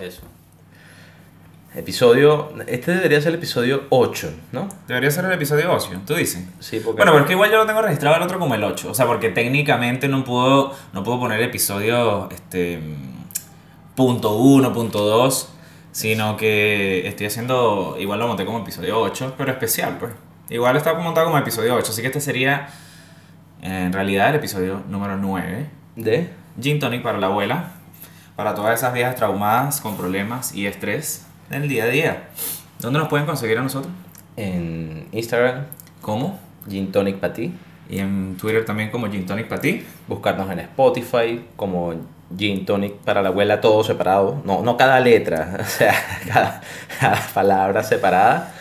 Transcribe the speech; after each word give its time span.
Eso. 0.00 0.22
Episodio. 1.74 2.52
Este 2.66 2.92
debería 2.92 3.20
ser 3.20 3.30
el 3.30 3.34
episodio 3.36 3.84
8, 3.90 4.30
¿no? 4.52 4.68
Debería 4.88 5.10
ser 5.10 5.26
el 5.26 5.32
episodio 5.32 5.72
8, 5.72 6.02
tú 6.06 6.14
dices. 6.14 6.42
Sí, 6.58 6.80
porque. 6.80 6.98
Bueno, 6.98 7.12
pero 7.12 7.20
es 7.20 7.26
que 7.26 7.32
igual 7.32 7.50
yo 7.50 7.58
lo 7.58 7.66
tengo 7.66 7.82
registrado 7.82 8.16
el 8.16 8.22
otro 8.22 8.38
como 8.38 8.54
el 8.54 8.64
8. 8.64 8.90
O 8.90 8.94
sea, 8.94 9.06
porque 9.06 9.28
técnicamente 9.28 10.08
no 10.08 10.24
puedo, 10.24 10.74
no 10.92 11.02
puedo 11.02 11.20
poner 11.20 11.42
episodio 11.42 12.30
este, 12.30 12.80
punto 13.94 14.36
1, 14.36 14.72
punto 14.72 15.00
2, 15.04 15.52
sino 15.92 16.36
que 16.36 17.06
estoy 17.06 17.26
haciendo, 17.26 17.96
igual 17.98 18.20
lo 18.20 18.28
monté 18.28 18.46
como 18.46 18.60
episodio 18.60 18.98
8, 19.00 19.34
pero 19.36 19.52
especial, 19.52 19.98
pues. 19.98 20.12
Igual 20.48 20.76
está 20.76 20.94
montado 20.94 21.26
como 21.26 21.38
episodio 21.38 21.74
8, 21.74 21.90
así 21.90 22.00
que 22.00 22.06
este 22.06 22.20
sería 22.20 22.68
en 23.60 23.92
realidad 23.92 24.30
el 24.30 24.36
episodio 24.36 24.82
número 24.88 25.16
9. 25.16 25.66
¿De? 25.96 26.30
Gin 26.60 26.78
Tonic 26.78 27.02
para 27.02 27.18
la 27.18 27.26
abuela, 27.26 27.72
para 28.36 28.54
todas 28.54 28.78
esas 28.78 28.92
viejas 28.92 29.16
traumadas 29.16 29.80
con 29.80 29.96
problemas 29.96 30.54
y 30.54 30.66
estrés 30.66 31.26
en 31.50 31.62
el 31.62 31.68
día 31.68 31.84
a 31.84 31.88
día. 31.88 32.28
¿Dónde 32.78 32.98
nos 32.98 33.08
pueden 33.08 33.26
conseguir 33.26 33.58
a 33.58 33.62
nosotros? 33.62 33.92
En 34.36 35.08
Instagram, 35.12 35.64
¿Cómo? 36.06 36.38
Gin 36.68 36.92
Tonic 36.92 37.16
para 37.16 37.32
ti. 37.32 37.52
Y 37.90 37.98
en 37.98 38.36
Twitter 38.36 38.64
también 38.64 38.90
como 38.90 39.10
Gin 39.10 39.26
Tonic 39.26 39.48
para 39.48 39.60
ti. 39.60 39.84
Buscarnos 40.06 40.48
en 40.52 40.60
Spotify 40.60 41.44
como 41.56 41.94
Gin 42.38 42.64
Tonic 42.64 42.94
para 42.98 43.22
la 43.22 43.30
abuela, 43.30 43.60
todo 43.60 43.82
separado. 43.82 44.40
No, 44.44 44.62
no 44.62 44.76
cada 44.76 45.00
letra, 45.00 45.56
o 45.60 45.64
sea, 45.64 45.94
cada, 46.28 46.60
cada 47.00 47.18
palabra 47.34 47.82
separada. 47.82 48.54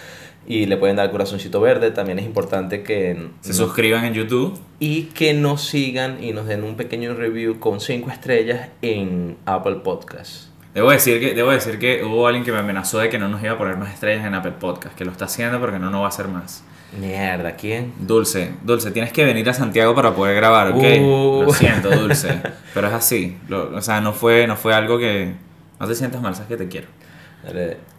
Y 0.47 0.65
le 0.67 0.77
pueden 0.77 0.95
dar 0.95 1.09
corazoncito 1.11 1.59
verde. 1.59 1.91
También 1.91 2.19
es 2.19 2.25
importante 2.25 2.83
que. 2.83 3.29
Se 3.41 3.53
suscriban 3.53 4.05
en 4.05 4.13
YouTube. 4.13 4.57
Y 4.79 5.03
que 5.05 5.33
nos 5.33 5.63
sigan 5.63 6.23
y 6.23 6.33
nos 6.33 6.45
den 6.47 6.63
un 6.63 6.75
pequeño 6.75 7.13
review 7.15 7.59
con 7.59 7.79
5 7.79 8.11
estrellas 8.11 8.69
en 8.81 9.37
Apple 9.45 9.77
Podcasts. 9.83 10.51
Debo 10.73 10.91
decir, 10.91 11.21
que, 11.21 11.33
debo 11.33 11.51
decir 11.51 11.79
que 11.79 12.03
hubo 12.03 12.27
alguien 12.27 12.43
que 12.43 12.51
me 12.51 12.57
amenazó 12.57 12.99
de 12.99 13.07
que 13.09 13.17
no 13.17 13.29
nos 13.29 13.41
iba 13.41 13.53
a 13.53 13.57
poner 13.57 13.77
más 13.77 13.93
estrellas 13.93 14.25
en 14.25 14.33
Apple 14.35 14.55
Podcast, 14.59 14.93
que 14.95 15.05
lo 15.05 15.11
está 15.11 15.23
haciendo 15.25 15.57
porque 15.61 15.79
no, 15.79 15.89
no 15.89 15.99
va 16.01 16.07
a 16.07 16.09
hacer 16.09 16.27
más. 16.27 16.65
Mierda, 16.99 17.55
¿quién? 17.55 17.93
Dulce, 17.99 18.51
Dulce, 18.63 18.91
tienes 18.91 19.13
que 19.13 19.23
venir 19.23 19.49
a 19.49 19.53
Santiago 19.53 19.95
para 19.95 20.13
poder 20.13 20.35
grabar, 20.35 20.73
¿ok? 20.73 20.83
Uh. 21.01 21.43
Lo 21.45 21.53
siento, 21.53 21.89
Dulce, 21.89 22.41
pero 22.73 22.87
es 22.87 22.93
así. 22.93 23.37
Lo- 23.47 23.73
o 23.75 23.81
sea, 23.81 24.01
no 24.01 24.11
fue, 24.11 24.47
no 24.47 24.57
fue 24.57 24.73
algo 24.73 24.97
que... 24.99 25.33
No 25.79 25.87
te 25.87 25.95
sientas 25.95 26.21
mal, 26.21 26.33
sabes 26.35 26.49
que 26.49 26.57
te 26.57 26.67
quiero. 26.67 26.87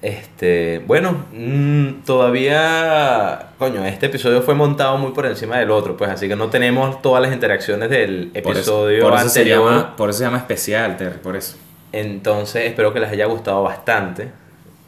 Este, 0.02 0.82
bueno, 0.86 1.24
mm, 1.32 2.04
todavía, 2.04 3.50
coño, 3.58 3.84
este 3.84 4.06
episodio 4.06 4.42
fue 4.42 4.54
montado 4.54 4.98
muy 4.98 5.12
por 5.12 5.26
encima 5.26 5.58
del 5.58 5.70
otro, 5.70 5.96
pues 5.96 6.10
así 6.10 6.28
que 6.28 6.36
no 6.36 6.48
tenemos 6.48 7.00
todas 7.02 7.22
las 7.22 7.32
interacciones 7.32 7.90
del 7.90 8.28
Por 8.42 8.52
eso- 8.52 8.82
episodio 8.90 9.02
por 9.04 9.14
eso, 9.14 9.28
se 9.28 9.40
anterior. 9.40 9.70
llama, 9.70 9.96
por 9.96 10.10
eso 10.10 10.18
se 10.20 10.24
llama 10.24 10.38
especial, 10.38 10.96
Terry, 10.96 11.18
por 11.18 11.36
eso. 11.36 11.56
Entonces 11.92 12.64
espero 12.66 12.92
que 12.92 13.00
les 13.00 13.10
haya 13.10 13.26
gustado 13.26 13.62
bastante, 13.62 14.30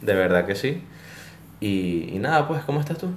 de 0.01 0.13
verdad 0.13 0.45
que 0.45 0.55
sí. 0.55 0.83
Y, 1.59 2.09
y 2.13 2.19
nada, 2.19 2.47
pues, 2.47 2.63
¿cómo 2.63 2.79
estás 2.79 2.97
tú? 2.97 3.07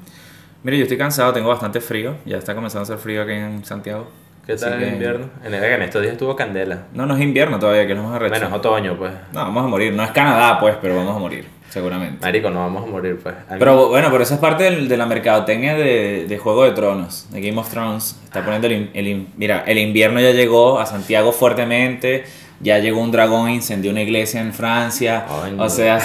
Mire, 0.64 0.78
yo 0.78 0.84
estoy 0.84 0.98
cansado, 0.98 1.32
tengo 1.32 1.48
bastante 1.48 1.80
frío. 1.80 2.16
Ya 2.24 2.36
está 2.38 2.54
comenzando 2.54 2.80
a 2.80 2.84
hacer 2.84 2.98
frío 2.98 3.22
aquí 3.22 3.32
en 3.32 3.64
Santiago. 3.64 4.08
¿Qué 4.46 4.54
Así 4.54 4.64
tal 4.64 4.72
el 4.74 4.78
que- 4.80 4.88
invierno? 4.88 5.26
En, 5.44 5.54
en 5.54 5.82
estos 5.82 6.02
días 6.02 6.12
estuvo 6.14 6.34
candela. 6.34 6.84
No, 6.94 7.06
no 7.06 7.14
es 7.16 7.22
invierno 7.22 7.58
todavía, 7.58 7.86
que 7.86 7.92
es 7.92 7.98
lo 7.98 8.04
más 8.04 8.16
arrecho. 8.16 8.30
Bueno, 8.32 8.46
es 8.48 8.52
otoño, 8.52 8.96
pues. 8.96 9.12
No, 9.32 9.40
vamos 9.40 9.64
a 9.64 9.68
morir. 9.68 9.92
No 9.92 10.02
es 10.02 10.10
Canadá, 10.10 10.58
pues, 10.58 10.76
pero 10.82 10.96
vamos 10.96 11.14
a 11.14 11.18
morir, 11.20 11.46
seguramente. 11.68 12.18
Marico, 12.26 12.50
no 12.50 12.58
vamos 12.60 12.82
a 12.82 12.90
morir, 12.90 13.20
pues. 13.22 13.34
Pero 13.58 13.88
bueno, 13.88 14.08
pero 14.10 14.24
eso 14.24 14.34
es 14.34 14.40
parte 14.40 14.64
del- 14.64 14.88
de 14.88 14.96
la 14.96 15.06
mercadotecnia 15.06 15.74
de, 15.76 16.26
de 16.26 16.38
Juego 16.38 16.64
de 16.64 16.72
Tronos, 16.72 17.28
de 17.30 17.40
Game 17.40 17.58
of 17.60 17.70
Thrones. 17.70 18.20
Está 18.24 18.42
poniendo 18.44 18.66
el, 18.66 18.72
in- 18.72 18.90
el 18.94 19.06
in- 19.08 19.28
Mira, 19.36 19.62
el 19.66 19.78
invierno 19.78 20.18
ya 20.20 20.32
llegó 20.32 20.80
a 20.80 20.86
Santiago 20.86 21.30
fuertemente. 21.32 22.24
Ya 22.60 22.78
llegó 22.78 23.00
un 23.00 23.10
dragón 23.10 23.50
incendió 23.50 23.90
una 23.90 24.02
iglesia 24.02 24.40
en 24.40 24.52
Francia. 24.52 25.24
Coño. 25.26 25.62
O 25.62 25.68
sea, 25.68 25.98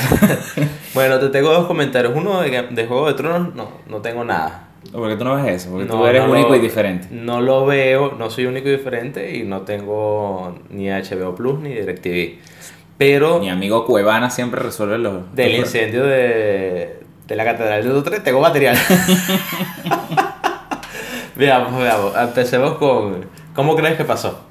Bueno, 0.93 1.19
te 1.19 1.29
tengo 1.29 1.49
dos 1.51 1.67
comentarios. 1.67 2.13
Uno 2.15 2.41
de, 2.41 2.67
de 2.71 2.85
Juego 2.87 3.07
de 3.07 3.13
Tronos, 3.13 3.53
no, 3.53 3.69
no 3.87 3.97
tengo 4.01 4.23
nada. 4.23 4.66
¿Por 4.91 5.09
qué 5.09 5.15
tú 5.17 5.23
no 5.23 5.35
ves 5.35 5.61
eso? 5.63 5.71
Porque 5.71 5.85
tú 5.85 5.95
No, 5.97 6.07
eres 6.07 6.23
no 6.23 6.31
único 6.31 6.49
lo- 6.49 6.55
y 6.55 6.59
diferente. 6.59 7.07
No 7.11 7.41
lo 7.41 7.65
veo, 7.65 8.13
no 8.17 8.29
soy 8.29 8.45
único 8.45 8.67
y 8.69 8.71
diferente 8.71 9.35
y 9.35 9.43
no 9.43 9.61
tengo 9.61 10.55
ni 10.69 10.89
HBO 10.89 11.35
Plus 11.35 11.59
ni 11.59 11.69
DirecTV. 11.73 12.39
Pero 12.97 13.39
Mi 13.39 13.49
amigo 13.49 13.85
Cuevana 13.85 14.29
siempre 14.29 14.61
resuelve 14.61 14.97
los. 14.97 15.33
del 15.35 15.51
los- 15.57 15.65
incendio 15.67 16.03
de, 16.03 16.99
de 17.27 17.35
la 17.35 17.43
Catedral 17.45 17.83
de 17.83 17.91
Utrecht 17.93 18.23
tengo 18.23 18.39
material. 18.41 18.75
veamos, 21.35 21.77
veamos. 21.77 22.13
Empecemos 22.17 22.73
con... 22.77 23.25
¿Cómo 23.53 23.75
crees 23.75 23.97
que 23.97 24.05
pasó? 24.05 24.41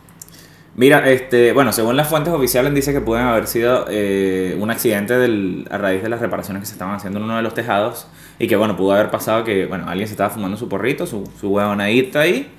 Mira, 0.75 1.09
este, 1.11 1.53
bueno, 1.53 1.73
según 1.73 1.97
las 1.97 2.09
fuentes 2.09 2.33
oficiales 2.35 2.75
dice 2.75 2.93
que 2.93 3.01
pueden 3.01 3.27
haber 3.27 3.47
sido 3.47 3.87
eh, 3.89 4.57
un 4.61 4.71
accidente 4.71 5.17
del, 5.17 5.67
a 5.71 5.79
raíz 5.79 6.03
de 6.03 6.09
las 6.11 6.21
reparaciones 6.21 6.61
que 6.61 6.67
se 6.67 6.73
estaban 6.73 6.95
haciendo 6.95 7.19
en 7.19 7.25
uno 7.25 7.37
de 7.37 7.43
los 7.43 7.55
tejados 7.55 8.09
y 8.39 8.47
que 8.49 8.57
bueno, 8.57 8.77
pudo 8.77 8.93
haber 8.93 9.11
pasado 9.11 9.45
que 9.45 9.67
bueno, 9.67 9.85
alguien 9.89 10.07
se 10.09 10.15
estaba 10.15 10.31
fumando 10.31 10.57
su 10.57 10.69
porrito, 10.69 11.07
su, 11.07 11.29
su 11.41 11.49
huevonadita 11.51 12.21
ahí 12.21 12.51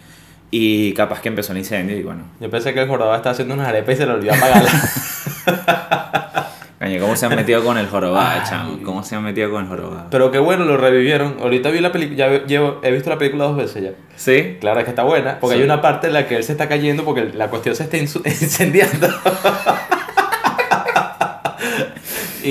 y 0.51 0.93
capaz 0.93 1.21
que 1.21 1.29
empezó 1.29 1.51
el 1.51 1.57
incendio 1.59 1.97
y 1.97 2.03
bueno, 2.03 2.23
Yo 2.39 2.49
pensé 2.49 2.73
que 2.73 2.81
el 2.81 2.87
jorobado 2.87 3.15
estaba 3.15 3.33
haciendo 3.33 3.53
unas 3.53 3.67
arepas 3.67 3.95
y 3.95 3.97
se 3.97 4.05
le 4.05 4.13
olvidó 4.13 4.33
apagarla. 4.33 4.71
caño, 6.79 7.01
¿cómo 7.01 7.15
se 7.15 7.25
han 7.25 7.35
metido 7.35 7.63
con 7.63 7.77
el 7.77 7.87
jorobado, 7.87 8.41
chamo? 8.47 8.79
¿Cómo 8.83 9.03
se 9.03 9.15
han 9.15 9.23
metido 9.23 9.49
con 9.51 9.63
el 9.63 9.67
jorobado? 9.67 10.05
Pero 10.09 10.31
qué 10.31 10.39
bueno, 10.39 10.63
lo 10.63 10.77
revivieron. 10.77 11.37
Ahorita 11.41 11.69
vi 11.69 11.81
la 11.81 11.91
película, 11.91 12.45
llevo, 12.45 12.79
he 12.83 12.91
visto 12.91 13.09
la 13.09 13.17
película 13.17 13.45
dos 13.45 13.57
veces 13.57 13.83
ya. 13.83 13.91
¿Sí? 14.15 14.57
Claro, 14.61 14.79
es 14.79 14.85
que 14.85 14.91
está 14.91 15.03
buena, 15.03 15.39
porque 15.39 15.55
Sí. 15.55 15.61
hay 15.61 15.65
una 15.65 15.81
parte 15.81 16.07
en 16.07 16.13
la 16.13 16.27
que 16.27 16.37
él 16.37 16.43
se 16.43 16.51
está 16.53 16.69
cayendo 16.69 17.03
porque 17.03 17.25
la 17.33 17.49
cuestión 17.49 17.75
se 17.75 17.83
está 17.83 17.97
incendiando. 18.29 19.07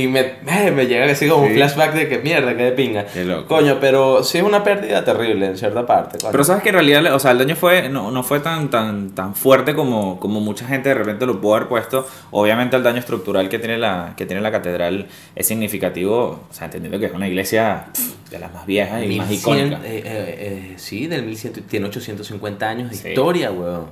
Y 0.03 0.07
me, 0.09 0.35
me, 0.45 0.71
me 0.71 0.87
llega 0.87 1.07
así 1.11 1.29
como 1.29 1.43
un 1.45 1.49
Sí. 1.51 1.55
flashback 1.55 1.95
de 1.95 2.09
que 2.09 2.19
mierda, 2.19 2.57
que 2.57 2.63
de 2.65 2.73
pinga. 2.73 3.05
Qué 3.07 3.25
loco. 3.25 3.47
Coño, 3.47 3.79
pero 3.81 4.23
sí 4.23 4.39
es 4.39 4.45
una 4.45 4.63
pérdida 4.65 5.05
terrible 5.05 5.47
en 5.47 5.57
cierta 5.57 5.87
parte. 5.87 6.19
coño. 6.19 6.31
Pero 6.33 6.45
sabes 6.45 6.63
que 6.63 6.69
en 6.71 6.75
realidad, 6.77 7.15
o 7.15 7.19
sea, 7.19 7.31
el 7.33 7.39
daño 7.39 7.57
fue, 7.57 7.89
no, 7.89 8.11
no 8.11 8.23
fue 8.23 8.41
tan, 8.41 8.69
tan, 8.71 9.11
tan 9.15 9.35
fuerte 9.35 9.75
como, 9.75 10.21
como 10.21 10.41
mucha 10.41 10.67
gente 10.67 10.89
de 10.91 10.95
repente 10.97 11.27
lo 11.27 11.41
pudo 11.41 11.57
haber 11.57 11.69
puesto. 11.69 12.07
Obviamente 12.31 12.77
el 12.77 12.83
daño 12.83 12.99
estructural 12.99 13.49
que 13.49 13.59
tiene 13.59 13.79
la, 13.79 14.15
que 14.17 14.27
tiene 14.27 14.41
la 14.43 14.51
catedral 14.53 15.07
es 15.35 15.47
significativo, 15.47 16.47
o 16.51 16.53
sea, 16.53 16.67
entendiendo 16.67 16.99
que 16.99 17.07
es 17.07 17.13
una 17.13 17.29
iglesia 17.29 17.87
pff, 17.93 18.31
de 18.31 18.39
las 18.39 18.53
más 18.53 18.67
viejas 18.67 19.03
y 19.05 19.17
más 19.17 19.29
1100, 19.29 19.57
icónicas. 19.67 19.85
eh, 19.85 20.03
eh, 20.05 20.35
eh, 20.39 20.75
sí, 20.77 21.07
del 21.07 21.23
1100, 21.25 21.53
tiene 21.69 21.87
850 21.87 22.69
años 22.69 22.91
de 22.91 22.97
Sí. 22.97 23.09
historia, 23.09 23.51
weón. 23.51 23.87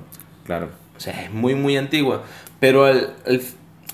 Claro. 0.45 0.69
O 0.95 0.99
sea, 0.99 1.23
es 1.23 1.31
muy, 1.31 1.55
muy 1.55 1.75
antigua. 1.77 2.23
Pero 2.59 2.87
el, 2.87 3.07
el- 3.25 3.41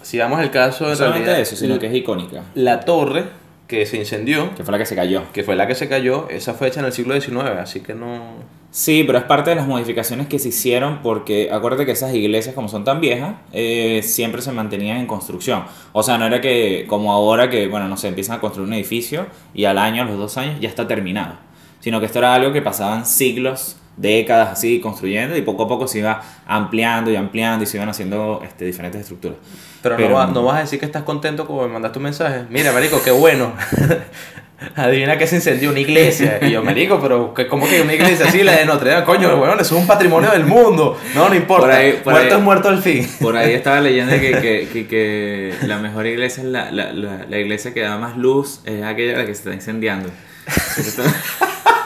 si 0.02 0.18
vamos 0.18 0.40
al 0.40 0.52
caso, 0.52 0.88
No 0.88 0.96
realidad, 0.96 1.40
eso, 1.40 1.56
sino 1.56 1.80
que 1.80 1.88
es 1.88 1.94
icónica. 1.96 2.44
la 2.56 2.82
torre 2.82 3.26
que 3.68 3.86
se 3.86 3.98
incendió, 3.98 4.54
Que 4.56 4.64
fue 4.64 4.74
la 4.74 4.78
que 4.78 4.86
se 4.86 4.96
cayó. 4.96 5.24
que 5.32 5.44
fue 5.44 5.56
la 5.56 5.66
que 5.66 5.76
se 5.76 5.88
cayó, 5.88 6.28
esa 6.30 6.54
fue 6.54 6.68
hecha 6.68 6.82
en 6.82 6.88
el 6.88 6.92
siglo 6.92 7.20
XIX, 7.20 7.38
así 7.60 7.80
que 7.80 7.94
no... 7.94 8.36
Sí, 8.70 9.04
pero 9.06 9.18
es 9.18 9.24
parte 9.26 9.50
de 9.50 9.58
las 9.58 9.68
modificaciones 9.68 10.28
que 10.28 10.40
se 10.40 10.50
hicieron 10.50 11.00
porque 11.04 11.50
acuérdate 11.52 11.86
que 11.86 11.92
esas 11.92 12.14
iglesias 12.14 12.56
como 12.56 12.68
son 12.70 12.84
tan 12.86 13.02
viejas, 13.02 13.36
eh, 13.54 14.02
siempre 14.04 14.42
se 14.42 14.52
mantenían 14.52 14.98
en 14.98 15.08
construcción. 15.08 15.64
O 15.94 16.04
sea, 16.04 16.18
no 16.18 16.26
era 16.26 16.40
que 16.42 16.86
como 16.88 17.12
ahora 17.14 17.50
que, 17.50 17.68
bueno, 17.68 17.88
no 17.90 17.98
sé, 17.98 18.08
empiezan 18.10 18.38
a 18.38 18.40
construir 18.42 18.68
un 18.68 18.74
edificio 18.74 19.26
y 19.54 19.66
al 19.66 19.78
año, 19.78 20.04
a 20.04 20.06
los 20.06 20.18
dos 20.18 20.38
años, 20.38 20.60
ya 20.62 20.70
está 20.70 20.88
terminado. 20.88 21.36
Sino 21.82 22.00
que 22.00 22.06
esto 22.06 22.20
era 22.20 22.34
algo 22.34 22.54
que 22.54 22.62
pasaban 22.62 23.06
siglos, 23.06 23.78
décadas 23.98 24.50
así 24.54 24.80
construyendo 24.80 25.36
y 25.38 25.42
poco 25.42 25.64
a 25.64 25.68
poco 25.68 25.88
se 25.88 26.00
iba 26.00 26.22
ampliando 26.48 27.12
y 27.12 27.16
ampliando 27.16 27.64
y 27.64 27.68
se 27.68 27.78
iban 27.78 27.90
haciendo 27.90 28.42
este, 28.44 28.66
diferentes 28.66 29.02
estructuras. 29.02 29.38
Pero, 29.84 29.96
Pero- 29.98 30.10
no, 30.10 30.16
va- 30.16 30.28
no 30.28 30.44
vas 30.44 30.58
a 30.58 30.62
decir 30.62 30.80
que 30.80 30.86
estás 30.86 31.04
contento 31.04 31.46
como 31.48 31.64
me 31.64 31.70
mandaste 31.74 31.98
un 32.00 32.04
mensaje. 32.04 32.44
Mira, 32.50 32.72
marico, 32.72 33.02
qué 33.04 33.12
bueno. 33.12 33.54
Adivina 34.76 35.18
que 35.18 35.26
se 35.26 35.38
incendió 35.38 35.72
una 35.72 35.80
iglesia. 35.80 36.38
Y 36.44 36.52
yo, 36.52 36.64
marico, 36.64 37.00
pero 37.02 37.34
¿cómo 37.50 37.68
que 37.68 37.82
una 37.82 37.96
iglesia 37.96 38.28
así? 38.28 38.44
La 38.44 38.52
de 38.58 38.66
Notre 38.66 38.92
Dame, 38.92 39.04
coño, 39.06 39.36
weón, 39.42 39.60
eso 39.60 39.76
es 39.76 39.82
un 39.82 39.88
patrimonio 39.88 40.30
del 40.30 40.46
mundo. 40.46 41.00
No, 41.16 41.30
no 41.30 41.34
importa. 41.36 41.66
Por 41.66 41.72
ahí- 41.76 41.94
por 42.04 42.14
muerto 42.14 42.36
ahí- 42.36 42.40
es 42.40 42.44
muerto 42.46 42.70
al 42.70 42.78
fin. 42.84 43.10
Por 43.20 43.36
ahí 43.36 43.54
estaba 43.54 43.82
leyendo 43.82 44.12
que, 44.20 44.32
que, 44.40 44.70
que, 44.72 44.88
que 44.88 45.56
la 45.66 45.80
mejor 45.80 46.06
iglesia 46.06 46.44
es 46.44 46.50
la, 46.50 46.70
la, 46.70 46.94
la, 46.94 47.26
la 47.28 47.38
iglesia 47.40 47.74
que 47.74 47.82
da 47.82 47.98
más 47.98 48.18
luz, 48.18 48.62
es 48.66 48.84
aquella 48.84 49.18
la 49.18 49.26
que 49.26 49.34
se 49.34 49.40
está 49.42 49.54
incendiando. 49.56 50.10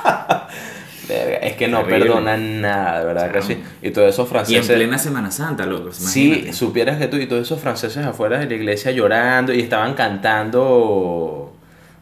Es 1.10 1.56
que 1.56 1.68
no 1.68 1.80
Terrible. 1.84 2.06
perdonan 2.06 2.62
nada, 2.62 3.00
de 3.00 3.06
verdad 3.06 3.28
que 3.32 3.40
Chao. 3.40 3.48
sí. 3.48 3.64
Y 3.82 3.92
todos 3.92 4.10
esos 4.10 4.26
Y 4.26 4.28
en 4.28 4.30
franceses... 4.32 4.76
plena 4.76 4.98
Semana 4.98 5.32
Santa, 5.32 5.66
loco. 5.66 5.92
Sí, 5.92 6.52
supieras 6.54 6.98
que 6.98 7.08
tú 7.08 7.18
y 7.18 7.28
todos 7.28 7.42
esos 7.44 7.60
franceses 7.60 8.06
afuera 8.06 8.40
de 8.40 8.48
la 8.48 8.54
iglesia 8.56 8.92
llorando 8.92 9.54
y 9.54 9.60
estaban 9.62 9.94
cantando, 9.94 11.54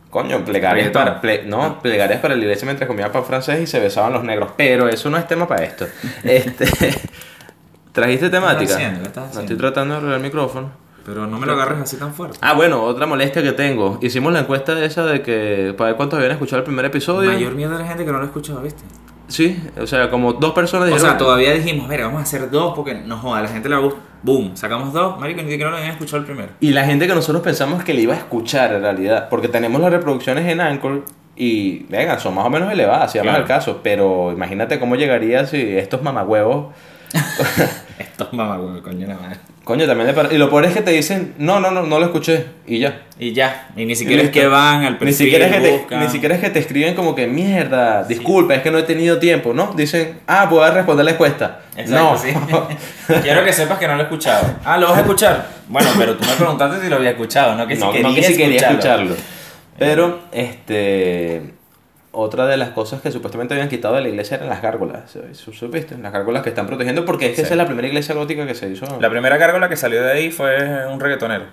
coño, 0.09 0.43
plegarias 0.45 0.89
para, 0.91 1.21
ple- 1.21 1.43
no, 1.45 1.81
plegarias 1.81 2.19
para 2.19 2.35
la 2.35 2.41
iglesia 2.41 2.65
mientras 2.65 2.87
comían 2.87 3.11
pan 3.11 3.25
francés 3.25 3.61
y 3.61 3.67
se 3.67 3.79
besaban 3.79 4.13
los 4.13 4.23
negros. 4.23 4.51
Pero 4.57 4.87
eso 4.87 5.09
no 5.09 5.17
es 5.17 5.27
tema 5.27 5.47
para 5.47 5.63
esto. 5.63 5.87
Este, 6.23 6.65
¿Trajiste 7.91 8.29
temática? 8.29 8.73
haciendo? 8.73 9.01
¿Qué 9.01 9.07
estás 9.07 9.35
No 9.35 9.41
estoy 9.41 9.55
tratando 9.57 9.93
de 9.93 9.97
arreglar 9.99 10.17
el 10.17 10.23
micrófono. 10.23 10.71
Pero 11.05 11.27
no 11.27 11.37
me 11.37 11.45
lo 11.45 11.53
agarres 11.53 11.79
así 11.81 11.97
tan 11.97 12.13
fuerte. 12.13 12.37
Ah, 12.41 12.53
bueno, 12.53 12.81
otra 12.83 13.05
molestia 13.05 13.43
que 13.43 13.51
tengo. 13.51 13.99
Hicimos 14.01 14.31
la 14.31 14.39
encuesta 14.39 14.81
esa 14.85 15.05
de 15.05 15.21
que 15.21 15.73
para 15.77 15.89
ver 15.89 15.97
cuántos 15.97 16.17
habían 16.17 16.31
escuchado 16.31 16.59
el 16.59 16.63
primer 16.63 16.85
episodio. 16.85 17.29
Mayor 17.31 17.55
miedo 17.55 17.71
de 17.71 17.79
la 17.79 17.85
gente 17.87 18.05
que 18.05 18.11
no 18.11 18.17
lo 18.19 18.23
ha 18.23 18.27
escuchado, 18.27 18.61
¿viste? 18.61 18.83
Sí, 19.27 19.61
o 19.81 19.87
sea, 19.87 20.09
como 20.09 20.33
dos 20.33 20.53
personas 20.53 20.83
O 20.83 20.87
dijeron... 20.87 21.09
sea, 21.09 21.17
todavía 21.17 21.53
dijimos, 21.53 21.87
mira, 21.89 22.05
vamos 22.05 22.19
a 22.19 22.23
hacer 22.23 22.49
dos 22.49 22.73
porque 22.75 22.93
no 22.93 23.17
joda, 23.17 23.41
la 23.41 23.47
gente 23.47 23.67
le 23.67 23.75
va 23.75 23.81
a 23.81 23.85
gust- 23.85 23.97
boom, 24.21 24.55
sacamos 24.55 24.93
dos, 24.93 25.19
marico, 25.19 25.41
ni 25.41 25.49
siquiera 25.49 25.71
lo 25.71 25.77
habían 25.77 25.91
escuchado 25.91 26.17
el 26.19 26.25
primero. 26.25 26.49
Y 26.59 26.71
la 26.71 26.85
gente 26.85 27.07
que 27.07 27.15
nosotros 27.15 27.41
pensamos 27.41 27.83
que 27.83 27.93
le 27.93 28.01
iba 28.01 28.13
a 28.13 28.17
escuchar 28.17 28.73
en 28.73 28.81
realidad, 28.81 29.29
porque 29.29 29.47
tenemos 29.47 29.81
las 29.81 29.91
reproducciones 29.91 30.45
en 30.49 30.61
Anchor 30.61 31.03
y, 31.35 31.83
venga, 31.89 32.19
son 32.19 32.35
más 32.35 32.45
o 32.45 32.49
menos 32.49 32.71
elevadas, 32.71 33.11
si 33.13 33.19
Claro. 33.19 33.37
al 33.39 33.45
caso, 33.45 33.79
pero 33.81 34.31
imagínate 34.31 34.79
cómo 34.79 34.95
llegaría 34.95 35.45
si 35.47 35.77
estos 35.77 36.01
mamagüevos, 36.03 36.67
Estos 38.11 38.33
mamagüey, 38.33 38.81
coño 38.81 39.07
la 39.07 39.15
madre. 39.15 39.37
coño, 39.63 39.85
también 39.87 40.07
le 40.07 40.13
par- 40.13 40.31
Y 40.31 40.37
lo 40.37 40.49
peor 40.49 40.65
es 40.65 40.73
que 40.73 40.81
te 40.81 40.91
dicen, 40.91 41.33
no, 41.37 41.59
no, 41.59 41.71
no, 41.71 41.83
no 41.83 41.99
lo 41.99 42.05
escuché, 42.05 42.45
y 42.67 42.79
ya. 42.79 43.01
Y 43.17 43.31
ya, 43.33 43.69
y 43.75 43.85
ni 43.85 43.95
siquiera 43.95 44.21
es 44.21 44.27
Listo. 44.29 44.41
que 44.41 44.47
van 44.47 44.83
al 44.83 44.93
Ni 44.93 44.99
perfil, 44.99 45.15
siquiera, 45.15 45.45
es 45.47 45.53
que 45.55 45.59
te, 45.61 45.71
buscan. 45.77 45.99
ni 46.01 46.09
siquiera 46.09 46.35
es 46.35 46.41
que 46.41 46.49
te 46.49 46.59
escriben 46.59 46.95
como 46.95 47.15
que 47.15 47.27
mierda, 47.27 48.03
disculpa, 48.03 48.55
es 48.55 48.61
que 48.61 48.71
no 48.71 48.77
he 48.77 48.83
tenido 48.83 49.19
tiempo, 49.19 49.53
¿no? 49.53 49.73
Dicen, 49.75 50.19
ah, 50.27 50.47
puedo 50.49 50.69
responder 50.73 51.05
la 51.05 51.11
encuesta. 51.11 51.61
Exacto, 51.77 52.11
no, 52.11 52.17
sí. 52.17 52.29
Quiero 53.23 53.43
que 53.43 53.53
sepas 53.53 53.77
que 53.79 53.87
no 53.87 53.95
lo 53.95 54.01
he 54.01 54.03
escuchado. 54.03 54.45
Ah, 54.65 54.77
¿lo 54.77 54.87
vas 54.89 54.97
a 54.97 55.01
escuchar? 55.01 55.47
Bueno, 55.69 55.89
pero 55.97 56.15
tú 56.17 56.25
me 56.27 56.35
preguntaste 56.35 56.81
si 56.83 56.89
lo 56.89 56.97
había 56.97 57.11
escuchado, 57.11 57.55
no 57.55 57.65
que 57.65 57.75
si 57.75 57.81
no, 57.81 57.91
quería, 57.91 58.07
no 58.09 58.13
que 58.15 58.23
si 58.23 58.35
quería 58.37 58.57
escucharlo. 58.69 59.13
escucharlo. 59.13 59.15
Pero, 59.79 60.19
este. 60.31 61.53
Otra 62.15 62.45
de 62.45 62.57
las 62.57 62.69
cosas 62.69 63.01
que 63.01 63.11
supuestamente 63.11 63.55
habían 63.55 63.69
quitado 63.69 63.95
de 63.95 64.01
la 64.01 64.07
iglesia 64.09 64.37
eran 64.37 64.47
las 64.47 64.61
gárgolas. 64.61 65.17
¿Su- 65.33 65.51
¿Supiste? 65.51 65.97
Las 65.97 66.13
gárgolas 66.13 66.43
que 66.43 66.49
están 66.49 66.67
protegiendo 66.67 67.05
porque 67.05 67.25
es 67.25 67.31
que 67.31 67.35
Sí. 67.37 67.41
esa 67.41 67.53
es 67.55 67.57
la 67.57 67.65
primera 67.65 67.87
iglesia 67.87 68.13
gótica 68.13 68.45
que 68.45 68.53
se 68.53 68.69
hizo. 68.69 68.85
La 69.01 69.09
primera 69.09 69.37
gárgola 69.37 69.67
que 69.67 69.75
salió 69.75 70.03
de 70.03 70.11
ahí 70.11 70.29
fue 70.31 70.85
un 70.87 70.99
reggaetonero. 70.99 71.45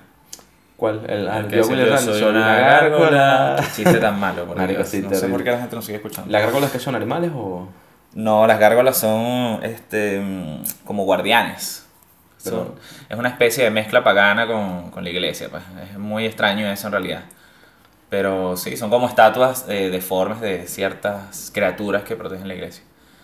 ¿Cuál? 0.77 1.01
El, 1.09 1.27
El 1.29 1.47
que 1.49 1.63
soy 1.65 1.99
soy 1.99 2.23
una 2.25 2.57
gárgola. 2.57 3.57
Qué 3.59 3.67
Chiste 3.83 3.99
tan 3.99 4.21
malo, 4.21 4.45
por 4.45 4.57
Marico, 4.59 4.85
sí, 4.85 5.01
No 5.03 5.15
sé 5.15 5.29
por 5.29 5.43
qué 5.43 5.51
la 5.51 5.59
gente 5.61 5.77
no 5.77 5.83
sigue 5.83 5.97
escuchando. 5.97 6.31
¿Las 6.31 6.43
gárgolas 6.43 6.71
que 6.71 6.79
son 6.79 6.95
animales 6.95 7.31
o.? 7.35 7.67
No, 8.15 8.47
las 8.47 8.59
gárgolas 8.59 8.97
son 8.99 9.61
este, 9.63 10.23
como 10.85 11.05
guardianes. 11.05 11.87
Son- 12.39 12.75
es 13.09 13.17
una 13.19 13.29
especie 13.31 13.65
de 13.65 13.71
mezcla 13.71 14.03
pagana 14.05 14.47
con, 14.47 14.91
con 14.91 15.05
la 15.05 15.11
iglesia. 15.11 15.49
Pues. 15.51 15.63
Es 15.91 15.99
muy 15.99 16.27
extraño 16.27 16.71
eso 16.71 16.87
en 16.89 16.93
realidad. 16.93 17.23
Pero 18.11 18.57
sí, 18.57 18.77
son 18.77 18.91
como 18.91 19.07
estatuas 19.09 19.65
eh, 19.69 19.89
deformes 19.91 20.41
de 20.41 20.67
ciertas 20.67 21.51
criaturas 21.55 22.03
que 22.03 22.17
protegen 22.17 22.49
la 22.49 22.55
iglesia. 22.55 22.83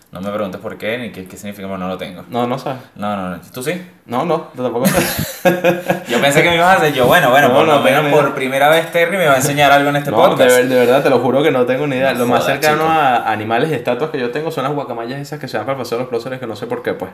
No 0.09 0.21
me 0.21 0.31
preguntes 0.31 0.61
por 0.61 0.77
qué 0.77 0.97
ni 0.97 1.11
qué, 1.11 1.27
qué 1.27 1.35
significa, 1.35 1.67
porque 1.67 1.81
no 1.81 1.89
lo 1.89 1.97
tengo. 1.97 2.23
No, 2.29 2.47
no 2.47 2.57
sabes. 2.57 2.81
No, 2.95 3.13
no, 3.17 3.29
no. 3.31 3.41
¿Tú 3.53 3.61
sí? 3.61 3.85
No, 4.05 4.23
no, 4.25 4.43
tampoco 4.55 4.85
sé. 4.85 5.43
Yo 6.07 6.21
pensé 6.21 6.41
que 6.41 6.49
me 6.49 6.55
ibas 6.55 6.67
a 6.69 6.73
hacer 6.77 6.93
yo, 6.93 7.05
bueno, 7.07 7.29
bueno, 7.29 7.49
No, 7.49 7.55
por 7.55 7.67
no, 7.67 7.81
menos 7.81 8.03
no, 8.03 8.09
no. 8.09 8.15
por 8.15 8.33
primera 8.33 8.69
vez 8.69 8.89
Terry 8.93 9.17
me 9.17 9.25
va 9.27 9.33
a 9.33 9.37
enseñar 9.37 9.69
algo 9.73 9.89
en 9.89 9.97
este 9.97 10.09
No, 10.11 10.21
de, 10.21 10.29
podcast. 10.29 10.55
ver- 10.55 10.69
de 10.69 10.75
verdad, 10.75 11.03
te 11.03 11.09
lo 11.09 11.19
juro 11.19 11.43
que 11.43 11.51
no 11.51 11.65
tengo 11.65 11.85
ni 11.87 11.97
idea. 11.97 12.13
Lo 12.13 12.25
más 12.25 12.45
cercano 12.45 12.83
chico. 12.83 12.89
a 12.89 13.29
animales 13.29 13.69
y 13.71 13.73
estatuas 13.73 14.09
que 14.11 14.19
yo 14.19 14.31
tengo 14.31 14.49
son 14.49 14.63
las 14.63 14.71
guacamayas 14.73 15.19
esas 15.19 15.39
que 15.41 15.49
se 15.49 15.57
dan 15.57 15.65
para 15.65 15.77
pasar 15.77 15.99
los 15.99 16.07
próceres 16.07 16.39
que 16.39 16.47
no 16.47 16.55
sé 16.55 16.67
por 16.67 16.81
qué, 16.81 16.93
pues. 16.93 17.11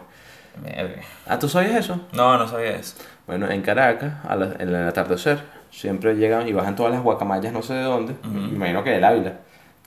Mierda. 0.64 1.02
Ah, 1.28 1.40
¿tú 1.40 1.50
sabías 1.50 1.74
eso? 1.74 2.00
No, 2.12 2.38
no 2.38 2.48
sabía 2.48 2.76
eso. 2.76 2.96
Bueno, 3.26 3.50
en 3.50 3.64
Caracas, 3.64 4.14
a 4.30 4.36
la- 4.36 4.54
en 4.60 4.70
el 4.70 4.88
atardecer, 4.88 5.40
siempre 5.74 6.16
llegan 6.16 6.48
y 6.48 6.54
bajan 6.54 6.76
todas 6.76 6.94
las 6.94 7.02
guacamayas 7.02 7.52
no 7.52 7.62
sé 7.62 7.74
de 7.74 7.84
dónde, 7.84 8.16
me 8.24 8.56
imagino 8.56 8.84
que 8.84 8.92
del 8.92 9.04
Ávila, 9.04 9.40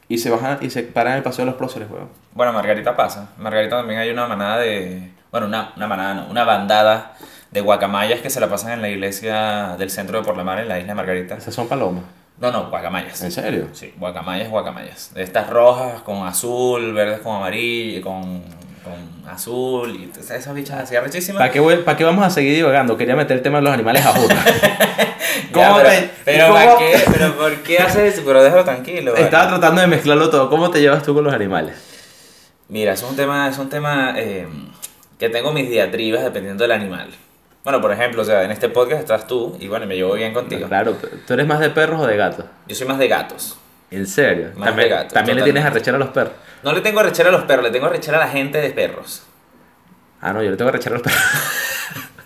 y 0.09 0.19
se 0.19 0.31
bajan 0.31 0.59
y 0.61 0.71
se 0.71 0.83
paran 0.83 1.13
en 1.13 1.19
el 1.19 1.23
paseo 1.25 1.45
de 1.45 1.51
los 1.51 1.59
próceres, 1.59 1.91
weón. 1.91 2.09
Bueno, 2.33 2.53
Margarita 2.53 2.95
pasa. 2.95 3.31
Margarita 3.39 3.79
también 3.79 3.99
hay 3.99 4.11
una 4.11 4.27
manada 4.29 4.59
de. 4.59 5.11
Bueno, 5.33 5.49
una, 5.49 5.73
una 5.77 5.87
manada, 5.89 6.15
no, 6.15 6.27
una 6.31 6.45
bandada 6.45 7.17
de 7.51 7.61
guacamayas 7.61 8.21
que 8.21 8.31
se 8.31 8.39
la 8.41 8.49
pasan 8.49 8.73
en 8.73 8.83
la 8.83 8.89
iglesia 8.89 9.77
del 9.79 9.91
centro 9.91 10.19
de 10.19 10.25
Por 10.25 10.37
la 10.37 10.45
Mar, 10.45 10.61
en 10.61 10.69
la 10.69 10.79
isla 10.79 10.93
de 10.93 10.95
Margarita. 10.95 11.37
Esas 11.37 11.55
son 11.55 11.67
palomas. 11.69 12.05
No, 12.39 12.53
no, 12.53 12.69
guacamayas. 12.69 13.23
¿En 13.23 13.33
serio? 13.33 13.69
Sí, 13.73 13.95
guacamayas, 13.97 14.51
guacamayas. 14.51 15.15
De 15.15 15.23
estas 15.23 15.49
rojas 15.49 16.03
con 16.03 16.27
azul, 16.27 16.93
verdes 16.93 17.21
con 17.21 17.37
amarillo, 17.37 18.03
con, 18.03 18.45
con 18.87 19.31
azul, 19.31 19.95
y 19.95 20.07
todas 20.07 20.31
esas 20.31 20.55
bichas 20.55 20.81
así 20.81 20.97
arrechísimas. 20.97 21.41
¿Para 21.41 21.53
qué, 21.53 21.61
voy- 21.61 21.77
¿Para 21.79 21.97
qué 21.99 22.05
vamos 22.05 22.25
a 22.25 22.31
seguir 22.31 22.55
divagando? 22.55 22.97
Quería 22.97 23.15
meter 23.17 23.37
el 23.37 23.43
tema 23.43 23.59
de 23.59 23.65
los 23.65 23.73
animales 23.75 24.05
a 24.07 24.13
juro. 24.13 24.35
¿Cómo 25.53 25.77
pero, 25.77 25.89
te- 25.91 26.11
pero, 26.25 26.47
cómo- 26.49 26.55
¿para 26.59 26.79
qué? 26.79 26.95
¿Pero 27.13 27.37
por 27.37 27.55
qué 27.63 27.79
haces 27.79 28.15
eso? 28.15 28.23
Pero 28.25 28.43
déjalo 28.43 28.65
tranquilo. 28.65 29.13
vale. 29.13 29.25
Estaba 29.25 29.49
tratando 29.49 29.81
de 29.81 29.87
mezclarlo 29.89 30.31
todo. 30.31 30.49
¿Cómo 30.49 30.71
te 30.71 30.81
llevas 30.81 31.03
tú 31.03 31.15
con 31.15 31.25
los 31.25 31.35
animales? 31.35 31.75
Mira, 32.69 32.93
es 32.95 33.03
un 33.03 33.15
tema, 33.17 33.49
es 33.49 33.59
un 33.59 33.69
tema 33.69 34.15
eh, 34.17 34.47
que 35.19 35.29
tengo 35.29 35.53
mis 35.53 35.69
diatribas 35.69 36.25
dependiendo 36.25 36.65
del 36.65 36.73
animal. 36.73 37.09
Bueno, 37.65 37.81
por 37.81 37.93
ejemplo, 37.93 38.23
o 38.23 38.25
sea, 38.25 38.45
en 38.45 38.51
este 38.53 38.69
podcast 38.69 39.01
estás 39.03 39.27
tú 39.27 39.57
y 39.61 39.67
bueno, 39.69 39.87
me 39.87 39.97
llevo 39.97 40.15
bien 40.15 40.33
contigo. 40.33 40.69
Claro, 40.69 40.97
¿tú 41.27 41.35
eres 41.35 41.47
más 41.47 41.59
de 41.61 41.71
perros 41.71 42.01
o 42.01 42.07
de 42.07 42.17
gatos? 42.17 42.45
Yo 42.69 42.77
soy 42.77 42.87
más 42.87 42.99
de 42.99 43.09
gatos. 43.09 43.57
¿En 43.91 44.07
serio? 44.07 44.51
Más 44.57 44.69
también 44.69 45.09
también 45.09 45.39
le 45.39 45.45
tienes 45.45 45.65
arrechera 45.65 45.97
a 45.97 46.01
los 46.01 46.09
perros. 46.11 46.35
No 46.63 46.73
le 46.73 46.81
tengo 46.81 47.01
arrechera 47.01 47.29
a 47.29 47.33
los 47.33 47.45
perros, 47.45 47.65
le 47.65 47.71
tengo 47.71 47.87
arrechera 47.87 48.17
a 48.19 48.21
la 48.21 48.29
gente 48.29 48.59
de 48.61 48.71
perros. 48.71 49.23
Ah, 50.21 50.33
no, 50.33 50.43
yo 50.43 50.51
le 50.51 50.57
tengo 50.57 50.71
que 50.71 50.77
rechar 50.79 50.93
a 50.93 50.97
los 50.97 51.03
perros. 51.03 51.21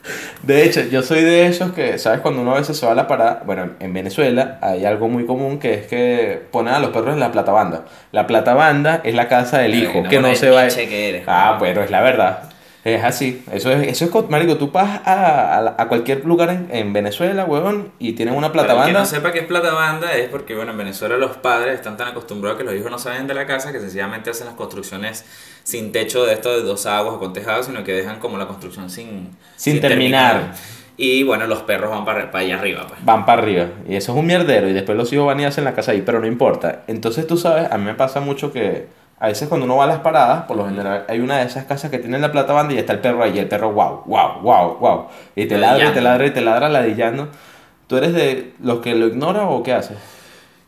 De 0.43 0.65
hecho, 0.65 0.81
yo 0.81 1.03
soy 1.03 1.23
de 1.23 1.47
esos 1.47 1.73
que, 1.73 1.99
¿sabes? 1.99 2.21
Cuando 2.21 2.41
uno 2.41 2.53
a 2.53 2.59
veces 2.59 2.79
se 2.79 2.87
va 2.87 2.93
a 2.93 2.95
la 2.95 3.07
parada, 3.07 3.43
bueno, 3.45 3.73
en 3.79 3.93
Venezuela 3.93 4.59
hay 4.63 4.87
algo 4.87 5.07
muy 5.09 5.27
común 5.27 5.59
que 5.59 5.75
es 5.75 5.87
que 5.87 6.41
ponen 6.51 6.73
a 6.73 6.79
los 6.79 6.91
perros 6.91 7.13
en 7.13 7.21
la 7.21 7.31
platabanda. 7.31 7.85
La 8.11 8.27
platabanda 8.27 9.03
es 9.05 9.15
la 9.15 9.29
casa 9.29 9.59
del 9.59 9.75
hijo, 9.75 9.93
Ay, 9.97 10.03
no, 10.05 10.09
que 10.09 10.21
no 10.21 10.35
se 10.35 10.49
va... 10.49 10.67
que 10.69 11.09
eres, 11.11 11.25
Ah, 11.27 11.57
bueno, 11.59 11.83
es 11.83 11.91
la 11.91 12.01
verdad. 12.01 12.45
Es 12.83 13.05
así. 13.05 13.43
Eso 13.53 13.71
es, 13.71 13.89
eso 13.89 14.07
es, 14.07 14.11
co- 14.11 14.27
marico, 14.31 14.57
tú 14.57 14.71
vas 14.71 15.01
a, 15.05 15.75
a, 15.77 15.89
cualquier 15.89 16.25
lugar 16.25 16.49
en, 16.49 16.69
en 16.71 16.93
Venezuela, 16.95 17.45
huevón, 17.45 17.93
y 17.99 18.13
tienen 18.15 18.35
una 18.35 18.51
Para 18.53 18.73
el 18.73 18.87
que 18.87 18.93
no 18.93 19.05
sepa 19.05 19.33
qué 19.33 19.41
es 19.41 19.47
plata 19.47 19.75
banda 19.75 20.15
es 20.15 20.29
porque, 20.31 20.55
bueno, 20.55 20.71
en 20.73 20.79
Venezuela 20.79 21.19
los 21.19 21.37
padres 21.37 21.75
están 21.75 21.99
tan 21.99 22.09
acostumbrados 22.09 22.57
que 22.59 22.65
los 22.65 22.75
hijos 22.75 22.91
no 22.91 22.99
salen 22.99 23.27
de 23.27 23.35
la 23.35 23.47
casa 23.47 23.71
que 23.73 23.81
sencillamente 23.81 24.31
hacen 24.31 24.47
las 24.47 24.57
construcciones 24.57 25.27
sin 25.63 25.93
techo 25.93 26.25
de 26.25 26.33
esto 26.33 26.57
de 26.57 26.63
dos 26.63 26.87
aguas 26.87 27.17
o 27.17 27.19
con 27.19 27.35
tejado, 27.35 27.63
sino 27.63 27.85
que 27.85 27.93
dejan 27.93 28.19
como 28.19 28.39
la 28.39 28.47
construcción 28.47 28.89
sin, 28.89 29.37
Sin 29.57 29.79
terminar. 29.81 30.55
Y 30.97 31.23
bueno, 31.23 31.47
los 31.47 31.63
perros 31.63 31.91
van 31.91 32.05
para, 32.05 32.31
para 32.31 32.45
allá 32.45 32.59
arriba, 32.59 32.87
pues. 32.87 33.03
van 33.05 33.25
para 33.25 33.43
arriba. 33.43 33.67
Y 33.89 33.97
eso 33.97 34.13
es 34.13 34.19
un 34.19 34.27
mierdero. 34.27 34.69
Y 34.69 34.73
después 34.75 34.97
los 34.99 35.11
hijos 35.13 35.27
van 35.27 35.41
y 35.41 35.45
hacen 35.45 35.65
la 35.65 35.75
casa 35.75 35.93
ahí, 35.93 36.03
pero 36.03 36.19
no 36.21 36.27
importa. 36.27 36.83
Entonces 36.89 37.27
tú 37.27 37.37
sabes, 37.39 37.71
a 37.71 37.79
mí 37.79 37.85
me 37.85 37.95
pasa 37.95 38.21
mucho 38.21 38.53
que 38.53 38.87
a 39.21 39.27
veces 39.29 39.49
cuando 39.49 39.67
uno 39.67 39.77
va 39.77 39.85
a 39.85 39.87
las 39.87 40.01
paradas, 40.01 40.45
por 40.45 40.57
lo 40.57 40.65
general 40.67 41.05
hay 41.09 41.21
una 41.21 41.39
de 41.39 41.45
esas 41.45 41.67
casas 41.67 41.91
que 41.91 41.99
tiene 41.99 42.19
la 42.19 42.33
plata 42.33 42.53
banda 42.55 42.75
y 42.75 42.79
está 42.79 42.95
el 42.95 43.01
perro 43.01 43.23
ahí. 43.23 43.39
El 43.39 43.49
perro, 43.49 43.71
wow, 43.71 44.03
wow, 44.07 44.41
wow, 44.41 44.77
wow. 44.79 45.07
Y 45.37 45.47
te 45.47 45.59
ladra 45.59 45.91
y 45.91 45.93
te 45.93 46.01
ladra 46.01 46.27
y 46.27 46.31
te 46.31 46.41
ladra 46.41 46.69
ladillando. 46.69 47.29
¿Tú 47.87 47.97
eres 47.99 48.13
de 48.15 48.55
los 48.61 48.81
que 48.81 48.95
lo 48.95 49.07
ignoran 49.09 49.45
o 49.49 49.63
qué 49.63 49.75
haces? 49.75 49.99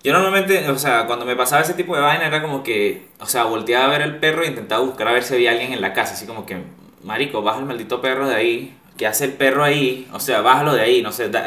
Yo 0.04 0.12
normalmente, 0.12 0.68
o 0.68 0.76
sea, 0.78 1.06
cuando 1.06 1.24
me 1.24 1.36
pasaba 1.36 1.62
ese 1.62 1.74
tipo 1.74 1.94
de 1.94 2.02
vaina 2.02 2.26
era 2.26 2.42
como 2.42 2.62
que, 2.62 3.06
o 3.20 3.26
sea, 3.26 3.44
volteaba 3.44 3.84
a 3.86 3.88
ver 3.88 4.02
al 4.02 4.16
perro 4.16 4.42
e 4.42 4.48
intentaba 4.48 4.82
buscar 4.84 5.06
a 5.08 5.12
ver 5.12 5.22
si 5.22 5.34
había 5.34 5.52
alguien 5.52 5.72
en 5.72 5.80
la 5.80 5.92
casa, 5.92 6.14
así 6.14 6.26
como 6.26 6.44
que, 6.44 6.58
marico, 7.04 7.40
baja 7.42 7.60
el 7.60 7.66
maldito 7.66 8.00
perro 8.00 8.28
de 8.28 8.34
ahí, 8.34 8.76
¿qué 8.96 9.06
hace 9.06 9.26
el 9.26 9.32
perro 9.34 9.62
ahí? 9.62 10.08
O 10.12 10.18
sea, 10.18 10.40
bájalo 10.40 10.74
de 10.74 10.80
ahí, 10.82 11.02
no 11.02 11.12
sé, 11.12 11.28
da- 11.28 11.44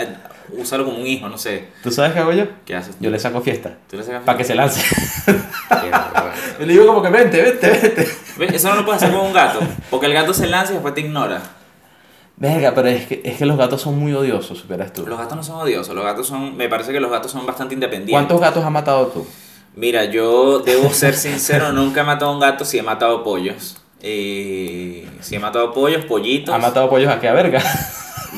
úsalo 0.50 0.86
como 0.86 0.98
un 0.98 1.08
hijo, 1.08 1.28
no 1.30 1.38
sé, 1.38 1.68
¿Tú 1.84 1.92
sabes 1.92 2.14
qué 2.14 2.20
hago 2.20 2.32
yo? 2.32 2.46
¿qué 2.66 2.76
haces? 2.76 2.96
Yo 3.00 3.10
le 3.10 3.20
saco 3.20 3.42
fiesta. 3.42 3.78
¿Tú 3.90 3.98
le 3.98 4.04
sacas 4.04 4.24
Para 4.24 4.38
que 4.38 4.44
se 4.44 4.56
lance. 4.56 4.82
Yo 6.60 6.66
le 6.66 6.74
digo 6.74 6.88
como 6.88 7.02
que 7.02 7.10
vente, 7.10 7.42
vente, 7.42 7.70
vente. 8.38 8.56
Eso 8.56 8.70
no 8.70 8.76
lo 8.76 8.86
puedes 8.86 9.02
hacer 9.02 9.16
con 9.16 9.26
un 9.26 9.34
gato, 9.34 9.60
porque 9.90 10.08
el 10.08 10.14
gato 10.14 10.34
se 10.34 10.48
lanza 10.48 10.72
y 10.72 10.76
después 10.76 10.94
te 10.94 11.02
ignora. 11.02 11.42
Verga, 12.38 12.74
pero 12.76 12.90
es 12.90 13.08
que, 13.08 13.22
es 13.24 13.38
que 13.38 13.46
los 13.46 13.58
gatos 13.58 13.82
son 13.82 13.98
muy 13.98 14.14
odiosos, 14.14 14.58
superas 14.58 14.92
tú. 14.92 15.06
Los 15.08 15.18
gatos 15.18 15.38
no 15.38 15.44
son 15.44 15.56
odiosos, 15.56 15.96
los 15.96 16.04
gatos 16.04 16.28
son, 16.28 16.58
me 16.58 16.68
parece 16.68 16.92
que 16.92 17.00
los 17.00 17.10
gatos 17.10 17.32
son 17.32 17.46
bastante 17.46 17.74
independientes. 17.74 18.14
¿Cuántos 18.14 18.42
gatos 18.42 18.64
has 18.64 18.72
matado 18.72 19.08
tú? 19.08 19.26
Mira, 19.76 20.06
yo 20.06 20.60
debo 20.60 20.90
ser 20.90 21.16
sincero, 21.16 21.72
nunca 21.72 22.02
he 22.02 22.04
matado 22.04 22.32
a 22.32 22.34
un 22.34 22.40
gato, 22.40 22.66
sí 22.66 22.78
he 22.78 22.84
matado 22.84 23.24
pollos. 23.24 23.82
Eh, 24.02 25.08
sí 25.22 25.36
he 25.36 25.40
matado 25.40 25.74
pollos, 25.74 26.06
pollitos. 26.06 26.54
¿Has 26.54 26.62
matado 26.62 26.90
pollos 26.90 27.10
a 27.12 27.20
qué 27.20 27.28
a 27.28 27.34
verga? 27.34 27.62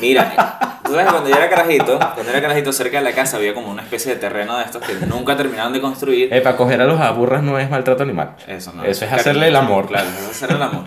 Mira, 0.00 0.80
tú 0.84 0.92
sabes, 0.92 1.10
cuando 1.10 1.28
yo 1.28 1.36
era 1.36 1.50
carajito, 1.50 1.98
cuando 1.98 2.30
era 2.30 2.40
carajito 2.40 2.72
cerca 2.72 2.98
de 2.98 3.04
la 3.04 3.12
casa 3.12 3.36
había 3.36 3.54
como 3.54 3.70
una 3.70 3.82
especie 3.82 4.14
de 4.14 4.20
terreno 4.20 4.56
de 4.58 4.64
estos 4.64 4.82
que 4.82 4.94
nunca 5.06 5.36
terminaron 5.36 5.72
de 5.72 5.80
construir. 5.80 6.32
Eh, 6.32 6.40
para 6.40 6.56
coger 6.56 6.80
a 6.80 6.84
los 6.84 7.00
aburras 7.00 7.42
no 7.42 7.58
es 7.58 7.68
maltrato 7.68 8.02
animal. 8.02 8.36
Eso 8.46 8.72
no. 8.72 8.84
Eso 8.84 9.04
es 9.04 9.12
hacerle 9.12 9.48
el 9.48 9.56
amor. 9.56 9.88
Claro, 9.88 10.08
eso 10.08 10.30
es 10.30 10.30
hacerle 10.30 10.56
el 10.56 10.62
amor. 10.62 10.84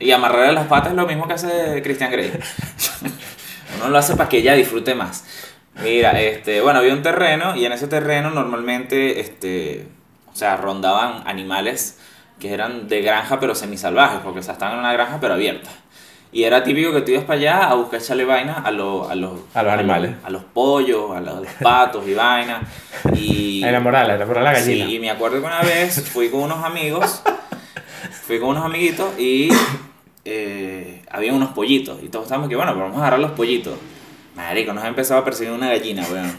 Y 0.00 0.10
amarrarle 0.10 0.52
las 0.52 0.66
patas 0.66 0.90
es 0.90 0.96
lo 0.96 1.06
mismo 1.06 1.28
que 1.28 1.34
hace 1.34 1.80
Christian 1.82 2.10
Grey. 2.10 2.32
Uno 3.78 3.88
lo 3.88 3.98
hace 3.98 4.16
para 4.16 4.28
que 4.28 4.38
ella 4.38 4.54
disfrute 4.54 4.94
más. 4.94 5.24
Mira, 5.82 6.20
este, 6.20 6.60
bueno, 6.60 6.80
había 6.80 6.92
un 6.92 7.02
terreno 7.02 7.56
y 7.56 7.64
en 7.64 7.72
ese 7.72 7.88
terreno 7.88 8.30
normalmente, 8.30 9.20
este, 9.20 9.86
o 10.32 10.36
sea, 10.36 10.56
rondaban 10.56 11.22
animales 11.26 11.98
que 12.38 12.52
eran 12.52 12.88
de 12.88 13.00
granja 13.02 13.38
pero 13.40 13.54
semisalvajes, 13.54 14.20
porque 14.22 14.40
o 14.40 14.42
sea, 14.42 14.54
estaban 14.54 14.74
en 14.74 14.80
una 14.80 14.92
granja 14.92 15.18
pero 15.20 15.34
abierta. 15.34 15.70
Y 16.34 16.44
era 16.44 16.62
típico 16.64 16.92
que 16.92 17.02
tú 17.02 17.10
ibas 17.10 17.24
para 17.24 17.38
allá 17.38 17.64
a 17.64 17.74
buscar 17.74 18.00
echarle 18.00 18.24
vaina 18.24 18.54
a, 18.64 18.70
los 18.70 19.10
a 19.10 19.14
los 19.14 19.32
A 19.54 19.62
los 19.62 19.72
animales. 19.72 20.12
a 20.24 20.30
los 20.30 20.42
pollos, 20.44 21.14
a 21.14 21.20
los, 21.20 21.36
a 21.36 21.40
los 21.40 21.52
patos 21.62 22.08
y 22.08 22.14
vaina. 22.14 22.62
Y 23.14 23.62
A 23.62 23.68
enamorar, 23.68 24.10
a 24.10 24.14
enamorar 24.14 24.42
la 24.44 24.52
gallina. 24.54 24.86
Sí, 24.86 24.96
y 24.96 24.98
me 24.98 25.10
acuerdo 25.10 25.40
que 25.40 25.46
una 25.46 25.60
vez 25.60 26.08
fui 26.08 26.30
con 26.30 26.40
unos 26.40 26.64
amigos, 26.64 27.22
fui 28.26 28.38
con 28.40 28.50
unos 28.50 28.64
amiguitos 28.64 29.18
y 29.18 29.50
eh, 30.24 31.02
había 31.10 31.32
unos 31.34 31.50
pollitos. 31.50 32.02
Y 32.02 32.08
todos 32.08 32.24
estábamos 32.24 32.48
que, 32.48 32.56
bueno, 32.56 32.72
pues 32.72 32.82
vamos 32.82 32.96
a 32.98 33.00
agarrar 33.02 33.20
los 33.20 33.32
pollitos. 33.32 33.74
Marico, 34.34 34.72
nos 34.72 34.84
ha 34.84 34.88
empezado 34.88 35.20
a 35.20 35.24
perseguir 35.24 35.52
una 35.52 35.68
gallina, 35.68 36.06
weón. 36.10 36.32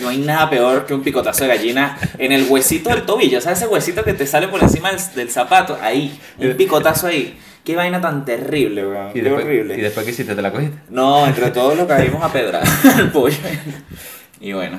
No 0.00 0.08
hay 0.08 0.18
nada 0.18 0.48
peor 0.50 0.86
que 0.86 0.94
un 0.94 1.02
picotazo 1.02 1.44
de 1.44 1.48
gallina 1.48 1.98
en 2.18 2.32
el 2.32 2.46
huesito 2.48 2.90
del 2.90 3.04
tobillo. 3.04 3.40
¿Sabes 3.40 3.58
ese 3.60 3.68
huesito 3.68 4.04
que 4.04 4.14
te 4.14 4.26
sale 4.26 4.48
por 4.48 4.62
encima 4.62 4.90
del, 4.90 5.00
del 5.14 5.30
zapato? 5.30 5.78
Ahí, 5.80 6.18
un 6.38 6.54
picotazo 6.54 7.06
ahí. 7.06 7.38
Qué 7.64 7.76
vaina 7.76 8.00
tan 8.00 8.24
terrible, 8.24 8.84
weón. 8.86 9.10
Y 9.10 9.12
Qué 9.14 9.22
después, 9.22 9.44
horrible. 9.44 9.76
¿Y 9.76 9.80
después 9.80 10.04
qué 10.04 10.10
hiciste? 10.12 10.34
¿Te 10.34 10.42
la 10.42 10.50
cogiste? 10.50 10.76
No, 10.90 11.26
entre 11.26 11.50
todos 11.52 11.76
lo 11.76 11.86
caímos 11.86 12.22
a 12.22 12.32
pedrar 12.32 12.62
al 12.96 13.10
pollo. 13.12 13.36
Y 14.40 14.52
bueno, 14.52 14.78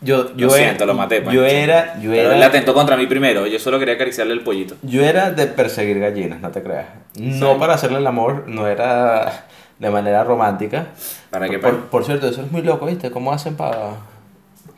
Yo, 0.00 0.30
yo 0.30 0.34
yo 0.36 0.50
siento, 0.50 0.82
era, 0.82 0.86
lo 0.92 0.94
maté. 0.94 1.18
Yo 1.20 1.24
Pancho. 1.26 1.44
era, 1.46 1.94
yo 2.00 2.10
Pero 2.10 2.30
él 2.32 2.38
era, 2.38 2.46
atentó 2.48 2.74
contra 2.74 2.96
mí 2.96 3.06
primero. 3.06 3.46
Yo 3.46 3.58
solo 3.60 3.78
quería 3.78 3.94
acariciarle 3.94 4.32
el 4.32 4.40
pollito. 4.40 4.74
yo 4.82 5.04
era 5.04 5.30
de 5.30 5.46
perseguir 5.46 6.00
gallinas, 6.00 6.40
no 6.40 6.50
te 6.50 6.62
creas. 6.62 6.86
No 7.14 7.52
Sí. 7.52 7.58
para 7.60 7.74
hacerle 7.74 7.98
el 7.98 8.06
amor, 8.08 8.44
no 8.48 8.66
era 8.66 9.46
de 9.78 9.90
manera 9.90 10.24
romántica. 10.24 10.86
¿Para 11.30 11.48
qué? 11.48 11.60
Por, 11.60 11.82
por 11.86 12.04
cierto, 12.04 12.26
eso 12.28 12.42
es 12.42 12.50
muy 12.50 12.62
loco, 12.62 12.86
¿viste? 12.86 13.10
¿Cómo 13.12 13.32
hacen 13.32 13.54
para...? 13.56 13.90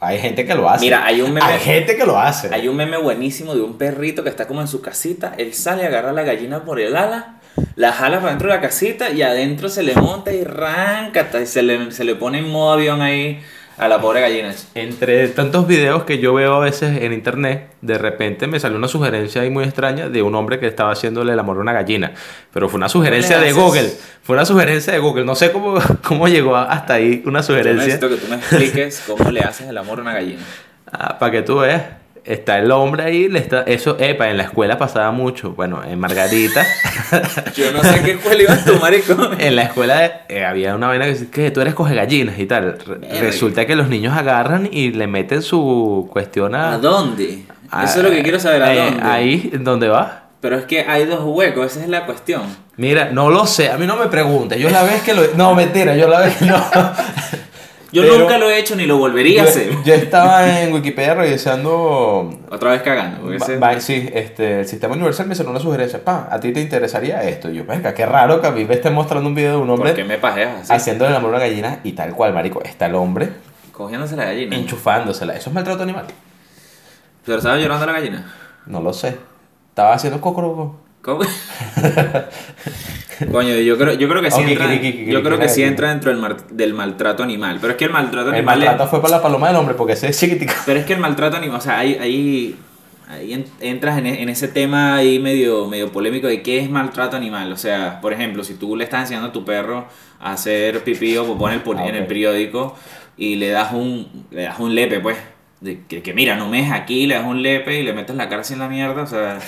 Hay 0.01 0.19
gente 0.21 0.45
que 0.47 0.55
lo 0.55 0.69
hace. 0.69 0.85
Mira, 0.85 1.05
hay 1.07 1.23
un 1.23 1.33
meme- 1.33 1.43
Hay 1.43 1.59
gente 1.59 1.97
que 1.97 2.05
lo 2.05 2.19
hace. 2.19 2.55
Hay 2.55 2.69
un 2.69 2.77
meme 2.77 2.99
buenísimo 2.99 3.55
de 3.55 3.63
un 3.63 3.79
perrito 3.79 4.23
que 4.23 4.29
está 4.29 4.47
como 4.47 4.61
en 4.61 4.69
su 4.69 4.81
casita. 4.81 5.35
Él 5.39 5.55
sale, 5.55 5.85
agarra 5.87 6.11
a 6.11 6.13
la 6.13 6.23
gallina 6.23 6.63
por 6.65 6.79
el 6.79 6.95
ala, 6.97 7.38
la 7.77 7.93
jala 7.93 8.19
para 8.19 8.31
dentro 8.31 8.49
de 8.49 8.55
la 8.55 8.61
casita 8.61 9.11
y 9.11 9.23
adentro 9.23 9.69
se 9.69 9.83
le 9.83 9.95
monta 9.95 10.33
y 10.33 10.43
arranca. 10.43 11.29
Y 11.43 11.47
se 11.47 11.63
le, 11.63 11.91
se 11.93 12.05
le 12.05 12.15
pone 12.15 12.39
en 12.39 12.49
modo 12.49 12.73
avión 12.73 13.01
ahí 13.03 13.41
a 13.79 13.87
la 13.87 14.01
pobre 14.01 14.21
gallina. 14.21 14.53
Entre 14.75 15.29
tantos 15.29 15.67
videos 15.69 16.03
que 16.03 16.19
yo 16.19 16.35
veo 16.35 16.55
a 16.55 16.59
veces 16.59 17.01
en 17.03 17.13
internet, 17.13 17.71
de 17.81 17.97
repente 17.97 18.49
me 18.49 18.59
salió 18.59 18.77
una 18.77 18.89
sugerencia 18.89 19.43
ahí 19.43 19.51
muy 19.51 19.63
extraña 19.65 20.09
de 20.09 20.23
un 20.23 20.35
hombre 20.35 20.59
que 20.59 20.67
estaba 20.67 20.91
haciéndole 20.93 21.33
el 21.33 21.39
amor 21.39 21.59
a 21.59 21.61
una 21.61 21.73
gallina. 21.73 22.13
Pero 22.53 22.69
fue 22.69 22.79
una 22.79 22.89
sugerencia 22.89 23.39
de? 23.39 23.53
Google. 23.53 23.89
Fue 24.23 24.35
una 24.35 24.45
sugerencia 24.45 24.93
de 24.93 24.99
Google. 24.99 25.25
No 25.25 25.37
sé 25.37 25.53
cómo, 25.53 25.79
cómo 26.05 26.27
llegó 26.27 26.57
hasta 26.57 26.95
ahí 26.95 27.23
una 27.25 27.41
Yo 27.41 27.47
sugerencia. 27.47 27.85
necesito 27.85 28.09
que 28.09 28.17
tú 28.17 28.27
me 28.29 28.37
expliques 28.37 29.05
cómo 29.07 29.31
le 29.31 29.41
haces 29.41 29.69
el 29.69 29.79
amor 29.79 30.01
a 30.01 30.03
una 30.03 30.15
gallina. 30.15 30.43
para 30.91 31.17
Ah, 31.21 31.31
que 31.31 31.43
tú 31.43 31.59
veas. 31.59 31.83
Está 32.25 32.59
el 32.59 32.71
hombre 32.71 33.05
ahí, 33.05 33.29
le 33.29 33.39
está, 33.39 33.63
eso, 33.63 33.97
epa, 33.99 34.29
en 34.31 34.37
la 34.37 34.45
escuela 34.45 34.77
pasaba 34.79 35.11
mucho. 35.11 35.53
Bueno, 35.53 35.83
en 35.85 35.99
Margarita, 35.99 36.65
Yo 37.57 37.73
no 37.73 37.83
sé 37.83 38.03
qué 38.03 38.13
escuela 38.13 38.43
ibas 38.43 38.65
tú, 38.65 38.75
maricón. 38.81 39.31
en 39.41 39.57
la 39.57 39.63
escuela 39.63 40.23
eh, 40.29 40.45
había 40.45 40.75
una 40.75 40.89
vaina 40.89 41.05
que 41.07 41.13
dice 41.13 41.29
que 41.31 41.51
tú 41.51 41.61
eres 41.61 41.75
coge 41.75 41.95
gallinas 41.95 42.39
y 42.39 42.47
tal. 42.47 42.79
Re-. 42.79 43.21
Resulta 43.21 43.67
que 43.67 43.77
los 43.77 43.89
niños 43.89 44.17
agarran 44.17 44.69
y 44.71 44.93
le 44.93 45.07
meten 45.07 45.43
su 45.43 46.09
cuestión 46.13 46.55
a... 46.55 46.75
¿A 46.75 46.79
dónde? 46.79 47.45
a- 47.71 47.85
Eso 47.85 47.99
es 47.99 48.05
lo 48.05 48.11
que 48.11 48.23
quiero 48.23 48.39
saber, 48.41 48.63
¿a 48.63 48.75
eh, 48.75 48.79
dónde? 48.91 49.03
Ahí, 49.03 49.51
¿dónde 49.61 49.89
va? 49.89 50.25
Pero 50.41 50.57
es 50.57 50.67
que 50.67 50.83
hay 50.83 51.05
dos 51.05 51.21
huecos, 51.25 51.73
esa 51.73 51.83
es 51.83 51.89
la 51.89 52.07
cuestión. 52.07 52.43
Mira, 52.77 53.11
no 53.11 53.29
lo 53.29 53.45
sé, 53.47 53.71
a 53.71 53.77
mí 53.77 53.87
no 53.87 53.97
me 53.97 54.07
preguntes. 54.07 54.61
Yo 54.61 54.71
la 54.71 54.85
vez 54.85 55.03
que 55.03 55.13
lo. 55.13 55.23
No, 55.35 55.53
mentira, 55.55 55.97
yo 55.97 56.07
la 56.07 56.21
vez 56.21 56.37
que 56.37 56.45
no. 56.45 56.57
Yo 57.91 58.03
Pero- 58.03 58.19
nunca 58.19 58.37
lo 58.37 58.51
he 58.51 58.59
hecho 58.59 58.77
ni 58.77 58.85
lo 58.85 58.99
volvería 58.99 59.43
a 59.43 59.45
hacer. 59.47 59.71
Yo, 59.85 59.95
estaba 59.95 60.47
en 60.63 60.73
Wikipedia 60.75 61.15
revisando. 61.15 62.31
Otra 62.51 62.73
vez 62.73 62.83
cagando. 62.83 63.21
porque 63.23 63.39
va- 63.39 63.47
ese- 63.47 63.57
va- 63.59 63.81
sí, 63.81 64.11
este, 64.13 64.61
el 64.61 64.67
sistema 64.69 64.95
universal 64.95 65.27
me 65.27 65.35
salió 65.35 65.51
una 65.51 65.61
sugerencia. 65.61 66.05
Pa, 66.05 66.29
¿a 66.31 66.39
ti 66.39 66.53
te 66.53 66.61
interesaría 66.61 67.23
esto? 67.23 67.51
Y 67.51 67.55
yo, 67.57 67.65
venga, 67.65 67.95
qué 67.95 68.05
raro 68.05 68.41
que 68.43 68.47
a 68.47 68.51
mí 68.51 68.65
me 68.67 68.75
esté 68.75 68.91
mostrando 68.91 69.29
un 69.29 69.35
video 69.35 69.53
de 69.53 69.57
un 69.59 69.69
¿Por 69.69 69.77
qué 69.85 69.89
hombre 69.91 70.05
me 70.05 70.19
pajeas 70.19 70.63
así? 70.63 70.73
haciendo 70.75 71.07
el 71.07 71.15
amor 71.15 71.33
a 71.35 71.37
una 71.39 71.47
gallina 71.47 71.81
y 71.83 71.93
tal 71.93 72.13
cual, 72.15 72.35
marico. 72.35 72.63
Está 72.63 72.87
el 72.87 72.95
hombre 72.95 73.31
Cogiéndose 73.73 74.17
la 74.17 74.25
gallina. 74.27 74.57
enchufándosela. 74.57 75.35
¿Eso 75.37 75.49
es 75.51 75.55
maltrato 75.55 75.83
animal? 75.83 76.07
¿Pero 77.25 77.39
estaba 77.39 77.57
llorando 77.57 77.87
la 77.87 77.93
gallina? 77.93 78.35
No 78.67 78.81
lo 78.83 78.93
sé. 78.93 79.17
Estaba 79.71 79.95
haciendo 79.95 80.21
cocoroco. 80.21 80.77
¿Cómo? 81.09 81.21
Coño, 83.33 83.55
yo 83.57 83.79
creo, 83.79 83.95
yo 83.95 84.09
creo 84.11 84.21
que 84.23 84.31
sí 84.31 84.43
entra, 84.43 84.75
yo 84.75 85.23
creo 85.23 85.39
que 85.39 85.49
sí 85.49 85.63
entra 85.63 85.89
dentro 85.89 86.11
del, 86.11 86.21
mar- 86.21 86.47
del 86.51 86.75
maltrato 86.75 87.23
animal. 87.23 87.57
Pero 87.63 87.71
es 87.73 87.77
que 87.79 87.87
el 87.87 87.93
maltrato 87.93 88.29
El 88.29 88.35
animal. 88.37 88.59
es- 88.63 88.67
maltrato 88.69 88.91
fue 88.91 89.01
para 89.01 89.17
la 89.17 89.23
paloma 89.23 89.49
del 89.49 89.57
hombre 89.57 89.75
porque 89.75 89.95
ese 89.95 90.09
es 90.09 90.19
chiquitico. 90.21 90.53
Pero 90.67 90.81
es 90.81 90.85
que 90.87 90.93
el 90.93 91.01
maltrato 91.01 91.39
animal, 91.39 91.57
o 91.59 91.61
sea, 91.63 91.79
ahí, 91.79 91.97
ahí, 91.99 92.57
ahí 93.09 93.33
en- 93.33 93.47
entras 93.61 93.97
en, 93.99 94.07
e- 94.07 94.23
en 94.23 94.29
ese 94.29 94.49
tema 94.49 94.97
ahí 94.97 95.19
medio, 95.19 95.67
medio 95.67 95.91
polémico 95.91 96.27
de 96.27 96.43
qué 96.43 96.59
es 96.59 96.69
maltrato 96.69 97.17
animal. 97.17 97.51
O 97.53 97.57
sea, 97.57 98.01
por 98.03 98.13
ejemplo, 98.13 98.45
si 98.45 98.53
tú 98.55 98.77
le 98.77 98.85
estás 98.85 99.01
enseñando 99.01 99.29
a 99.31 99.33
tu 99.33 99.45
perro 99.47 99.87
a 100.21 100.33
hacer 100.33 100.85
pipí 100.85 101.17
o 101.17 101.25
popó 101.27 101.49
en 101.49 101.55
el, 101.55 101.63
Ah, 101.79 101.89
en 101.89 101.95
el 101.97 102.07
periódico 102.07 102.77
y 103.17 103.37
le 103.37 103.49
das 103.49 103.73
un, 103.73 104.27
le 104.31 104.43
das 104.43 104.59
un 104.61 104.75
lepe, 104.75 105.01
pues. 105.01 105.17
De 105.61 105.81
que, 105.89 106.03
que 106.03 106.15
mira, 106.15 106.37
no 106.37 106.49
me 106.49 106.61
es 106.61 106.71
aquí, 106.73 107.07
le 107.07 107.17
das 107.17 107.25
un 107.25 107.43
lepe 107.43 107.81
y 107.81 107.83
le 107.83 107.93
metes 107.93 108.15
la 108.15 108.29
cárcel 108.29 108.55
en 108.55 108.61
la 108.61 108.69
mierda. 108.69 109.03
O 109.03 109.07
sea, 109.07 109.39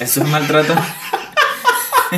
eso 0.00 0.22
es 0.22 0.28
maltrato. 0.28 0.74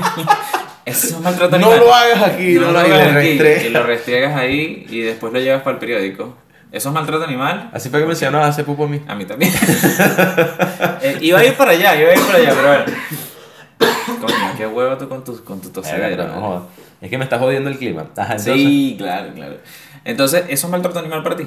eso 0.84 1.06
es 1.06 1.20
maltrato 1.20 1.58
No 1.58 1.66
animal. 1.66 1.80
lo 1.86 1.94
hagas 1.94 2.22
aquí, 2.22 2.54
no, 2.54 2.70
lo 2.70 2.78
hagas 2.78 3.16
aquí, 3.16 3.38
restregas. 3.38 3.64
Y 3.64 3.68
lo 3.70 3.82
restriegas 3.82 4.36
ahí 4.36 4.86
y 4.88 5.00
después 5.00 5.32
lo 5.32 5.40
llevas 5.40 5.62
para 5.62 5.74
el 5.74 5.80
periódico. 5.80 6.36
¿Eso 6.70 6.90
es 6.90 6.94
maltrato 6.94 7.24
animal? 7.24 7.70
Así 7.72 7.90
fue 7.90 7.98
que 7.98 8.06
me 8.06 8.12
enseñaron 8.12 8.42
a 8.42 8.46
hacer 8.46 8.64
pupo 8.64 8.84
a 8.84 8.88
mí. 8.88 9.00
A 9.08 9.14
mí 9.14 9.24
también. 9.24 9.52
Eh, 11.02 11.16
iba 11.22 11.38
a 11.38 11.44
ir 11.44 11.54
para 11.54 11.70
allá, 11.70 11.98
iba 11.98 12.10
a 12.10 12.14
ir 12.14 12.20
para 12.20 12.38
allá, 12.38 12.52
pero 12.54 12.68
bueno. 12.68 12.84
Coño, 14.20 14.54
qué 14.58 14.66
huevo 14.66 14.98
tú 14.98 15.08
con 15.08 15.24
tu, 15.24 15.42
con 15.44 15.60
tu 15.62 15.70
tosedera. 15.70 16.26
no 16.26 16.40
¿no? 16.40 16.66
Es 17.00 17.08
que 17.08 17.16
me 17.16 17.24
está 17.24 17.38
jodiendo 17.38 17.70
el 17.70 17.78
clima. 17.78 18.02
Ajá, 18.16 18.32
entonces. 18.34 18.54
Sí, 18.54 18.96
claro, 18.98 19.32
claro. 19.34 19.56
Entonces, 20.04 20.44
¿eso 20.48 20.66
es 20.66 20.70
maltrato 20.70 20.98
animal 20.98 21.22
para 21.22 21.36
ti? 21.36 21.46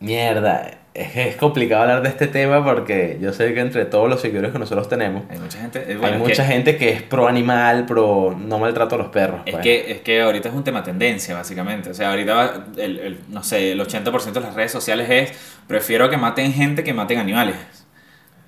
Mierda. 0.00 0.70
Es, 0.92 1.16
es 1.16 1.36
complicado 1.36 1.82
hablar 1.82 2.02
de 2.02 2.08
este 2.08 2.26
tema 2.26 2.64
porque 2.64 3.18
yo 3.20 3.32
sé 3.32 3.54
que 3.54 3.60
entre 3.60 3.84
todos 3.84 4.08
los 4.10 4.20
seguidores 4.20 4.50
que 4.50 4.58
nosotros 4.58 4.88
tenemos, 4.88 5.22
Hay 5.30 5.38
mucha 5.38 5.60
gente. 5.60 5.84
eh, 5.86 5.96
bueno, 5.96 6.14
hay 6.16 6.18
mucha 6.20 6.44
que, 6.44 6.52
gente 6.52 6.76
que 6.76 6.88
es 6.90 7.02
pro 7.02 7.28
animal, 7.28 7.86
pro 7.86 8.36
no 8.36 8.58
maltrato 8.58 8.96
a 8.96 8.98
los 8.98 9.08
perros. 9.08 9.42
Es 9.46 9.52
pues. 9.52 9.62
que, 9.62 9.92
es 9.92 10.00
que 10.00 10.20
ahorita 10.20 10.48
es 10.48 10.54
un 10.54 10.64
tema 10.64 10.82
tendencia, 10.82 11.36
básicamente. 11.36 11.90
O 11.90 11.94
sea, 11.94 12.10
ahorita, 12.10 12.34
va- 12.34 12.64
el, 12.76 12.98
el- 12.98 13.18
no 13.28 13.44
sé, 13.44 13.70
el 13.72 13.80
80% 13.80 14.40
de 14.40 14.46
las 14.46 14.54
redes 14.56 14.72
sociales 14.72 15.08
es 15.08 15.32
prefiero 15.68 16.10
que 16.10 16.16
maten 16.16 16.52
gente 16.52 16.82
que 16.82 16.92
maten 16.92 17.18
animales. 17.18 17.56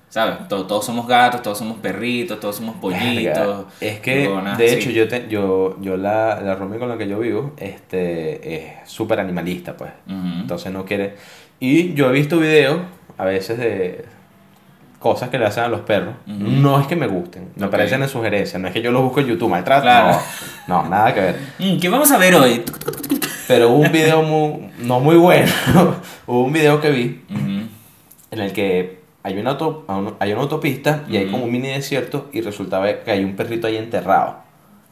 ¿Sabes? 0.09 0.47
Todos, 0.47 0.67
todos 0.67 0.85
somos 0.85 1.07
gatos, 1.07 1.41
todos 1.41 1.57
somos 1.57 1.79
perritos, 1.79 2.39
todos 2.39 2.57
somos 2.57 2.75
pollitos. 2.75 3.65
Es 3.81 3.99
que, 3.99 4.29
de 4.57 4.73
hecho, 4.73 4.91
yo, 4.91 5.07
te, 5.07 5.27
yo, 5.27 5.75
yo 5.81 5.97
la, 5.97 6.39
la 6.39 6.53
Romy 6.53 6.77
con 6.77 6.87
la 6.87 6.99
que 6.99 7.07
yo 7.07 7.17
vivo 7.17 7.53
este, 7.57 8.55
es 8.83 8.89
súper 8.89 9.19
animalista, 9.19 9.75
pues. 9.75 9.91
Entonces 10.07 10.71
no 10.71 10.85
quiere. 10.85 11.15
Y 11.65 11.93
yo 11.93 12.09
he 12.09 12.11
visto 12.11 12.39
videos 12.39 12.81
a 13.17 13.23
veces 13.23 13.57
de 13.57 14.03
cosas 14.99 15.29
que 15.29 15.39
le 15.39 15.45
hacen 15.45 15.63
a 15.63 15.69
los 15.69 15.79
perros. 15.79 16.13
No 16.25 16.77
es 16.77 16.87
que 16.87 16.97
me 16.97 17.07
gusten, 17.07 17.51
me 17.55 17.67
Ok. 17.67 17.71
parecen 17.71 18.03
en 18.03 18.09
sugerencias. 18.09 18.61
No 18.61 18.67
es 18.67 18.73
que 18.73 18.81
yo 18.81 18.91
los 18.91 19.01
busco 19.01 19.21
en 19.21 19.27
YouTube, 19.27 19.49
maltrato. 19.49 19.83
Claro. 19.83 20.17
No, 20.67 20.83
no, 20.83 20.89
nada 20.89 21.13
que 21.13 21.21
ver. 21.21 21.35
Mm, 21.59 21.79
¿Qué 21.79 21.87
vamos 21.87 22.11
a 22.11 22.17
ver 22.17 22.35
hoy? 22.35 22.63
Pero 23.47 23.69
hubo 23.69 23.77
un 23.79 23.91
video 23.93 24.23
muy, 24.23 24.71
no 24.79 24.99
muy 24.99 25.15
bueno. 25.15 25.49
hubo 26.27 26.43
un 26.43 26.51
video 26.51 26.81
que 26.81 26.91
vi 26.91 27.21
en 27.29 28.39
el 28.39 28.51
que 28.51 28.99
hay 29.23 29.37
una, 29.37 29.51
auto- 29.51 29.85
hay 30.19 30.33
una 30.33 30.41
autopista 30.41 31.03
y 31.07 31.15
hay 31.15 31.31
como 31.31 31.45
un 31.45 31.51
mini 31.53 31.69
desierto 31.69 32.29
y 32.33 32.41
resultaba 32.41 32.91
que 33.05 33.09
hay 33.11 33.23
un 33.23 33.37
perrito 33.37 33.67
ahí 33.67 33.77
enterrado. 33.77 34.35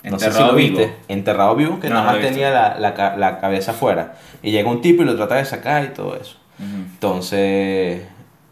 No 0.04 0.18
sé 0.18 0.20
si 0.20 0.26
Enterrado 0.28 0.52
lo 0.54 0.58
viste. 0.58 0.94
Enterrado 1.10 1.56
vivo, 1.58 1.80
que 1.82 1.90
No, 1.90 1.96
nada 1.96 2.14
más 2.14 2.22
tenía 2.22 2.50
la, 2.50 2.80
la, 2.80 3.18
la 3.18 3.40
cabeza 3.42 3.72
afuera. 3.72 4.14
Y 4.42 4.52
llega 4.52 4.70
un 4.70 4.80
tipo 4.82 5.04
y 5.04 5.06
lo 5.06 5.18
trata 5.18 5.36
de 5.36 5.44
sacar 5.44 5.84
y 5.84 5.88
todo 5.90 6.16
eso. 6.16 6.38
Ujú. 6.62 6.84
Entonces, 6.94 8.04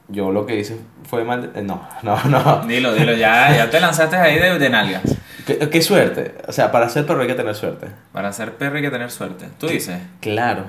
yo 0.08 0.32
lo 0.32 0.46
que 0.46 0.58
hice 0.60 0.78
fue 1.08 1.24
mal. 1.24 1.52
eh, 1.56 1.62
No, 1.62 1.88
no, 2.04 2.22
no. 2.26 2.62
Dilo, 2.68 2.94
dilo, 2.94 3.14
ya, 3.14 3.56
ya 3.56 3.70
te 3.70 3.80
lanzaste 3.80 4.16
ahí 4.16 4.40
de, 4.40 4.58
de 4.60 4.70
nalgas. 4.70 5.04
¿Qué, 5.46 5.58
qué 5.70 5.82
suerte. 5.82 6.36
O 6.48 6.52
sea, 6.52 6.72
para 6.72 6.90
ser 6.90 7.06
perro 7.06 7.22
hay 7.22 7.28
que 7.28 7.34
tener 7.36 7.56
suerte. 7.56 7.88
Para 8.12 8.32
ser 8.34 8.54
perro 8.56 8.76
hay 8.78 8.82
que 8.84 8.92
tener 8.92 9.10
suerte. 9.10 9.46
¿Tú 9.58 9.68
dices? 9.68 9.98
Claro. 10.20 10.66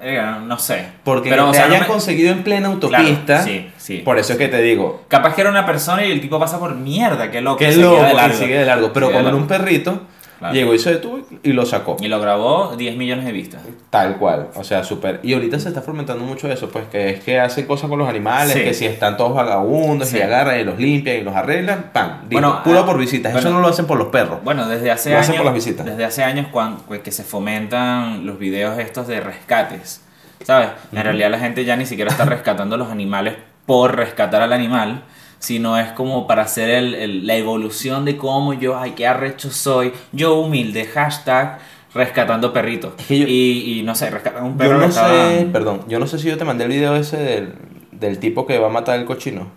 Eh, 0.00 0.20
no 0.44 0.58
sé. 0.58 0.86
Porque 1.02 1.30
Pero, 1.30 1.44
te 1.44 1.50
o 1.50 1.54
sea, 1.54 1.62
no 1.66 1.68
hayan 1.74 1.82
me- 1.82 1.86
conseguido 1.88 2.30
en 2.32 2.44
plena 2.44 2.68
Claro, 2.78 2.96
autopista. 2.98 3.42
sí, 3.42 3.70
sí. 3.76 3.98
Por 3.98 4.18
eso 4.18 4.34
es 4.34 4.38
que 4.38 4.48
te 4.48 4.60
digo. 4.60 5.04
Capaz 5.08 5.34
que 5.34 5.40
era 5.40 5.50
una 5.50 5.64
persona 5.64 6.04
y 6.04 6.12
el 6.12 6.20
tipo 6.20 6.38
pasa 6.38 6.58
por 6.58 6.74
mierda, 6.74 7.30
qué 7.30 7.40
loco. 7.40 7.56
Que 7.56 7.72
seguía 7.72 7.86
loco 7.86 8.02
de 8.04 8.12
y 8.12 8.16
largo. 8.16 8.36
sigue 8.38 8.58
de 8.58 8.64
largo. 8.66 8.92
Pero 8.92 9.06
como 9.06 9.18
era 9.18 9.24
largo. 9.24 9.38
un 9.40 9.46
perrito, 9.48 10.02
Claro. 10.38 10.54
llegó 10.54 10.72
y 10.72 10.78
se 10.78 10.90
detuvo 10.92 11.20
y 11.42 11.52
lo 11.52 11.66
sacó. 11.66 11.96
Y 12.00 12.06
lo 12.08 12.20
grabó 12.20 12.74
10 12.76 12.96
millones 12.96 13.24
de 13.24 13.32
vistas. 13.32 13.60
Tal 13.90 14.18
cual, 14.18 14.48
o 14.54 14.62
sea, 14.62 14.84
súper. 14.84 15.18
Y 15.24 15.34
ahorita 15.34 15.58
se 15.58 15.68
está 15.68 15.82
fomentando 15.82 16.22
mucho 16.24 16.50
eso, 16.50 16.68
pues 16.70 16.86
que 16.86 17.10
es 17.10 17.24
que 17.24 17.40
hacen 17.40 17.66
cosas 17.66 17.88
con 17.90 17.98
los 17.98 18.08
animales, 18.08 18.52
Sí. 18.52 18.62
que 18.62 18.72
si 18.72 18.86
están 18.86 19.16
todos 19.16 19.34
vagabundos 19.34 20.08
Sí. 20.08 20.18
y 20.18 20.20
agarran 20.20 20.60
y 20.60 20.64
los 20.64 20.78
limpian 20.78 21.16
y 21.16 21.20
los 21.22 21.34
arreglan, 21.34 21.90
¡pam! 21.92 22.28
Bueno, 22.30 22.62
puro 22.62 22.80
ah, 22.80 22.86
por 22.86 22.98
visitas. 22.98 23.32
Eso 23.32 23.42
bueno. 23.42 23.56
no 23.56 23.62
lo 23.62 23.68
hacen 23.68 23.86
por 23.86 23.98
los 23.98 24.08
perros. 24.08 24.38
Bueno, 24.44 24.68
desde 24.68 24.90
hace 24.92 25.10
Lo 25.10 25.16
años. 25.16 25.26
hacen 25.28 25.36
por 25.38 25.46
las 25.46 25.54
visitas. 25.54 25.84
Desde 25.84 26.04
hace 26.04 26.22
años 26.22 26.46
cuan- 26.52 26.76
pues, 26.86 27.00
que 27.00 27.10
se 27.10 27.24
fomentan 27.24 28.24
los 28.26 28.38
videos 28.38 28.78
estos 28.78 29.08
de 29.08 29.20
rescates. 29.20 30.02
¿Sabes? 30.44 30.68
En 30.92 31.02
realidad 31.02 31.30
la 31.32 31.40
gente 31.40 31.64
ya 31.64 31.74
ni 31.76 31.84
siquiera 31.84 32.10
está 32.12 32.24
rescatando 32.26 32.76
los 32.76 32.90
animales 32.92 33.34
por 33.66 33.96
rescatar 33.96 34.40
al 34.42 34.52
animal, 34.52 35.02
sino 35.38 35.78
es 35.78 35.92
como 35.92 36.26
para 36.26 36.42
hacer 36.42 36.68
el- 36.70 36.94
el- 36.94 37.26
la 37.26 37.36
evolución 37.36 38.04
de 38.04 38.16
cómo 38.16 38.54
yo, 38.54 38.78
ay, 38.78 38.92
qué 38.92 39.06
arrecho 39.06 39.50
soy, 39.50 39.92
yo 40.12 40.34
humilde, 40.40 40.84
hashtag 40.86 41.58
rescatando 41.94 42.52
perritos. 42.52 42.92
que 43.06 43.18
yo- 43.18 43.26
y, 43.28 43.78
y 43.78 43.82
no 43.82 43.94
sé, 43.94 44.10
rescatan 44.10 44.44
un 44.44 44.52
Yo 44.52 44.58
perro 44.58 44.74
no 44.78 44.80
que 44.84 44.88
estaba- 44.88 45.28
sé, 45.30 45.48
perdón, 45.52 45.84
yo 45.88 45.98
no 45.98 46.06
sé 46.06 46.18
si 46.18 46.28
yo 46.28 46.36
te 46.38 46.44
mandé 46.44 46.64
el 46.64 46.70
video 46.70 46.96
ese 46.96 47.16
del, 47.16 47.54
del 47.92 48.18
tipo 48.18 48.46
que 48.46 48.58
va 48.58 48.66
a 48.66 48.70
matar 48.70 48.98
el 48.98 49.04
cochino. 49.04 49.48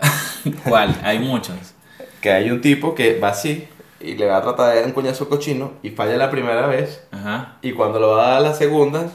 ¿Cuál? 0.68 0.94
Hay 1.02 1.18
muchos. 1.18 1.56
Que 2.20 2.30
hay 2.32 2.50
un 2.50 2.60
tipo 2.60 2.94
que 2.94 3.18
va 3.18 3.28
así 3.28 3.66
y 4.00 4.14
le 4.14 4.26
va 4.26 4.38
a 4.38 4.42
tratar 4.42 4.70
de 4.70 4.76
dar 4.76 4.86
un 4.86 4.92
coñazo 4.92 5.24
al 5.24 5.30
cochino 5.30 5.72
y 5.82 5.90
falla 5.90 6.16
la 6.16 6.30
primera 6.30 6.66
vez 6.66 7.02
Ajá, 7.12 7.56
y 7.62 7.72
cuando 7.72 7.98
lo 7.98 8.10
va 8.10 8.26
a 8.26 8.30
dar 8.32 8.42
la 8.42 8.54
segunda, 8.54 9.08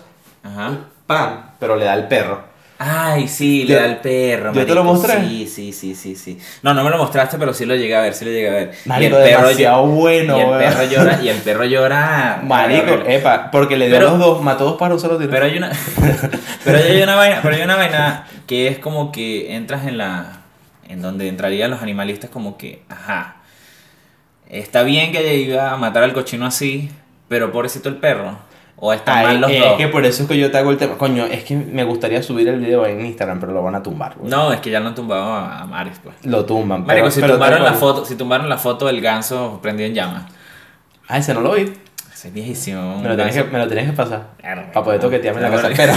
ajá. 0.44 0.80
¡pam! 1.08 1.52
Pero 1.60 1.76
le 1.76 1.86
da 1.86 1.94
el 1.94 2.08
perro. 2.08 2.42
Ay, 2.84 3.28
sí, 3.28 3.64
le 3.66 3.76
da 3.76 3.86
el 3.86 3.98
perro. 3.98 4.54
¿yo 4.54 4.66
te 4.66 4.74
lo 4.74 4.84
mostré? 4.84 5.22
Sí, 5.22 5.48
sí, 5.48 5.72
sí, 5.72 5.94
sí, 5.94 6.16
sí. 6.16 6.40
No, 6.64 6.74
no 6.74 6.84
me 6.84 6.90
lo 6.90 6.98
mostraste, 6.98 7.38
pero 7.38 7.54
sí 7.54 7.68
lo 7.68 7.76
llegué 7.76 7.96
a 7.96 8.02
ver, 8.02 8.16
sí 8.16 8.26
lo 8.26 8.32
llegué 8.32 8.50
a 8.50 8.54
ver. 8.54 8.72
Marico, 8.86 9.18
demasiado 9.18 9.86
bueno, 9.86 10.36
Y 10.36 10.42
el 10.42 10.50
perro 10.58 10.84
llora, 10.86 11.20
y 11.22 11.30
el 11.30 11.38
perro 11.38 11.66
llora. 11.66 12.42
Marico, 12.44 12.94
epa, 13.08 13.52
porque 13.52 13.78
le 13.78 13.88
dio 13.88 13.98
Pero- 13.98 14.10
los 14.10 14.20
dos, 14.20 14.42
mató 14.42 14.66
dos 14.66 14.78
para 14.80 14.96
un 14.96 15.00
solo 15.00 15.18
tiro. 15.20 15.30
Pero 15.30 15.46
hay 15.46 15.58
una. 15.60 15.72
pero 16.66 16.78
hay 16.80 17.04
una 17.04 17.16
vaina. 17.16 17.40
Pero 17.44 17.56
hay 17.56 17.62
una 17.62 17.76
vaina 17.76 18.28
que 18.48 18.68
es 18.68 18.80
como 18.80 19.12
que 19.12 19.56
entras 19.56 19.86
en 19.86 20.00
la. 20.00 20.40
En 20.90 21.04
donde 21.04 21.28
entrarían 21.28 21.70
los 21.70 21.84
animalistas 21.84 22.32
como 22.32 22.58
que. 22.58 22.82
Ajá. 22.90 23.36
Está 24.50 24.82
bien 24.82 25.12
que 25.12 25.20
ella 25.20 25.34
iba 25.34 25.72
a 25.72 25.78
matar 25.78 26.02
al 26.04 26.14
cochino 26.14 26.48
así. 26.48 26.90
Pero 27.30 27.52
pobrecito 27.52 27.90
el 27.90 27.98
perro. 27.98 28.40
O 28.84 28.92
están 28.92 29.20
Ay, 29.20 29.26
mal 29.28 29.42
los 29.42 29.52
es 29.52 29.60
dos. 29.64 29.78
que 29.78 29.88
por 29.90 30.04
eso 30.06 30.24
es 30.24 30.28
que 30.30 30.40
yo 30.40 30.50
te 30.50 30.58
hago 30.58 30.72
el 30.72 30.78
tema. 30.78 30.98
Coño, 30.98 31.26
es 31.26 31.44
que 31.44 31.56
me 31.56 31.84
gustaría 31.84 32.24
subir 32.24 32.48
el 32.48 32.60
video 32.60 32.84
en 32.88 33.06
Instagram, 33.06 33.40
pero 33.40 33.54
lo 33.54 33.62
van 33.62 33.76
a 33.76 33.84
tumbar, 33.84 34.16
güey. 34.18 34.28
No, 34.28 34.52
es 34.52 34.60
que 34.60 34.72
ya 34.72 34.80
lo 34.80 34.88
han 34.88 34.96
tumbado 34.96 35.24
a, 35.34 35.62
a 35.62 35.66
Maris, 35.68 36.00
pues. 36.04 36.16
Lo 36.26 36.44
tumban. 36.46 36.82
Marico, 36.84 37.04
pero- 37.06 37.12
si 37.12 37.22
pero 37.22 37.34
tumbaron 37.34 37.64
la 37.64 37.74
foto, 37.74 38.06
si 38.06 38.16
tumbaron 38.16 38.50
la 38.50 38.58
foto 38.58 38.88
del 38.88 39.00
ganso 39.00 39.60
prendido 39.62 39.88
en 39.88 39.94
llamas. 39.94 40.24
Ah, 41.08 41.20
ese 41.20 41.32
no 41.36 41.42
lo 41.42 41.54
vi. 41.54 41.72
Ese 42.12 42.30
es 42.30 42.34
viejísimo. 42.34 43.00
Me 43.02 43.10
lo 43.10 43.16
tenías 43.16 43.36
que, 43.36 43.44
me 43.44 43.60
lo 43.60 43.68
tenías 43.68 43.86
que 43.86 43.94
pasar. 43.94 44.30
Claro, 44.40 44.64
Para 44.74 44.84
poder 44.84 45.00
toquetearme 45.00 45.46
en 45.46 45.52
la 45.52 45.62
casa. 45.62 45.70
Pero, 45.78 45.94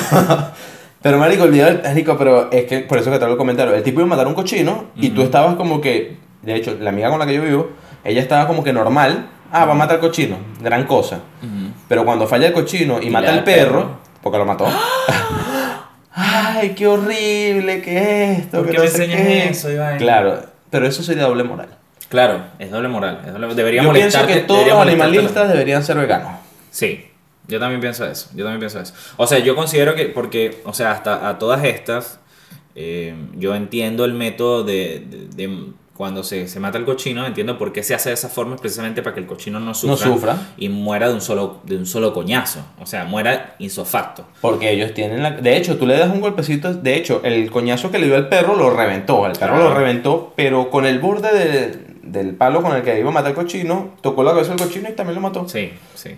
pero 1.02 1.18
marico, 1.18 1.44
el 1.44 1.52
video, 1.52 1.80
marico, 1.82 2.18
pero 2.18 2.50
es 2.52 2.66
que 2.66 2.80
por 2.80 2.98
eso 2.98 3.10
que 3.10 3.16
te 3.18 3.24
hago 3.24 3.32
el 3.32 3.38
comentario. 3.38 3.74
El 3.74 3.82
tipo 3.82 4.00
iba 4.00 4.06
a 4.06 4.10
matar 4.10 4.26
a 4.26 4.28
un 4.28 4.34
cochino 4.34 4.88
y 4.94 5.08
tú 5.08 5.22
estabas 5.22 5.54
como 5.56 5.80
que, 5.80 6.18
de 6.42 6.54
hecho, 6.54 6.76
la 6.78 6.90
amiga 6.90 7.08
con 7.08 7.18
la 7.18 7.24
que 7.26 7.32
yo 7.32 7.42
vivo, 7.42 7.70
ella 8.04 8.20
estaba 8.20 8.46
como 8.46 8.62
que 8.62 8.74
normal. 8.74 9.28
Ah, 9.56 9.64
va 9.66 9.72
a 9.72 9.76
matar 9.76 9.96
al 9.96 10.00
cochino. 10.00 10.36
Gran 10.60 10.84
cosa. 10.84 11.20
Pero 11.88 12.04
cuando 12.04 12.26
falla 12.26 12.48
el 12.48 12.52
cochino 12.52 13.00
y, 13.00 13.06
Y 13.06 13.10
mata 13.10 13.30
al 13.30 13.38
el 13.38 13.44
perro, 13.44 13.72
perro. 13.80 13.98
porque 14.22 14.38
lo 14.38 14.44
mató. 14.44 14.66
Ay, 16.16 16.70
qué 16.74 16.86
horrible, 16.86 17.82
¿qué 17.82 18.32
es 18.32 18.38
esto? 18.40 18.58
¿Por 18.58 18.70
qué 18.70 18.76
no 18.78 18.84
me 18.84 18.88
sé 18.90 19.04
enseñas 19.04 19.26
qué". 19.26 19.48
eso, 19.48 19.70
Iván? 19.72 19.98
Claro, 19.98 20.40
pero 20.70 20.86
eso 20.86 21.02
sería 21.02 21.24
doble 21.24 21.42
moral. 21.44 21.68
Claro, 22.08 22.44
es 22.58 22.70
doble 22.70 22.88
moral. 22.88 23.22
Es 23.26 23.32
doble, 23.32 23.54
debería 23.54 23.82
Yo 23.82 23.92
pienso 23.92 24.24
que 24.26 24.36
todos 24.36 24.66
los 24.66 24.78
animalistas 24.78 25.48
deberían 25.48 25.82
ser 25.82 25.96
veganos. 25.96 26.32
Sí, 26.70 27.06
yo 27.48 27.58
también 27.58 27.80
pienso 27.80 28.06
eso. 28.06 28.30
Yo 28.34 28.44
también 28.44 28.60
pienso 28.60 28.80
eso. 28.80 28.94
O 29.16 29.26
sea, 29.26 29.38
yo 29.40 29.56
considero 29.56 29.94
que, 29.94 30.06
porque, 30.06 30.60
o 30.64 30.72
sea, 30.72 30.92
hasta 30.92 31.28
a 31.28 31.38
todas 31.38 31.64
estas, 31.64 32.20
eh, 32.76 33.14
yo 33.36 33.54
entiendo 33.54 34.04
el 34.04 34.14
método 34.14 34.62
de, 34.64 35.04
de- 35.08 35.28
de 35.48 35.72
cuando 35.96 36.24
se, 36.24 36.48
se 36.48 36.58
mata 36.60 36.76
el 36.78 36.84
cochino, 36.84 37.24
entiendo 37.26 37.56
por 37.56 37.72
qué 37.72 37.82
se 37.82 37.94
hace 37.94 38.08
de 38.08 38.14
esa 38.14 38.28
forma, 38.28 38.56
es 38.56 38.60
precisamente 38.60 39.00
para 39.00 39.14
que 39.14 39.20
el 39.20 39.26
cochino 39.26 39.60
no 39.60 39.74
sufra, 39.74 39.90
No 40.08 40.14
sufra. 40.14 40.36
y 40.56 40.68
muera 40.68 41.08
de 41.08 41.14
un 41.14 41.20
solo, 41.20 41.60
de 41.64 41.76
un 41.76 41.86
solo 41.86 42.12
coñazo. 42.12 42.60
O 42.80 42.86
sea, 42.86 43.04
muera 43.04 43.54
insofacto. 43.60 44.26
Porque 44.40 44.70
ellos 44.72 44.92
tienen 44.92 45.22
la... 45.22 45.30
De 45.30 45.56
hecho, 45.56 45.76
tú 45.76 45.86
le 45.86 45.96
das 45.96 46.10
un 46.10 46.20
golpecito... 46.20 46.74
De 46.74 46.96
hecho, 46.96 47.20
el 47.24 47.50
coñazo 47.50 47.90
que 47.90 47.98
le 47.98 48.06
dio 48.06 48.16
al 48.16 48.28
perro 48.28 48.56
lo 48.56 48.70
reventó. 48.70 49.24
El 49.26 49.32
perro 49.32 49.54
Claro. 49.54 49.68
lo 49.70 49.74
reventó, 49.74 50.32
pero 50.36 50.70
con 50.70 50.84
el 50.86 50.98
borde 50.98 51.32
de- 51.32 51.83
del 52.06 52.34
palo 52.34 52.62
con 52.62 52.74
el 52.76 52.82
que 52.82 52.98
iba 52.98 53.08
a 53.10 53.12
matar 53.12 53.30
al 53.30 53.34
cochino, 53.34 53.94
tocó 54.00 54.22
la 54.22 54.32
cabeza 54.32 54.54
del 54.54 54.60
cochino 54.66 54.88
y 54.88 54.92
también 54.92 55.14
lo 55.16 55.20
mató. 55.20 55.48
Sí, 55.48 55.72
sí. 55.94 56.16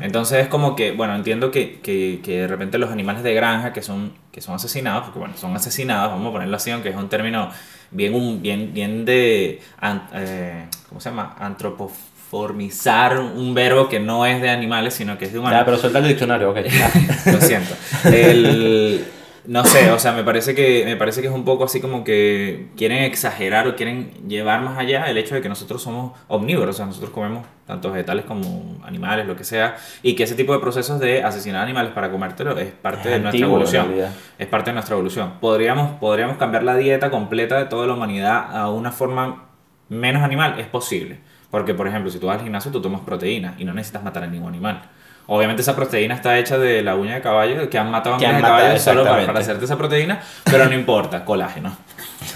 Entonces 0.00 0.38
es 0.42 0.48
como 0.48 0.74
que, 0.74 0.92
bueno, 0.92 1.14
entiendo 1.14 1.50
que, 1.50 1.80
que, 1.80 2.20
que 2.24 2.40
de 2.42 2.46
repente 2.46 2.78
los 2.78 2.90
animales 2.90 3.22
de 3.22 3.34
granja 3.34 3.72
que 3.72 3.82
son, 3.82 4.12
que 4.32 4.40
son 4.40 4.54
asesinados, 4.54 5.04
porque 5.04 5.18
bueno, 5.18 5.34
son 5.36 5.54
asesinados, 5.54 6.10
vamos 6.12 6.30
a 6.30 6.32
ponerlo 6.32 6.56
así, 6.56 6.70
aunque 6.70 6.88
es 6.88 6.96
un 6.96 7.08
término 7.08 7.50
bien, 7.90 8.14
un, 8.14 8.40
bien, 8.40 8.72
bien 8.72 9.04
de, 9.04 9.60
an- 9.80 10.08
eh, 10.14 10.64
¿cómo 10.88 11.00
se 11.00 11.10
llama? 11.10 11.36
Antropoformizar 11.38 13.18
un 13.20 13.54
verbo 13.54 13.88
que 13.88 14.00
no 14.00 14.24
es 14.26 14.40
de 14.40 14.50
animales, 14.50 14.94
sino 14.94 15.18
que 15.18 15.26
es 15.26 15.32
de 15.32 15.38
un 15.38 15.44
Ya, 15.44 15.48
animal. 15.50 15.64
pero 15.66 15.76
suelta 15.78 15.98
el 15.98 16.08
diccionario, 16.08 16.50
ok. 16.50 16.56
Lo 17.32 17.40
siento. 17.40 17.74
El, 18.04 19.04
no 19.48 19.64
sé, 19.64 19.90
o 19.90 19.98
sea, 19.98 20.12
me 20.12 20.24
parece 20.24 20.54
que 20.54 20.84
me 20.84 20.96
parece 20.96 21.20
que 21.20 21.28
es 21.28 21.32
un 21.32 21.44
poco 21.44 21.64
así 21.64 21.80
como 21.80 22.04
que 22.04 22.68
quieren 22.76 23.04
exagerar 23.04 23.66
o 23.68 23.76
quieren 23.76 24.10
llevar 24.28 24.62
más 24.62 24.78
allá 24.78 25.04
el 25.10 25.16
hecho 25.18 25.34
de 25.34 25.40
que 25.40 25.48
nosotros 25.48 25.82
somos 25.82 26.12
omnívoros, 26.28 26.74
o 26.74 26.78
sea, 26.78 26.86
nosotros 26.86 27.10
comemos 27.10 27.46
tanto 27.66 27.90
vegetales 27.90 28.24
como 28.24 28.78
animales, 28.84 29.26
lo 29.26 29.36
que 29.36 29.44
sea, 29.44 29.76
y 30.02 30.14
que 30.14 30.24
ese 30.24 30.34
tipo 30.34 30.52
de 30.52 30.60
procesos 30.60 31.00
de 31.00 31.22
asesinar 31.22 31.62
animales 31.62 31.92
para 31.92 32.10
comértelo 32.10 32.58
es 32.58 32.72
parte 32.72 33.08
Es 33.08 33.14
de 33.16 33.20
nuestra 33.20 33.46
evolución. 33.46 33.94
Es 34.38 34.46
parte 34.46 34.70
de 34.70 34.74
nuestra 34.74 34.94
evolución. 34.94 35.34
Podríamos 35.40 35.98
podríamos 35.98 36.36
cambiar 36.36 36.62
la 36.62 36.76
dieta 36.76 37.10
completa 37.10 37.58
de 37.58 37.66
toda 37.66 37.86
la 37.86 37.94
humanidad 37.94 38.56
a 38.56 38.70
una 38.70 38.92
forma 38.92 39.46
menos 39.88 40.22
animal, 40.22 40.58
es 40.58 40.66
posible. 40.66 41.18
Porque, 41.50 41.74
por 41.74 41.86
ejemplo, 41.86 42.10
si 42.10 42.18
tú 42.18 42.26
vas 42.26 42.38
al 42.38 42.42
gimnasio, 42.42 42.70
tú 42.70 42.82
tomas 42.82 43.02
proteína 43.02 43.54
y 43.58 43.64
no 43.64 43.72
necesitas 43.72 44.02
matar 44.02 44.24
a 44.24 44.26
ningún 44.26 44.48
animal. 44.48 44.82
Obviamente 45.28 45.62
esa 45.62 45.74
proteína 45.74 46.14
está 46.14 46.38
hecha 46.38 46.56
de 46.56 46.82
la 46.82 46.94
uña 46.94 47.16
de 47.16 47.20
caballo, 47.20 47.68
que 47.68 47.78
han 47.78 47.90
matado 47.90 48.14
a 48.14 48.18
de 48.18 48.26
matado, 48.28 48.42
caballos 48.42 48.82
solo 48.82 49.04
para, 49.04 49.26
para 49.26 49.40
hacerte 49.40 49.64
esa 49.64 49.76
proteína, 49.76 50.22
pero 50.44 50.66
no 50.66 50.74
importa, 50.74 51.24
colágeno. 51.24 51.76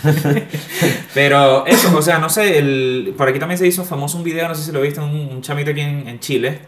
pero 1.15 1.67
eso, 1.67 1.97
o 1.97 2.03
sea, 2.03 2.19
no 2.19 2.29
sé, 2.29 2.59
el, 2.59 3.15
por 3.17 3.29
aquí 3.29 3.39
también 3.39 3.59
se 3.59 3.67
hizo 3.67 3.85
famoso 3.85 4.19
un 4.19 4.25
video, 4.25 4.49
no 4.49 4.55
sé 4.55 4.65
si 4.65 4.73
lo 4.73 4.81
viste, 4.81 5.01
un, 5.01 5.11
un 5.11 5.41
chamito 5.41 5.71
aquí 5.71 5.81
en, 5.81 6.09
en 6.09 6.19
Chile, 6.19 6.63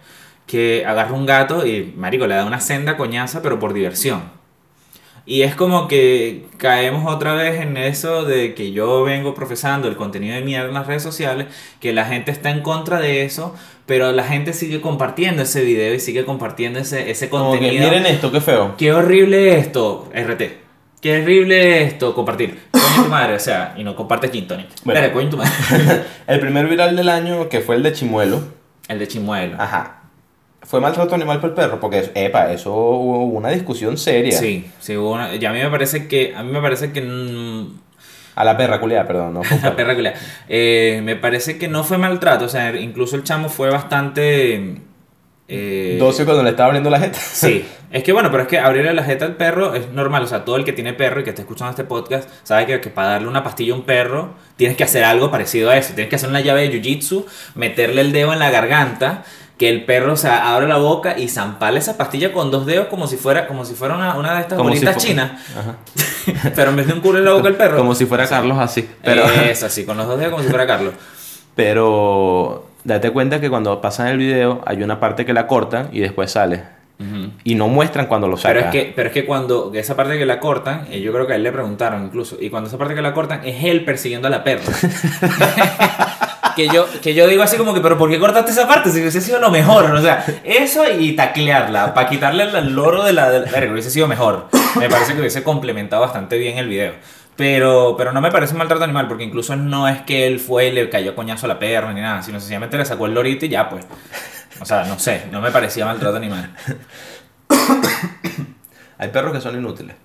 que 0.46 0.84
agarra 0.86 1.12
un 1.12 1.26
gato 1.26 1.66
y, 1.66 1.92
marico, 1.96 2.26
le 2.26 2.36
da 2.36 2.44
una 2.44 2.60
senda 2.60 2.96
coñaza, 2.96 3.42
pero 3.42 3.58
por 3.58 3.72
diversión. 3.72 4.41
Y 5.24 5.42
es 5.42 5.54
como 5.54 5.86
que 5.86 6.46
caemos 6.56 7.12
otra 7.12 7.34
vez 7.34 7.60
en 7.60 7.76
eso 7.76 8.24
de 8.24 8.54
que 8.54 8.72
yo 8.72 9.04
vengo 9.04 9.34
profesando 9.34 9.86
el 9.86 9.96
contenido 9.96 10.34
de 10.34 10.42
mierda 10.42 10.66
en 10.68 10.74
las 10.74 10.86
redes 10.86 11.02
sociales, 11.02 11.46
que 11.80 11.92
la 11.92 12.04
gente 12.04 12.32
está 12.32 12.50
en 12.50 12.62
contra 12.62 12.98
de 12.98 13.24
eso, 13.24 13.54
pero 13.86 14.10
la 14.12 14.24
gente 14.24 14.52
sigue 14.52 14.80
compartiendo 14.80 15.42
ese 15.42 15.62
video 15.62 15.94
y 15.94 16.00
sigue 16.00 16.24
compartiendo 16.24 16.80
ese, 16.80 17.10
ese 17.10 17.28
Como 17.28 17.52
que, 17.52 17.58
contenido. 17.58 17.84
miren 17.88 18.06
esto, 18.06 18.32
qué 18.32 18.40
feo. 18.40 18.74
Qué 18.76 18.92
horrible 18.92 19.58
esto, 19.58 20.10
RT. 20.12 20.42
Qué 21.00 21.20
horrible 21.22 21.82
esto, 21.84 22.14
compartir. 22.14 22.58
Coño 22.72 23.04
tu 23.04 23.08
madre, 23.10 23.34
o 23.34 23.40
sea, 23.40 23.74
y 23.76 23.84
no 23.84 23.94
compartes 23.96 24.30
Gin 24.32 24.46
Tonic. 24.48 24.66
Bueno. 24.84 25.00
Espera, 25.00 25.12
coño 25.14 25.28
tu 25.30 25.36
madre. 25.36 25.52
El 26.26 26.40
primer 26.40 26.66
viral 26.68 26.96
del 26.96 27.08
año, 27.08 27.48
que 27.48 27.60
fue 27.60 27.76
el 27.76 27.82
de 27.82 27.92
Chimuelo, 27.92 28.40
El 28.88 28.98
de 28.98 29.08
Chimuelo. 29.08 29.56
ajá. 29.60 30.01
Fue 30.64 30.80
maltrato 30.80 31.14
animal 31.14 31.40
por 31.40 31.50
el 31.50 31.56
perro, 31.56 31.80
porque, 31.80 32.10
epa, 32.14 32.52
eso 32.52 32.72
hubo 32.72 33.24
una 33.26 33.50
discusión 33.50 33.98
seria. 33.98 34.38
Sí, 34.38 34.70
sí, 34.80 34.96
hubo 34.96 35.12
una- 35.12 35.34
y 35.34 35.44
a 35.44 35.52
mí 35.52 35.58
me 35.58 35.68
parece 35.70 36.06
que, 36.08 36.34
a 36.34 36.42
mí 36.42 36.52
me 36.52 36.60
parece 36.60 36.92
que 36.92 37.00
A 38.34 38.44
la 38.44 38.56
perra 38.56 38.80
culiada, 38.80 39.06
perdón, 39.06 39.34
no 39.34 39.40
un 39.50 39.62
La 39.62 39.76
perra 39.76 39.94
culea. 39.94 40.14
Eh, 40.48 41.00
me 41.04 41.16
parece 41.16 41.58
que 41.58 41.68
no 41.68 41.84
fue 41.84 41.98
maltrato, 41.98 42.46
o 42.46 42.48
sea, 42.48 42.74
incluso 42.80 43.16
el 43.16 43.24
chamo 43.24 43.48
fue 43.50 43.68
bastante... 43.70 44.76
eh, 45.48 45.98
cuando 46.24 46.42
le 46.42 46.50
estaba 46.50 46.68
abriendo 46.68 46.88
la 46.88 46.98
jeta. 47.00 47.18
Sí, 47.18 47.66
es 47.90 48.02
que 48.02 48.12
bueno, 48.12 48.30
pero 48.30 48.44
es 48.44 48.48
que 48.48 48.58
abrirle 48.58 48.94
la 48.94 49.04
jeta 49.04 49.26
al 49.26 49.36
perro 49.36 49.74
es 49.74 49.90
normal, 49.90 50.22
o 50.22 50.26
sea, 50.26 50.44
todo 50.46 50.56
el 50.56 50.64
que 50.64 50.72
tiene 50.72 50.94
perro 50.94 51.20
y 51.20 51.24
que 51.24 51.30
está 51.30 51.42
escuchando 51.42 51.70
este 51.70 51.84
podcast 51.84 52.28
sabe 52.42 52.64
que, 52.66 52.80
que 52.80 52.88
para 52.88 53.08
darle 53.08 53.28
una 53.28 53.42
pastilla 53.44 53.74
a 53.74 53.76
un 53.76 53.82
perro 53.82 54.30
tienes 54.56 54.76
que 54.78 54.84
hacer 54.84 55.04
algo 55.04 55.30
parecido 55.30 55.68
a 55.68 55.76
eso, 55.76 55.92
tienes 55.94 56.08
que 56.08 56.16
hacer 56.16 56.30
una 56.30 56.40
llave 56.40 56.68
de 56.68 56.80
jiu-jitsu, 56.80 57.26
meterle 57.56 58.00
el 58.00 58.12
dedo 58.12 58.32
en 58.32 58.38
la 58.38 58.50
garganta, 58.50 59.24
que 59.62 59.68
el 59.68 59.84
perro, 59.84 60.14
o 60.14 60.16
sea, 60.16 60.52
abra 60.52 60.66
la 60.66 60.78
boca 60.78 61.16
y 61.16 61.28
zamparle 61.28 61.78
esa 61.78 61.96
pastilla 61.96 62.32
con 62.32 62.50
dos 62.50 62.66
dedos 62.66 62.88
como 62.88 63.06
si 63.06 63.16
fuera, 63.16 63.46
como 63.46 63.64
si 63.64 63.74
fuera 63.74 63.94
una, 63.94 64.16
una 64.16 64.34
de 64.34 64.40
estas 64.40 64.58
Como 64.58 64.70
si 64.70 64.74
bolitas 64.80 64.94
fu- 64.96 65.08
chinas, 65.08 65.30
pero 66.56 66.70
en 66.70 66.76
vez 66.76 66.88
de 66.88 66.94
un 66.94 67.00
culo 67.00 67.18
en 67.20 67.24
la 67.26 67.32
boca 67.34 67.46
el 67.46 67.54
perro. 67.54 67.76
Como 67.78 67.94
si 67.94 68.04
fuera 68.06 68.26
Carlos 68.26 68.58
así. 68.58 68.88
Pero, 69.04 69.22
Es 69.24 69.62
así, 69.62 69.84
con 69.84 69.96
los 69.96 70.08
dos 70.08 70.18
dedos 70.18 70.32
como 70.32 70.42
si 70.42 70.48
fuera 70.50 70.66
Carlos. 70.66 70.94
pero 71.54 72.66
date 72.82 73.10
cuenta 73.12 73.40
que 73.40 73.48
cuando 73.48 73.80
pasan 73.80 74.08
el 74.08 74.18
video 74.18 74.62
hay 74.66 74.82
una 74.82 74.98
parte 74.98 75.24
que 75.24 75.32
la 75.32 75.46
cortan 75.46 75.90
y 75.92 76.00
después 76.00 76.32
sale. 76.32 76.64
Ujú. 76.98 77.30
Y 77.44 77.54
no 77.54 77.68
muestran 77.68 78.06
cuando 78.06 78.26
lo 78.28 78.36
sacan. 78.36 78.54
Pero 78.54 78.66
es, 78.66 78.72
que, 78.72 78.92
pero 78.94 79.08
es 79.08 79.12
que 79.14 79.24
cuando 79.26 79.72
esa 79.74 79.96
parte 79.96 80.18
que 80.18 80.26
la 80.26 80.38
cortan, 80.40 80.86
eh, 80.90 81.00
yo 81.00 81.12
creo 81.12 81.26
que 81.26 81.32
a 81.32 81.36
él 81.36 81.42
le 81.42 81.50
preguntaron 81.52 82.04
incluso, 82.04 82.36
y 82.40 82.48
cuando 82.50 82.68
esa 82.68 82.78
parte 82.78 82.94
que 82.94 83.02
la 83.02 83.12
cortan 83.14 83.40
es 83.44 83.64
él 83.64 83.84
persiguiendo 83.84 84.26
a 84.28 84.30
la 84.30 84.44
perra. 84.44 84.62
que, 86.54 86.68
yo, 86.68 86.86
que 87.00 87.14
yo 87.14 87.26
digo 87.26 87.42
así 87.42 87.56
como 87.56 87.74
que, 87.74 87.80
pero 87.80 87.98
¿por 87.98 88.10
qué 88.10 88.18
cortaste 88.18 88.52
esa 88.52 88.66
parte? 88.66 88.90
Si 88.90 89.00
hubiese 89.00 89.20
sido 89.20 89.38
lo 89.38 89.50
mejor, 89.50 89.84
o 89.86 90.00
sea, 90.00 90.24
eso 90.44 90.84
y 90.90 91.12
taclearla, 91.12 91.94
para 91.94 92.08
quitarle 92.08 92.44
el 92.44 92.74
loro 92.74 93.04
de 93.04 93.12
la... 93.12 93.30
De 93.30 93.40
la 93.40 93.72
hubiese 93.72 93.90
sido 93.90 94.08
mejor. 94.08 94.48
Me 94.78 94.88
parece 94.88 95.14
que 95.14 95.20
hubiese 95.20 95.42
complementado 95.42 96.02
bastante 96.02 96.38
bien 96.38 96.58
el 96.58 96.68
video. 96.68 96.94
Pero, 97.36 97.94
pero 97.96 98.12
no 98.12 98.20
me 98.20 98.30
parece 98.30 98.52
un 98.52 98.58
maltrato 98.58 98.84
animal, 98.84 99.08
porque 99.08 99.24
incluso 99.24 99.56
no 99.56 99.88
es 99.88 100.02
que 100.02 100.26
él 100.26 100.38
fue 100.38 100.68
y 100.68 100.72
le 100.72 100.90
cayó 100.90 101.14
coñazo 101.14 101.46
a 101.46 101.48
la 101.48 101.58
perra 101.58 101.92
ni 101.92 102.00
nada, 102.00 102.22
sino 102.22 102.38
sencillamente 102.38 102.76
le 102.76 102.84
sacó 102.84 103.06
el 103.06 103.14
lorito 103.14 103.46
y 103.46 103.48
ya 103.48 103.68
pues. 103.68 103.86
O 104.60 104.64
sea, 104.64 104.84
no 104.84 104.98
sé, 104.98 105.24
no 105.32 105.40
me 105.40 105.50
parecía 105.50 105.84
maltrato 105.84 106.16
animal. 106.16 106.54
Hay 108.98 109.08
perros 109.08 109.32
que 109.32 109.40
son 109.40 109.56
inútiles. 109.56 109.96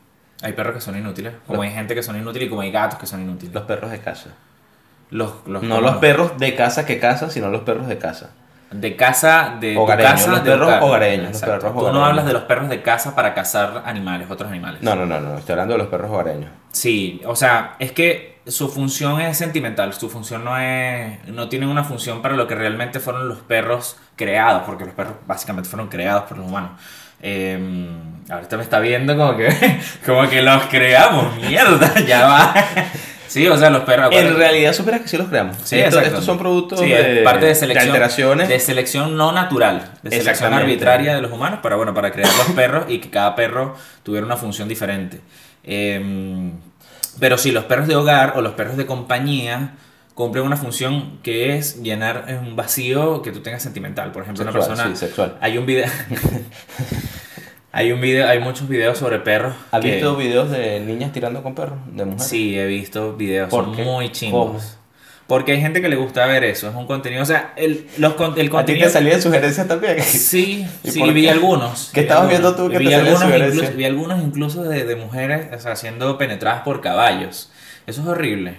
Hay 0.41 0.53
perros 0.53 0.75
que 0.75 0.81
son 0.81 0.97
inútiles, 0.97 1.33
como 1.47 1.63
hay 1.63 1.71
gente 1.71 1.95
que 1.95 2.03
son 2.03 2.15
inútiles 2.15 2.47
y 2.47 2.49
como 2.49 2.61
hay 2.61 2.71
gatos 2.71 2.99
que 2.99 3.07
son 3.07 3.21
inútiles. 3.21 3.53
Los 3.53 3.63
perros 3.63 3.89
de 3.89 3.99
casa. 3.99 4.29
Los, 5.09 5.31
los- 5.45 5.63
No 5.63 5.79
los 5.81 5.97
perros 5.97 6.37
de 6.37 6.55
casa 6.55 6.85
que 6.85 6.99
casa, 6.99 7.29
sino 7.29 7.49
los 7.49 7.61
perros 7.61 7.87
de 7.87 7.97
casa. 7.97 8.31
de 8.71 8.95
casa, 8.97 9.55
de 9.61 9.73
tu 9.75 9.79
Hogareños, 9.81 10.11
casa, 10.11 10.31
los 10.31 10.43
de 10.43 10.51
perros 10.51 10.67
hogar. 10.67 10.83
hogareños, 10.83 11.27
los 11.31 11.41
Exacto. 11.41 11.67
perros 11.67 11.85
Tú 11.85 11.93
no 11.93 12.05
hablas 12.05 12.25
de 12.25 12.33
los 12.33 12.41
perros 12.43 12.67
de 12.67 12.81
casa 12.81 13.15
para 13.15 13.33
cazar 13.33 13.83
animales, 13.85 14.29
otros 14.29 14.49
animales. 14.49 14.81
No, 14.81 14.93
no, 14.95 15.05
no, 15.05 15.19
no. 15.21 15.37
Estoy 15.37 15.53
hablando 15.53 15.75
de 15.75 15.77
los 15.77 15.87
perros 15.87 16.11
hogareños. 16.11 16.49
Sí, 16.73 17.21
o 17.25 17.35
sea, 17.35 17.75
es 17.79 17.93
que 17.93 18.39
su 18.45 18.67
función 18.69 19.21
es 19.21 19.37
sentimental, 19.37 19.93
su 19.93 20.09
función 20.09 20.43
no 20.43 20.57
es, 20.57 21.25
no 21.27 21.47
tiene 21.49 21.65
una 21.67 21.83
función 21.85 22.21
para 22.21 22.35
lo 22.35 22.45
que 22.47 22.55
realmente 22.55 22.99
fueron 22.99 23.29
los 23.29 23.37
perros 23.39 23.97
creados, 24.17 24.63
porque 24.65 24.83
los 24.85 24.93
perros 24.93 25.13
básicamente 25.25 25.69
fueron 25.69 25.87
creados 25.87 26.23
por 26.23 26.37
los 26.37 26.47
humanos. 26.47 26.71
Eh, 27.21 27.89
ahorita 28.29 28.57
me 28.57 28.63
está 28.63 28.79
viendo 28.79 29.15
como 29.17 29.35
que, 29.37 29.47
como 30.05 30.29
que 30.29 30.41
los 30.41 30.63
creamos, 30.65 31.35
mierda, 31.37 31.93
ya 32.05 32.27
va. 32.27 32.53
Sí, 33.27 33.47
o 33.47 33.57
sea, 33.57 33.69
los 33.69 33.83
perros. 33.83 34.09
En 34.13 34.35
realidad 34.35 34.73
supieras 34.73 35.01
que 35.01 35.07
sí 35.07 35.17
los 35.17 35.27
creamos. 35.27 35.57
Sí, 35.63 35.79
Esto- 35.79 35.99
estos 35.99 36.23
son 36.25 36.37
productos 36.37 36.79
Sí, 36.79 36.87
de, 36.89 37.21
parte 37.23 37.45
de 37.45 37.55
selección. 37.55 37.87
alteraciones. 37.89 38.47
De 38.49 38.59
selección 38.59 39.17
no 39.17 39.31
natural. 39.31 39.91
De 40.03 40.11
selección 40.11 40.53
arbitraria 40.53 41.15
de 41.15 41.21
los 41.21 41.31
humanos 41.31 41.59
para, 41.61 41.75
bueno, 41.75 41.93
para 41.93 42.11
crear 42.11 42.29
los 42.35 42.47
perros 42.55 42.85
y 42.87 42.99
que 42.99 43.09
cada 43.09 43.35
perro 43.35 43.75
tuviera 44.03 44.25
una 44.25 44.37
función 44.37 44.67
diferente. 44.67 45.19
Eh, 45.63 46.51
pero 47.19 47.37
sí, 47.37 47.51
los 47.51 47.65
perros 47.65 47.87
de 47.87 47.95
hogar 47.95 48.33
o 48.35 48.41
los 48.41 48.53
perros 48.53 48.77
de 48.77 48.85
compañía 48.85 49.71
cumplen 50.13 50.45
una 50.45 50.57
función 50.57 51.19
que 51.21 51.57
es 51.57 51.81
llenar 51.83 52.25
un 52.41 52.55
vacío 52.55 53.21
que 53.21 53.31
tú 53.31 53.41
tengas 53.41 53.61
sentimental. 53.61 54.11
Por 54.11 54.23
ejemplo, 54.23 54.43
Sexual, 54.43 54.63
una 54.65 54.75
persona. 54.75 54.95
sí, 54.95 55.05
sexual. 55.05 55.37
Hay 55.41 55.57
un 55.57 55.65
video. 55.65 55.85
hay 57.77 57.91
un 57.91 58.01
video, 58.01 58.27
hay 58.27 58.39
muchos 58.39 58.67
videos 58.67 58.97
sobre 58.97 59.19
perros. 59.19 59.53
¿Has 59.71 59.81
que- 59.81 59.91
visto 59.91 60.15
videos 60.15 60.49
de 60.49 60.79
niñas 60.79 61.11
tirando 61.13 61.43
con 61.43 61.53
perros? 61.53 61.77
De 61.91 62.05
mujeres. 62.05 62.27
Sí, 62.27 62.57
he 62.57 62.65
visto 62.65 63.15
videos 63.15 63.49
¿Por 63.49 63.65
son 63.65 63.75
qué? 63.75 63.83
muy 63.83 64.11
chingos. 64.11 64.47
¿Cómo? 64.47 64.59
Porque 65.27 65.51
hay 65.51 65.59
gente 65.61 65.81
que 65.81 65.89
le 65.89 65.97
gusta 65.97 66.25
ver 66.25 66.43
eso, 66.45 66.69
es 66.69 66.75
un 66.75 66.87
contenido, 66.87 67.21
o 67.21 67.25
sea, 67.25 67.51
el, 67.57 67.85
los, 67.97 68.13
el 68.15 68.21
¿A 68.29 68.33
ti 68.35 68.47
contenido... 68.49 68.87
te 68.87 68.93
salían 68.93 69.21
sugerencias 69.21 69.67
también? 69.67 70.01
Sí, 70.01 70.65
¿Y 70.83 70.89
sí, 70.91 71.03
vi 71.11 71.23
qué? 71.23 71.29
algunos. 71.31 71.91
¿Qué 71.93 71.99
estabas 72.01 72.23
algunos. 72.31 72.41
viendo 72.53 72.55
tú 72.55 72.71
que 72.71 72.77
vi 72.79 72.85
te 72.85 72.91
salían 72.93 72.99
algunos 73.07 73.21
sugerencias? 73.23 73.55
incluso, 73.63 73.77
Vi 73.77 73.85
algunos 73.85 74.23
incluso 74.23 74.63
de, 74.63 74.85
de 74.85 74.95
mujeres 74.95 75.47
o 75.53 75.59
sea, 75.59 75.75
siendo 75.75 76.17
penetradas 76.17 76.61
por 76.63 76.79
caballos. 76.81 77.51
Eso 77.85 78.01
es 78.01 78.07
horrible. 78.07 78.55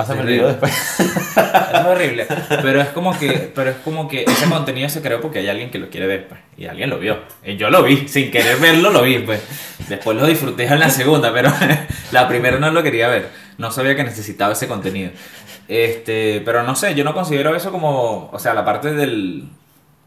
Pásame 0.00 0.22
el 0.22 0.26
video 0.28 0.48
después. 0.48 0.72
Es 1.74 1.86
horrible. 1.86 2.26
Pero 2.48 2.80
es 2.80 2.88
como 2.88 3.18
que, 3.18 3.52
pero 3.54 3.70
es 3.70 3.76
como 3.76 4.08
que 4.08 4.22
ese 4.22 4.48
contenido 4.48 4.88
se 4.88 5.02
creó 5.02 5.20
porque 5.20 5.40
hay 5.40 5.48
alguien 5.48 5.70
que 5.70 5.78
lo 5.78 5.90
quiere 5.90 6.06
ver, 6.06 6.26
pues. 6.26 6.40
Y 6.56 6.66
alguien 6.66 6.88
lo 6.88 6.98
vio. 6.98 7.18
Y 7.44 7.56
yo 7.56 7.68
lo 7.68 7.82
vi, 7.82 8.08
sin 8.08 8.30
querer 8.30 8.58
verlo, 8.58 8.90
lo 8.90 9.02
vi, 9.02 9.18
pues. 9.18 9.42
Después 9.88 10.16
lo 10.16 10.26
disfruté 10.26 10.64
en 10.64 10.80
la 10.80 10.88
segunda, 10.88 11.34
pero 11.34 11.52
la 12.12 12.28
primera 12.28 12.58
no 12.58 12.70
lo 12.70 12.82
quería 12.82 13.08
ver. 13.08 13.28
No 13.58 13.70
sabía 13.70 13.94
que 13.94 14.04
necesitaba 14.04 14.54
ese 14.54 14.68
contenido. 14.68 15.10
Este, 15.68 16.40
pero 16.46 16.62
no 16.62 16.74
sé, 16.74 16.94
yo 16.94 17.04
no 17.04 17.12
considero 17.12 17.54
eso 17.54 17.70
como, 17.70 18.30
o 18.32 18.38
sea, 18.38 18.54
la 18.54 18.64
parte 18.64 18.92
del, 18.92 19.50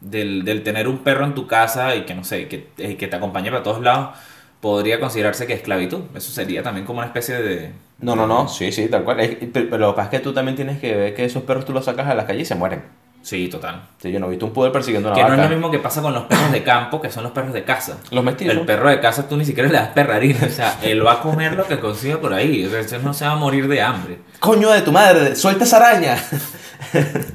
del, 0.00 0.44
del 0.44 0.64
tener 0.64 0.88
un 0.88 0.98
perro 0.98 1.24
en 1.24 1.36
tu 1.36 1.46
casa 1.46 1.94
y 1.94 2.02
que 2.02 2.14
no 2.14 2.24
sé, 2.24 2.48
que, 2.48 2.68
eh, 2.78 2.96
que 2.96 3.06
te 3.06 3.16
acompañe 3.16 3.50
para 3.50 3.62
todos 3.62 3.80
lados, 3.80 4.16
podría 4.64 4.98
considerarse 4.98 5.46
que 5.46 5.52
es 5.52 5.58
esclavitud. 5.58 6.04
Eso 6.14 6.32
sería 6.32 6.62
también 6.62 6.86
como 6.86 7.00
una 7.00 7.06
especie 7.08 7.34
de... 7.34 7.70
No, 7.98 8.16
no, 8.16 8.26
no. 8.26 8.48
Sí, 8.48 8.72
sí, 8.72 8.88
tal 8.88 9.04
cual. 9.04 9.18
Pero, 9.52 9.76
lo 9.76 9.92
que 9.92 9.96
pasa 9.96 10.04
es 10.04 10.08
que 10.08 10.20
tú 10.20 10.32
también 10.32 10.56
tienes 10.56 10.80
que 10.80 10.96
ver 10.96 11.14
que 11.14 11.26
esos 11.26 11.42
perros 11.42 11.66
tú 11.66 11.74
los 11.74 11.84
sacas 11.84 12.08
a 12.08 12.14
la 12.14 12.24
calle 12.24 12.40
y 12.40 12.44
se 12.46 12.54
mueren. 12.54 12.82
Sí, 13.20 13.48
total. 13.48 13.82
Sí, 13.98 14.10
yo 14.10 14.18
no 14.18 14.26
he 14.26 14.30
visto 14.30 14.46
un 14.46 14.54
poder 14.54 14.72
persiguiendo 14.72 15.10
una 15.10 15.16
Que 15.16 15.20
no 15.20 15.34
es 15.34 15.36
vaca. 15.36 15.50
lo 15.50 15.54
mismo 15.54 15.70
que 15.70 15.80
pasa 15.80 16.00
con 16.00 16.14
los 16.14 16.22
perros 16.22 16.50
de 16.50 16.62
campo, 16.62 16.98
que 16.98 17.10
son 17.10 17.24
los 17.24 17.32
perros 17.32 17.52
de 17.52 17.62
casa. 17.62 17.98
Los 18.10 18.24
mestizos. 18.24 18.54
El 18.54 18.64
perro 18.64 18.88
de 18.88 19.00
casa 19.00 19.28
tú 19.28 19.36
ni 19.36 19.44
siquiera 19.44 19.68
le 19.68 19.74
das 19.74 19.88
perrarina, 19.88 20.46
o 20.46 20.50
sea, 20.50 20.78
él 20.82 21.06
va 21.06 21.12
a 21.12 21.20
comer 21.20 21.52
lo 21.52 21.66
que 21.66 21.78
consiga 21.78 22.18
por 22.18 22.32
ahí, 22.32 22.64
o 22.64 22.70
sea, 22.70 22.98
no 23.00 23.12
se 23.12 23.26
va 23.26 23.32
a 23.32 23.36
morir 23.36 23.68
de 23.68 23.82
hambre. 23.82 24.16
Coño 24.40 24.70
de 24.70 24.80
tu 24.80 24.92
madre, 24.92 25.36
suelta 25.36 25.64
esa 25.64 25.76
araña. 25.76 26.16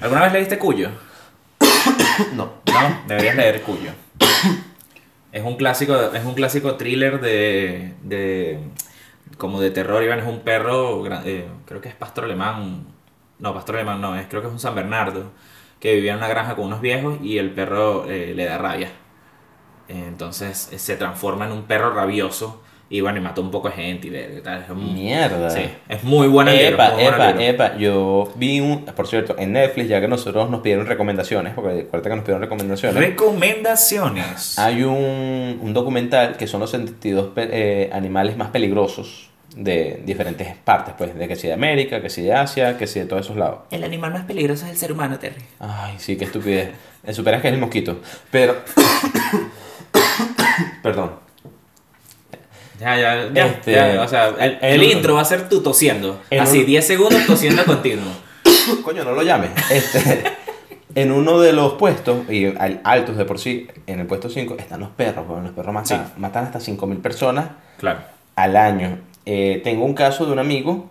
¿Alguna 0.02 0.24
vez 0.24 0.34
leíste 0.34 0.58
Cuyo? 0.58 0.90
no. 2.34 2.54
No, 2.66 3.02
deberías 3.08 3.36
leer 3.36 3.62
Cuyo. 3.62 3.92
Es 5.32 5.44
un 5.44 5.58
clásico, 5.58 5.96
es 6.14 6.26
un 6.26 6.34
clásico 6.34 6.76
thriller 6.76 7.22
de, 7.22 7.94
de 8.04 8.60
como 9.38 9.62
de 9.62 9.72
terror, 9.72 10.04
Iván, 10.04 10.20
es 10.20 10.28
un 10.28 10.42
perro, 10.42 11.06
eh, 11.26 11.48
creo 11.66 11.82
que 11.82 11.90
es 11.90 11.96
pastor 11.96 12.26
alemán, 12.26 12.88
no, 13.40 13.54
pastor 13.54 13.76
alemán 13.78 14.02
no, 14.02 14.16
es, 14.16 14.28
creo 14.28 14.42
que 14.42 14.48
es 14.48 14.54
un 14.54 14.60
San 14.60 14.76
Bernardo, 14.76 15.32
que 15.80 15.96
vivía 15.96 16.14
en 16.14 16.18
una 16.18 16.28
granja 16.28 16.56
con 16.56 16.66
unos 16.66 16.82
viejos 16.82 17.20
y 17.22 17.38
el 17.38 17.52
perro 17.52 18.10
eh, 18.10 18.34
le 18.36 18.46
da 18.46 18.58
rabia. 18.58 18.92
Entonces 19.88 20.70
eh, 20.74 20.80
se 20.80 20.96
transforma 20.98 21.46
en 21.46 21.52
un 21.52 21.64
perro 21.64 21.94
rabioso 21.94 22.62
y 22.92 23.02
bueno, 23.02 23.20
y 23.20 23.22
mató 23.22 23.42
un 23.42 23.52
poco 23.52 23.70
de 23.70 23.76
gente 23.76 24.08
y 24.08 24.38
y 24.38 24.42
tal. 24.42 24.64
Es 24.64 24.70
un- 24.70 24.94
Mierda. 24.94 25.50
Sí, 25.52 25.62
es 25.88 26.04
muy 26.04 26.28
bueno 26.28 26.50
el 26.52 26.58
libro, 26.58 26.74
Epa, 26.74 26.88
el 27.02 27.08
epa, 27.14 27.28
libro. 27.28 27.42
epa, 27.42 27.78
yo 27.78 28.32
vi 28.36 28.60
un, 28.60 28.86
por 28.86 29.08
cierto, 29.08 29.36
en 29.38 29.54
Netflix, 29.54 29.90
ya 29.90 30.02
que 30.02 30.08
nosotros 30.08 30.50
nos 30.50 30.62
pidieron 30.62 30.88
recomendaciones, 30.88 31.54
porque 31.54 31.82
acuérdate 31.82 32.10
que 32.10 32.16
nos 32.16 32.24
pidieron 32.26 32.42
recomendaciones, 32.42 32.98
Recomendaciones. 33.00 34.58
hay 34.58 34.84
un, 34.84 35.60
un 35.62 35.74
documental 35.74 36.36
que 36.38 36.48
son 36.48 36.62
los 36.62 36.72
72 36.72 37.28
pe- 37.36 37.50
eh, 37.52 37.90
animales 37.94 38.38
más 38.38 38.50
peligrosos 38.50 39.30
de 39.56 40.02
diferentes 40.06 40.48
partes, 40.64 40.94
pues, 40.98 41.16
de 41.18 41.28
que 41.28 41.36
si 41.36 41.48
de 41.48 41.54
América, 41.54 42.02
que 42.02 42.10
si 42.10 42.22
de 42.22 42.34
Asia, 42.34 42.78
que 42.78 42.86
si 42.88 43.00
de 43.00 43.06
todos 43.08 43.26
esos 43.26 43.36
lados. 43.36 43.60
El 43.72 43.84
animal 43.84 44.14
más 44.14 44.26
peligroso 44.26 44.66
es 44.66 44.72
el 44.72 44.78
ser 44.78 44.92
humano, 44.92 45.18
Terry. 45.20 45.42
Ay, 45.60 45.96
sí, 45.98 46.18
qué 46.18 46.26
estupidez. 46.26 46.70
Eh, 47.04 47.14
Superas 47.14 47.42
que 47.42 47.48
es 47.48 47.54
el 47.56 47.60
mosquito. 47.60 48.00
Pero. 48.32 48.58
Perdón. 50.84 51.12
Ya, 52.80 52.98
ya, 52.98 53.30
ya, 53.34 53.46
Este, 53.48 53.72
ya, 53.74 54.02
O 54.02 54.08
sea, 54.08 54.30
el, 54.40 54.58
el 54.62 54.84
intro 54.84 55.16
va 55.16 55.22
a 55.22 55.26
ser 55.26 55.50
tú 55.50 55.62
tosiendo. 55.62 56.22
en 56.30 56.40
Así, 56.42 56.60
un- 56.60 56.66
10 56.66 56.88
segundos 56.88 57.26
tosiendo 57.28 57.66
continuo. 57.66 58.08
Coño, 58.84 59.04
no 59.04 59.12
lo 59.12 59.22
llames. 59.24 59.52
Este, 59.70 60.24
en 60.96 61.12
uno 61.12 61.40
de 61.42 61.54
los 61.54 61.74
puestos, 61.74 62.30
y 62.30 62.46
al- 62.46 62.82
altos 62.84 63.18
de 63.18 63.26
por 63.26 63.40
sí, 63.40 63.68
en 63.88 64.00
el 64.00 64.06
puesto 64.08 64.30
5, 64.30 64.56
están 64.58 64.80
los 64.80 64.90
perros. 64.90 65.28
Bueno, 65.28 65.44
los 65.44 65.52
perros 65.52 65.74
matan, 65.74 66.06
Sí. 66.06 66.14
matan 66.18 66.46
hasta 66.46 66.60
5.000 66.60 67.02
personas 67.02 67.50
Claro. 67.78 68.00
al 68.36 68.56
año. 68.56 68.98
Eh, 69.26 69.62
tengo 69.64 69.84
un 69.86 69.94
caso 69.94 70.26
de 70.26 70.32
un 70.32 70.40
amigo 70.40 70.90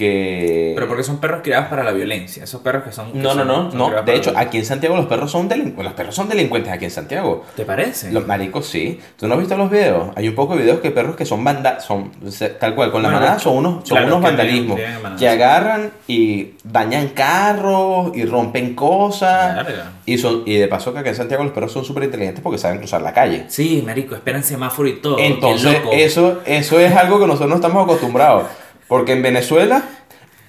que... 0.00 0.72
Pero 0.74 0.88
porque 0.88 1.02
son 1.02 1.18
perros 1.18 1.40
criados 1.44 1.68
para 1.68 1.84
la 1.84 1.92
violencia. 1.92 2.44
Esos 2.44 2.62
perros 2.62 2.82
que 2.84 2.90
son. 2.92 3.12
que 3.12 3.18
No, 3.18 3.34
no, 3.34 3.70
son- 3.70 3.78
no, 3.78 3.90
no. 3.90 4.02
De 4.02 4.16
hecho, 4.16 4.32
aquí 4.34 4.56
en 4.58 4.64
Santiago 4.64 4.96
los 4.96 5.06
perros 5.06 5.30
son 5.30 5.46
delincuentes. 5.48 5.84
Los 5.84 5.92
perros 5.94 6.14
son 6.14 6.28
delincuentes 6.28 6.72
aquí 6.72 6.86
en 6.86 6.90
Santiago. 6.90 7.44
¿Te 7.54 7.64
parece? 7.64 8.10
Los 8.10 8.26
maricos 8.26 8.66
sí. 8.66 8.98
¿Tú 9.16 9.28
no 9.28 9.34
has 9.34 9.40
visto 9.40 9.56
los 9.56 9.70
videos? 9.70 10.08
Hay 10.16 10.26
un 10.28 10.34
poco 10.34 10.54
de 10.56 10.62
videos 10.62 10.80
que 10.80 10.90
perros 10.90 11.14
que 11.16 11.24
son 11.26 11.44
banda 11.44 11.78
son 11.80 12.10
tal 12.58 12.74
cual 12.74 12.90
con 12.90 13.02
la 13.02 13.08
Bueno, 13.10 13.20
manada 13.20 13.38
son 13.38 13.58
unos 13.58 13.74
son 13.86 13.98
claro, 13.98 14.06
unos 14.06 14.22
vandalismos 14.22 14.80
que 15.18 15.28
agarran 15.28 15.90
y 16.08 16.52
dañan 16.64 17.08
carros 17.08 18.12
y 18.16 18.24
rompen 18.24 18.74
cosas 18.74 19.66
y 20.06 20.18
son 20.18 20.42
y 20.46 20.56
de 20.56 20.66
paso 20.68 20.92
que 20.92 21.00
acá 21.00 21.10
en 21.10 21.16
Santiago 21.16 21.44
los 21.44 21.52
perros 21.52 21.72
son 21.72 21.84
súper 21.84 22.04
inteligentes 22.04 22.42
porque 22.42 22.58
saben 22.58 22.78
cruzar 22.78 23.02
la 23.02 23.12
calle. 23.12 23.44
Sí, 23.48 23.82
marico, 23.84 24.14
esperan 24.14 24.42
semáforo 24.42 24.88
y 24.88 24.94
todo. 24.94 25.18
Entonces, 25.18 25.72
loco. 25.74 25.90
eso, 25.92 26.40
eso 26.46 26.80
es 26.80 26.94
algo 26.96 27.20
que 27.20 27.26
nosotros 27.26 27.50
no 27.50 27.56
estamos 27.56 27.84
acostumbrados. 27.84 28.44
Porque 28.90 29.12
en 29.12 29.22
Venezuela, 29.22 29.84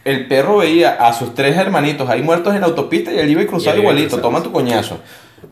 el 0.03 0.27
perro 0.27 0.57
veía 0.57 0.93
a 0.93 1.13
sus 1.13 1.35
tres 1.35 1.55
hermanitos 1.57 2.09
ahí 2.09 2.23
muertos 2.23 2.55
en 2.55 2.61
la 2.61 2.65
autopista 2.65 3.13
y 3.13 3.19
él 3.19 3.29
iba 3.29 3.43
y 3.43 3.45
cruzaba 3.45 3.77
igualito, 3.77 4.19
toma 4.19 4.41
tu 4.41 4.51
coñazo. 4.51 4.99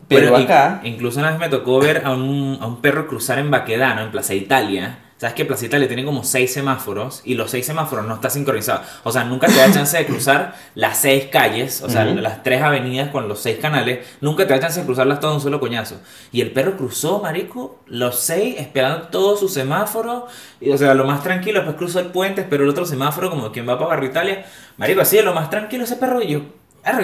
Pero, 0.08 0.36
acá, 0.36 0.80
incluso 0.82 1.20
una 1.20 1.30
vez 1.30 1.38
me 1.38 1.48
tocó 1.48 1.78
ver 1.78 2.02
a 2.04 2.10
un, 2.10 2.58
a 2.60 2.66
un 2.66 2.80
perro 2.80 3.06
cruzar 3.06 3.38
en 3.38 3.48
Baquedano, 3.48 4.02
en 4.02 4.10
Plaza 4.10 4.34
Italia. 4.34 4.98
¿Sabes 5.20 5.34
que 5.34 5.44
Plaza 5.44 5.66
Italia 5.66 5.86
tiene 5.86 6.02
como 6.02 6.24
seis 6.24 6.50
semáforos 6.50 7.20
y 7.26 7.34
los 7.34 7.50
seis 7.50 7.66
semáforos 7.66 8.06
no 8.06 8.14
están 8.14 8.30
sincronizados? 8.30 8.86
O 9.04 9.12
sea, 9.12 9.22
nunca 9.22 9.48
te 9.48 9.56
da 9.56 9.70
chance 9.70 9.94
de 9.98 10.06
cruzar 10.06 10.54
las 10.74 10.96
seis 10.96 11.26
calles, 11.30 11.82
o 11.82 11.90
sea, 11.90 12.06
las 12.06 12.42
tres 12.42 12.62
avenidas 12.62 13.10
con 13.10 13.28
los 13.28 13.38
seis 13.38 13.58
canales. 13.58 13.98
Nunca 14.22 14.46
te 14.46 14.54
da 14.54 14.60
chance 14.60 14.80
de 14.80 14.86
cruzarlas 14.86 15.20
todas 15.20 15.34
de 15.34 15.36
un 15.36 15.42
solo 15.42 15.60
coñazo. 15.60 16.00
Y 16.32 16.40
el 16.40 16.52
perro 16.52 16.78
cruzó, 16.78 17.20
marico, 17.20 17.80
los 17.84 18.18
seis, 18.18 18.54
esperando 18.58 19.08
todo 19.08 19.36
su 19.36 19.50
semáforo. 19.50 20.26
Y, 20.58 20.70
o 20.70 20.78
sea, 20.78 20.94
lo 20.94 21.04
más 21.04 21.22
tranquilo, 21.22 21.58
después 21.58 21.76
cruzó 21.76 22.00
el 22.00 22.06
puente, 22.06 22.40
esperó 22.40 22.64
el 22.64 22.70
otro 22.70 22.86
semáforo 22.86 23.28
como 23.28 23.52
quien 23.52 23.68
va 23.68 23.76
para 23.76 23.90
Barrio 23.90 24.08
Italia. 24.08 24.46
Marico, 24.78 25.02
así 25.02 25.18
de 25.18 25.22
lo 25.22 25.34
más 25.34 25.50
tranquilo 25.50 25.84
ese 25.84 25.96
perro 25.96 26.22
y 26.22 26.28
yo... 26.28 26.59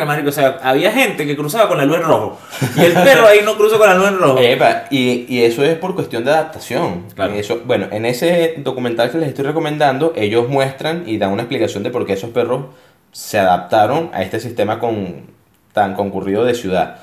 Marico, 0.06 0.30
o 0.30 0.32
sea, 0.32 0.58
había 0.62 0.90
gente 0.90 1.26
que 1.26 1.36
cruzaba 1.36 1.68
con 1.68 1.78
la 1.78 1.84
luz 1.84 1.96
en 1.96 2.02
rojo. 2.02 2.38
Y 2.76 2.80
el 2.80 2.92
perro 2.92 3.26
ahí 3.26 3.40
no 3.44 3.56
cruzó 3.56 3.78
con 3.78 3.88
la 3.88 3.94
luz 3.94 4.08
en 4.08 4.18
rojo. 4.18 4.38
Epa, 4.38 4.84
y, 4.90 5.26
y 5.28 5.44
eso 5.44 5.62
es 5.64 5.76
por 5.76 5.94
cuestión 5.94 6.24
de 6.24 6.30
adaptación. 6.30 7.04
Claro. 7.14 7.34
Eso, 7.34 7.60
bueno, 7.64 7.86
en 7.90 8.06
ese 8.06 8.54
documental 8.58 9.10
que 9.10 9.18
les 9.18 9.28
estoy 9.28 9.44
recomendando, 9.44 10.12
ellos 10.16 10.48
muestran 10.48 11.04
y 11.06 11.18
dan 11.18 11.30
una 11.32 11.42
explicación 11.42 11.82
de 11.82 11.90
por 11.90 12.06
qué 12.06 12.14
esos 12.14 12.30
perros 12.30 12.66
se 13.12 13.38
adaptaron 13.38 14.10
a 14.12 14.22
este 14.22 14.40
sistema 14.40 14.78
con, 14.78 15.26
tan 15.72 15.94
concurrido 15.94 16.44
de 16.44 16.54
ciudad. 16.54 17.00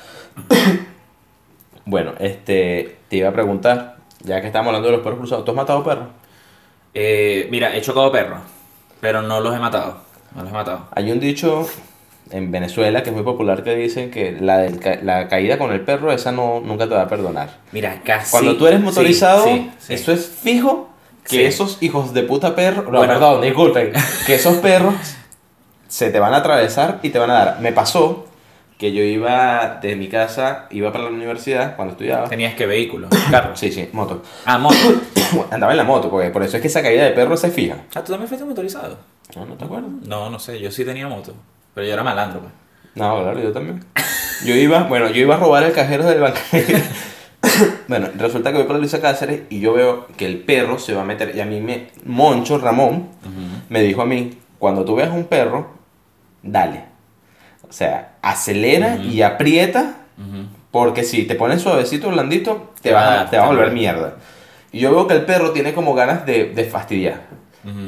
bueno, 1.85 2.13
este, 2.19 2.97
te 3.07 3.17
iba 3.17 3.29
a 3.29 3.33
preguntar, 3.33 3.97
ya 4.21 4.41
que 4.41 4.47
estamos 4.47 4.67
hablando 4.67 4.89
de 4.89 4.95
los 4.95 5.03
perros 5.03 5.19
cruzados, 5.19 5.45
¿tú 5.45 5.51
has 5.51 5.57
matado 5.57 5.83
perros? 5.83 6.07
Eh, 6.93 7.47
mira, 7.51 7.75
he 7.75 7.81
chocado 7.81 8.11
perros, 8.11 8.39
pero 8.99 9.21
no 9.21 9.39
los 9.39 9.55
he 9.55 9.59
matado. 9.59 9.97
No 10.35 10.41
los 10.41 10.51
he 10.51 10.55
matado. 10.55 10.87
Hay 10.95 11.11
un 11.11 11.19
dicho 11.19 11.67
en 12.31 12.51
Venezuela 12.51 13.03
que 13.03 13.09
es 13.09 13.15
muy 13.15 13.23
popular 13.23 13.63
que 13.63 13.75
dicen 13.75 14.09
que 14.11 14.31
la, 14.39 14.57
del 14.59 14.79
ca- 14.79 14.99
la 15.03 15.27
caída 15.27 15.57
con 15.57 15.71
el 15.71 15.81
perro, 15.81 16.11
esa 16.11 16.31
no, 16.31 16.59
nunca 16.61 16.87
te 16.87 16.95
va 16.95 17.03
a 17.03 17.07
perdonar. 17.07 17.49
Mira, 17.71 18.01
casi. 18.03 18.31
Cuando 18.31 18.57
tú 18.57 18.65
eres 18.67 18.79
motorizado, 18.81 19.43
sí, 19.45 19.71
sí. 19.79 19.93
eso 19.93 20.11
es 20.11 20.25
fijo 20.27 20.89
que 21.27 21.47
esos 21.47 21.77
hijos 21.81 22.13
de 22.13 22.23
puta 22.23 22.55
perros, 22.55 22.85
no, 22.85 22.97
Bueno. 22.97 23.13
perdón, 23.13 23.41
disculpen, 23.41 23.91
que 24.25 24.35
esos 24.35 24.55
perros 24.57 24.95
se 25.87 26.09
te 26.11 26.19
van 26.19 26.33
a 26.33 26.37
atravesar 26.37 26.99
y 27.03 27.09
te 27.09 27.19
van 27.19 27.29
a 27.29 27.33
dar. 27.33 27.59
Me 27.61 27.71
pasó 27.71 28.25
que 28.77 28.91
yo 28.91 29.01
iba 29.03 29.79
de 29.81 29.95
mi 29.95 30.07
casa, 30.09 30.65
iba 30.71 30.91
para 30.91 31.05
la 31.05 31.11
universidad 31.11 31.75
cuando 31.75 31.93
estudiaba. 31.93 32.27
Tenías 32.27 32.55
que 32.55 32.65
vehículo, 32.65 33.07
carro. 33.31 33.55
Sí, 33.55 33.71
sí, 33.71 33.87
moto. 33.93 34.23
Ah, 34.45 34.57
moto. 34.57 34.75
Andaba 35.51 35.71
en 35.71 35.77
la 35.77 35.83
moto, 35.83 36.09
porque 36.09 36.29
por 36.31 36.43
eso 36.43 36.57
es 36.57 36.61
que 36.61 36.67
esa 36.67 36.81
caída 36.81 37.03
de 37.05 37.11
perro 37.11 37.37
se 37.37 37.49
fija. 37.51 37.75
Ah, 37.95 38.03
¿tú 38.03 38.11
también 38.11 38.27
fuiste 38.27 38.45
motorizado? 38.45 38.97
No, 39.35 39.45
no 39.45 39.53
te 39.55 39.65
acuerdas. 39.65 39.89
No, 40.05 40.29
no 40.29 40.39
sé, 40.39 40.59
yo 40.59 40.71
sí 40.71 40.83
tenía 40.83 41.07
moto. 41.07 41.33
Pero 41.73 41.87
yo 41.87 41.93
era 41.93 42.03
malandro, 42.03 42.41
pues. 42.41 42.53
No, 42.95 43.21
claro, 43.21 43.39
yo 43.41 43.51
también. 43.51 43.83
Yo 44.45 44.55
iba, 44.55 44.83
bueno, 44.83 45.09
yo 45.09 45.21
iba 45.21 45.35
a 45.35 45.39
robar 45.39 45.63
el 45.63 45.71
cajero 45.73 46.05
del 46.05 46.19
banco. 46.21 46.37
Bueno, 47.89 48.07
resulta 48.17 48.51
que 48.51 48.57
voy 48.57 48.65
por 48.65 48.75
la 48.75 48.79
Luisa 48.79 49.01
Cáceres 49.01 49.41
y 49.49 49.59
yo 49.59 49.73
veo 49.73 50.07
que 50.17 50.25
el 50.25 50.39
perro 50.39 50.79
se 50.79 50.93
va 50.93 51.01
a 51.01 51.05
meter. 51.05 51.35
Y 51.35 51.41
a 51.41 51.45
mí 51.45 51.59
me. 51.59 51.89
Moncho 52.05 52.57
Ramón 52.57 53.09
me 53.69 53.81
dijo 53.81 54.01
a 54.01 54.05
mí: 54.05 54.37
cuando 54.59 54.85
tú 54.85 54.95
veas 54.95 55.11
un 55.11 55.25
perro, 55.25 55.67
dale. 56.41 56.85
O 57.67 57.73
sea, 57.73 58.13
acelera 58.21 58.95
y 58.97 59.21
aprieta, 59.23 59.95
porque 60.71 61.03
si 61.03 61.23
te 61.23 61.35
pones 61.35 61.61
suavecito, 61.61 62.09
blandito, 62.09 62.71
te, 62.81 62.93
vas, 62.93 63.03
va- 63.05 63.21
a- 63.21 63.29
te 63.29 63.37
vas 63.37 63.45
a 63.45 63.49
volver 63.49 63.71
mierda. 63.73 64.15
Y 64.71 64.79
yo 64.79 64.91
veo 64.91 65.07
que 65.07 65.13
el 65.15 65.25
perro 65.25 65.51
tiene 65.51 65.73
como 65.73 65.93
ganas 65.93 66.25
de, 66.25 66.45
de 66.45 66.63
fastidiar. 66.63 67.21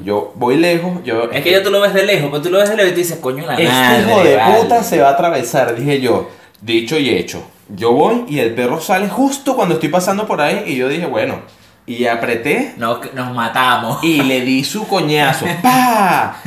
Yo 0.03 0.31
voy 0.35 0.55
lejos, 0.57 1.03
yo. 1.03 1.29
Es 1.31 1.43
que 1.43 1.51
ya 1.51 1.61
tú 1.61 1.69
lo 1.69 1.81
ves 1.81 1.93
de 1.93 2.05
lejos, 2.05 2.29
pero 2.31 2.41
tú 2.41 2.49
lo 2.49 2.59
ves 2.59 2.69
de 2.69 2.77
lejos 2.77 2.91
y 2.91 2.95
te 2.95 2.99
dices, 3.01 3.17
coño, 3.19 3.45
la 3.45 3.53
Este 3.55 3.67
madre. 3.67 4.01
hijo 4.01 4.23
de 4.23 4.35
vale". 4.37 4.57
puta 4.61 4.83
se 4.83 5.01
va 5.01 5.09
a 5.09 5.11
atravesar, 5.11 5.75
dije 5.75 5.99
yo. 5.99 6.29
Dicho 6.61 6.97
y 6.97 7.09
hecho. 7.09 7.43
Yo 7.69 7.91
voy 7.91 8.23
y 8.29 8.39
el 8.39 8.53
perro 8.55 8.79
sale 8.79 9.09
justo 9.09 9.55
cuando 9.55 9.73
estoy 9.75 9.89
pasando 9.89 10.25
por 10.27 10.39
ahí 10.41 10.63
y 10.67 10.75
yo 10.75 10.87
dije, 10.87 11.05
bueno. 11.07 11.39
Y 11.87 12.05
apreté 12.07 12.73
Nos, 12.77 13.13
nos 13.13 13.33
matamos. 13.35 14.03
y 14.03 14.21
le 14.23 14.41
di 14.41 14.63
su 14.63 14.87
coñazo. 14.87 15.45
¡Pa! 15.61 16.37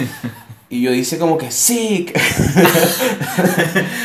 Y 0.71 0.83
yo 0.83 0.93
hice 0.93 1.19
como 1.19 1.37
que 1.39 1.51
sí. 1.51 2.07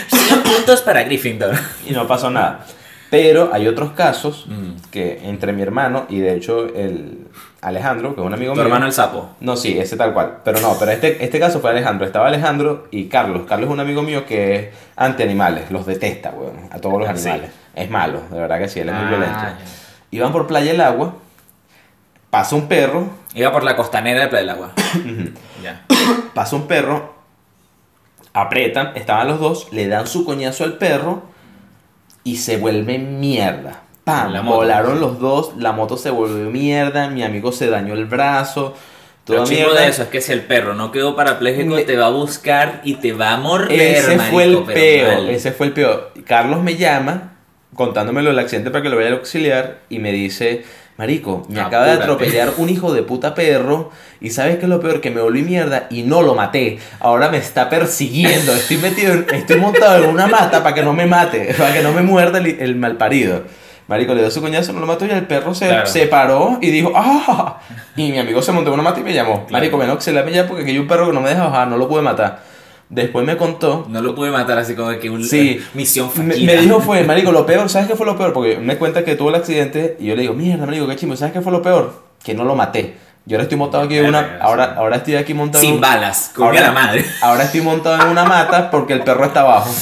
100 0.10 0.44
puntos 0.44 0.82
para 0.82 1.04
Gryffindor. 1.04 1.56
Y 1.88 1.94
no 1.94 2.08
pasó 2.08 2.30
nada. 2.30 2.66
Pero 3.10 3.52
hay 3.54 3.68
otros 3.68 3.92
casos 3.92 4.46
Mm. 4.48 4.90
que 4.92 5.22
entre 5.24 5.54
mi 5.54 5.62
hermano 5.62 6.06
y 6.10 6.20
de 6.20 6.36
hecho 6.36 6.66
el 6.76 7.28
Alejandro, 7.63 8.13
que 8.15 8.21
es 8.21 8.28
un 8.28 8.34
amigo 8.34 8.54
Tu 8.54 8.58
mío. 8.58 8.65
hermano 8.65 8.86
el 8.86 8.91
sapo. 8.93 9.30
No, 9.39 9.56
sí, 9.56 9.78
ese 9.80 9.95
tal 9.97 10.13
cual. 10.13 10.38
Pero 10.43 10.60
no, 10.62 10.76
pero 10.80 10.91
este, 10.91 11.23
este 11.23 11.39
caso 11.39 11.60
fue 11.60 11.71
Alejandro. 11.71 12.06
Estaba 12.06 12.28
Alejandro 12.28 12.88
y 12.91 13.06
Carlos. 13.06 13.43
Carlos 13.47 13.67
es 13.69 13.73
un 13.73 13.80
amigo 13.80 14.02
mío 14.04 14.26
que 14.26 14.56
es 14.56 14.67
anti-animales. 14.95 15.71
Los 15.71 15.86
detesta, 15.86 16.32
weón. 16.32 16.69
A 16.71 16.80
todos 16.80 16.99
los 16.99 17.19
sí. 17.19 17.28
animales. 17.30 17.52
Es 17.76 17.89
malo, 17.89 18.21
de 18.30 18.39
verdad 18.39 18.60
que 18.60 18.67
sí, 18.69 18.80
él 18.82 18.89
es 18.89 18.95
muy 18.95 19.06
Ah, 19.06 19.10
violento. 19.10 19.39
Iban 20.12 20.32
por 20.32 20.45
Playa 20.47 20.71
del 20.71 20.82
Agua. 20.82 21.15
Pasa 22.30 22.56
un 22.56 22.67
perro. 22.67 23.10
Iba 23.34 23.52
por 23.52 23.63
la 23.63 23.76
costanera 23.76 24.21
de 24.21 24.28
Playa 24.28 24.41
del 24.41 24.49
Agua. 24.52 24.71
ya. 25.63 25.86
Pasa 26.34 26.56
un 26.56 26.67
perro. 26.67 27.13
Apretan. 28.34 28.91
Estaban 28.95 29.28
los 29.28 29.39
dos. 29.39 29.67
Le 29.71 29.88
dan 29.88 30.08
su 30.08 30.26
coñazo 30.26 30.63
al 30.63 30.78
perro. 30.78 31.23
Y 32.23 32.38
se 32.38 32.58
vuelve 32.58 32.97
mierda. 32.99 33.82
¡Pam! 34.04 34.34
La 34.34 34.42
moto. 34.42 34.58
Volaron 34.58 35.00
los 35.00 35.20
dos. 35.20 35.52
La 35.58 35.72
moto 35.72 35.98
se 35.98 36.10
volvió 36.10 36.50
mierda. 36.50 37.10
Mi 37.10 37.24
amigo 37.24 37.52
se 37.52 37.68
dañó 37.70 37.94
el 37.94 38.06
brazo. 38.06 38.74
Lo 39.28 39.46
mierda. 39.48 39.82
de 39.82 39.88
eso 39.88 40.04
es 40.04 40.10
que 40.10 40.20
si 40.20 40.34
el 40.34 40.42
perro 40.42 40.74
no 40.76 40.92
quedó 40.92 41.16
parapléjico, 41.16 41.76
Me- 41.76 41.84
te 41.84 41.96
va 41.96 42.08
a 42.08 42.10
buscar 42.10 42.82
y 42.84 42.96
te 42.96 43.13
va 43.13 43.32
a 43.32 43.38
morder. 43.38 43.80
Ese 43.80 44.20
fue 44.20 44.44
el 44.44 44.63
peor, 44.63 45.13
mal. 45.13 45.30
ese 45.30 45.52
fue 45.54 45.68
el 45.68 45.72
peor. 45.74 46.12
Carlos 46.26 46.62
me 46.62 46.76
llama 46.76 47.32
contándomelo 47.76 48.30
del 48.32 48.39
accidente 48.39 48.70
para 48.70 48.84
que 48.84 48.89
lo 48.89 48.98
vaya 48.98 49.10
a 49.10 49.13
auxiliar 49.13 49.80
y 49.89 50.00
me 50.00 50.12
dice, 50.12 50.66
Marico, 50.98 51.46
me 51.50 51.62
acaba 51.62 51.86
de 51.86 51.92
Apúrate". 51.94 52.12
atropellar 52.12 52.54
un 52.58 52.68
hijo 52.70 52.94
de 52.94 53.02
puta 53.04 53.34
perro 53.34 53.92
y 54.20 54.30
sabes 54.32 54.58
qué 54.58 54.63
es 54.63 54.70
lo 54.70 54.82
peor, 54.82 55.00
que 55.00 55.10
me 55.10 55.22
volví 55.22 55.42
mierda 55.42 55.88
y 55.89 56.04
no 56.04 56.22
lo 56.22 56.36
maté. 56.36 56.80
Ahora 57.00 57.30
me 57.30 57.38
está 57.38 57.70
persiguiendo, 57.70 58.52
estoy 58.54 58.76
metido, 58.78 59.13
en- 59.13 59.26
estoy 59.34 59.58
montado 59.58 60.04
en 60.04 60.10
una 60.10 60.28
mata 60.28 60.62
para 60.62 60.76
que 60.76 60.84
no 60.84 60.92
me 60.92 61.06
mate, 61.06 61.54
para 61.58 61.74
que 61.74 61.82
no 61.82 61.94
me 61.94 62.02
muerda 62.02 62.39
el, 62.39 62.46
el 62.60 62.76
malparido. 62.76 63.44
Marico 63.88 64.13
le 64.13 64.22
dio 64.22 64.32
su 64.32 64.41
coñazo, 64.41 64.72
no 64.74 64.80
lo 64.80 64.88
mató 64.88 65.06
y 65.06 65.10
el 65.12 65.26
perro 65.28 65.54
se, 65.54 65.67
Claro. 65.67 65.86
se 65.88 66.08
paró 66.08 66.58
y 66.62 66.69
dijo, 66.72 66.91
¡ah! 66.96 67.60
Y 67.96 68.12
mi 68.12 68.17
amigo 68.19 68.41
se 68.41 68.52
montó 68.52 68.69
en 68.69 68.76
una 68.76 68.84
mata 68.84 69.00
y 69.00 69.04
me 69.04 69.13
llamó. 69.13 69.46
Claro. 69.46 69.52
Marico, 69.52 69.78
ven 69.78 69.89
auxiliarme 69.89 70.32
ya 70.32 70.48
porque 70.48 70.63
aquí 70.63 70.72
hay 70.72 70.78
un 70.80 70.88
perro 70.88 71.08
que 71.08 71.13
no 71.13 71.22
me 71.22 71.30
deja 71.30 71.46
bajar, 71.46 71.67
no 71.67 71.78
lo 71.78 71.88
pude 71.89 72.02
matar. 72.02 72.41
Después 72.89 73.26
me 73.26 73.38
contó 73.38 73.88
No 73.89 74.02
lo 74.02 74.13
pude 74.13 74.30
matar 74.30 74.58
así 74.60 74.76
como 74.76 74.91
que 75.00 75.10
un 75.10 75.24
Sí. 75.24 75.58
eh, 75.60 75.63
misión 75.74 76.10
me, 76.17 76.36
me 76.38 76.58
dijo 76.58 76.80
fue, 76.80 77.04
marico, 77.06 77.32
lo 77.32 77.46
peor, 77.46 77.67
¿sabes 77.69 77.88
qué 77.88 77.96
fue 77.96 78.06
lo 78.06 78.17
peor? 78.17 78.34
Porque 78.34 78.58
me 78.58 78.78
cuenta 78.78 79.04
que 79.04 79.15
tuvo 79.15 79.30
el 79.30 79.36
accidente 79.36 79.98
y 80.00 80.08
yo 80.08 80.15
le 80.15 80.22
digo, 80.24 80.34
mierda, 80.34 80.65
marico, 80.65 80.88
qué 80.88 80.96
chimo, 80.96 81.15
¿sabes 81.15 81.34
qué 81.34 81.41
fue 81.41 81.52
lo 81.52 81.62
peor? 81.62 81.93
Que 82.24 82.34
no 82.34 82.43
lo 82.46 82.56
maté. 82.56 82.96
Yo 83.26 83.38
ahora 83.38 83.44
estoy 83.44 83.58
montado 83.58 83.84
aquí 83.86 83.98
en 83.98 84.06
una, 84.08 84.38
ahora, 84.42 84.74
ahora 84.76 84.98
estoy 84.98 85.16
aquí 85.16 85.34
montado 85.34 85.64
Sin 85.64 85.80
balas, 85.80 86.34
ahora, 86.38 86.60
la 86.60 86.72
madre. 86.74 87.06
ahora 87.22 87.44
estoy 87.44 87.62
montado 87.62 88.04
en 88.04 88.10
una 88.10 88.26
mata 88.26 88.70
porque 88.70 88.92
el 88.92 89.02
perro 89.04 89.24
está 89.24 89.42
abajo. 89.42 89.74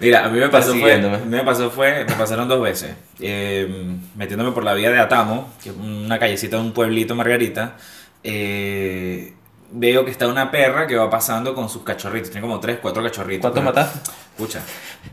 Mira, 0.00 0.26
a 0.26 0.28
mí 0.28 0.38
me 0.38 0.50
pasó 0.50 0.72
fue, 0.72 0.80
Persiguiéndome. 0.80 1.16
a 1.16 1.20
mí 1.20 1.36
me 1.36 1.44
pasó 1.44 1.70
fue, 1.70 2.04
me 2.04 2.14
pasaron 2.14 2.46
dos 2.46 2.60
veces. 2.60 2.90
Eh, 3.18 3.96
metiéndome 4.16 4.52
por 4.52 4.64
la 4.64 4.74
vía 4.74 4.90
de 4.90 4.98
Atamo, 4.98 5.48
que 5.62 5.70
es 5.70 5.74
una 5.76 6.18
callecita 6.18 6.56
de 6.56 6.62
un 6.62 6.72
pueblito 6.72 7.14
Margarita, 7.14 7.76
eh, 8.22 9.32
veo 9.72 10.04
que 10.04 10.10
está 10.10 10.26
una 10.26 10.50
perra 10.50 10.86
que 10.86 10.96
va 10.96 11.08
pasando 11.10 11.54
con 11.54 11.68
sus 11.68 11.82
cachorritos. 11.82 12.30
Tiene 12.30 12.46
como 12.46 12.60
tres, 12.60 12.78
cuatro 12.80 13.02
cachorritos. 13.02 13.50
¿Cuántos 13.50 13.62
Pero- 13.62 13.74
mataste? 13.86 14.10
Escucha. 14.36 14.60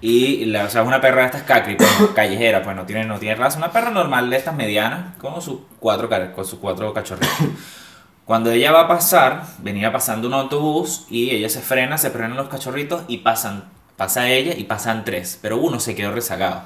Y 0.02 0.46
la, 0.46 0.65
o 0.65 0.70
sea, 0.70 0.82
es 0.82 0.88
una 0.88 1.02
perra 1.02 1.22
de 1.22 1.26
estas 1.28 1.43
cacri, 1.43 1.76
pues, 1.76 1.89
callejera, 2.15 2.63
pues 2.63 2.76
no 2.76 2.86
tiene, 2.86 3.06
no 3.06 3.20
tiene 3.20 3.36
raza. 3.36 3.58
Una 3.58 3.72
perra 3.72 3.91
normal 3.91 4.30
de 4.30 4.38
estas 4.38 4.56
medianas, 4.56 5.15
con 5.17 5.41
sus 5.41 5.60
cuatro, 5.80 6.10
con 6.34 6.46
sus 6.46 6.60
cuatro 6.60 6.93
cachorritos. 6.93 7.30
Cuando 8.26 8.52
ella 8.52 8.74
va 8.74 8.82
a 8.82 8.88
pasar, 8.89 9.43
venía 9.60 9.91
pasando 9.93 10.28
un 10.28 10.34
autobús 10.34 11.06
y 11.10 11.30
ella 11.30 11.48
se 11.50 11.62
frena, 11.62 11.98
se 11.98 12.10
frenan 12.10 12.36
los 12.36 12.50
cachorritos 12.50 13.04
y 13.08 13.20
pasan, 13.20 13.63
pasa 13.96 14.28
ella 14.30 14.54
y 14.58 14.65
pasan 14.65 15.06
tres, 15.06 15.39
pero 15.41 15.58
uno 15.58 15.80
se 15.80 15.96
quedó 15.96 16.12
rezagado. 16.12 16.63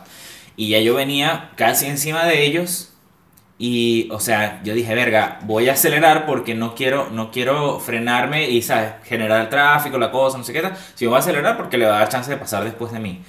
Y 0.55 0.69
ya 0.69 0.79
yo 0.79 0.95
venía 0.95 1.51
casi 1.55 1.85
encima 1.85 2.25
de 2.25 2.43
ellos 2.45 2.90
y, 3.63 4.09
o 4.09 4.19
sea, 4.19 4.59
yo 4.63 4.73
dije, 4.73 4.95
verga, 4.95 5.37
voy 5.43 5.69
a 5.69 5.73
acelerar 5.73 6.25
porque 6.25 6.55
no 6.55 6.73
quiero, 6.73 7.11
no 7.11 7.29
quiero 7.29 7.79
frenarme 7.79 8.49
y, 8.49 8.63
¿sabes? 8.63 8.93
Generar 9.03 9.51
tráfico, 9.51 9.99
la 9.99 10.09
cosa, 10.09 10.39
no 10.39 10.43
sé 10.43 10.51
qué 10.51 10.63
tal. 10.63 10.75
Si 10.95 11.05
voy 11.05 11.15
a 11.15 11.19
acelerar 11.19 11.57
porque 11.57 11.77
le 11.77 11.85
va 11.85 11.97
a 11.97 11.99
dar 11.99 12.09
chance 12.09 12.31
de 12.31 12.37
pasar 12.37 12.63
después 12.63 12.91
de 12.91 12.97
mí. 12.97 13.21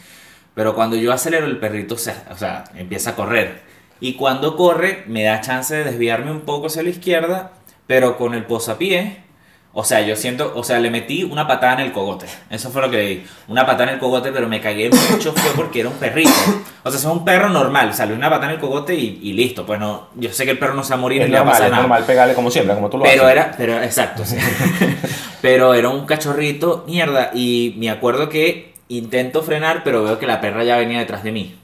Pero 0.55 0.75
cuando 0.75 0.97
yo 0.97 1.13
acelero, 1.13 1.45
el 1.45 1.59
perrito 1.59 1.99
se, 1.99 2.15
o 2.31 2.39
sea, 2.39 2.65
empieza 2.75 3.11
a 3.11 3.15
correr. 3.15 3.61
Y 4.01 4.15
cuando 4.15 4.57
corre, 4.57 5.05
me 5.07 5.23
da 5.25 5.43
chance 5.43 5.75
de 5.75 5.85
desviarme 5.85 6.31
un 6.31 6.41
poco 6.41 6.69
hacia 6.69 6.83
la 6.83 6.89
izquierda, 6.89 7.53
pero 7.87 8.17
con 8.17 8.33
el 8.33 8.47
posapié, 8.47 9.22
o 9.75 9.85
sea, 9.85 10.03
yo 10.03 10.17
siento, 10.17 10.53
o 10.55 10.63
sea, 10.63 10.79
le 10.81 10.91
metí 10.91 11.25
una 11.25 11.47
patada 11.47 11.75
en 11.75 11.81
el 11.81 11.93
cogote. 11.93 12.27
Eso 12.51 12.71
fue 12.71 12.83
lo 12.83 12.91
que 12.91 12.97
le 12.99 13.07
di. 13.09 13.25
Una 13.49 13.65
patada 13.65 13.85
en 13.85 13.95
el 13.95 13.99
cogote, 13.99 14.31
pero 14.31 14.47
me 14.49 14.61
cagué 14.61 14.91
mucho 15.11 15.33
fue 15.33 15.51
porque 15.57 15.81
era 15.81 15.89
un 15.89 15.95
perrito. 15.97 16.31
O 16.83 16.91
sea, 16.91 16.99
es 16.99 17.05
un 17.07 17.25
perro 17.25 17.49
normal, 17.49 17.95
salió 17.95 18.15
una 18.15 18.29
patada 18.29 18.49
en 18.49 18.55
el 18.57 18.61
cogote 18.61 18.95
y, 18.95 19.19
y 19.23 19.33
listo. 19.33 19.65
Pues 19.65 19.81
no, 19.81 20.09
yo 20.17 20.31
sé 20.33 20.45
que 20.45 20.51
el 20.51 20.59
perro 20.59 20.75
no 20.75 20.83
se 20.85 20.91
va 20.91 20.97
a 20.97 21.01
morir 21.01 21.23
Es 21.23 21.29
ni 21.29 21.33
le 21.33 21.39
va 21.39 21.43
a 21.43 21.45
normal, 21.45 21.53
pasar 21.55 21.67
es 21.67 21.71
nada. 21.71 21.83
normal 21.83 22.05
pegarle 22.05 22.35
como 22.35 22.51
siempre, 22.51 22.75
como 22.75 22.91
tú 22.91 22.99
lo 22.99 23.05
Pero 23.05 23.23
haces. 23.23 23.33
era, 23.33 23.55
pero 23.57 23.83
exacto, 23.83 24.25
sí. 24.27 24.37
pero 25.41 25.75
era 25.75 25.89
un 25.89 26.07
cachorrito, 26.07 26.85
mierda, 26.87 27.31
y 27.35 27.75
me 27.79 27.91
acuerdo 27.91 28.29
que 28.29 28.75
intento 28.89 29.43
frenar, 29.43 29.83
pero 29.85 30.05
veo 30.05 30.19
que 30.19 30.27
la 30.27 30.41
perra 30.41 30.65
ya 30.65 30.77
venía 30.77 30.99
detrás 30.99 31.25
de 31.25 31.33
mí. 31.33 31.57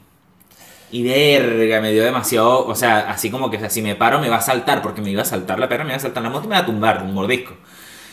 Y 0.91 1.03
verga, 1.03 1.81
me 1.81 1.91
dio 1.91 2.03
demasiado, 2.03 2.65
o 2.65 2.73
sea, 2.73 3.11
así 3.11 3.29
como 3.29 3.51
que 3.51 3.57
o 3.57 3.59
sea, 3.59 3.69
si 3.69 3.83
me 3.83 3.93
paro 3.95 4.19
me 4.19 4.29
va 4.29 4.37
a 4.37 4.41
saltar, 4.41 4.81
porque 4.81 5.01
me 5.01 5.11
iba 5.11 5.21
a 5.21 5.25
saltar 5.25 5.59
la 5.59 5.69
perra, 5.69 5.83
me 5.83 5.91
iba 5.91 5.97
a 5.97 5.99
saltar 5.99 6.23
la 6.23 6.31
moto 6.31 6.45
y 6.45 6.47
me 6.47 6.55
va 6.55 6.61
a 6.61 6.65
tumbar, 6.65 7.03
un 7.03 7.13
mordisco. 7.13 7.53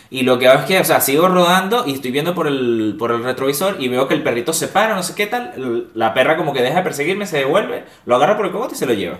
Y 0.09 0.23
lo 0.23 0.39
que 0.39 0.49
hago 0.49 0.61
es 0.61 0.67
que, 0.67 0.79
o 0.79 0.85
sea, 0.85 1.01
sigo 1.01 1.29
rodando 1.29 1.85
y 1.87 1.95
estoy 1.95 2.13
viendo 2.13 2.35
por 2.35 2.47
el, 2.47 2.95
por 2.99 3.11
el 3.11 3.25
retrovisor 3.25 3.77
y 3.81 3.89
veo 3.89 4.07
que 4.07 4.15
el 4.15 4.23
perrito 4.23 4.53
se 4.53 4.69
para, 4.69 4.95
no 4.95 5.03
sé 5.03 5.15
qué 5.15 5.27
tal. 5.27 5.89
La 5.95 6.15
perra 6.15 6.37
como 6.37 6.53
que 6.53 6.63
deja 6.63 6.77
de 6.77 6.83
perseguirme, 6.83 7.27
se 7.27 7.39
devuelve, 7.39 7.85
lo 8.05 8.17
agarra 8.17 8.37
por 8.37 8.47
el 8.47 8.53
cogote 8.53 8.75
y 8.75 8.79
se 8.79 8.87
lo 8.87 8.93
lleva. 8.93 9.19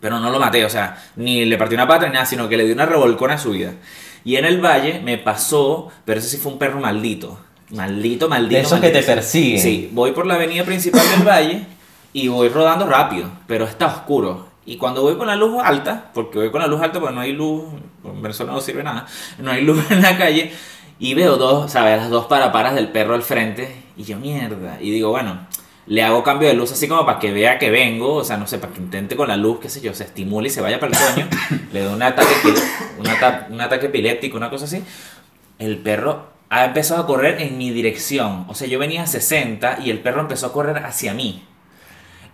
Pero 0.00 0.18
no 0.18 0.30
lo 0.30 0.40
maté, 0.40 0.64
o 0.64 0.70
sea, 0.70 0.96
ni 1.16 1.44
le 1.44 1.58
partí 1.58 1.74
una 1.74 1.86
pata 1.86 2.06
ni 2.06 2.14
nada, 2.14 2.26
sino 2.26 2.48
que 2.48 2.56
le 2.56 2.64
di 2.64 2.72
una 2.72 2.86
revolcona 2.86 3.34
a 3.34 3.38
su 3.38 3.50
vida. 3.50 3.74
Y 4.24 4.36
en 4.36 4.44
el 4.44 4.60
valle 4.60 5.00
me 5.00 5.18
pasó, 5.18 5.88
pero 6.04 6.18
ese 6.18 6.28
sí 6.28 6.36
fue 6.38 6.52
un 6.52 6.58
perro 6.58 6.80
maldito. 6.80 7.38
Maldito, 7.70 8.28
maldito. 8.28 8.56
De 8.56 8.60
esos 8.62 8.80
que 8.80 8.88
te 8.88 8.94
maldito. 8.94 9.14
persiguen. 9.14 9.60
Sí, 9.60 9.90
voy 9.92 10.12
por 10.12 10.26
la 10.26 10.34
avenida 10.34 10.64
principal 10.64 11.08
del 11.16 11.26
valle 11.26 11.66
y 12.12 12.28
voy 12.28 12.48
rodando 12.48 12.86
rápido, 12.86 13.30
pero 13.46 13.64
está 13.64 13.86
oscuro. 13.86 14.49
Y 14.70 14.76
cuando 14.76 15.02
voy 15.02 15.16
con 15.16 15.26
la 15.26 15.34
luz 15.34 15.60
alta, 15.64 16.10
porque 16.14 16.38
voy 16.38 16.50
con 16.52 16.60
la 16.60 16.68
luz 16.68 16.80
alta 16.80 17.00
porque 17.00 17.12
no 17.12 17.20
hay 17.20 17.32
luz, 17.32 17.64
en 18.04 18.22
Venezuela 18.22 18.52
no 18.52 18.60
sirve 18.60 18.84
nada, 18.84 19.04
no 19.38 19.50
hay 19.50 19.62
luz 19.64 19.84
en 19.90 20.00
la 20.00 20.16
calle, 20.16 20.52
y 21.00 21.14
veo 21.14 21.36
dos, 21.36 21.72
¿sabes? 21.72 21.98
Las 21.98 22.08
dos 22.08 22.26
paraparas 22.26 22.76
del 22.76 22.88
perro 22.88 23.14
al 23.14 23.22
frente, 23.22 23.82
y 23.96 24.04
yo, 24.04 24.16
mierda. 24.18 24.78
Y 24.80 24.92
digo, 24.92 25.10
bueno, 25.10 25.46
le 25.86 26.04
hago 26.04 26.22
cambio 26.22 26.46
de 26.46 26.54
luz 26.54 26.70
así 26.70 26.86
como 26.86 27.04
para 27.04 27.18
que 27.18 27.32
vea 27.32 27.58
que 27.58 27.68
vengo, 27.70 28.14
o 28.14 28.24
sea, 28.24 28.36
no 28.36 28.46
sé, 28.46 28.58
para 28.58 28.72
que 28.72 28.78
intente 28.80 29.16
con 29.16 29.26
la 29.26 29.36
luz, 29.36 29.58
qué 29.60 29.68
sé 29.68 29.80
yo, 29.80 29.92
se 29.92 30.04
estimule 30.04 30.46
y 30.46 30.50
se 30.50 30.60
vaya 30.60 30.78
para 30.78 30.92
el 30.92 30.98
coño, 31.14 31.28
le 31.72 31.82
doy 31.82 31.92
un 31.94 32.02
ataque, 32.04 32.28
un, 32.98 33.08
ata- 33.08 33.48
un 33.50 33.60
ataque 33.60 33.86
epiléptico, 33.86 34.36
una 34.36 34.50
cosa 34.50 34.66
así. 34.66 34.84
El 35.58 35.78
perro 35.78 36.28
ha 36.48 36.64
empezado 36.66 37.02
a 37.02 37.06
correr 37.06 37.42
en 37.42 37.58
mi 37.58 37.70
dirección, 37.72 38.44
o 38.48 38.54
sea, 38.54 38.68
yo 38.68 38.78
venía 38.78 39.02
a 39.02 39.06
60 39.08 39.78
y 39.84 39.90
el 39.90 39.98
perro 39.98 40.20
empezó 40.20 40.46
a 40.46 40.52
correr 40.52 40.84
hacia 40.84 41.12
mí. 41.12 41.42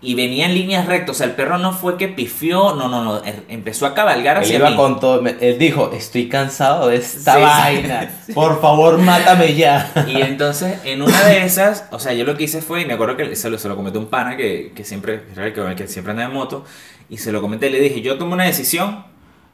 Y 0.03 0.15
venía 0.15 0.45
en 0.47 0.55
líneas 0.55 0.87
rectas, 0.87 1.17
o 1.17 1.19
sea, 1.19 1.27
el 1.27 1.33
perro 1.33 1.57
no 1.57 1.73
fue 1.73 1.97
que 1.97 2.07
pifió, 2.07 2.75
no, 2.75 2.87
no, 2.89 3.03
no, 3.03 3.23
er- 3.25 3.45
empezó 3.49 3.87
a 3.87 3.95
cabalgar 3.95 4.37
Él 4.37 4.43
hacia 4.43 4.57
iba 4.57 4.71
mí. 4.71 4.77
con 4.77 5.01
todo. 5.01 5.23
Él 5.27 5.59
dijo: 5.59 5.91
Estoy 5.93 6.29
cansado 6.29 6.89
de 6.89 6.97
esta 6.97 7.33
Sí, 7.33 7.39
sí. 7.39 7.45
vaina. 7.45 8.11
Por 8.35 8.61
favor, 8.61 8.99
mátame 8.99 9.55
ya. 9.55 9.91
Y 10.07 10.21
entonces, 10.21 10.81
en 10.85 11.01
una 11.01 11.25
de 11.25 11.45
esas, 11.45 11.87
o 11.93 11.99
sea, 11.99 12.13
yo 12.13 12.25
lo 12.25 12.37
que 12.37 12.45
hice 12.45 12.61
fue, 12.61 12.83
y 12.83 12.85
me 12.85 12.93
acuerdo 12.93 13.17
que 13.17 13.35
se 13.37 13.49
lo, 13.49 13.59
se 13.59 13.69
lo 13.69 13.75
comenté 13.77 13.99
a 13.99 14.03
un 14.03 14.09
pana 14.09 14.37
que, 14.37 14.73
que 14.77 14.85
siempre, 14.85 15.23
que, 15.35 15.75
que 15.75 15.89
siempre 15.89 16.11
anda 16.13 16.25
en 16.25 16.33
moto, 16.33 16.65
y 17.09 17.17
se 17.17 17.33
lo 17.33 17.41
comenté, 17.41 17.71
le 17.71 17.81
dije, 17.81 18.03
yo 18.03 18.19
tomé 18.19 18.35
una 18.35 18.45
decisión 18.45 19.05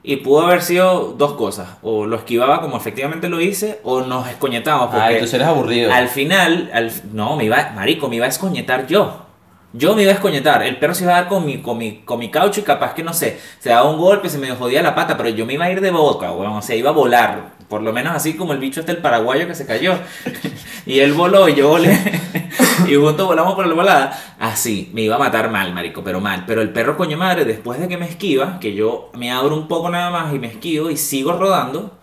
y 0.02 0.16
pudo 0.16 0.42
haber 0.42 0.62
sido 0.62 1.14
dos 1.16 1.34
cosas, 1.34 1.68
o 1.82 2.04
lo 2.06 2.16
esquivaba 2.16 2.60
como 2.60 2.76
efectivamente 2.76 3.28
lo 3.28 3.40
hice, 3.40 3.78
o 3.84 4.00
nos 4.00 4.26
escoñetamos, 4.28 4.86
porque 4.88 5.00
Ay, 5.00 5.18
tú 5.20 5.36
eres 5.36 5.46
aburrido. 5.46 5.92
al 5.92 6.08
final, 6.08 6.68
al, 6.74 6.90
no, 7.12 7.36
me 7.36 7.44
iba, 7.44 7.70
marico, 7.76 8.08
me 8.08 8.16
iba 8.16 8.26
a 8.26 8.28
escoñetar 8.28 8.88
yo. 8.88 9.26
Yo 9.74 9.94
me 9.94 10.02
iba 10.02 10.12
a 10.12 10.14
escoñetar, 10.14 10.62
el 10.62 10.78
perro 10.78 10.94
se 10.94 11.04
iba 11.04 11.16
a 11.16 11.20
dar 11.22 11.28
con 11.28 11.46
mi, 11.46 11.62
con 11.62 11.78
mi, 11.78 12.02
con 12.04 12.18
mi 12.18 12.30
caucho 12.30 12.60
y 12.60 12.62
capaz 12.62 12.92
que 12.92 13.02
no 13.02 13.14
sé, 13.14 13.40
se 13.58 13.70
daba 13.70 13.88
un 13.88 13.98
golpe, 13.98 14.28
se 14.28 14.36
me 14.36 14.50
jodía 14.50 14.82
la 14.82 14.94
pata, 14.94 15.16
pero 15.16 15.30
yo 15.30 15.46
me 15.46 15.54
iba 15.54 15.64
a 15.64 15.72
ir 15.72 15.80
de 15.80 15.90
boca, 15.90 16.30
o 16.32 16.60
sea, 16.60 16.76
iba 16.76 16.90
a 16.90 16.92
volar, 16.92 17.54
por 17.72 17.80
lo 17.80 17.90
menos 17.90 18.14
así 18.14 18.34
como 18.34 18.52
el 18.52 18.58
bicho 18.58 18.80
este, 18.80 18.92
el 18.92 18.98
paraguayo 18.98 19.46
que 19.46 19.54
se 19.54 19.64
cayó. 19.64 19.94
y 20.86 21.00
él 21.00 21.14
voló 21.14 21.48
y 21.48 21.54
yo 21.54 21.68
volé, 21.68 21.98
y 22.86 22.94
juntos 22.96 23.26
volamos 23.26 23.54
por 23.54 23.66
la 23.66 23.74
volada. 23.74 24.22
Así, 24.38 24.90
me 24.92 25.00
iba 25.00 25.16
a 25.16 25.18
matar 25.18 25.50
mal, 25.50 25.72
marico, 25.72 26.04
pero 26.04 26.20
mal. 26.20 26.44
Pero 26.46 26.60
el 26.60 26.68
perro 26.68 26.98
coño 26.98 27.16
madre, 27.16 27.46
después 27.46 27.80
de 27.80 27.88
que 27.88 27.96
me 27.96 28.06
esquiva, 28.06 28.60
que 28.60 28.74
yo 28.74 29.10
me 29.14 29.32
abro 29.32 29.56
un 29.56 29.68
poco 29.68 29.88
nada 29.88 30.10
más 30.10 30.34
y 30.34 30.38
me 30.38 30.48
esquivo 30.48 30.90
y 30.90 30.98
sigo 30.98 31.32
rodando, 31.32 31.98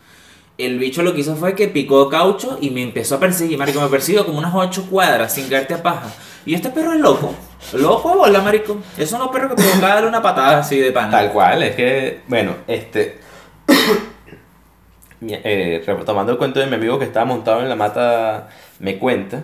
el 0.57 0.79
bicho 0.79 1.03
lo 1.03 1.13
que 1.13 1.21
hizo 1.21 1.35
fue 1.35 1.53
que 1.53 1.67
picó 1.67 2.09
caucho 2.09 2.57
y 2.59 2.71
me 2.71 2.81
empezó 2.81 3.17
a 3.17 3.19
perseguir, 3.19 3.59
marico, 3.59 3.79
me 3.79 3.89
persiguió 3.89 4.25
como 4.25 4.39
unas 4.39 4.55
ocho 4.55 4.87
cuadras 4.89 5.35
sin 5.35 5.47
caerte 5.49 5.75
a 5.75 5.83
paja. 5.83 6.11
Y 6.47 6.55
este 6.55 6.71
perro 6.71 6.93
es 6.93 6.99
loco. 6.99 7.35
Loco 7.73 8.15
bola, 8.15 8.41
marico. 8.41 8.77
Es 8.97 9.11
unos 9.11 9.29
perros 9.29 9.49
que 9.49 9.55
provoca 9.55 9.87
darle 9.87 10.07
una 10.07 10.21
patada 10.21 10.59
así 10.59 10.77
de 10.79 10.91
pana. 10.91 11.11
Tal 11.11 11.31
cual, 11.31 11.63
es 11.63 11.75
que, 11.75 12.21
bueno, 12.27 12.55
este. 12.67 13.19
eh, 15.21 15.83
retomando 15.85 16.31
el 16.31 16.37
cuento 16.37 16.59
de 16.59 16.67
mi 16.67 16.75
amigo 16.75 16.97
que 16.97 17.05
estaba 17.05 17.25
montado 17.25 17.61
en 17.61 17.69
la 17.69 17.75
mata, 17.75 18.49
me 18.79 18.97
cuenta 18.97 19.43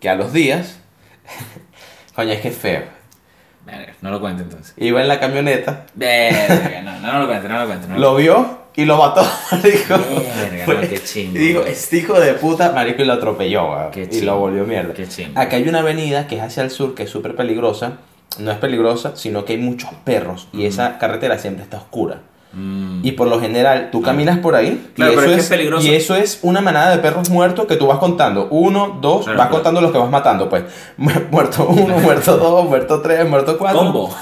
que 0.00 0.08
a 0.08 0.14
los 0.14 0.32
días. 0.32 0.80
Coño, 2.14 2.32
es 2.32 2.40
que 2.40 2.48
es 2.48 2.56
feo. 2.56 2.82
Verga, 3.66 3.94
no 4.00 4.10
lo 4.10 4.20
cuente 4.20 4.44
entonces. 4.44 4.74
Iba 4.76 5.02
en 5.02 5.08
la 5.08 5.18
camioneta, 5.18 5.86
Verga, 5.94 6.82
no, 6.82 7.00
no, 7.00 7.12
no 7.12 7.18
lo 7.20 7.26
cuente, 7.26 7.48
no 7.48 7.58
lo 7.58 7.66
cuente. 7.66 7.88
No 7.88 7.98
lo 7.98 8.14
vio 8.14 8.65
y 8.76 8.84
lo 8.84 8.96
mató, 8.98 9.22
marico. 9.52 9.94
Verga, 10.36 10.66
no, 10.74 10.80
qué 10.88 11.00
chingo. 11.04 11.36
Y 11.36 11.38
digo, 11.38 11.62
este 11.64 11.96
hijo 11.98 12.20
de 12.20 12.34
puta, 12.34 12.72
marico, 12.72 13.02
y 13.02 13.06
lo 13.06 13.14
atropelló, 13.14 13.70
weón, 13.72 13.90
Qué 13.90 14.08
Y 14.12 14.20
lo 14.20 14.38
volvió 14.38 14.64
mierda. 14.64 14.92
Qué 14.94 15.08
chingo. 15.08 15.38
Acá 15.40 15.56
hay 15.56 15.68
una 15.68 15.80
avenida 15.80 16.26
que 16.26 16.36
es 16.36 16.42
hacia 16.42 16.62
el 16.62 16.70
sur, 16.70 16.94
que 16.94 17.04
es 17.04 17.10
súper 17.10 17.34
peligrosa. 17.34 17.94
No 18.38 18.50
es 18.52 18.58
peligrosa, 18.58 19.12
sino 19.16 19.44
que 19.46 19.54
hay 19.54 19.58
muchos 19.58 19.90
perros. 20.04 20.48
Y 20.52 20.66
esa 20.66 20.98
carretera 20.98 21.38
siempre 21.38 21.62
está 21.64 21.78
oscura. 21.78 22.20
Mm. 22.52 23.00
Y 23.04 23.12
por 23.12 23.28
lo 23.28 23.40
general, 23.40 23.88
tú 23.90 24.02
caminas 24.02 24.38
por 24.38 24.54
ahí. 24.54 24.90
Claro, 24.94 25.12
y 25.12 25.16
pero 25.16 25.26
eso 25.26 25.30
es 25.30 25.36
que 25.36 25.42
es 25.42 25.48
peligroso. 25.48 25.86
Y 25.86 25.94
eso 25.94 26.14
es 26.16 26.38
una 26.42 26.60
manada 26.60 26.90
de 26.90 26.98
perros 26.98 27.28
muertos 27.30 27.66
que 27.66 27.76
tú 27.76 27.86
vas 27.86 27.98
contando. 27.98 28.48
Uno, 28.50 28.98
dos, 29.00 29.24
Claro, 29.24 29.38
vas 29.38 29.46
claro. 29.48 29.50
contando 29.62 29.80
los 29.80 29.90
que 29.92 29.98
vas 29.98 30.10
matando, 30.10 30.48
pues. 30.48 30.64
Mu- 30.98 31.10
Muerto 31.30 31.66
uno, 31.66 31.98
muerto 32.02 32.36
dos, 32.36 32.66
muerto 32.68 33.00
tres, 33.00 33.28
muerto 33.28 33.56
cuatro. 33.58 33.78
Combo. 33.80 34.14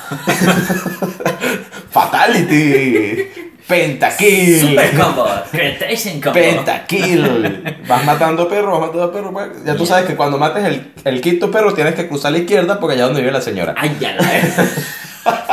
Fatality. 1.90 3.28
Pentakill. 3.66 4.61
Super 4.61 4.90
combo. 4.92 5.27
Cretation 5.50 6.20
combo. 6.20 6.35
Pentakill. 6.38 7.77
Vas 7.88 8.05
matando 8.05 8.48
perros, 8.48 8.72
vas 8.72 8.88
matando 8.88 9.12
perros. 9.12 9.31
pues. 9.33 9.64
Ya 9.64 9.74
tú 9.74 9.87
sabes 9.87 10.05
que 10.07 10.16
cuando 10.16 10.38
mates 10.38 10.64
el, 10.64 10.92
el 11.05 11.20
quinto 11.20 11.50
perro 11.50 11.72
tienes 11.72 11.94
que 11.94 12.07
cruzar 12.09 12.29
a 12.29 12.33
la 12.33 12.38
izquierda 12.38 12.79
porque 12.79 12.94
allá 12.96 13.05
donde 13.07 13.20
vive 13.20 13.33
la 13.33 13.40
señora. 13.40 13.74
Ay, 13.77 13.96
ya 14.00 14.12
la 14.14 14.24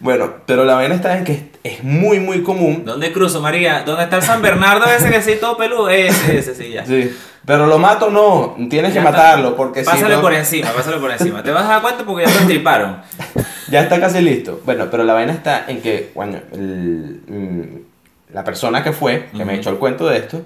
Bueno, 0.00 0.32
pero 0.46 0.64
la 0.64 0.74
vaina 0.74 0.94
está 0.94 1.18
en 1.18 1.24
que 1.24 1.50
es, 1.62 1.84
muy, 1.84 2.20
muy 2.20 2.42
común. 2.42 2.84
¿Dónde 2.86 3.12
cruzo, 3.12 3.40
María? 3.42 3.82
¿Dónde 3.84 4.04
está 4.04 4.16
el 4.16 4.22
San 4.22 4.40
Bernardo 4.40 4.86
ese 4.86 5.10
que 5.10 5.20
sí 5.20 5.34
todo 5.38 5.58
peludo? 5.58 5.90
Ese, 5.90 6.38
ese 6.38 6.54
sí, 6.54 6.70
ya. 6.70 6.86
Sí. 6.86 7.14
Pero 7.44 7.66
lo 7.66 7.78
mato 7.78 8.10
no, 8.10 8.56
tienes 8.70 8.94
Ya 8.94 9.00
que 9.00 9.04
matarlo 9.04 9.56
porque 9.56 9.84
si 9.84 10.02
no- 10.02 10.20
por 10.20 10.32
encima, 10.32 10.70
pásale 10.70 10.96
por 10.96 11.10
encima. 11.10 11.42
Te 11.42 11.50
vas 11.50 11.64
a 11.64 11.68
dar 11.68 11.82
cuenta 11.82 12.04
porque 12.04 12.24
ya 12.26 12.32
te 12.32 12.38
estriparon. 12.38 13.02
Ya 13.70 13.82
está 13.82 14.00
casi 14.00 14.20
listo. 14.20 14.60
Bueno, 14.64 14.88
pero 14.90 15.04
la 15.04 15.14
vaina 15.14 15.32
está 15.32 15.64
en 15.68 15.80
que, 15.80 16.10
bueno, 16.14 16.38
el- 16.52 17.20
mm, 17.26 18.32
la 18.34 18.44
persona 18.44 18.82
que 18.82 18.92
fue, 18.92 19.26
que 19.36 19.44
me 19.44 19.52
Ujú. 19.52 19.60
echó 19.60 19.70
el 19.70 19.76
cuento 19.78 20.08
de 20.08 20.18
esto, 20.18 20.42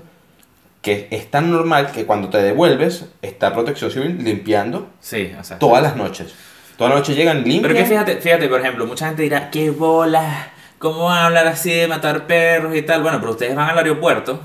que 0.83 1.09
es 1.11 1.31
tan 1.31 1.51
normal 1.51 1.91
que 1.93 2.05
cuando 2.05 2.29
te 2.29 2.39
devuelves, 2.39 3.07
está 3.23 3.53
Protección 3.55 3.91
Civil 3.91 4.23
limpiando 4.23 4.89
Sí, 5.01 5.33
o 5.39 5.43
sea. 5.45 5.59
todas 5.59 5.83
las 5.83 5.97
noches. 5.97 6.35
Todas 6.77 6.93
las 6.93 7.01
noches 7.01 7.17
llegan 7.17 7.39
limpias. 7.45 7.63
Pero 7.63 7.75
que 7.75 7.85
fíjate, 7.85 8.17
fíjate, 8.17 8.49
por 8.49 8.61
ejemplo, 8.61 8.87
mucha 8.87 9.07
gente 9.07 9.23
dirá, 9.23 9.51
qué 9.51 9.71
bola, 9.71 10.49
¿cómo 10.79 11.05
van 11.05 11.19
a 11.19 11.27
hablar 11.27 11.47
así 11.47 11.71
de 11.73 11.87
matar 11.89 12.27
perros 12.27 12.75
y 12.77 12.83
tal? 12.83 13.03
Bueno, 13.03 13.19
pero 13.21 13.33
ustedes 13.33 13.55
van 13.55 13.71
al 13.71 13.79
aeropuerto, 13.79 14.41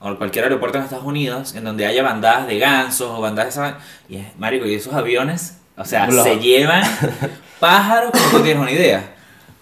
o 0.00 0.16
cualquier 0.16 0.44
aeropuerto 0.44 0.78
en 0.78 0.84
Estados 0.84 1.04
Unidos, 1.04 1.54
en 1.54 1.64
donde 1.64 1.86
haya 1.86 2.02
bandadas 2.02 2.46
de 2.46 2.58
gansos 2.58 3.10
o 3.10 3.20
bandadas 3.20 3.54
de. 3.54 3.74
Y 4.08 4.16
es, 4.18 4.26
marico, 4.38 4.66
y 4.66 4.74
esos 4.74 4.92
aviones, 4.94 5.59
o 5.80 5.84
sea, 5.84 6.10
se 6.10 6.38
llevan 6.38 6.82
pájaros 7.58 8.10
que 8.12 8.18
no 8.36 8.42
tienes 8.42 8.62
una 8.62 8.70
idea. 8.70 9.14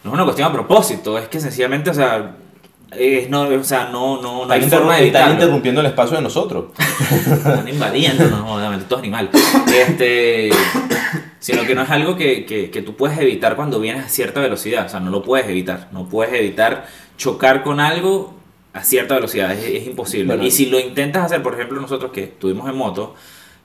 No 0.02 0.10
es 0.10 0.14
una 0.14 0.24
cuestión 0.24 0.48
a 0.48 0.52
propósito, 0.52 1.16
es 1.16 1.28
que 1.28 1.38
sencillamente, 1.38 1.90
o 1.90 1.94
sea, 1.94 2.34
es 2.90 3.28
no, 3.30 3.42
o 3.42 3.64
sea, 3.64 3.88
no, 3.92 4.20
no, 4.20 4.46
no 4.46 4.52
hay 4.52 4.62
forma 4.62 4.96
de 4.96 5.08
están 5.08 5.32
interrumpiendo 5.32 5.80
el 5.80 5.86
espacio 5.86 6.16
de 6.16 6.22
nosotros. 6.22 6.66
Están 7.30 7.68
invadiendo, 7.68 8.26
no, 8.28 8.38
joder, 8.46 8.70
maldito 8.70 8.98
animal. 8.98 9.30
Este, 9.72 10.50
sino 11.38 11.62
que 11.64 11.74
no 11.76 11.82
es 11.82 11.90
algo 11.90 12.16
que, 12.16 12.44
que, 12.44 12.70
que 12.70 12.82
tú 12.82 12.96
puedes 12.96 13.16
evitar 13.18 13.54
cuando 13.54 13.78
vienes 13.78 14.06
a 14.06 14.08
cierta 14.08 14.40
velocidad. 14.40 14.86
O 14.86 14.88
sea, 14.88 14.98
no 14.98 15.10
lo 15.10 15.22
puedes 15.22 15.46
evitar. 15.48 15.88
No 15.92 16.08
puedes 16.08 16.34
evitar 16.34 16.86
chocar 17.16 17.62
con 17.62 17.78
algo 17.78 18.34
a 18.72 18.82
cierta 18.82 19.14
velocidad. 19.14 19.52
Es, 19.52 19.64
es 19.64 19.86
imposible. 19.86 20.26
Bueno. 20.26 20.44
y 20.44 20.50
si 20.50 20.66
lo 20.66 20.80
intentas 20.80 21.26
hacer, 21.26 21.42
por 21.42 21.54
ejemplo, 21.54 21.80
nosotros 21.80 22.10
que 22.10 22.24
estuvimos 22.24 22.68
en 22.68 22.76
moto, 22.76 23.14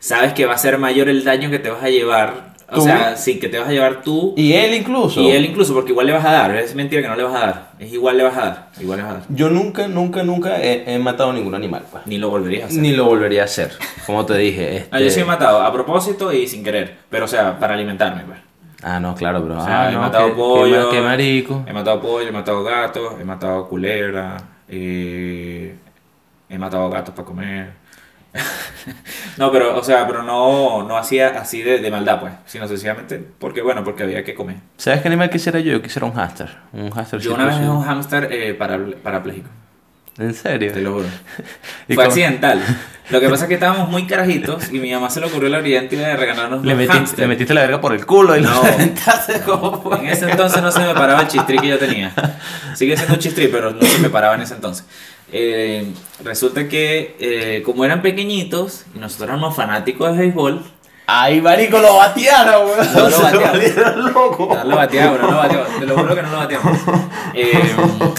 sabes 0.04 0.34
que 0.34 0.46
va 0.46 0.54
a 0.54 0.58
ser 0.58 0.78
mayor 0.78 1.08
el 1.08 1.24
daño 1.24 1.50
que 1.50 1.60
te 1.60 1.70
vas 1.70 1.82
a 1.82 1.90
llevar. 1.90 2.52
O 2.70 2.82
sea, 2.82 3.16
sí, 3.16 3.40
que 3.40 3.50
te 3.50 3.60
vas 3.60 3.68
a 3.68 3.72
llevar 3.72 4.02
tú 4.02 4.34
Y 4.36 4.54
él 4.54 4.74
incluso. 4.74 5.22
y 5.22 5.30
él 5.30 5.46
incluso, 5.46 5.76
porque 5.76 5.92
igual 5.92 6.08
le 6.08 6.14
vas 6.14 6.26
a 6.26 6.32
dar. 6.32 6.56
Es 6.56 6.74
mentira 6.74 7.04
que 7.04 7.08
no 7.08 7.16
le 7.16 7.24
vas 7.24 7.36
a 7.36 7.40
dar. 7.40 7.72
Es 7.78 7.94
igual 7.94 8.18
le 8.18 8.24
vas 8.24 8.36
a 8.36 8.42
dar. 8.42 8.68
Igual 8.82 8.98
le 8.98 9.04
vas 9.04 9.12
a 9.12 9.18
dar. 9.20 9.24
Yo 9.30 9.50
nunca, 9.50 9.88
nunca, 9.88 10.24
nunca 10.24 10.60
he, 10.60 10.92
he 10.94 10.98
matado 11.00 11.32
ningún 11.34 11.54
animal. 11.56 11.84
pues. 11.92 12.06
Ni 12.08 12.18
lo 12.18 12.30
volverías 12.30 12.64
a 12.64 12.68
hacer. 12.68 12.82
Ni 12.82 12.92
lo 12.94 13.06
volvería 13.06 13.44
a 13.44 13.46
hacer. 13.46 13.72
Como 14.06 14.26
te 14.26 14.38
dije. 14.38 14.78
Este... 14.78 14.90
Ah, 14.92 15.00
yo 15.00 15.10
sí 15.10 15.20
he 15.20 15.26
matado 15.26 15.62
a 15.62 15.72
propósito 15.72 16.34
y 16.34 16.48
sin 16.48 16.64
querer. 16.64 16.96
Pero, 17.10 17.26
o 17.26 17.28
sea, 17.28 17.60
para 17.60 17.76
alimentarme, 17.76 18.24
pues. 18.24 18.40
Ah, 18.82 19.00
no, 19.00 19.14
claro, 19.16 19.42
bro. 19.42 19.60
O 19.60 19.64
sea, 19.64 19.84
ah, 19.84 19.90
he 19.90 19.94
no, 19.94 20.00
matado 20.02 20.36
pollo. 20.36 20.90
Qué, 20.90 21.00
marico. 21.00 21.64
He 21.68 21.74
matado 21.74 22.02
pollo, 22.02 22.28
he 22.28 22.32
matado 22.32 22.64
gatos, 22.64 23.14
he 23.22 23.24
matado 23.24 23.70
culebra, 23.70 24.38
eh, 24.68 25.76
he 26.50 26.58
matado 26.58 26.90
gatos 26.90 27.14
para 27.14 27.26
comer. 27.26 27.83
no, 29.38 29.52
pero, 29.52 29.78
o 29.78 29.84
sea, 29.84 30.06
pero 30.08 30.24
no, 30.24 30.84
no 30.84 30.98
hacía 30.98 31.30
así 31.40 31.62
de, 31.62 31.80
de 31.80 31.92
maldad, 31.92 32.20
pues, 32.20 32.34
sino 32.46 32.68
sencillamente 32.68 33.24
porque, 33.40 33.62
bueno, 33.62 33.84
porque 33.84 34.04
había 34.04 34.24
que 34.24 34.34
comer. 34.34 34.58
¿Sabes 34.78 35.02
qué 35.02 35.08
animal 35.08 35.30
quisiera 35.30 35.60
yo? 35.60 35.74
Yo 35.74 35.82
quisiera 35.82 36.06
un 36.06 36.14
hámster. 36.14 36.50
Un 36.74 36.90
hámster. 36.92 37.20
Yo 37.20 37.34
una 37.34 37.46
vez 37.46 37.60
vi 37.60 37.66
un 37.66 37.84
hámster 37.84 38.30
eh, 38.32 38.54
para, 38.54 38.80
parapléjico, 39.02 39.50
¿En 40.18 40.34
serio? 40.34 40.72
te 40.72 40.82
lo 40.82 40.94
juro. 40.94 41.06
¿Y 41.88 41.94
Fue 41.96 42.04
cómo- 42.04 42.08
accidental. 42.08 42.62
Lo 43.10 43.20
que 43.20 43.28
pasa 43.28 43.44
es 43.44 43.48
que 43.50 43.56
estábamos 43.56 43.90
muy 43.90 44.08
carajitos 44.08 44.72
y 44.72 44.80
mi 44.80 44.94
mamá 44.94 45.10
se 45.10 45.20
le 45.20 45.26
ocurrió 45.26 45.50
la 45.50 45.60
brillante 45.60 45.96
idea 45.98 46.08
de 46.08 46.16
regalarnos 46.16 46.64
Le, 46.64 46.74
los 46.74 46.84
metí- 46.86 46.88
hámster. 46.94 47.20
le 47.20 47.28
metiste 47.28 47.54
la 47.54 47.60
verga 47.62 47.82
por 47.82 47.94
el 47.94 48.06
culo 48.06 48.38
y 48.38 48.42
No. 48.42 48.50
lo 48.50 48.62
reventaste 48.64 49.42
como 49.42 49.82
fue. 49.82 49.98
En 50.00 50.06
ese 50.08 50.30
entonces 50.32 50.62
no 50.62 50.72
se 50.72 50.80
me 50.80 50.94
paraba 50.94 51.20
el 51.22 51.28
chistri 51.28 51.60
que 51.60 51.68
yo 51.68 51.78
tenía. 51.78 52.14
Sigue 52.76 52.96
siendo 52.96 53.16
un 53.16 53.20
chistri, 53.20 53.50
pero 53.50 53.72
no 53.72 53.82
se 53.82 54.00
me 54.00 54.10
paraba 54.10 54.36
en 54.36 54.42
ese 54.42 54.54
entonces. 54.54 54.86
Eh, 55.36 55.92
resulta 56.24 56.70
que 56.70 57.16
eh, 57.20 57.64
como 57.66 57.84
eran 57.84 58.04
pequeñitos 58.04 58.86
y 58.96 59.00
nosotros 59.00 59.30
éramos 59.30 59.56
fanáticos 59.56 60.12
de 60.12 60.20
béisbol, 60.20 60.64
Ay, 61.06 61.42
marico, 61.42 61.80
lo 61.80 61.98
batearon, 61.98 62.66
weón. 62.66 62.94
No 62.94 63.10
lo 63.10 63.20
batearon. 63.42 64.14
locos. 64.14 64.58
no 64.58 64.64
lo 64.64 64.76
bateamos, 64.76 65.20
no 65.20 65.32
lo 65.32 65.38
bateamos, 65.38 65.80
te 65.80 65.86
lo 65.86 65.98
juro 65.98 66.16
que 66.16 66.22
no 66.22 66.32
lo 66.32 66.38
bateamos. 66.38 66.80
Eh, 67.36 67.76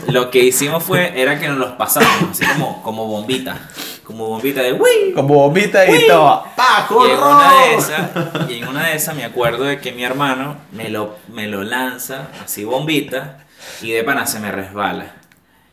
lo 0.09 0.29
que 0.29 0.41
hicimos 0.41 0.83
fue, 0.83 1.13
era 1.21 1.39
que 1.39 1.47
nos 1.47 1.57
los 1.57 1.71
pasábamos, 1.73 2.33
así 2.33 2.45
como, 2.45 2.83
como 2.83 3.07
bombita, 3.07 3.57
como 4.03 4.27
bombita 4.27 4.61
de 4.61 4.73
¡Wii! 4.73 5.13
Como 5.15 5.35
bombita 5.35 5.89
y 5.89 6.09
todo. 6.09 6.45
¡Pa, 6.57 6.89
Y 6.91 7.11
en 7.13 7.19
una 7.23 7.53
de 7.53 7.75
esas, 7.77 8.51
y 8.51 8.55
en 8.59 8.69
una 8.69 8.87
de 8.89 8.97
esas 8.97 9.15
me 9.15 9.25
acuerdo 9.25 9.63
de 9.63 9.79
que 9.79 9.93
mi 9.93 10.03
hermano 10.03 10.57
me 10.73 10.89
lo, 10.89 11.15
me 11.29 11.47
lo 11.47 11.63
lanza 11.63 12.27
así 12.45 12.65
bombita 12.65 13.39
y 13.83 13.93
de 13.93 14.03
pana 14.03 14.27
se 14.27 14.41
me 14.41 14.51
resbala. 14.51 15.15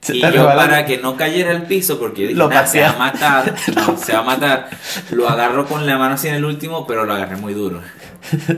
Se 0.01 0.17
y 0.17 0.21
yo 0.21 0.45
para 0.47 0.83
que 0.85 0.97
no 0.97 1.15
cayera 1.15 1.51
al 1.51 1.63
piso, 1.67 1.99
porque 1.99 2.21
yo 2.23 2.27
dije, 2.29 2.39
Lo 2.39 2.49
"Nah, 2.49 2.65
se 2.65 2.81
va 2.81 2.89
a 2.89 2.97
patea". 2.97 3.29
matar, 3.43 3.55
no, 3.75 3.97
se 3.97 4.13
va 4.13 4.19
a 4.19 4.23
matar, 4.23 4.69
lo 5.11 5.29
agarro 5.29 5.65
con 5.67 5.85
la 5.85 5.97
mano 5.97 6.15
así 6.15 6.27
en 6.27 6.35
el 6.35 6.45
último, 6.45 6.87
pero 6.87 7.05
lo 7.05 7.13
agarré 7.13 7.35
muy 7.37 7.53
duro. 7.53 7.81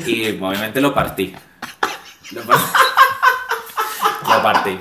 Y 0.08 0.30
obviamente 0.40 0.80
lo 0.80 0.94
partí. 0.94 1.36
Lo 2.32 2.42
partí. 2.44 2.64
Lo 4.30 4.42
partí. 4.42 4.78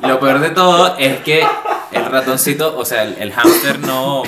Lo 0.00 0.18
peor 0.18 0.40
de 0.40 0.50
todo 0.50 0.96
es 0.98 1.20
que 1.20 1.46
el 1.92 2.04
ratoncito, 2.06 2.76
o 2.76 2.84
sea, 2.84 3.02
el, 3.04 3.16
el 3.18 3.32
hámster 3.32 3.78
no, 3.80 4.22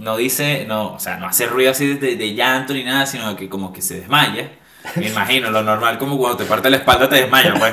no 0.00 0.16
dice, 0.16 0.64
no, 0.66 0.94
o 0.94 0.98
sea, 0.98 1.16
no 1.16 1.26
hace 1.26 1.46
ruido 1.46 1.70
así 1.70 1.94
de, 1.94 2.16
de 2.16 2.34
llanto 2.34 2.74
ni 2.74 2.82
nada, 2.84 3.06
sino 3.06 3.34
que 3.36 3.48
como 3.48 3.72
que 3.72 3.80
se 3.82 4.00
desmaya. 4.00 4.50
Me 4.96 5.08
imagino, 5.08 5.50
lo 5.50 5.62
normal 5.62 5.96
como 5.98 6.18
cuando 6.18 6.38
te 6.38 6.44
parte 6.44 6.68
la 6.70 6.78
espalda 6.78 7.08
te 7.08 7.16
desmayas, 7.16 7.56
pues. 7.58 7.72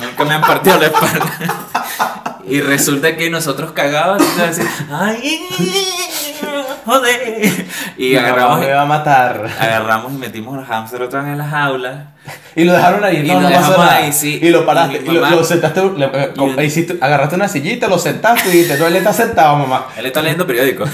Nunca 0.00 0.24
me 0.24 0.34
han 0.34 0.40
partido 0.42 0.78
la 0.78 0.86
espalda. 0.86 1.56
Y 2.46 2.60
resulta 2.62 3.14
que 3.16 3.28
nosotros 3.28 3.72
cagados, 3.72 4.22
entonces, 4.22 4.66
ay, 4.90 5.46
joder. 6.84 7.66
Y 7.98 8.16
agarramos, 8.16 8.60
me 8.60 8.72
va 8.72 8.82
a 8.82 8.86
matar. 8.86 9.50
agarramos 9.60 10.12
y 10.12 10.16
metimos 10.16 10.56
los 10.56 10.66
hámster 10.66 11.02
otra 11.02 11.20
vez 11.20 11.32
en 11.32 11.38
las 11.38 11.50
jaulas. 11.50 12.06
Y 12.56 12.64
lo 12.64 12.72
dejaron 12.72 13.04
ahí, 13.04 13.18
Y 13.18 13.28
no, 13.28 13.40
lo 13.40 13.50
no 13.50 13.82
ahí, 13.82 14.12
sí. 14.12 14.38
Y 14.42 14.48
lo 14.50 14.64
paraste, 14.64 15.02
Y 15.04 15.10
lo, 15.10 15.44
sentaste, 15.44 15.82
le- 15.96 16.06
eh, 16.06 16.64
hiciste- 16.64 16.98
agarraste 17.00 17.36
una 17.36 17.48
sillita, 17.48 17.86
lo 17.88 17.98
sentaste 17.98 18.48
y 18.48 18.52
dijiste, 18.52 18.78
no, 18.78 18.86
él 18.86 18.96
está 18.96 19.12
sentado, 19.12 19.56
mamá. 19.56 19.86
Él 19.96 20.06
está 20.06 20.22
leyendo 20.22 20.46
periódico. 20.46 20.84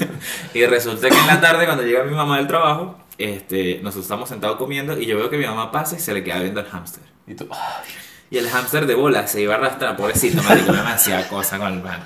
y 0.54 0.66
resulta 0.66 1.08
que 1.08 1.16
en 1.18 1.26
la 1.26 1.40
tarde, 1.40 1.64
cuando 1.66 1.82
llega 1.84 2.02
mi 2.04 2.14
mamá 2.14 2.38
del 2.38 2.46
trabajo, 2.46 2.98
este, 3.18 3.78
nosotros 3.82 4.04
estamos 4.06 4.28
sentados 4.28 4.56
comiendo 4.56 4.98
y 4.98 5.06
yo 5.06 5.16
veo 5.16 5.30
que 5.30 5.36
mi 5.38 5.46
mamá 5.46 5.70
pasa 5.70 5.96
y 5.96 6.00
se 6.00 6.12
le 6.12 6.24
queda 6.24 6.40
viendo 6.40 6.60
el 6.60 6.66
hámster. 6.66 7.02
Y 7.26 7.34
tú, 7.34 7.46
ay, 7.52 7.90
Y 8.30 8.38
el 8.38 8.48
hámster 8.50 8.86
de 8.86 8.94
bola 8.94 9.26
se 9.28 9.40
iba 9.42 9.54
arrastrando, 9.54 9.96
pobrecito, 9.96 10.42
marico, 10.42 10.72
me 10.72 10.80
hacía 10.80 11.28
cosa 11.28 11.58
con 11.58 11.72
el 11.74 11.80
pan. 11.80 12.00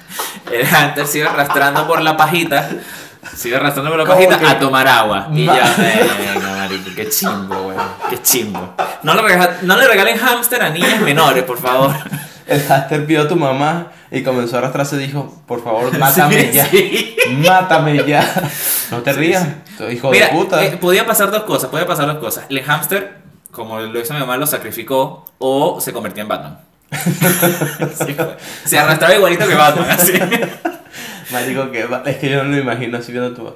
El 0.53 0.67
hámster 0.67 1.07
se 1.07 1.19
iba 1.19 1.31
arrastrando 1.31 1.87
por 1.87 2.03
la 2.03 2.17
pajita, 2.17 2.69
se 3.35 3.49
iba 3.49 3.59
arrastrando 3.59 3.91
por 3.91 3.99
la 4.01 4.05
¿Cómo 4.05 4.17
pajita 4.19 4.39
que? 4.39 4.47
a 4.47 4.59
tomar 4.59 4.87
agua. 4.89 5.29
Y 5.33 5.45
yo, 5.47 5.53
Ma- 5.53 5.59
venga, 5.79 6.51
marico, 6.57 6.91
qué 6.95 7.09
chimbo, 7.09 7.69
weón, 7.69 7.87
qué 8.11 8.21
chimbo. 8.21 8.75
No 9.03 9.15
le, 9.15 9.23
rega- 9.23 9.59
no 9.63 9.77
le 9.77 9.89
regalen 9.89 10.19
hámster 10.19 10.63
a 10.63 10.71
niñas 10.71 11.01
menores, 11.01 11.45
por 11.45 11.59
favor. 11.59 11.95
El 12.47 12.63
hámster 12.67 13.07
vio 13.07 13.23
a 13.23 13.29
tu 13.29 13.37
mamá 13.37 13.89
y 14.11 14.23
comenzó 14.23 14.57
a 14.57 14.59
arrastrarse 14.61 14.97
y 14.97 15.01
dijo, 15.07 15.43
por 15.47 15.63
favor, 15.63 15.97
mátame 15.99 16.43
Sí, 16.47 16.53
ya. 16.53 16.67
sí. 16.67 17.17
Mátame 17.47 18.05
ya. 18.07 18.43
No 18.91 18.99
te 19.03 19.13
rías, 19.13 19.47
hijo 19.91 20.11
Mira, 20.11 20.27
de 20.29 20.33
puta. 20.33 20.65
eh, 20.65 20.77
podía 20.79 21.07
pasar 21.07 21.31
dos 21.31 21.45
cosas, 21.45 21.71
podía 21.71 21.87
pasar 21.87 22.07
dos 22.07 22.19
cosas. 22.19 22.45
El 22.49 22.63
hámster, 22.63 23.19
como 23.51 23.81
lo 23.81 24.01
hizo 24.01 24.15
mi 24.15 24.21
mamá, 24.21 24.37
lo 24.37 24.47
sacrificó 24.47 25.25
o 25.39 25.81
se 25.81 25.93
convertía 25.93 26.23
en 26.23 26.29
Batman. 26.29 26.59
Sí, 28.07 28.17
se 28.65 28.79
arrastraba 28.79 29.15
igualito 29.15 29.47
que 29.47 29.55
Batman, 29.55 29.91
así. 29.91 30.13
Marico, 31.33 31.71
que 31.71 31.87
es 32.07 32.17
que 32.17 32.31
yo 32.31 32.43
no 32.45 32.51
lo 32.51 32.59
imagino 32.59 32.99
así 32.99 33.13
viendo 33.13 33.35
tu 33.35 33.53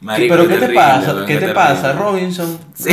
Marico, 0.00 0.34
Pero 0.36 0.48
¿qué 0.48 0.56
te 0.58 0.68
pasa? 0.74 1.14
¿Qué 1.26 1.36
te 1.38 1.48
pasa, 1.48 1.92
Robinson? 1.92 2.58
Sí. 2.74 2.90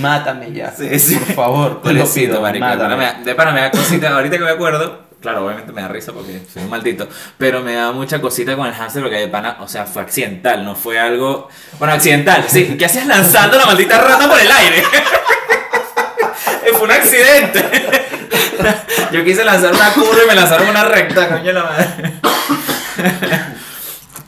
Mátame 0.00 0.52
ya. 0.52 0.70
Sí, 0.74 0.98
sí. 0.98 1.16
Por 1.16 1.34
favor, 1.34 1.82
te 1.82 1.92
lo 1.92 2.06
pido. 2.06 2.40
marico, 2.40 2.64
de 2.64 2.70
pana 2.76 2.88
Mátame. 2.88 2.96
me 2.96 3.04
da- 3.04 3.20
de 3.24 3.34
pana 3.34 3.52
me 3.52 3.60
da 3.60 3.70
cosita, 3.70 4.08
ahorita 4.14 4.38
que 4.38 4.44
me 4.44 4.50
acuerdo, 4.50 5.00
claro, 5.20 5.44
obviamente 5.44 5.72
me 5.72 5.82
da 5.82 5.88
risa 5.88 6.12
porque 6.12 6.40
soy 6.52 6.62
un 6.62 6.70
maldito, 6.70 7.08
pero 7.36 7.60
me 7.62 7.74
da 7.74 7.92
mucha 7.92 8.20
cosita 8.20 8.56
con 8.56 8.66
el 8.66 8.72
hamster 8.74 9.02
porque 9.02 9.18
de 9.18 9.28
pana, 9.28 9.58
o 9.60 9.68
sea, 9.68 9.84
fue 9.84 10.02
accidental, 10.02 10.64
no 10.64 10.74
fue 10.76 10.98
algo, 10.98 11.48
bueno, 11.78 11.92
accidental, 11.94 12.44
sí, 12.48 12.76
¿qué 12.78 12.86
hacías 12.86 13.06
lanzando 13.06 13.58
la 13.58 13.66
maldita 13.66 13.98
rata 14.00 14.28
por 14.28 14.40
el 14.40 14.50
aire? 14.50 14.82
Fue 16.82 16.88
un 16.88 17.00
accidente. 17.00 17.62
Yo 19.12 19.24
quise 19.24 19.44
lanzar 19.44 19.72
una 19.72 19.92
curva 19.92 20.24
y 20.24 20.28
me 20.28 20.34
lanzaron 20.34 20.68
una 20.68 20.84
recta, 20.84 21.28
coño 21.28 21.44
de 21.44 21.52
la 21.52 21.62
madre. 21.62 22.12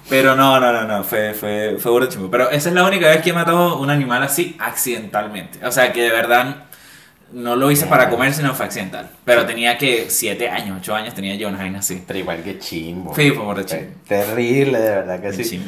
Pero 0.08 0.36
no, 0.36 0.60
no, 0.60 0.72
no, 0.72 0.84
no, 0.84 1.02
fue, 1.02 1.34
fue, 1.34 1.78
fue 1.80 1.90
burda 1.90 2.06
de 2.06 2.12
chimbo. 2.12 2.30
Pero 2.30 2.50
esa 2.50 2.68
es 2.68 2.74
la 2.76 2.84
única 2.84 3.08
vez 3.08 3.22
que 3.22 3.30
he 3.30 3.32
matado 3.32 3.80
un 3.80 3.90
animal 3.90 4.22
así 4.22 4.56
accidentalmente. 4.60 5.66
O 5.66 5.72
sea, 5.72 5.92
que 5.92 6.02
de 6.02 6.10
verdad 6.10 6.66
no 7.32 7.56
lo 7.56 7.72
hice 7.72 7.86
para 7.86 8.08
comer, 8.08 8.32
sino 8.32 8.54
fue 8.54 8.66
accidental. 8.66 9.10
Pero 9.24 9.44
tenía 9.46 9.76
que 9.76 10.08
7 10.08 10.48
años, 10.48 10.78
8 10.78 10.94
años 10.94 11.14
tenía 11.14 11.34
yo 11.34 11.48
una 11.48 11.58
vaina 11.58 11.80
así. 11.80 12.04
Pero 12.06 12.20
igual 12.20 12.44
que 12.44 12.60
chimbo. 12.60 13.16
Sí, 13.16 13.32
fue 13.32 13.44
burda 13.44 13.62
de 13.62 13.66
chimbo. 13.66 13.92
Terrible, 14.06 14.78
de 14.78 14.90
verdad 14.90 15.20
que 15.20 15.32
sí. 15.32 15.42
chimbo. 15.42 15.66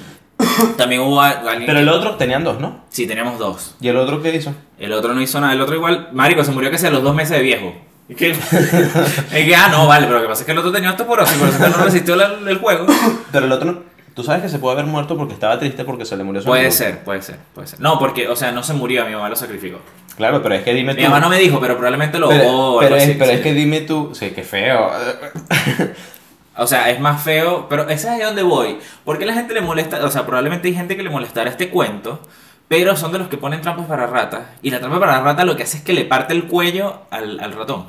También 0.76 1.00
hubo 1.02 1.20
alguien 1.20 1.64
Pero 1.66 1.74
que- 1.78 1.82
el 1.82 1.88
otro 1.88 2.14
tenían 2.16 2.44
dos, 2.44 2.60
¿no? 2.60 2.84
Sí, 2.90 3.06
teníamos 3.06 3.38
dos. 3.38 3.74
¿Y 3.80 3.88
el 3.88 3.96
otro 3.96 4.22
qué 4.22 4.34
hizo? 4.34 4.52
El 4.78 4.92
otro 4.92 5.14
no 5.14 5.20
hizo 5.22 5.40
nada. 5.40 5.52
El 5.52 5.60
otro 5.60 5.74
igual, 5.74 6.08
marico, 6.12 6.44
se 6.44 6.50
murió 6.52 6.70
que 6.70 6.78
sea 6.78 6.90
a 6.90 6.92
los 6.92 7.02
dos 7.02 7.14
meses 7.14 7.36
de 7.36 7.42
viejo. 7.42 7.74
Es 8.08 8.16
que, 8.16 8.30
es 9.32 9.44
que, 9.46 9.56
ah, 9.56 9.68
no, 9.68 9.86
vale, 9.86 10.06
pero 10.06 10.18
lo 10.18 10.22
que 10.24 10.28
pasa 10.28 10.42
es 10.42 10.46
que 10.46 10.52
el 10.52 10.58
otro 10.58 10.70
tenía 10.72 10.90
osteoporosis, 10.90 11.36
por 11.38 11.48
eso 11.48 11.58
es 11.58 11.64
que 11.72 11.78
no 11.78 11.84
resistió 11.84 12.16
la- 12.16 12.36
el 12.48 12.58
juego. 12.58 12.86
Pero 13.32 13.46
el 13.46 13.52
otro, 13.52 13.72
no- 13.72 13.82
tú 14.14 14.22
sabes 14.22 14.42
que 14.42 14.48
se 14.48 14.58
puede 14.58 14.74
haber 14.74 14.86
muerto 14.86 15.16
porque 15.16 15.34
estaba 15.34 15.58
triste 15.58 15.84
porque 15.84 16.04
se 16.04 16.16
le 16.16 16.22
murió 16.24 16.40
su 16.40 16.46
Puede 16.46 16.62
amigo. 16.62 16.74
ser, 16.76 17.02
puede 17.04 17.20
ser, 17.22 17.36
puede 17.54 17.66
ser. 17.66 17.80
No, 17.80 17.98
porque, 17.98 18.28
o 18.28 18.36
sea, 18.36 18.52
no 18.52 18.62
se 18.62 18.74
murió, 18.74 19.04
mi 19.06 19.12
mamá 19.14 19.28
lo 19.28 19.36
sacrificó. 19.36 19.78
Claro, 20.16 20.40
pero 20.42 20.54
es 20.54 20.62
que 20.62 20.72
dime 20.72 20.94
tú. 20.94 21.00
Mi 21.00 21.04
mamá 21.08 21.20
no 21.20 21.28
me 21.28 21.38
dijo, 21.38 21.58
pero 21.60 21.74
probablemente 21.74 22.18
lo 22.18 22.28
pero, 22.28 22.44
ahogó 22.44 22.76
o 22.76 22.80
pero 22.80 22.96
es, 22.96 23.02
así, 23.02 23.14
pero 23.18 23.30
sí. 23.32 23.36
es 23.38 23.42
que 23.42 23.52
dime 23.54 23.80
tú. 23.82 24.12
Sí, 24.14 24.30
qué 24.30 24.42
feo. 24.44 24.90
O 26.58 26.66
sea, 26.66 26.90
es 26.90 27.00
más 27.00 27.22
feo, 27.22 27.66
pero 27.68 27.88
esa 27.88 28.12
es 28.14 28.18
de 28.18 28.24
donde 28.24 28.42
voy. 28.42 28.78
¿Por 29.04 29.18
qué 29.18 29.26
la 29.26 29.34
gente 29.34 29.52
le 29.54 29.60
molesta? 29.60 30.04
O 30.04 30.10
sea, 30.10 30.24
probablemente 30.24 30.68
hay 30.68 30.74
gente 30.74 30.96
que 30.96 31.02
le 31.02 31.10
molestará 31.10 31.50
este 31.50 31.68
cuento, 31.68 32.20
pero 32.68 32.96
son 32.96 33.12
de 33.12 33.18
los 33.18 33.28
que 33.28 33.36
ponen 33.36 33.60
trampas 33.60 33.86
para 33.86 34.06
ratas. 34.06 34.40
Y 34.62 34.70
la 34.70 34.80
trampa 34.80 34.98
para 34.98 35.20
rata 35.20 35.44
lo 35.44 35.56
que 35.56 35.64
hace 35.64 35.78
es 35.78 35.82
que 35.84 35.92
le 35.92 36.04
parte 36.04 36.32
el 36.34 36.44
cuello 36.44 37.02
al, 37.10 37.38
al 37.40 37.52
ratón. 37.52 37.84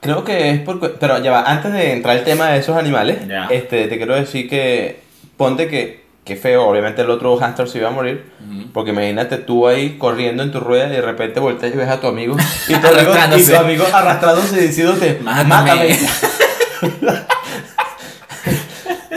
Creo 0.00 0.22
que 0.22 0.50
es 0.50 0.60
porque. 0.60 0.88
Pero 0.90 1.18
ya 1.22 1.32
va, 1.32 1.42
antes 1.42 1.72
de 1.72 1.92
entrar 1.92 2.16
al 2.18 2.24
tema 2.24 2.48
de 2.50 2.58
esos 2.58 2.76
animales, 2.76 3.26
Ya. 3.26 3.46
este, 3.50 3.88
te 3.88 3.96
quiero 3.96 4.14
decir 4.14 4.48
que. 4.48 5.02
Ponte 5.36 5.66
que. 5.68 6.06
Qué 6.24 6.36
feo, 6.36 6.66
obviamente 6.68 7.00
el 7.00 7.08
otro 7.08 7.34
hámster 7.38 7.66
se 7.70 7.78
iba 7.78 7.88
a 7.88 7.90
morir. 7.90 8.30
Porque 8.74 8.90
imagínate 8.90 9.38
tú 9.38 9.66
ahí 9.66 9.96
corriendo 9.96 10.42
en 10.42 10.52
tu 10.52 10.60
rueda 10.60 10.86
y 10.88 10.90
de 10.90 11.00
repente 11.00 11.40
volteas 11.40 11.72
y 11.72 11.76
ves 11.78 11.88
a 11.88 12.00
tu 12.02 12.06
amigo. 12.06 12.36
Y 12.68 12.74
tu 12.74 12.86
amigo, 12.86 13.12
y 13.38 13.42
tu 13.44 13.56
amigo 13.56 13.84
arrastrándose 13.90 14.60
diciéndote: 14.60 15.18
Mátame". 15.22 15.48
Mátame. 15.48 15.98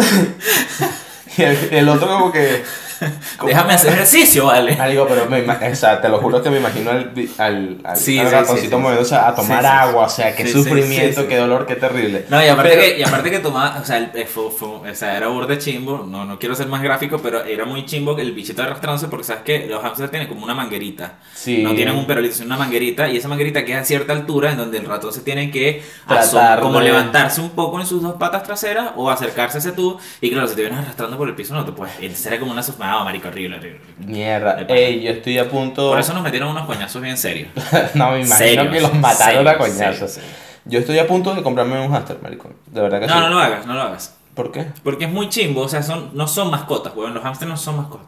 y 1.38 1.42
el, 1.44 1.58
el 1.72 1.90
otro, 1.90 2.08
como 2.08 2.32
que. 2.32 2.64
Déjame 3.46 3.74
hacer 3.74 3.94
ejercicio, 3.94 4.46
vale. 4.46 4.76
Marico, 4.76 5.08
pero 5.08 5.26
me, 5.28 5.42
o 5.42 5.76
sea, 5.76 6.02
te 6.02 6.10
lo 6.10 6.20
juro 6.20 6.42
que 6.42 6.50
me 6.50 6.58
imagino 6.58 6.92
al, 6.92 7.12
al, 7.38 7.78
al, 7.84 7.98
Sí, 7.98 8.20
al 8.20 8.28
sí, 8.28 8.32
ratoncito 8.34 8.76
sí, 8.78 8.82
moviéndose 8.82 9.16
a 9.16 9.34
tomar 9.36 9.66
agua, 9.66 10.06
o 10.06 10.10
sea, 10.10 10.36
qué 10.36 10.48
sufrimiento, 10.48 11.28
qué 11.28 11.38
dolor, 11.38 11.66
qué 11.66 11.76
terrible. 11.76 12.26
No, 12.30 12.44
y 12.44 12.48
aparte, 12.48 12.70
Pero- 12.72 12.82
que, 12.82 13.00
y 13.00 13.04
aparte 13.04 13.32
que 13.32 13.40
tomaba, 13.40 13.80
o 13.82 13.86
sea, 13.86 13.98
el- 13.98 14.12
eh, 14.14 14.26
fue, 14.26 14.52
fue- 14.52 14.90
o 14.92 14.96
sea, 14.96 15.18
era 15.18 15.28
burde 15.28 15.58
chimbo, 15.58 16.06
no, 16.08 16.26
no 16.26 16.38
quiero 16.40 16.56
ser 16.56 16.68
más 16.68 16.82
gráfico, 16.82 17.20
pero 17.22 17.44
era 17.44 17.66
muy 17.66 17.86
chimbo 17.86 18.18
el 18.18 18.32
bichito 18.34 18.62
arrastrándose 18.64 19.08
porque 19.08 19.24
sabes 19.24 19.44
que 19.44 19.68
los 19.68 19.84
hamsters 19.84 20.12
tienen 20.12 20.28
como 20.28 20.44
una 20.44 20.54
manguerita. 20.54 21.14
Sí. 21.34 21.64
No 21.64 21.74
tienen 21.74 21.96
un 21.96 22.06
perolito, 22.06 22.36
sino 22.36 22.48
una 22.48 22.58
manguerita 22.58 23.08
y 23.10 23.18
esa 23.18 23.28
manguerita 23.28 23.66
queda 23.66 23.80
a 23.80 23.84
cierta 23.84 24.14
altura 24.14 24.52
en 24.52 24.58
donde 24.58 24.78
el 24.78 24.86
ratón 24.86 25.12
se 25.14 25.22
tiene 25.22 25.50
que 25.52 25.84
Tratar 26.08 26.60
como 26.62 26.80
levantarse 26.82 27.42
un 27.42 27.52
poco 27.52 27.80
en 27.80 27.86
sus 27.88 28.02
dos 28.02 28.16
patas 28.16 28.44
traseras 28.44 28.92
o 28.96 29.10
acercarse 29.10 29.58
a 29.58 29.60
ese 29.60 29.72
tubo 29.72 30.00
y 30.20 30.30
claro, 30.32 30.48
si 30.48 30.56
te 30.56 30.62
vienes 30.62 30.80
arrastrando 30.80 31.18
por 31.18 31.28
el 31.28 31.36
piso 31.36 31.54
no 31.54 31.66
te 31.66 31.72
puedes, 31.72 31.94
será 32.18 32.40
como 32.40 32.52
una 32.52 32.62
sufmada, 32.92 33.04
marico, 33.04 33.28
horrible, 33.30 33.58
horrible. 33.58 33.82
Mierda, 34.00 34.66
ey, 34.68 35.02
yo 35.02 35.12
estoy 35.12 35.38
a 35.38 35.50
punto. 35.50 35.90
Por 35.90 36.00
eso 36.00 36.14
nos 36.14 36.24
metieron 36.24 36.50
unos 36.50 36.66
coñazos 36.66 37.02
bien 37.02 37.18
serios. 37.18 37.50
no, 37.94 38.12
me 38.12 38.22
imagino 38.22 38.36
Serios, 38.38 38.68
que 38.68 38.82
los 38.82 38.94
mataron 38.96 39.48
a 39.48 39.58
coñazos. 39.58 40.12
serios, 40.12 40.32
Yo 40.66 40.80
estoy 40.80 41.00
a 41.00 41.08
punto 41.08 41.34
de 41.34 41.42
comprarme 41.44 41.80
un 41.80 41.92
hámster, 41.92 42.20
marico. 42.22 42.50
De 42.68 42.82
verdad 42.82 43.00
que 43.00 43.08
No, 43.08 43.14
sí. 43.14 43.20
no 43.20 43.30
lo 43.30 43.40
hagas, 43.40 43.66
no 43.66 43.74
lo 43.74 43.82
hagas. 43.82 44.16
¿Por 44.36 44.52
qué? 44.52 44.68
Porque 44.84 45.06
es 45.06 45.12
muy 45.12 45.30
chimbo, 45.30 45.62
o 45.62 45.68
sea, 45.70 45.84
son, 45.84 46.12
no 46.14 46.28
son 46.28 46.50
mascotas, 46.52 46.96
weón. 46.96 47.14
Los 47.14 47.24
hamsters 47.24 47.50
no 47.50 47.58
son 47.58 47.78
mascotas. 47.78 48.08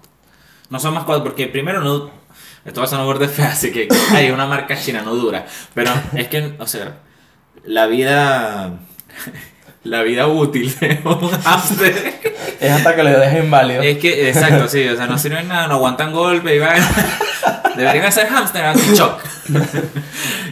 No 0.70 0.80
son 0.80 0.94
mascotas 0.94 1.22
porque 1.22 1.48
primero 1.48 1.82
no. 1.82 2.10
Esto 2.66 2.80
va 2.80 2.86
a 2.86 2.90
sonar 2.90 3.06
borde 3.06 3.28
feo, 3.28 3.46
así 3.46 3.72
que 3.72 3.88
hay 4.14 4.32
una 4.32 4.46
marca 4.46 4.78
china, 4.78 5.02
no 5.02 5.16
dura. 5.16 5.46
Pero 5.74 5.92
es 6.16 6.28
que, 6.30 6.56
o 6.60 6.68
sea, 6.68 7.00
la 7.66 7.88
vida. 7.88 8.72
La 9.84 10.02
vida 10.02 10.28
útil 10.28 10.74
de 10.80 11.00
un 11.06 11.30
hamster 11.30 12.14
Es 12.60 12.72
hasta 12.72 12.96
que 12.96 13.04
le 13.04 13.12
dejen 13.12 13.52
válido. 13.52 13.82
es 13.82 13.98
que, 13.98 14.30
exacto, 14.30 14.68
sí, 14.68 14.88
o 14.88 14.96
sea, 14.96 15.08
no 15.08 15.18
sirven 15.18 15.48
nada, 15.48 15.68
no 15.68 15.76
aguantan 15.76 16.14
golpe 16.14 16.56
y 16.56 16.60
van. 16.60 16.82
Deberían 17.76 18.06
hacer 18.06 18.28
hamster 18.28 18.66
anti-shock. 18.66 19.20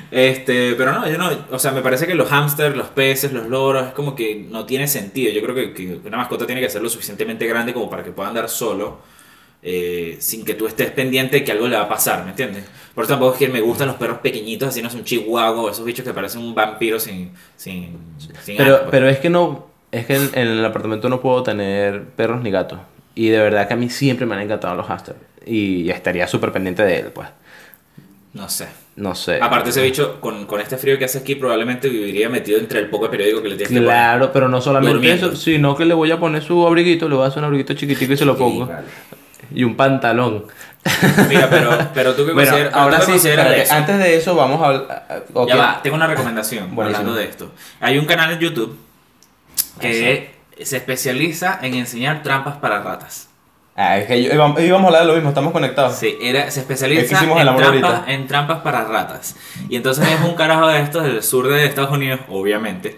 Este, 0.10 0.74
pero 0.74 0.92
no, 0.92 1.08
yo 1.08 1.18
no, 1.18 1.30
o 1.52 1.60
sea, 1.60 1.72
me 1.72 1.82
parece 1.82 2.06
que 2.06 2.16
los 2.16 2.28
hamsters, 2.28 2.76
los 2.76 2.88
peces, 2.88 3.32
los 3.32 3.48
loros, 3.48 3.88
es 3.88 3.94
como 3.94 4.14
que 4.16 4.46
no 4.50 4.66
tiene 4.66 4.88
sentido. 4.88 5.32
Yo 5.32 5.42
creo 5.42 5.56
que, 5.56 5.74
que 5.74 6.00
una 6.06 6.18
mascota 6.18 6.46
tiene 6.46 6.60
que 6.60 6.70
ser 6.70 6.82
lo 6.82 6.90
suficientemente 6.90 7.48
grande 7.48 7.74
como 7.74 7.90
para 7.90 8.04
que 8.04 8.12
pueda 8.12 8.28
andar 8.28 8.50
solo, 8.50 9.00
eh, 9.64 10.18
sin 10.20 10.44
que 10.44 10.54
tú 10.54 10.68
estés 10.68 10.90
pendiente 10.92 11.38
de 11.38 11.44
que 11.44 11.52
algo 11.52 11.68
le 11.68 11.76
va 11.76 11.84
a 11.84 11.90
pasar, 11.90 12.24
¿me 12.24 12.32
entiendes? 12.32 12.66
Por 12.96 13.04
eso 13.04 13.14
tampoco 13.14 13.34
es 13.34 13.40
que 13.40 13.48
me 13.48 13.62
gustan 13.62 13.88
los 13.88 13.96
perros 13.98 14.18
pequeñitos, 14.20 14.70
así 14.70 14.82
no 14.82 14.88
es 14.88 14.94
un 14.94 15.04
chihuahua 15.04 15.62
o 15.62 15.70
esos 15.70 15.86
bichos 15.86 16.06
que 16.06 16.14
parecen 16.14 16.42
un 16.42 16.54
vampiro 16.54 17.00
sin, 17.00 17.32
sin, 17.56 17.98
sin 18.44 18.58
Pero, 18.58 18.88
pero 18.90 19.08
es 19.08 19.20
que 19.20 19.30
no. 19.30 19.68
Es 19.92 20.06
que 20.06 20.16
en, 20.16 20.30
en 20.34 20.48
el 20.48 20.66
apartamento 20.66 21.10
no 21.10 21.22
puedo 21.22 21.44
tener 21.44 22.04
perros 22.04 22.42
ni 22.42 22.52
gatos. 22.52 22.80
Y 23.14 23.30
de 23.30 23.40
verdad 23.40 23.68
que 23.68 23.74
a 23.74 23.78
mí 23.78 23.90
siempre 23.90 24.26
me 24.26 24.36
han 24.36 24.42
encantado 24.42 24.76
los 24.76 24.88
hamsters. 24.88 25.18
Y 25.46 25.90
estaría 25.90 26.28
súper 26.28 26.52
pendiente 26.52 26.84
de 26.84 27.00
él, 27.00 27.06
pues. 27.14 27.28
No 28.34 28.48
sé. 28.48 28.68
No 28.96 29.16
sé. 29.16 29.40
Aparte 29.42 29.70
ese 29.70 29.82
bicho, 29.82 30.20
con, 30.22 30.46
con 30.46 30.62
este 30.62 30.78
frío 30.78 30.98
que 30.98 31.06
hace 31.06 31.18
aquí, 31.20 31.36
probablemente 31.36 31.90
viviría 31.90 32.30
metido 32.30 32.60
entre 32.60 32.80
el 32.80 32.90
poco 32.90 33.06
de 33.06 33.12
periódico 33.12 33.42
que 33.42 33.50
le 33.50 33.56
tienes 33.56 33.70
que 33.74 33.82
poner. 33.82 33.90
Claro, 33.90 34.32
pero 34.32 34.48
no 34.48 34.62
solamente 34.62 34.94
Durmiendo. 34.96 35.28
eso, 35.28 35.36
sino 35.36 35.76
que 35.76 35.86
le 35.86 35.94
voy 35.94 36.12
a 36.12 36.20
poner 36.20 36.44
su 36.44 36.66
abriguito, 36.66 37.10
le 37.10 37.16
voy 37.16 37.26
a 37.26 37.28
hacer 37.28 37.40
un 37.40 37.46
abriguito 37.46 37.74
chiquitico 37.74 38.14
y 38.14 38.18
se 38.18 38.26
lo 38.26 38.38
pongo. 38.38 38.66
Sí, 38.66 38.72
vale. 38.72 38.88
Y 39.54 39.64
un 39.64 39.76
pantalón. 39.76 40.46
Mira, 41.30 41.50
pero, 41.50 41.90
pero 41.94 42.16
tú 42.16 42.26
que 42.26 42.32
Bueno, 42.34 42.50
consideras, 42.52 42.74
ahora 42.74 43.00
tú 43.00 43.06
sí, 43.06 43.12
consideras 43.12 43.50
de 43.50 43.62
espérate, 43.62 43.64
eso? 43.64 43.76
antes 43.76 43.98
de 44.00 44.18
eso 44.18 44.36
vamos 44.36 44.62
a 44.62 44.66
hablar... 44.66 45.24
ok. 45.34 45.48
Ya 45.50 45.56
va, 45.56 45.80
tengo 45.84 45.96
una 45.96 46.08
recomendación 46.08 46.74
Buenísimo. 46.76 47.00
hablando 47.00 47.14
de 47.20 47.30
esto. 47.30 47.52
Hay 47.80 47.98
un 47.98 48.06
canal 48.06 48.32
en 48.32 48.40
YouTube 48.40 48.78
que 49.80 50.36
se 50.62 50.78
especializa 50.78 51.60
en 51.62 51.74
enseñar 51.76 52.24
trampas 52.24 52.58
para 52.58 52.82
ratas. 52.82 53.30
Ah, 53.74 53.98
es 53.98 54.06
que 54.06 54.18
íbamos, 54.18 54.60
a 54.60 54.86
hablar 54.88 55.02
de 55.04 55.08
lo 55.08 55.14
mismo, 55.14 55.30
estamos 55.30 55.54
conectados. 55.54 55.96
Sí, 55.96 56.18
era, 56.22 56.52
se 56.52 56.60
especializa 56.60 57.20
el 57.24 57.30
en 57.32 57.48
amor 57.48 57.62
trampas, 57.62 58.02
en 58.08 58.28
trampas 58.28 58.60
para 58.60 58.84
ratas. 58.84 59.38
Y 59.70 59.78
entonces 59.78 60.06
es 60.10 60.20
un 60.28 60.36
carajo 60.36 60.68
de 60.68 60.82
estos 60.82 61.04
del 61.04 61.24
sur 61.24 61.48
de 61.48 61.66
Estados 61.66 61.90
Unidos, 61.90 62.20
obviamente. 62.30 62.98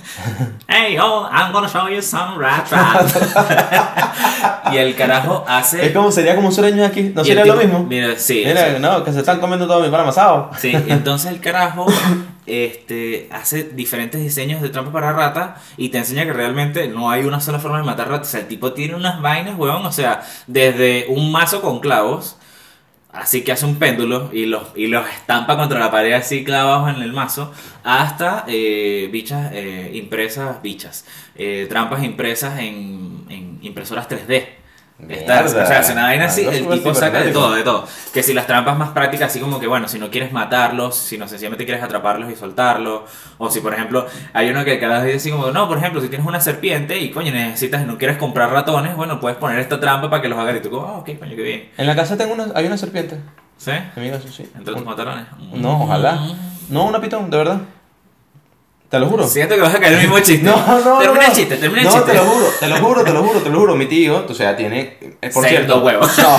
hey, 0.66 0.98
oh, 1.00 1.28
I'm 1.30 1.52
gonna 1.52 1.68
show 1.68 1.88
you 1.88 2.02
some 2.02 2.36
rat 2.36 2.68
traps. 2.68 3.16
y 4.72 4.76
el 4.76 4.96
carajo 4.96 5.44
hace... 5.46 5.86
Es 5.86 5.92
como 5.92 6.10
sería 6.10 6.34
como 6.34 6.48
un 6.48 6.54
sureño 6.54 6.84
aquí, 6.84 7.12
¿no 7.14 7.24
sería 7.24 7.44
lo 7.44 7.54
tipo- 7.54 7.64
mismo? 7.64 7.86
Mira, 7.88 8.16
sí. 8.18 8.42
Mira, 8.44 8.68
exacto. 8.68 8.80
no, 8.80 9.04
que 9.04 9.12
se 9.12 9.20
están 9.20 9.38
comiendo 9.38 9.68
todo 9.68 9.80
mi 9.80 9.88
pan 9.88 10.00
amasado. 10.00 10.50
Sí, 10.58 10.72
entonces 10.88 11.30
el 11.30 11.40
carajo 11.40 11.86
este, 12.46 13.28
hace 13.30 13.64
diferentes 13.64 14.20
diseños 14.20 14.62
de 14.62 14.68
trampas 14.68 14.92
para 14.92 15.12
rata 15.12 15.56
y 15.76 15.90
te 15.90 15.98
enseña 15.98 16.24
que 16.24 16.32
realmente 16.32 16.88
no 16.88 17.10
hay 17.10 17.24
una 17.24 17.40
sola 17.40 17.58
forma 17.58 17.78
de 17.78 17.84
matar 17.84 18.08
ratas. 18.08 18.28
O 18.28 18.30
sea, 18.32 18.40
el 18.40 18.48
tipo 18.48 18.72
tiene 18.72 18.94
unas 18.94 19.20
vainas, 19.20 19.58
weón. 19.58 19.84
O 19.86 19.92
sea, 19.92 20.22
desde 20.46 21.06
un 21.08 21.32
mazo 21.32 21.62
con 21.62 21.80
clavos 21.80 22.36
así 23.12 23.42
que 23.44 23.52
hace 23.52 23.66
un 23.66 23.76
péndulo 23.76 24.30
y 24.32 24.46
los, 24.46 24.68
y 24.74 24.86
los 24.86 25.06
estampa 25.08 25.56
contra 25.56 25.78
la 25.78 25.90
pared 25.90 26.12
así 26.14 26.44
clavados 26.44 26.94
en 26.94 27.02
el 27.02 27.12
mazo, 27.12 27.52
hasta 27.84 28.44
eh, 28.48 29.08
bichas 29.12 29.50
eh, 29.52 29.90
impresas, 29.94 30.62
bichas, 30.62 31.04
eh, 31.34 31.66
trampas 31.68 32.02
impresas 32.02 32.58
en, 32.58 33.24
en 33.28 33.58
impresoras 33.62 34.08
3D. 34.08 34.61
Mierda. 35.02 35.44
o 35.44 35.48
sea, 35.48 35.80
es 35.80 35.90
una 35.90 36.04
vaina 36.04 36.26
así, 36.26 36.46
el 36.46 36.68
tipo 36.68 36.94
saca 36.94 37.20
de 37.22 37.32
todo, 37.32 37.54
de 37.54 37.62
todo. 37.62 37.86
Que 38.14 38.22
si 38.22 38.32
las 38.32 38.46
trampas 38.46 38.78
más 38.78 38.90
prácticas, 38.90 39.30
así 39.30 39.40
como 39.40 39.58
que, 39.58 39.66
bueno, 39.66 39.88
si 39.88 39.98
no 39.98 40.10
quieres 40.10 40.32
matarlos, 40.32 40.96
si 40.96 41.18
no 41.18 41.26
sencillamente 41.26 41.64
quieres 41.64 41.82
atraparlos 41.82 42.30
y 42.30 42.36
soltarlos, 42.36 43.02
o 43.38 43.50
si, 43.50 43.60
por 43.60 43.74
ejemplo, 43.74 44.06
hay 44.32 44.50
uno 44.50 44.64
que 44.64 44.78
cada 44.78 44.98
vez 44.98 45.06
dice 45.06 45.16
así 45.16 45.30
como, 45.30 45.50
no, 45.50 45.66
por 45.66 45.78
ejemplo, 45.78 46.00
si 46.00 46.08
tienes 46.08 46.26
una 46.26 46.40
serpiente 46.40 46.98
y, 46.98 47.10
coño, 47.10 47.32
necesitas 47.32 47.84
no 47.84 47.98
quieres 47.98 48.16
comprar 48.16 48.50
ratones, 48.50 48.94
bueno, 48.94 49.18
puedes 49.18 49.38
poner 49.38 49.58
esta 49.58 49.80
trampa 49.80 50.08
para 50.08 50.22
que 50.22 50.28
los 50.28 50.38
hagas 50.38 50.56
y 50.56 50.60
tú 50.60 50.70
como, 50.70 50.86
ah, 50.86 50.98
ok, 50.98 51.18
coño, 51.18 51.34
qué 51.34 51.42
bien. 51.42 51.70
En 51.76 51.86
la 51.86 51.96
casa 51.96 52.16
tengo 52.16 52.34
una, 52.34 52.46
hay 52.54 52.66
una 52.66 52.78
serpiente. 52.78 53.18
¿Sí? 53.56 53.72
Amigo, 53.96 54.16
eso 54.16 54.28
sí. 54.28 54.48
Entre 54.56 54.74
tus 54.74 54.84
matalones. 54.84 55.26
No, 55.52 55.84
ojalá. 55.84 56.20
No, 56.68 56.84
una 56.84 57.00
pitón, 57.00 57.30
de 57.30 57.36
verdad. 57.36 57.60
Te 58.92 58.98
lo 59.00 59.06
juro. 59.06 59.26
Siento 59.26 59.54
que 59.56 59.60
vas 59.62 59.74
a 59.74 59.80
caer 59.80 59.94
el 59.94 60.00
mismo 60.00 60.18
chiste. 60.20 60.44
No, 60.44 60.54
no, 60.84 60.98
Termina 60.98 61.22
no. 61.24 61.28
el 61.28 61.32
chiste, 61.34 61.56
termina 61.56 61.80
el 61.80 61.86
no, 61.88 61.92
chiste. 61.94 62.10
te 62.12 62.16
lo 62.18 62.24
juro, 62.24 62.46
te 62.60 62.68
lo 62.68 62.76
juro, 62.76 63.04
te 63.04 63.12
lo 63.12 63.22
juro, 63.24 63.40
te 63.40 63.48
lo 63.50 63.58
juro. 63.58 63.74
Mi 63.74 63.86
tío, 63.86 64.26
o 64.28 64.34
sea, 64.34 64.54
tiene. 64.54 64.98
eh, 65.00 65.30
Por 65.32 65.44
Cerdo 65.44 65.48
cierto. 65.48 65.82
huevo. 65.82 66.04
No. 66.18 66.38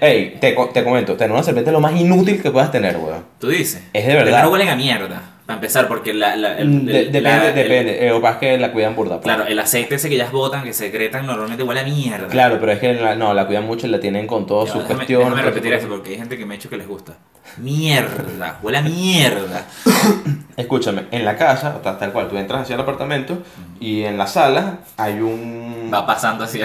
Ey, 0.00 0.36
te, 0.40 0.56
te 0.72 0.84
comento, 0.84 1.14
tener 1.16 1.32
una 1.32 1.42
serpiente 1.42 1.70
es 1.70 1.72
lo 1.74 1.80
más 1.80 1.94
inútil 2.00 2.40
que 2.40 2.50
puedas 2.52 2.70
tener, 2.70 2.96
weón. 2.96 3.24
Tú 3.40 3.48
dices. 3.48 3.82
Es 3.92 4.06
de 4.06 4.12
verdad. 4.14 4.24
Primero 4.26 4.50
huelen 4.52 4.68
a 4.68 4.76
mierda, 4.76 5.22
para 5.44 5.56
empezar, 5.56 5.88
porque 5.88 6.14
la... 6.14 6.36
la- 6.36 6.56
el- 6.56 6.86
De- 6.86 7.00
el- 7.00 7.06
depende, 7.12 7.20
la- 7.20 7.48
el- 7.48 7.54
depende. 7.56 8.06
Eh, 8.06 8.10
Lo 8.10 8.16
que 8.16 8.22
pasa 8.22 8.34
es 8.34 8.40
que 8.40 8.58
la 8.58 8.72
cuidan 8.72 8.94
burda. 8.94 9.16
pues. 9.20 9.24
Claro, 9.24 9.44
el 9.46 9.58
aceite 9.58 9.96
ese 9.96 10.08
que 10.08 10.14
ellas 10.14 10.30
botan, 10.32 10.62
que 10.62 10.72
secretan, 10.72 11.26
normalmente 11.26 11.62
huele 11.64 11.80
a 11.80 11.84
mierda. 11.84 12.28
Claro, 12.28 12.58
pero 12.60 12.70
es 12.72 12.78
que 12.78 12.94
la- 12.94 13.16
no, 13.16 13.34
la 13.34 13.46
cuidan 13.46 13.66
mucho 13.66 13.88
y 13.88 13.90
la 13.90 13.98
tienen 13.98 14.26
con 14.28 14.46
todas 14.46 14.70
sus 14.70 14.82
déjame, 14.82 14.98
cuestiones. 14.98 15.26
déjame 15.30 15.42
todo 15.42 15.50
repetir 15.54 15.72
eso 15.74 15.88
porque 15.88 16.10
hay 16.10 16.16
gente 16.18 16.38
que 16.38 16.46
me 16.46 16.54
ha 16.54 16.56
dicho 16.58 16.70
que 16.70 16.76
les 16.76 16.86
gusta. 16.86 17.14
Mierda, 17.58 18.58
huele 18.62 18.78
a 18.78 18.82
mierda. 18.82 19.64
Escúchame, 20.56 21.06
en 21.10 21.24
la 21.24 21.36
casa, 21.36 21.80
tal, 21.82 21.98
tal 21.98 22.12
cual, 22.12 22.28
tú 22.28 22.36
entras 22.38 22.62
hacia 22.62 22.74
el 22.74 22.80
apartamento 22.80 23.38
y 23.78 24.04
en 24.04 24.16
la 24.16 24.26
sala 24.26 24.78
hay 24.96 25.20
un... 25.20 25.90
Va 25.92 26.06
pasando 26.06 26.44
así. 26.44 26.60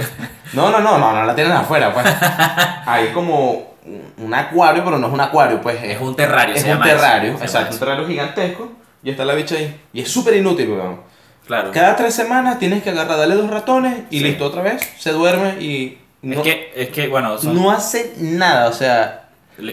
No, 0.54 0.70
no, 0.72 0.80
no, 0.80 0.98
no, 0.98 1.12
no 1.14 1.24
la 1.26 1.36
tienen 1.36 1.54
afuera, 1.54 1.94
pues. 1.94 2.06
hay 2.86 3.08
como 3.14 3.72
un- 4.18 4.34
acuario, 4.34 4.84
pero 4.86 4.98
no 4.98 5.08
es 5.08 5.14
un 5.14 5.20
acuario, 5.22 5.62
pues. 5.62 5.84
Es 5.84 6.00
un 6.00 6.16
terrario, 6.16 6.56
Es 6.56 6.62
se 6.62 6.68
un 6.68 6.74
llama 6.76 6.86
eso, 6.90 6.96
terrario, 6.98 7.34
llama 7.34 7.46
exacto, 7.46 7.68
un 7.70 7.76
eso. 7.76 7.86
terrario 7.86 8.08
gigantesco 8.08 8.72
y 9.04 9.10
está 9.12 9.26
la 9.26 9.34
bicha 9.34 9.56
ahí. 9.56 9.80
Y 9.92 10.02
es 10.02 10.10
súper 10.10 10.36
inútil, 10.38 10.70
weón. 10.70 11.02
Claro. 11.46 11.72
Cada 11.74 11.96
tres 11.98 12.14
semanas 12.14 12.60
tienes 12.60 12.82
que 12.84 12.92
agarrar, 12.92 13.18
darle 13.18 13.36
dos 13.36 13.50
ratones 13.50 14.04
y 14.10 14.20
Sí. 14.20 14.24
listo, 14.24 14.46
otra 14.46 14.62
vez, 14.62 14.82
se 14.98 15.12
duerme 15.12 15.62
y 15.62 15.98
Es 16.24 16.40
que, 16.40 16.72
es 16.76 16.90
que, 16.90 17.08
bueno, 17.10 17.38
son- 17.38 17.56
no 17.56 17.72
hace 17.72 18.14
nada, 18.20 18.70
o 18.70 18.74
sea... 18.74 19.21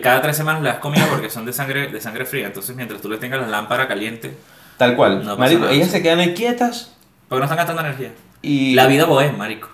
cada 0.01 0.23
tres 0.23 0.37
semanas 0.37 0.63
le 0.63 0.69
das 0.69 0.79
comida 0.79 1.07
porque 1.11 1.31
son 1.31 1.45
de 1.47 1.53
sangre, 1.53 1.89
de 1.89 2.01
sangre 2.01 2.25
fría. 2.25 2.47
Entonces, 2.47 2.75
mientras 2.77 3.01
tú 3.01 3.09
le 3.09 3.19
tengas 3.19 3.41
la 3.41 3.47
lámpara 3.49 3.89
caliente, 3.89 4.33
Tal 4.77 4.95
cual. 4.95 5.25
No 5.25 5.37
Marico, 5.37 5.63
nada, 5.63 5.73
ellas 5.73 5.87
sí. 5.87 5.93
se 5.95 6.03
quedan 6.03 6.21
ahí 6.21 6.35
quietas 6.35 6.95
porque 7.29 7.41
no 7.41 7.45
están 7.47 7.57
gastando 7.57 7.83
energía. 7.83 8.13
y... 8.43 8.75
La 8.77 8.87
vida 8.87 9.05
bohem, 9.07 9.37
marico. 9.37 9.69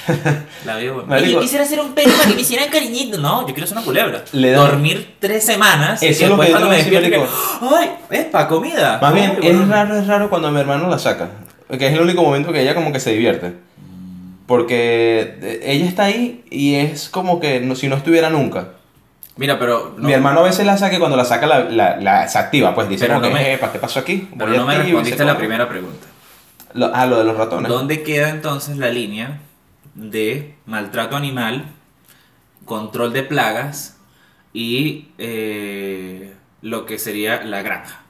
La 0.66 0.76
vida 0.76 0.92
bohem. 0.92 1.06
Marico. 1.08 1.30
Yo 1.34 1.40
quisiera 1.40 1.64
ser 1.64 1.78
un 1.80 1.92
perro 1.92 2.10
para 2.16 2.28
que 2.28 2.34
me 2.34 2.40
hicieran 2.40 2.68
cariñito. 2.68 3.18
No, 3.18 3.46
yo 3.46 3.54
quiero 3.54 3.66
ser 3.68 3.76
una 3.76 3.86
culebra. 3.86 4.24
Le 4.32 4.50
da- 4.50 4.58
Dormir 4.66 5.14
tres 5.20 5.44
semanas. 5.44 6.02
Eso 6.02 6.22
y 6.22 6.24
es 6.24 6.28
lo 6.30 6.36
después 6.36 6.46
que 6.48 6.52
cuando 6.52 6.68
me 6.68 6.76
despierto, 6.78 7.08
que, 7.10 7.26
¡ay! 7.76 7.90
¡Epa, 8.10 8.48
comida! 8.48 8.98
Más 9.00 9.14
bien, 9.14 9.38
Ay, 9.40 9.48
es 9.48 9.56
bueno. 9.56 9.72
raro, 9.72 9.96
es 9.98 10.06
raro 10.08 10.28
cuando 10.28 10.50
mi 10.50 10.58
hermano 10.60 10.88
la 10.88 10.98
saca. 10.98 11.28
Que 11.68 11.86
es 11.86 11.92
el 11.94 12.00
único 12.00 12.22
momento 12.22 12.52
que 12.52 12.60
ella 12.60 12.74
como 12.74 12.92
que 12.92 12.98
se 12.98 13.12
divierte. 13.12 13.52
Porque 14.46 15.36
eh, 15.42 15.60
ella 15.64 15.86
está 15.86 16.04
ahí 16.04 16.44
y 16.50 16.74
es 16.74 17.08
como 17.08 17.38
que 17.38 17.60
no, 17.60 17.76
si 17.76 17.88
no 17.88 17.96
estuviera 17.96 18.30
nunca. 18.30 18.70
Mira, 19.36 19.58
pero. 19.58 19.94
no- 19.96 20.06
Mi 20.06 20.12
hermano 20.12 20.40
a 20.40 20.42
veces 20.44 20.66
la 20.66 20.76
saca 20.76 20.96
y 20.96 20.98
cuando 20.98 21.16
la 21.16 21.24
saca 21.24 21.46
la, 21.46 21.60
la, 21.60 21.96
la- 21.96 22.28
se 22.28 22.38
activa, 22.38 22.74
pues 22.74 22.88
dice, 22.88 23.06
Pero 23.06 23.20
no 23.20 23.30
me- 23.30 23.54
"Epa, 23.54 23.72
¿qué 23.72 23.78
pasó 23.78 24.00
aquí? 24.00 24.28
Pero 24.36 24.50
no 24.52 24.66
me 24.66 24.74
activo", 24.74 24.88
y 24.98 25.02
respondiste 25.02 25.24
la 25.24 25.36
primera 25.38 25.68
pregunta. 25.68 26.06
Lo- 26.74 26.90
ah, 26.94 27.06
lo 27.06 27.18
de 27.18 27.24
los 27.24 27.36
ratones. 27.36 27.68
¿Dónde 27.70 28.02
queda 28.02 28.28
entonces 28.30 28.76
la 28.76 28.88
línea 28.90 29.38
de 29.94 30.54
maltrato 30.66 31.16
animal, 31.16 31.66
control 32.64 33.12
de 33.12 33.22
plagas 33.22 33.96
y 34.52 35.08
eh, 35.18 36.34
lo 36.62 36.86
que 36.86 36.98
sería 36.98 37.42
la 37.42 37.62
granja? 37.62 38.02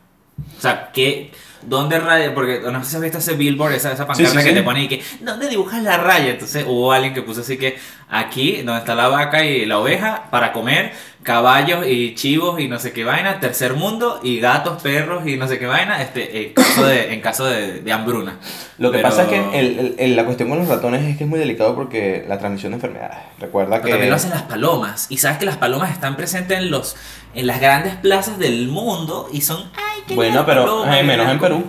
O 0.57 0.61
sea, 0.61 0.91
¿qué, 0.93 1.31
¿dónde 1.63 1.99
raya? 2.01 2.35
Porque 2.35 2.61
no 2.73 2.83
sé 2.83 2.91
si 2.91 2.97
has 2.97 3.03
visto 3.03 3.19
ese 3.19 3.35
billboard, 3.35 3.73
esa, 3.75 3.93
esa 3.93 4.07
pancarta 4.07 4.31
Sí, 4.33 4.39
sí, 4.39 4.43
que 4.45 4.51
sí. 4.51 4.55
te 4.57 4.63
pone 4.63 4.85
y 4.85 4.89
que, 4.89 5.03
¿dónde 5.21 5.49
dibujas 5.49 5.83
la 5.83 5.99
raya? 5.99 6.31
Entonces 6.31 6.65
hubo 6.67 6.93
alguien 6.93 7.13
que 7.15 7.23
puso 7.23 7.43
así 7.43 7.57
que 7.59 7.79
aquí, 8.11 8.63
donde 8.63 8.79
está 8.81 8.95
la 8.95 9.09
vaca 9.09 9.45
y 9.45 9.67
la 9.67 9.79
oveja, 9.79 10.25
para 10.31 10.53
comer, 10.53 10.93
caballos 11.23 11.87
y 11.87 12.15
chivos 12.15 12.59
y 12.61 12.67
no 12.69 12.79
sé 12.79 12.93
qué 12.93 13.05
vaina, 13.05 13.41
tercer 13.41 13.75
mundo, 13.75 14.21
y 14.23 14.41
gatos, 14.41 14.83
perros 14.83 15.27
y 15.27 15.37
no 15.37 15.47
sé 15.47 15.59
qué 15.59 15.67
vaina, 15.67 16.01
este, 16.03 16.47
en 16.49 16.53
caso 16.55 16.85
de, 16.87 17.13
en 17.13 17.21
caso 17.21 17.45
de, 17.45 17.81
de 17.83 17.93
hambruna. 17.93 18.39
Lo 18.79 18.91
que 18.91 18.99
Pero- 18.99 19.09
pasa 19.11 19.23
es 19.25 19.29
que 19.29 19.59
el- 19.59 19.79
el- 19.79 19.95
el- 19.99 20.17
la 20.17 20.25
cuestión 20.25 20.49
con 20.49 20.59
los 20.59 20.69
ratones 20.69 21.03
es 21.09 21.17
que 21.19 21.25
es 21.25 21.31
muy 21.31 21.39
delicado 21.39 21.75
porque 21.75 22.25
la 22.27 22.39
transmisión 22.39 22.73
de 22.73 22.77
enfermedades. 22.77 23.19
Recuerda 23.39 23.73
Pero 23.77 23.85
que... 23.85 23.91
también 23.91 24.11
lo 24.11 24.17
hacen 24.17 24.31
las 24.31 24.43
palomas. 24.43 25.07
Y 25.11 25.19
sabes 25.19 25.39
que 25.39 25.45
las 25.45 25.59
palomas 25.59 25.91
están 25.93 26.17
presentes 26.17 26.59
en 26.59 26.71
los 26.71 26.97
en 27.35 27.47
las 27.47 27.61
grandes 27.61 27.95
plazas 27.97 28.39
del 28.41 28.67
mundo 28.69 29.29
y 29.33 29.43
son 29.43 29.59
ay 29.77 30.03
qué 30.09 30.15
Bueno, 30.17 30.45
pero 30.47 30.83
qué 30.91 31.03
menos 31.05 31.29
en 31.29 31.39
Perú. 31.39 31.65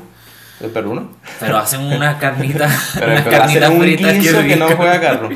El 0.64 0.70
Perú 0.70 0.94
no. 0.96 1.10
Pero 1.40 1.58
hacen 1.58 1.82
una 1.82 2.18
carnita, 2.20 2.70
Pero 2.94 3.08
unas 3.08 3.20
hacen 3.22 3.32
carnitas 3.40 3.70
un 3.70 3.82
fritas 3.82 4.14
guiso 4.16 4.42
que 4.44 4.56
no 4.56 4.68
juega 4.68 5.00
carro. 5.02 5.30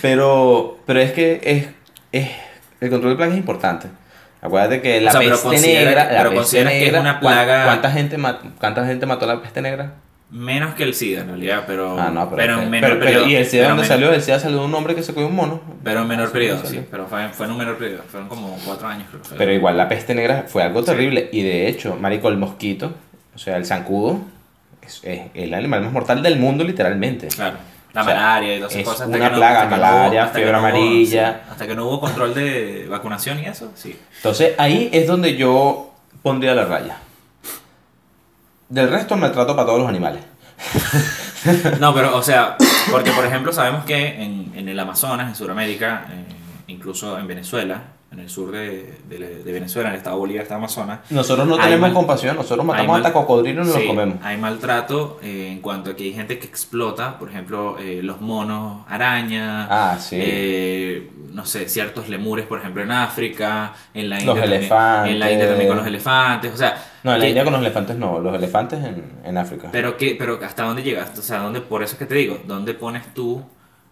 Pero, 0.00 0.78
pero 0.86 1.00
es 1.00 1.12
que 1.12 1.40
es, 1.42 1.66
es, 2.12 2.30
el 2.80 2.90
control 2.90 3.12
de 3.12 3.16
plagas 3.16 3.32
es 3.34 3.38
importante. 3.40 3.88
Acuérdate 4.40 4.80
que 4.80 5.00
la 5.00 5.08
O 5.10 5.12
sea, 5.12 5.20
pero 5.20 5.42
peste 5.50 5.66
negra, 5.74 6.04
la 6.04 6.08
pero 6.10 6.18
peste 6.30 6.34
consideras 6.36 6.72
que 6.72 6.78
es 6.78 6.84
negra, 6.84 7.00
una 7.00 7.20
¿cuán- 7.20 7.34
plaga- 7.34 7.64
¿cuánta 7.64 7.90
gente, 7.90 8.18
ma- 8.18 8.38
¿Cuánta 8.60 8.86
gente 8.86 9.06
mató 9.06 9.26
la 9.26 9.42
peste 9.42 9.60
negra? 9.62 9.94
Menos 10.30 10.74
que 10.74 10.82
el 10.84 10.94
SIDA 10.94 11.22
en 11.22 11.28
realidad, 11.28 11.64
pero 11.66 11.98
Ah, 11.98 12.10
no, 12.12 12.28
pero, 12.30 12.36
pero 12.36 12.62
en 12.62 12.70
menor 12.70 12.90
pero- 12.90 13.00
periodo. 13.04 13.26
¿Y 13.26 13.34
el 13.34 13.46
SIDA 13.46 13.70
dónde 13.70 13.84
salió? 13.86 14.12
El 14.12 14.22
SIDA 14.22 14.38
salió 14.38 14.58
de 14.60 14.64
un 14.66 14.74
hombre 14.74 14.94
que 14.94 15.02
se 15.02 15.12
cogió 15.14 15.26
un 15.26 15.34
mono. 15.34 15.60
Pero 15.82 16.02
en 16.02 16.06
menor 16.06 16.30
periodo, 16.30 16.64
sí, 16.64 16.82
pero 16.90 17.06
fue, 17.08 17.28
fue 17.30 17.46
en 17.46 17.52
un 17.52 17.58
menor 17.58 17.78
periodo, 17.78 18.02
fueron 18.08 18.28
como 18.28 18.56
cuatro 18.64 18.86
años 18.86 19.06
creo. 19.10 19.22
Pero 19.38 19.52
igual 19.52 19.76
la 19.76 19.88
peste 19.88 20.14
negra 20.14 20.44
fue 20.46 20.62
algo 20.62 20.84
terrible. 20.84 21.30
Y 21.32 21.42
de 21.42 21.66
hecho, 21.66 21.96
marico, 21.96 22.28
el 22.28 22.36
mosquito, 22.36 22.92
o 23.34 23.38
sea, 23.38 23.56
el 23.56 23.64
zancudo, 23.66 24.20
es, 24.88 25.00
es 25.04 25.20
el 25.34 25.54
animal 25.54 25.82
más 25.82 25.92
mortal 25.92 26.22
del 26.22 26.38
mundo 26.38 26.64
literalmente. 26.64 27.28
Claro. 27.28 27.56
La 27.94 28.02
O 28.02 28.04
sea, 28.04 28.14
malaria 28.14 28.54
y 28.56 28.58
todas 28.58 28.72
esas 28.72 28.82
es 28.82 28.88
cosas. 28.88 29.08
una 29.08 29.32
plaga, 29.32 29.62
que 29.62 29.68
malaria, 29.70 30.26
fiebre 30.26 30.50
hubo- 30.52 30.58
amarilla. 30.58 31.32
sí, 31.44 31.50
hasta 31.52 31.66
que 31.66 31.74
no 31.74 31.86
hubo 31.86 32.00
control 32.00 32.34
de 32.34 32.86
vacunación 32.88 33.38
y 33.40 33.46
eso, 33.46 33.72
sí. 33.74 33.98
Entonces 34.16 34.54
ahí 34.58 34.90
es 34.92 35.06
donde 35.06 35.36
yo 35.36 35.94
pondría 36.22 36.54
la 36.54 36.64
raya. 36.66 36.98
Del 38.68 38.90
resto 38.90 39.16
maltrato 39.16 39.54
para 39.56 39.66
todos 39.66 39.80
los 39.80 39.88
animales. 39.88 40.22
No, 41.78 41.94
pero, 41.94 42.16
o 42.16 42.22
sea, 42.22 42.56
porque 42.90 43.12
por 43.12 43.24
ejemplo 43.24 43.52
sabemos 43.52 43.84
que 43.84 44.22
en, 44.22 44.52
en 44.56 44.68
el 44.68 44.78
Amazonas, 44.78 45.28
en 45.28 45.36
Sudamérica, 45.36 46.06
eh, 46.10 46.24
incluso 46.66 47.16
en 47.16 47.28
Venezuela, 47.28 47.80
en 48.10 48.20
el 48.20 48.30
sur 48.30 48.50
de, 48.52 48.94
de- 49.08 49.42
de 49.44 49.52
Venezuela, 49.52 49.88
en 49.90 49.94
el 49.94 49.98
estado 49.98 50.16
Bolívar, 50.16 50.42
está 50.42 50.54
Amazonas, 50.54 51.00
Nosotros 51.10 51.46
no 51.46 51.56
tenemos 51.58 51.80
mal- 51.80 51.92
compasión, 51.92 52.36
nosotros 52.36 52.64
matamos 52.64 52.88
mal- 52.92 53.00
hasta 53.06 53.12
cocodrilos 53.12 53.68
y 53.68 53.70
sí, 53.70 53.78
los 53.78 53.86
comemos. 53.86 54.16
hay 54.22 54.38
maltrato 54.38 55.18
eh, 55.22 55.48
en 55.52 55.60
cuanto 55.60 55.90
a 55.90 55.96
que 55.96 56.04
hay 56.04 56.14
gente 56.14 56.38
que 56.38 56.46
explota, 56.46 57.18
por 57.18 57.28
ejemplo, 57.28 57.76
eh, 57.78 58.00
los 58.02 58.20
monos 58.22 58.84
araña, 58.88 59.66
Ah, 59.70 59.98
sí. 60.00 60.16
eh, 60.18 61.10
no 61.32 61.44
sé, 61.44 61.68
ciertos 61.68 62.08
lemures, 62.08 62.46
por 62.46 62.58
ejemplo, 62.60 62.82
en 62.82 62.90
África, 62.92 63.74
en 63.92 64.08
la 64.08 64.16
Los 64.16 64.24
India, 64.24 64.40
también, 64.42 64.60
elefantes. 64.62 65.12
en 65.12 65.18
la 65.20 65.30
India 65.32 65.48
también 65.48 65.68
con 65.68 65.76
los 65.76 65.86
elefantes, 65.86 66.54
o 66.54 66.56
sea, 66.56 66.84
no, 67.02 67.12
en 67.12 67.18
la 67.18 67.24
que- 67.24 67.28
India 67.28 67.44
con 67.44 67.52
los 67.52 67.60
elefantes 67.62 67.96
no, 67.96 68.18
los 68.20 68.34
elefantes 68.34 68.82
en, 68.84 69.04
en 69.22 69.36
África. 69.38 69.68
Pero, 69.70 69.98
que, 69.98 70.16
pero 70.18 70.38
¿hasta 70.42 70.62
dónde 70.64 70.82
llegas? 70.82 71.16
O 71.18 71.22
sea, 71.22 71.40
¿dónde, 71.40 71.60
por 71.60 71.82
eso 71.82 71.92
es 71.92 71.98
que 71.98 72.06
te 72.06 72.14
digo, 72.14 72.40
¿dónde 72.46 72.72
pones 72.72 73.12
tú 73.12 73.42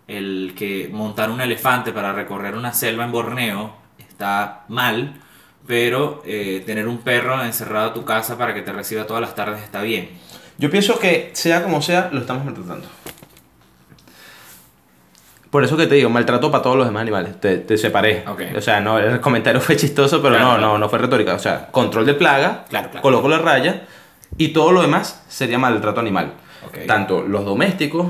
el 0.09 0.55
que 0.57 0.89
montar 0.93 1.31
un 1.31 1.41
elefante 1.41 1.93
para 1.93 2.13
recorrer 2.15 2.55
una 2.55 2.73
selva 2.73 3.05
en 3.05 3.13
Borneo 3.13 3.85
está 4.17 4.65
mal, 4.69 5.15
pero 5.67 6.23
eh, 6.25 6.63
tener 6.65 6.89
un 6.89 6.99
perro 6.99 7.43
encerrado 7.45 7.91
a 7.91 7.95
tu 7.95 8.05
casa 8.05 8.39
para 8.39 8.55
que 8.55 8.63
te 8.63 8.73
reciba 8.73 9.07
todas 9.07 9.21
las 9.21 9.35
tardes 9.35 9.63
está 9.63 9.83
bien? 9.83 10.09
Yo 10.59 10.71
pienso 10.71 10.99
que 10.99 11.31
sea 11.35 11.63
como 11.63 11.83
sea, 11.83 12.09
lo 12.13 12.21
estamos 12.21 12.45
maltratando. 12.47 12.87
Por 15.51 15.65
eso 15.65 15.77
que 15.77 15.87
te 15.87 15.95
digo, 15.95 16.09
maltrato 16.11 16.51
para 16.51 16.63
todos 16.63 16.77
los 16.77 16.87
demás 16.87 17.03
animales. 17.03 17.41
Te, 17.41 17.59
te 17.59 17.77
separé. 17.79 18.25
Ok. 18.27 18.43
O 18.57 18.61
sea, 18.61 18.81
no, 18.81 18.99
el 18.99 19.21
comentario 19.21 19.61
fue 19.63 19.77
chistoso, 19.77 20.21
pero 20.23 20.35
Claro, 20.35 20.53
no, 20.53 20.57
claro. 20.59 20.73
no, 20.73 20.79
no 20.79 20.89
fue 20.89 20.99
retórica. 20.99 21.35
O 21.35 21.39
sea, 21.39 21.67
control 21.71 22.07
de 22.07 22.15
plaga, 22.15 22.65
Claro, 22.69 22.89
claro. 22.91 23.03
coloco 23.03 23.29
la 23.29 23.39
raya 23.39 23.83
y 24.39 24.49
todo 24.49 24.73
lo 24.73 24.83
demás 24.83 25.25
sería 25.29 25.59
maltrato 25.59 26.01
animal. 26.01 26.33
Ok. 26.67 26.87
Tanto 26.87 27.23
los 27.23 27.45
domésticos 27.45 28.09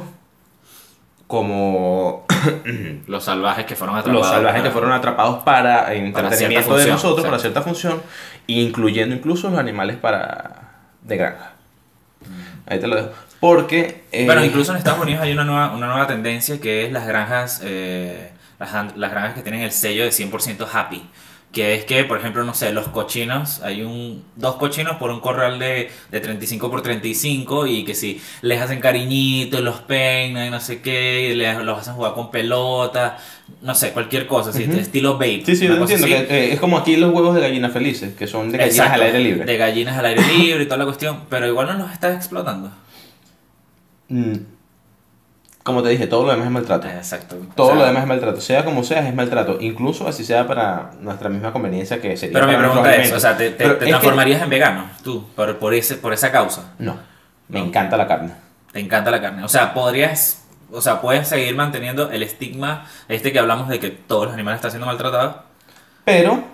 como 1.27 2.25
Los 3.07 3.25
salvajes 3.25 3.67
que 3.67 3.75
fueron 3.77 3.97
atrapados. 3.97 4.27
los 4.27 4.35
salvajes 4.35 4.63
que 4.63 4.69
ah, 4.69 4.73
fueron 4.73 4.93
atrapados 4.93 5.43
para 5.43 5.93
entretenimiento 5.95 6.77
de 6.77 6.87
nosotros, 6.87 7.25
para 7.27 7.39
cierta 7.39 7.63
función, 7.63 8.03
incluyendo 8.47 9.15
incluso 9.15 9.51
los 9.51 9.59
animales 9.59 9.97
para 9.97 10.73
de 11.03 11.17
granja. 11.17 11.53
Ahí 12.67 12.79
te 12.81 12.87
lo 12.87 12.97
dejo. 12.97 13.11
Porque... 13.41 14.05
eh, 14.13 14.25
Bueno, 14.27 14.45
incluso 14.45 14.73
en 14.73 14.79
Estados 14.79 15.01
Unidos 15.01 15.23
hay 15.23 15.33
una 15.33 15.45
nueva, 15.45 15.73
una 15.73 15.87
nueva 15.87 16.07
tendencia 16.07 16.61
que 16.61 16.87
es 16.87 16.93
las 16.93 17.07
granjas, 17.07 17.61
eh, 17.65 18.33
las, 18.59 18.97
las 18.97 19.11
granjas 19.11 19.35
que 19.35 19.43
tienen 19.43 19.61
el 19.63 19.73
sello 19.73 20.05
de 20.05 20.11
100% 20.11 20.67
happy. 20.73 21.09
Que 21.57 21.73
es 21.73 21.87
que, 21.87 22.05
por 22.05 22.19
ejemplo, 22.19 22.45
no 22.45 22.53
sé, 22.53 22.71
los 22.71 22.89
cochinos, 22.89 23.63
hay 23.63 23.81
un 23.81 24.23
dos 24.37 24.57
cochinos 24.57 24.97
por 24.97 25.11
un 25.11 25.21
corral 25.21 25.59
de, 25.59 25.89
de 26.11 26.21
35 26.21 26.71
por 26.71 26.83
35 26.83 27.67
y 27.67 27.83
que 27.83 27.95
si 27.95 28.21
les 28.43 28.61
hacen 28.61 28.79
cariñitos, 28.79 29.63
los 29.63 29.77
peinan 29.77 30.49
y 30.49 30.51
no 30.51 30.61
sé 30.61 30.83
qué, 30.83 31.31
y 31.31 31.35
les, 31.35 31.57
los 31.65 31.79
hacen 31.79 31.95
jugar 31.95 32.13
con 32.13 32.31
pelota, 32.31 33.17
no 33.63 33.75
sé, 33.75 33.93
cualquier 33.93 34.27
cosa, 34.27 34.51
así, 34.51 34.65
estilo 34.65 35.17
bait. 35.17 35.47
Sí, 35.47 35.57
sí, 35.57 35.67
yo 35.67 35.77
entiendo. 35.77 36.07
Que, 36.07 36.27
eh, 36.29 36.53
es 36.53 36.61
como 36.61 36.77
aquí 36.77 36.95
los 36.97 37.11
huevos 37.15 37.35
de 37.35 37.41
gallina 37.41 37.71
felices, 37.71 38.15
que 38.15 38.27
son 38.27 38.53
de 38.53 38.59
gallinas 38.59 38.77
Exacto, 38.77 39.01
al 39.01 39.07
aire 39.07 39.19
libre. 39.21 39.45
De 39.47 39.57
gallinas 39.57 39.97
al 39.97 40.05
aire 40.05 40.23
libre 40.37 40.63
y 40.65 40.67
toda 40.67 40.77
la 40.77 40.85
cuestión, 40.85 41.23
pero 41.31 41.49
igual 41.49 41.69
no 41.69 41.79
los 41.79 41.91
estás 41.91 42.15
explotando. 42.15 42.71
Mm. 44.11 44.35
Como 45.67 45.83
te 45.83 45.89
dije, 45.89 46.07
todo 46.07 46.25
lo 46.25 46.31
demás 46.31 46.47
es 46.47 46.53
maltrato. 46.53 46.87
Exacto. 46.87 47.37
Todo 47.57 47.67
O 47.67 47.71
sea, 47.71 47.81
lo 47.81 47.87
demás 47.87 48.03
es 48.05 48.09
maltrato. 48.09 48.41
Sea 48.41 48.65
como 48.65 48.85
sea, 48.85 49.07
es 49.09 49.13
maltrato. 49.15 49.59
Incluso 49.61 50.07
así 50.07 50.25
sea 50.25 50.47
para 50.47 50.93
nuestra 51.01 51.29
misma 51.29 51.53
conveniencia 51.53 52.01
que 52.01 52.17
sería. 52.17 52.35
Pero 52.35 52.47
mi 52.47 52.57
pregunta 52.57 52.95
es, 52.95 53.13
o 53.13 53.19
sea, 53.19 53.37
¿te, 53.37 53.47
alimentos. 53.49 53.59
te- 53.59 53.65
Pero 53.65 53.71
te 53.71 53.79
es 53.79 53.85
que- 53.87 53.91
transformarías 53.91 54.43
en 54.43 54.49
vegano 54.51 54.85
tú 55.03 55.27
por, 55.35 55.57
por, 55.59 55.75
ese, 55.75 55.97
por 55.97 56.13
esa 56.13 56.31
causa? 56.31 56.73
No. 56.79 56.97
Me 57.49 57.59
No. 57.59 57.67
encanta 57.67 57.97
la 57.97 58.07
carne. 58.07 58.31
Te 58.73 58.79
encanta 58.79 59.11
la 59.11 59.21
carne. 59.21 59.43
O 59.43 59.49
sea, 59.49 59.75
podrías, 59.75 60.45
o 60.71 60.81
sea, 60.81 61.01
puedes 61.01 61.27
seguir 61.27 61.55
manteniendo 61.57 62.11
el 62.13 62.23
estigma 62.23 62.87
este 63.09 63.33
que 63.33 63.39
hablamos 63.41 63.69
de 63.69 63.81
que 63.81 63.91
todos 63.91 64.27
los 64.27 64.35
animales 64.35 64.59
están 64.59 64.71
siendo 64.71 64.87
maltratados 64.87 65.35
Pero 66.05 66.45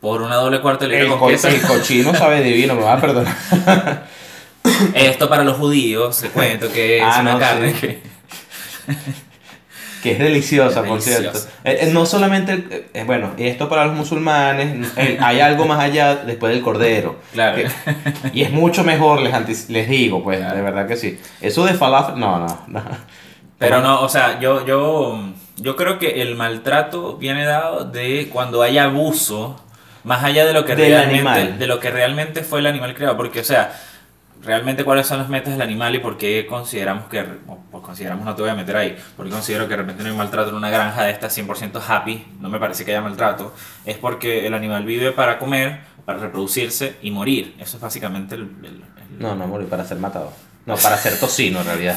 por 0.00 0.20
una 0.20 0.36
doble 0.36 0.60
cuarta 0.60 0.86
de 0.86 1.00
el, 1.00 1.08
co- 1.08 1.30
cochino 1.66 2.14
sabe 2.14 2.40
divino, 2.42 2.74
me 2.74 2.82
va 2.82 2.92
a 2.92 3.00
perdonar. 3.00 3.34
Esto 4.94 5.28
para 5.28 5.44
los 5.44 5.56
judíos, 5.56 6.20
te 6.20 6.28
cuento 6.28 6.70
que 6.70 6.98
es 6.98 7.02
Ah, 7.04 7.18
una 7.22 7.32
no, 7.32 7.38
carne 7.38 7.72
sí. 7.72 7.80
que... 7.80 8.17
Que 10.02 10.12
es 10.12 10.18
deliciosa, 10.20 10.84
por 10.84 11.00
Deliciosa. 11.00 11.20
cierto. 11.20 11.38
Eh, 11.64 11.78
eh, 11.82 11.90
no 11.92 12.06
solamente, 12.06 12.52
el- 12.52 12.86
eh, 12.94 13.02
bueno, 13.04 13.32
esto 13.36 13.68
para 13.68 13.84
los 13.86 13.96
musulmanes, 13.96 14.88
eh, 14.96 15.18
hay 15.20 15.40
algo 15.40 15.66
más 15.66 15.80
allá 15.80 16.14
después 16.14 16.52
del 16.54 16.62
cordero. 16.62 17.18
Claro. 17.32 17.56
Que- 17.56 17.68
y 18.32 18.42
es 18.42 18.52
mucho 18.52 18.84
mejor, 18.84 19.20
les, 19.20 19.68
les 19.68 19.88
digo, 19.88 20.22
pues, 20.22 20.38
Claro. 20.38 20.54
de 20.54 20.62
verdad 20.62 20.86
que 20.86 20.96
sí. 20.96 21.18
Eso 21.40 21.64
de 21.66 21.74
falafel, 21.74 22.16
no, 22.20 22.38
no, 22.38 22.60
no. 22.68 22.82
Pero 23.58 23.80
no, 23.80 24.02
o 24.02 24.08
sea, 24.08 24.38
yo, 24.38 24.64
yo, 24.64 25.20
yo 25.56 25.74
creo 25.74 25.98
que 25.98 26.22
el 26.22 26.36
maltrato 26.36 27.16
viene 27.16 27.44
dado 27.44 27.84
de 27.84 28.28
cuando 28.32 28.62
hay 28.62 28.78
abuso, 28.78 29.60
más 30.04 30.22
allá 30.22 30.46
de 30.46 30.52
lo 30.52 30.64
que 30.64 30.76
Del 30.76 30.92
realmente, 30.92 31.28
animal. 31.28 31.58
de 31.58 31.66
lo 31.66 31.80
que 31.80 31.90
realmente 31.90 32.44
fue 32.44 32.60
el 32.60 32.66
animal 32.68 32.94
creado, 32.94 33.16
porque 33.16 33.40
o 33.40 33.44
sea, 33.44 33.72
realmente 34.42 34.84
cuáles 34.84 35.06
son 35.06 35.18
las 35.18 35.28
metas 35.28 35.52
del 35.52 35.62
animal 35.62 35.94
y 35.94 35.98
por 35.98 36.16
qué 36.16 36.46
consideramos 36.48 37.04
que, 37.08 37.22
pues 37.70 37.82
consideramos 37.82 38.24
no 38.24 38.34
te 38.34 38.42
voy 38.42 38.50
a 38.50 38.54
meter 38.54 38.76
ahí, 38.76 38.96
porque 39.16 39.30
considero 39.32 39.64
que 39.64 39.70
de 39.70 39.76
repente 39.78 40.02
no 40.02 40.10
hay 40.10 40.16
maltrato 40.16 40.50
en 40.50 40.56
una 40.56 40.70
granja 40.70 41.02
de 41.04 41.10
estas 41.10 41.36
100% 41.36 41.80
happy, 41.86 42.24
no 42.40 42.48
me 42.48 42.58
parece 42.58 42.84
que 42.84 42.92
haya 42.92 43.00
maltrato, 43.00 43.54
es 43.84 43.96
porque 43.96 44.46
el 44.46 44.54
animal 44.54 44.84
vive 44.84 45.12
para 45.12 45.38
comer, 45.38 45.80
para 46.04 46.18
reproducirse 46.18 46.96
y 47.02 47.10
morir, 47.10 47.54
eso 47.58 47.76
es 47.76 47.82
básicamente 47.82 48.34
el- 48.36 48.42
el- 48.62 48.66
el, 48.66 49.18
No, 49.18 49.34
no, 49.34 49.46
morir 49.46 49.68
para 49.68 49.84
ser 49.84 49.98
matado. 49.98 50.32
No, 50.68 50.76
para 50.76 50.96
ser 50.98 51.18
tocino 51.18 51.60
en 51.60 51.66
realidad. 51.66 51.96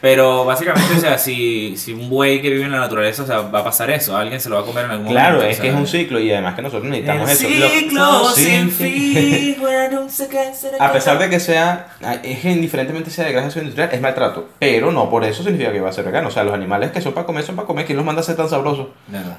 Pero 0.00 0.44
básicamente, 0.44 0.94
o 0.96 1.00
sea, 1.00 1.16
si, 1.18 1.76
si 1.76 1.92
un 1.92 2.10
buey 2.10 2.42
que 2.42 2.50
vive 2.50 2.64
en 2.64 2.72
la 2.72 2.80
naturaleza, 2.80 3.22
o 3.22 3.26
sea, 3.26 3.42
va 3.42 3.60
a 3.60 3.64
pasar 3.64 3.90
eso, 3.90 4.16
alguien 4.16 4.40
se 4.40 4.48
lo 4.48 4.56
va 4.56 4.62
a 4.62 4.64
comer 4.64 4.86
en 4.86 4.90
algún 4.90 5.06
Claro, 5.08 5.36
momento. 5.36 5.52
es 5.52 5.58
o 5.58 5.62
que 5.62 5.68
es 5.68 5.74
un 5.74 5.86
ciclo 5.86 6.18
y 6.18 6.32
además 6.32 6.54
que 6.56 6.62
nosotros 6.62 6.90
necesitamos 6.90 7.30
El 7.30 7.36
eso. 7.36 7.58
Lo- 7.60 7.68
ciclo 7.70 8.30
sin 8.34 8.70
fin. 8.70 9.56
A 10.80 10.92
pesar 10.92 11.18
de 11.18 11.30
que 11.30 11.38
sea, 11.40 11.88
es 12.22 12.40
que 12.40 12.50
indiferentemente 12.50 13.10
sea 13.10 13.24
de 13.26 13.32
granja 13.32 13.50
o 13.56 13.58
industrial, 13.60 13.90
es 13.92 14.00
maltrato. 14.00 14.48
Pero 14.58 14.90
no 14.92 15.08
por 15.08 15.24
eso 15.24 15.42
significa 15.42 15.72
que 15.72 15.80
va 15.80 15.90
a 15.90 15.92
ser 15.92 16.04
vegano. 16.04 16.28
O 16.28 16.30
sea, 16.30 16.44
los 16.44 16.54
animales 16.54 16.90
que 16.90 17.00
son 17.00 17.12
para 17.12 17.26
comer 17.26 17.44
son 17.44 17.56
para 17.56 17.66
comer. 17.66 17.86
¿Quién 17.86 17.96
los 17.96 18.04
manda 18.06 18.20
a 18.20 18.24
ser 18.24 18.36
tan 18.36 18.48
sabrosos? 18.48 18.88
Nada, 19.08 19.36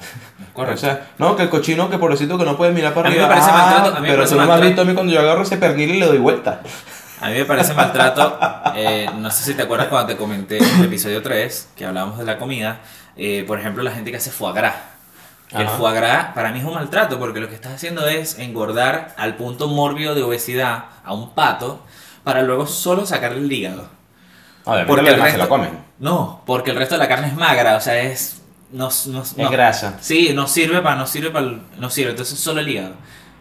O 0.50 0.54
correcto. 0.54 0.80
sea, 0.80 1.08
no, 1.18 1.36
que 1.36 1.42
el 1.42 1.48
cochino, 1.50 1.90
que 1.90 1.98
pobrecito 1.98 2.38
que 2.38 2.44
no 2.44 2.56
puede 2.56 2.72
mirar 2.72 2.94
para 2.94 3.08
A 3.08 3.12
mí 3.12 3.18
me 3.18 3.26
parece 3.26 3.48
Ah, 3.50 3.52
maltrato, 3.52 3.96
a 3.96 4.00
mí 4.00 4.08
me 4.08 4.14
pero 4.14 4.28
tú 4.28 4.36
no 4.36 4.46
me 4.46 4.52
has 4.52 4.60
visto 4.60 4.80
a 4.82 4.84
mí 4.84 4.94
cuando 4.94 5.12
yo 5.12 5.20
agarro 5.20 5.42
ese 5.42 5.56
pernil 5.56 5.90
y 5.90 5.98
le 6.00 6.06
doy 6.06 6.18
vuelta. 6.18 6.60
A 7.20 7.28
mí 7.28 7.34
me 7.34 7.44
parece 7.44 7.74
maltrato. 7.74 8.38
eh, 8.74 9.08
no 9.16 9.30
sé 9.30 9.44
si 9.44 9.54
te 9.54 9.62
acuerdas 9.62 9.88
cuando 9.88 10.08
te 10.12 10.16
comenté 10.16 10.58
en 10.58 10.78
el 10.80 10.84
episodio 10.86 11.22
3 11.22 11.70
que 11.76 11.86
hablábamos 11.86 12.18
de 12.18 12.24
la 12.24 12.38
comida. 12.38 12.80
eh, 13.16 13.44
por 13.46 13.58
ejemplo, 13.58 13.82
la 13.82 13.92
gente 13.92 14.10
que 14.10 14.16
hace 14.16 14.30
foie 14.30 14.52
gras. 14.54 14.74
Que 15.48 15.58
El 15.58 15.68
foie 15.68 15.94
gras 15.94 16.32
para 16.34 16.50
mí 16.52 16.58
es 16.58 16.64
un 16.64 16.74
maltrato 16.74 17.18
porque 17.18 17.38
lo 17.40 17.48
que 17.48 17.54
estás 17.54 17.72
haciendo 17.74 18.06
es 18.08 18.38
engordar 18.38 19.14
al 19.16 19.36
punto 19.36 19.68
mórbido 19.68 20.14
de 20.14 20.22
obesidad 20.22 20.86
a 21.04 21.12
un 21.14 21.30
pato 21.34 21.82
para 22.24 22.42
luego 22.42 22.66
solo 22.66 23.06
sacarle 23.06 23.38
el 23.38 23.52
hígado. 23.52 23.88
Obviamente 24.64 24.88
Porque 24.88 25.02
los 25.02 25.10
el 25.10 25.16
demás 25.16 25.30
se 25.32 25.36
resto- 25.38 25.42
lo 25.44 25.48
comen. 25.48 25.78
No, 26.00 26.42
porque 26.46 26.70
el 26.72 26.76
resto 26.76 26.94
de 26.96 26.98
la 26.98 27.08
carne 27.08 27.28
es 27.28 27.34
magra, 27.34 27.76
o 27.76 27.80
sea, 27.80 28.00
es. 28.02 28.40
No, 28.72 28.88
no, 29.06 29.22
Es 29.22 29.36
no. 29.36 29.50
grasa. 29.50 29.98
Sí, 30.00 30.32
no 30.34 30.48
sirve 30.48 30.80
para, 30.80 30.96
no 30.96 31.06
sirve 31.06 31.30
para, 31.30 31.46
no 31.78 31.90
sirve, 31.90 32.10
entonces 32.10 32.38
solo 32.40 32.60
el 32.60 32.68
hígado. 32.68 32.94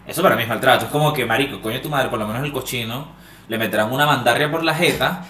Eso 0.05 0.21
para 0.21 0.35
mí 0.35 0.43
es 0.43 0.49
maltrato, 0.49 0.85
es 0.85 0.91
como 0.91 1.11
que, 1.13 1.25
marico, 1.25 1.59
coño 1.61 1.81
tu 1.81 1.89
madre, 1.89 2.09
por 2.09 2.19
lo 2.19 2.27
menos 2.27 2.43
el 2.43 2.51
cochino, 2.51 3.07
le 3.47 3.57
meterán 3.57 3.91
una 3.91 4.05
mandarria 4.05 4.49
por 4.51 4.63
la 4.63 4.73
jeta, 4.73 5.25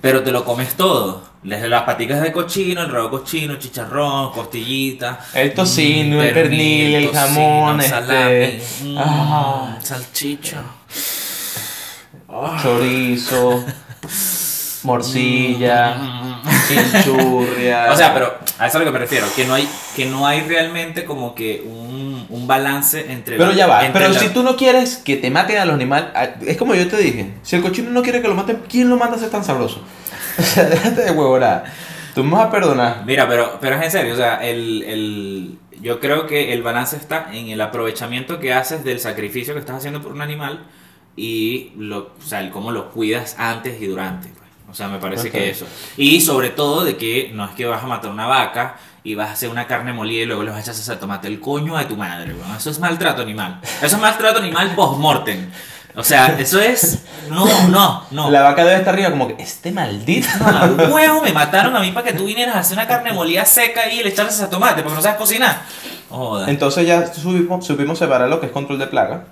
pero 0.00 0.22
te 0.22 0.32
lo 0.32 0.44
comes 0.44 0.74
todo. 0.74 1.30
Desde 1.42 1.68
las 1.68 1.84
paticas 1.84 2.20
de 2.20 2.32
cochino, 2.32 2.82
el 2.82 2.92
de 2.92 3.08
cochino, 3.08 3.56
chicharrón, 3.56 4.30
costillita. 4.32 5.20
El 5.32 5.54
tocino, 5.54 6.16
mm, 6.16 6.20
el 6.20 6.34
pernil, 6.34 6.94
el 6.94 7.10
tocino, 7.10 7.20
jamón, 7.20 7.82
salami, 7.82 8.34
este, 8.34 8.84
mm, 8.84 8.98
ah. 8.98 9.78
salchicha. 9.82 10.62
chorizo, 12.62 13.64
morcilla, 14.84 15.96
chinchurria. 16.68 17.92
O 17.92 17.96
sea, 17.96 18.12
pero 18.14 18.34
a 18.58 18.66
eso 18.66 18.68
es 18.68 18.74
a 18.74 18.78
lo 18.78 18.84
que 18.84 18.90
me 18.90 18.98
refiero, 18.98 19.26
que 19.34 19.44
no 19.44 19.54
hay, 19.54 19.68
que 19.96 20.06
no 20.06 20.26
hay 20.26 20.40
realmente 20.42 21.04
como 21.04 21.34
que 21.34 21.62
un, 21.66 22.26
un 22.28 22.46
balance 22.46 23.10
entre 23.12 23.36
Pero 23.36 23.52
ya 23.52 23.66
va, 23.66 23.80
pero 23.92 24.08
la- 24.08 24.18
si 24.20 24.28
tú 24.30 24.42
no 24.42 24.56
quieres 24.56 24.96
que 24.98 25.16
te 25.16 25.30
maten 25.30 25.58
a 25.58 25.64
los 25.64 25.74
animales, 25.74 26.06
es 26.46 26.56
como 26.56 26.74
yo 26.74 26.86
te 26.88 26.96
dije, 26.96 27.30
si 27.42 27.56
el 27.56 27.62
cochino 27.62 27.90
no 27.90 28.02
quiere 28.02 28.20
que 28.22 28.28
lo 28.28 28.34
maten, 28.34 28.62
¿quién 28.68 28.88
lo 28.88 28.96
manda 28.96 29.16
a 29.16 29.20
ser 29.20 29.30
tan 29.30 29.44
sabroso? 29.44 29.82
O 30.38 30.42
sea, 30.42 30.64
déjate 30.64 31.02
de 31.02 31.10
huevonada. 31.10 31.64
Tú 32.14 32.24
me 32.24 32.32
vas 32.34 32.46
a 32.46 32.50
perdonar. 32.50 33.02
Mira, 33.04 33.28
pero, 33.28 33.58
pero 33.60 33.76
es 33.76 33.84
en 33.84 33.90
serio, 33.90 34.14
o 34.14 34.16
sea, 34.16 34.36
el, 34.46 34.82
el, 34.84 35.58
yo 35.82 36.00
creo 36.00 36.26
que 36.26 36.52
el 36.54 36.62
balance 36.62 36.96
está 36.96 37.28
en 37.32 37.48
el 37.48 37.60
aprovechamiento 37.60 38.38
que 38.40 38.52
haces 38.54 38.82
del 38.84 39.00
sacrificio 39.00 39.52
que 39.54 39.60
estás 39.60 39.76
haciendo 39.76 40.00
por 40.00 40.12
un 40.12 40.22
animal 40.22 40.64
y 41.16 41.72
lo, 41.76 41.98
o 42.18 42.22
sea, 42.24 42.40
el 42.40 42.50
cómo 42.50 42.70
lo 42.72 42.90
cuidas 42.90 43.36
antes 43.38 43.80
y 43.82 43.86
durante. 43.86 44.30
O 44.70 44.74
sea, 44.74 44.88
me 44.88 44.98
parece 44.98 45.30
que 45.30 45.50
eso. 45.50 45.66
Y 45.96 46.20
sobre 46.20 46.50
todo 46.50 46.84
de 46.84 46.96
que 46.96 47.30
no 47.34 47.44
es 47.44 47.50
que 47.52 47.66
vas 47.66 47.82
a 47.82 47.86
matar 47.86 48.10
una 48.10 48.26
vaca 48.26 48.76
y 49.02 49.14
vas 49.14 49.30
a 49.30 49.32
hacer 49.32 49.48
una 49.48 49.66
carne 49.66 49.92
molida 49.92 50.22
y 50.22 50.26
luego 50.26 50.44
le 50.44 50.50
vas 50.50 50.88
a 50.88 50.98
tomate. 50.98 51.26
El 51.26 51.40
coño 51.40 51.76
de 51.76 51.86
tu 51.86 51.96
madre, 51.96 52.32
weón. 52.34 52.56
Eso 52.56 52.70
es 52.70 52.78
maltrato 52.78 53.22
animal. 53.22 53.60
Eso 53.82 53.96
es 53.96 54.02
maltrato 54.02 54.38
animal 54.38 54.74
post-mortem. 54.74 55.50
O 55.96 56.04
sea, 56.04 56.36
eso 56.38 56.60
es... 56.60 57.04
No, 57.28 57.68
no, 57.68 58.04
no. 58.12 58.30
La 58.30 58.42
vaca 58.42 58.64
debe 58.64 58.78
estar 58.78 58.94
arriba 58.94 59.10
como 59.10 59.26
que, 59.26 59.42
este 59.42 59.72
maldito. 59.72 60.28
Ah, 60.40 60.70
huevo, 60.88 61.22
me 61.22 61.32
mataron 61.32 61.74
a 61.74 61.80
mí 61.80 61.90
para 61.90 62.06
que 62.06 62.12
tú 62.12 62.26
vinieras 62.26 62.54
a 62.54 62.58
hacer 62.60 62.76
una 62.76 62.86
carne 62.86 63.12
molida 63.12 63.44
seca 63.44 63.90
y 63.90 64.02
le 64.02 64.10
echaras 64.10 64.34
ese 64.34 64.46
tomate 64.46 64.82
porque 64.82 64.96
no 64.96 65.02
sabes 65.02 65.18
cocinar. 65.18 65.62
Joda. 66.08 66.48
Entonces 66.48 66.86
ya 66.86 67.12
supimos, 67.12 67.66
supimos 67.66 67.98
separar 67.98 68.28
lo 68.28 68.40
que 68.40 68.46
es 68.46 68.52
control 68.52 68.78
de 68.78 68.86
plaga. 68.86 69.24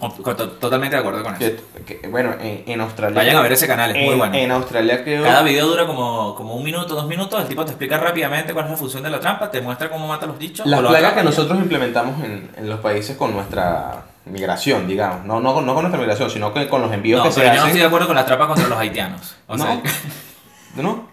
To- 0.00 0.50
Totalmente 0.50 0.96
de 0.96 1.00
acuerdo 1.00 1.22
con 1.22 1.34
eso. 1.34 1.56
Que, 1.86 1.98
que, 2.00 2.08
bueno, 2.08 2.32
en, 2.40 2.64
en 2.66 2.80
Australia. 2.80 3.16
Vayan 3.16 3.36
a 3.36 3.40
ver 3.40 3.52
ese 3.52 3.66
canal, 3.66 3.90
es 3.96 4.02
muy 4.04 4.12
en, 4.12 4.18
bueno. 4.18 4.34
En 4.34 4.50
Australia 4.50 5.02
creo. 5.02 5.22
Cada 5.24 5.42
video 5.42 5.66
dura 5.68 5.86
como, 5.86 6.34
como 6.34 6.54
un 6.54 6.62
minuto, 6.64 6.94
dos 6.94 7.06
minutos. 7.06 7.40
El 7.40 7.48
tipo 7.48 7.64
te 7.64 7.70
explica 7.72 7.96
rápidamente 7.98 8.52
cuál 8.52 8.66
es 8.66 8.70
la 8.72 8.76
función 8.76 9.02
de 9.02 9.10
la 9.10 9.20
trampa, 9.20 9.50
te 9.50 9.60
muestra 9.60 9.88
cómo 9.90 10.06
mata 10.06 10.26
los 10.26 10.38
bichos. 10.38 10.66
Las 10.66 10.80
plagas 10.80 11.12
que 11.14 11.22
nosotros 11.22 11.58
implementamos 11.58 12.22
en, 12.24 12.50
en 12.56 12.68
los 12.68 12.80
países 12.80 13.16
con 13.16 13.32
nuestra 13.32 14.04
migración, 14.26 14.86
digamos. 14.88 15.24
No, 15.24 15.40
no, 15.40 15.60
no 15.60 15.72
con 15.74 15.82
nuestra 15.84 15.98
migración, 16.00 16.28
sino 16.30 16.52
que 16.52 16.68
con 16.68 16.82
los 16.82 16.92
envíos 16.92 17.18
No, 17.18 17.24
que 17.30 17.34
pero 17.34 17.48
se 17.50 17.54
yo 17.54 17.60
no 17.60 17.66
estoy 17.66 17.80
de 17.80 17.86
acuerdo 17.86 18.06
con 18.08 18.16
la 18.16 18.26
trampa 18.26 18.48
contra 18.48 18.68
los 18.68 18.78
haitianos. 18.78 19.36
O 19.46 19.56
No. 19.56 19.64
sea, 19.64 19.80
¿No? 20.76 21.08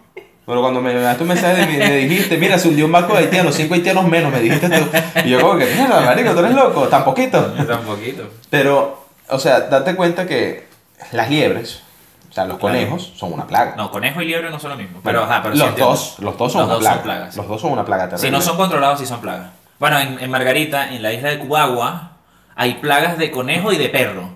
Pero 0.46 0.60
cuando 0.62 0.82
me 0.82 0.94
mandaste 0.94 1.24
un 1.24 1.30
mensaje 1.30 1.66
me 1.66 1.96
dijiste, 1.98 2.38
mira, 2.38 2.60
se 2.60 2.68
hundió 2.68 2.86
un 2.86 2.92
barco 2.92 3.14
de 3.14 3.20
haitianos, 3.20 3.56
cinco 3.56 3.76
haitianos 3.76 4.06
menos, 4.08 4.32
me 4.32 4.42
dijiste 4.42 4.70
tú. 4.70 4.86
Y 5.24 5.30
yo 5.30 5.40
como 5.42 5.58
que, 5.58 5.66
mierda, 5.66 6.02
marico, 6.02 6.32
tú 6.34 6.40
eres 6.40 6.52
loco, 6.54 6.88
tan 6.90 7.06
poquito. 7.06 7.54
un 7.58 7.86
poquito. 7.86 8.30
Pero, 8.50 9.06
o 9.30 9.40
sea, 9.40 9.62
date 9.62 9.96
cuenta 9.96 10.26
que 10.28 10.68
las 11.14 11.30
liebres, 11.30 11.82
o 12.30 12.34
sea, 12.34 12.44
los 12.46 12.58
conejos, 12.58 13.14
son 13.16 13.32
una 13.32 13.48
plaga. 13.48 13.76
No, 13.78 13.90
conejo 13.90 14.22
y 14.22 14.26
liebre 14.26 14.50
no 14.50 14.60
son 14.60 14.72
lo 14.72 14.76
mismo. 14.78 15.00
Pero, 15.04 15.20
Bueno, 15.22 15.32
ajá, 15.34 15.44
pero 15.44 15.56
sí 15.56 15.60
los, 15.60 15.70
entiendo. 15.70 15.92
dos, 15.92 16.16
los 16.20 16.38
dos 16.38 16.52
son 16.52 16.62
Los 16.62 16.68
una 16.68 16.76
dos 16.76 16.84
son 16.84 16.94
plaga. 16.94 17.04
plagas. 17.20 17.38
Los 17.38 17.48
dos 17.48 17.62
son 17.62 17.72
una 17.72 17.86
plaga 17.86 18.04
terrible. 18.10 18.28
Si 18.28 18.32
no 18.32 18.42
son 18.42 18.58
controlados, 18.58 19.00
sí 19.00 19.06
son 19.06 19.22
plagas. 19.22 19.52
Bueno, 19.80 20.00
en, 20.00 20.20
en 20.20 20.30
Margarita, 20.30 20.94
en 20.94 21.02
la 21.02 21.14
isla 21.14 21.30
de 21.30 21.40
Cubagua, 21.40 22.12
hay 22.56 22.76
plagas 22.76 23.18
de 23.18 23.32
conejo 23.32 23.72
y 23.72 23.78
de 23.78 23.88
perro. 23.90 24.30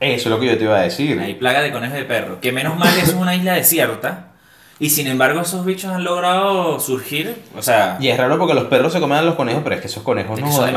Eso 0.00 0.28
es 0.28 0.34
lo 0.34 0.38
que 0.38 0.46
yo 0.46 0.58
te 0.58 0.64
iba 0.64 0.76
a 0.76 0.82
decir. 0.82 1.18
Hay 1.20 1.34
plagas 1.36 1.62
de 1.62 1.72
conejo 1.72 1.94
y 1.94 2.00
de 2.00 2.04
perro. 2.04 2.40
Que 2.40 2.52
menos 2.52 2.76
mal 2.76 2.88
eso 2.98 3.06
es 3.12 3.14
una 3.14 3.34
isla 3.34 3.54
desierta. 3.54 4.26
Y 4.80 4.90
sin 4.90 5.06
embargo, 5.06 5.40
esos 5.40 5.64
bichos 5.64 5.92
han 5.92 6.02
logrado 6.02 6.80
surgir. 6.80 7.36
O 7.56 7.62
sea, 7.62 7.96
Y 8.00 8.08
es 8.08 8.18
raro 8.18 8.38
porque 8.38 8.54
los 8.54 8.64
perros 8.64 8.92
se 8.92 8.98
comen 9.00 9.18
a 9.18 9.22
los 9.22 9.36
conejos, 9.36 9.62
pero 9.62 9.76
es 9.76 9.80
que 9.80 9.86
esos 9.86 10.02
conejos 10.02 10.38
Es 10.38 10.44
no 10.44 10.50
son 10.52 10.72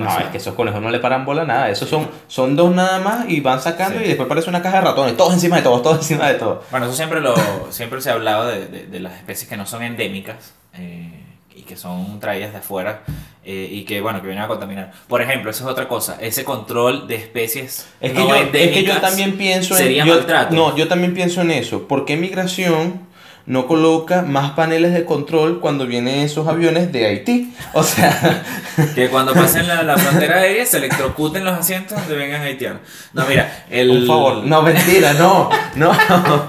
No, 0.00 0.18
es 0.18 0.24
que 0.32 0.38
esos 0.38 0.54
conejos 0.54 0.80
no 0.80 0.90
le 0.90 0.98
paran 0.98 1.24
bola 1.26 1.42
a 1.42 1.44
nada. 1.44 1.68
Esos 1.70 1.88
son, 1.88 2.08
son 2.26 2.56
dos 2.56 2.74
nada 2.74 2.98
más 3.00 3.28
y 3.28 3.40
van 3.40 3.60
sacando 3.60 3.98
Sí. 3.98 4.04
y 4.04 4.08
después 4.08 4.28
parece 4.28 4.48
una 4.48 4.62
caja 4.62 4.78
de 4.78 4.84
ratones. 4.86 5.16
Todos 5.16 5.34
encima 5.34 5.56
de 5.56 5.62
todos, 5.62 5.82
todos 5.82 5.98
encima 5.98 6.26
de 6.28 6.34
todos. 6.34 6.64
bueno, 6.70 6.86
eso 6.86 6.94
siempre, 6.96 7.20
lo, 7.20 7.34
siempre 7.70 8.00
se 8.00 8.10
ha 8.10 8.14
hablado 8.14 8.46
de, 8.46 8.66
de- 8.66 8.86
de 8.86 9.00
las 9.00 9.14
especies 9.14 9.48
que 9.48 9.56
no 9.56 9.66
son 9.66 9.82
endémicas. 9.82 10.54
eh, 10.74 11.12
y 11.54 11.62
que 11.62 11.76
son 11.76 12.20
traídas 12.20 12.52
de 12.52 12.58
afuera 12.58 13.02
eh, 13.44 13.68
y 13.72 13.82
que, 13.84 14.00
bueno, 14.00 14.20
que 14.20 14.28
vienen 14.28 14.44
a 14.44 14.46
contaminar. 14.46 14.92
Por 15.08 15.20
ejemplo, 15.22 15.50
esa 15.50 15.64
es 15.64 15.68
otra 15.70 15.88
cosa, 15.88 16.16
ese 16.20 16.44
control 16.44 17.08
de 17.08 17.16
especies. 17.16 17.88
Es 18.00 18.12
que, 18.12 18.18
no 18.20 18.28
yo, 18.28 18.34
es 18.36 18.70
que 18.70 18.84
yo 18.84 18.96
también 19.00 19.36
pienso 19.36 19.74
sería 19.74 20.04
yo- 20.04 20.14
maltrato. 20.14 20.54
no, 20.54 20.76
yo 20.76 20.86
también 20.86 21.14
pienso 21.14 21.40
en 21.40 21.50
eso. 21.50 21.88
¿Por 21.88 22.04
qué 22.04 22.16
migración 22.16 23.07
no 23.48 23.66
coloca 23.66 24.22
más 24.22 24.52
paneles 24.52 24.92
de 24.92 25.06
control 25.06 25.58
cuando 25.60 25.86
vienen 25.86 26.20
esos 26.20 26.46
aviones 26.46 26.92
de 26.92 27.06
Haití? 27.06 27.54
O 27.72 27.82
sea, 27.82 28.44
Que 28.94 29.08
cuando 29.08 29.32
pasen 29.32 29.66
la, 29.66 29.82
la 29.82 29.96
frontera 29.96 30.36
aérea 30.36 30.64
se 30.66 30.76
electrocuten 30.76 31.44
los 31.44 31.58
asientos 31.58 31.98
donde 31.98 32.14
vengan 32.14 32.42
haitianos. 32.42 32.80
No, 33.12 33.24
mira, 33.26 33.64
el... 33.70 33.88
por 33.88 34.06
favor. 34.06 34.44
No, 34.44 34.62
mentira, 34.62 35.14
no, 35.14 35.50
no. 35.74 35.92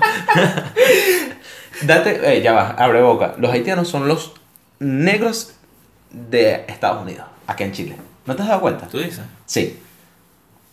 Date, 1.81 2.19
eh, 2.23 2.41
ya 2.41 2.51
va, 2.51 2.71
abre 2.71 3.01
boca. 3.01 3.35
Los 3.37 3.51
haitianos 3.51 3.87
son 3.87 4.07
los 4.07 4.33
negros 4.79 5.53
de 6.11 6.65
Estados 6.67 7.01
Unidos, 7.01 7.25
acá 7.47 7.63
en 7.63 7.71
Chile. 7.71 7.95
¿No 8.25 8.35
te 8.35 8.41
has 8.41 8.49
dado 8.49 8.61
cuenta? 8.61 8.87
¿Tú 8.87 8.99
dices? 8.99 9.21
Sí. 9.45 9.79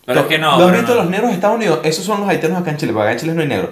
Pero 0.05 0.21
es 0.21 0.27
que 0.27 0.37
no. 0.37 0.59
¿Lo 0.59 0.65
has 0.65 0.71
pero 0.71 0.81
visto 0.81 0.95
no. 0.95 1.01
los 1.03 1.09
negros 1.09 1.29
de 1.29 1.35
Estados 1.35 1.55
Unidos? 1.55 1.79
Esos 1.83 2.03
son 2.05 2.19
los 2.19 2.29
haitianos 2.29 2.61
acá 2.61 2.71
en 2.71 2.77
Chile, 2.77 2.91
porque 2.91 3.05
acá 3.05 3.13
en 3.13 3.19
Chile 3.19 3.33
no 3.33 3.41
hay 3.41 3.47
negros. 3.47 3.71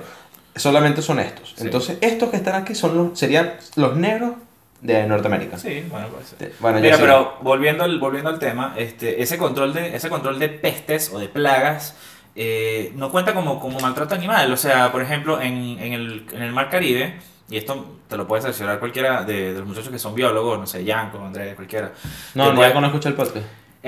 Solamente 0.55 1.01
son 1.01 1.19
estos. 1.19 1.49
Sí. 1.49 1.63
Entonces, 1.65 1.97
estos 2.01 2.29
que 2.29 2.37
están 2.37 2.55
aquí 2.61 2.75
son 2.75 2.95
los, 2.97 3.19
serían 3.19 3.53
los 3.75 3.95
negros 3.97 4.33
de 4.81 5.05
Norteamérica. 5.05 5.57
Sí, 5.57 5.83
bueno, 5.89 6.07
puede 6.07 6.25
ser. 6.25 6.53
Bueno, 6.59 6.79
Mira, 6.79 6.97
pero 6.97 7.37
volviendo 7.41 7.83
al, 7.83 7.99
volviendo 7.99 8.29
al 8.29 8.39
tema, 8.39 8.73
este, 8.77 9.21
ese, 9.21 9.37
control 9.37 9.73
de, 9.73 9.95
ese 9.95 10.09
control 10.09 10.39
de 10.39 10.47
pestes 10.49 11.11
o 11.13 11.19
de 11.19 11.27
plagas 11.27 11.95
eh, 12.35 12.91
no 12.95 13.11
cuenta 13.11 13.33
como, 13.33 13.59
como 13.59 13.79
maltrato 13.79 14.15
animal. 14.15 14.51
O 14.51 14.57
sea, 14.57 14.91
por 14.91 15.01
ejemplo, 15.01 15.41
en, 15.41 15.77
en, 15.79 15.93
el, 15.93 16.25
en 16.31 16.41
el 16.43 16.51
Mar 16.53 16.69
Caribe, 16.69 17.15
y 17.49 17.57
esto 17.57 17.97
te 18.07 18.15
lo 18.17 18.27
puedes 18.27 18.45
cerciorar 18.45 18.79
cualquiera 18.79 19.23
de, 19.23 19.53
de 19.53 19.59
los 19.59 19.67
muchachos 19.67 19.89
que 19.89 19.99
son 19.99 20.15
biólogos, 20.15 20.59
no 20.59 20.67
sé, 20.67 20.83
Yanko, 20.83 21.19
Andrés, 21.19 21.55
cualquiera. 21.55 21.91
No, 22.33 22.49
no, 22.49 22.55
puede- 22.55 22.73
ya 22.73 22.79
no 22.79 22.87
escucha 22.87 23.09
el 23.09 23.15
podcast. 23.15 23.45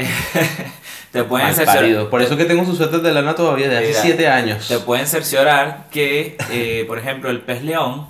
te 1.24 1.30
pueden 1.30 1.54
cerciorar. 1.54 2.10
Por 2.10 2.22
eso 2.22 2.38
que 2.38 2.46
tengo 2.46 2.66
su 2.66 2.76
suéter 2.76 3.02
de 3.02 3.14
lana 3.14 3.36
todavía 3.36 3.68
de 3.70 3.78
hace 3.78 3.88
Mira, 3.88 4.02
7 4.02 4.28
años. 4.28 4.68
Te 4.68 4.80
pueden 4.80 5.08
cerciorar 5.08 5.86
que, 5.92 6.38
eh, 6.52 6.86
por 6.88 6.98
ejemplo, 7.00 7.30
el 7.30 7.42
pez 7.42 7.64
león 7.64 8.08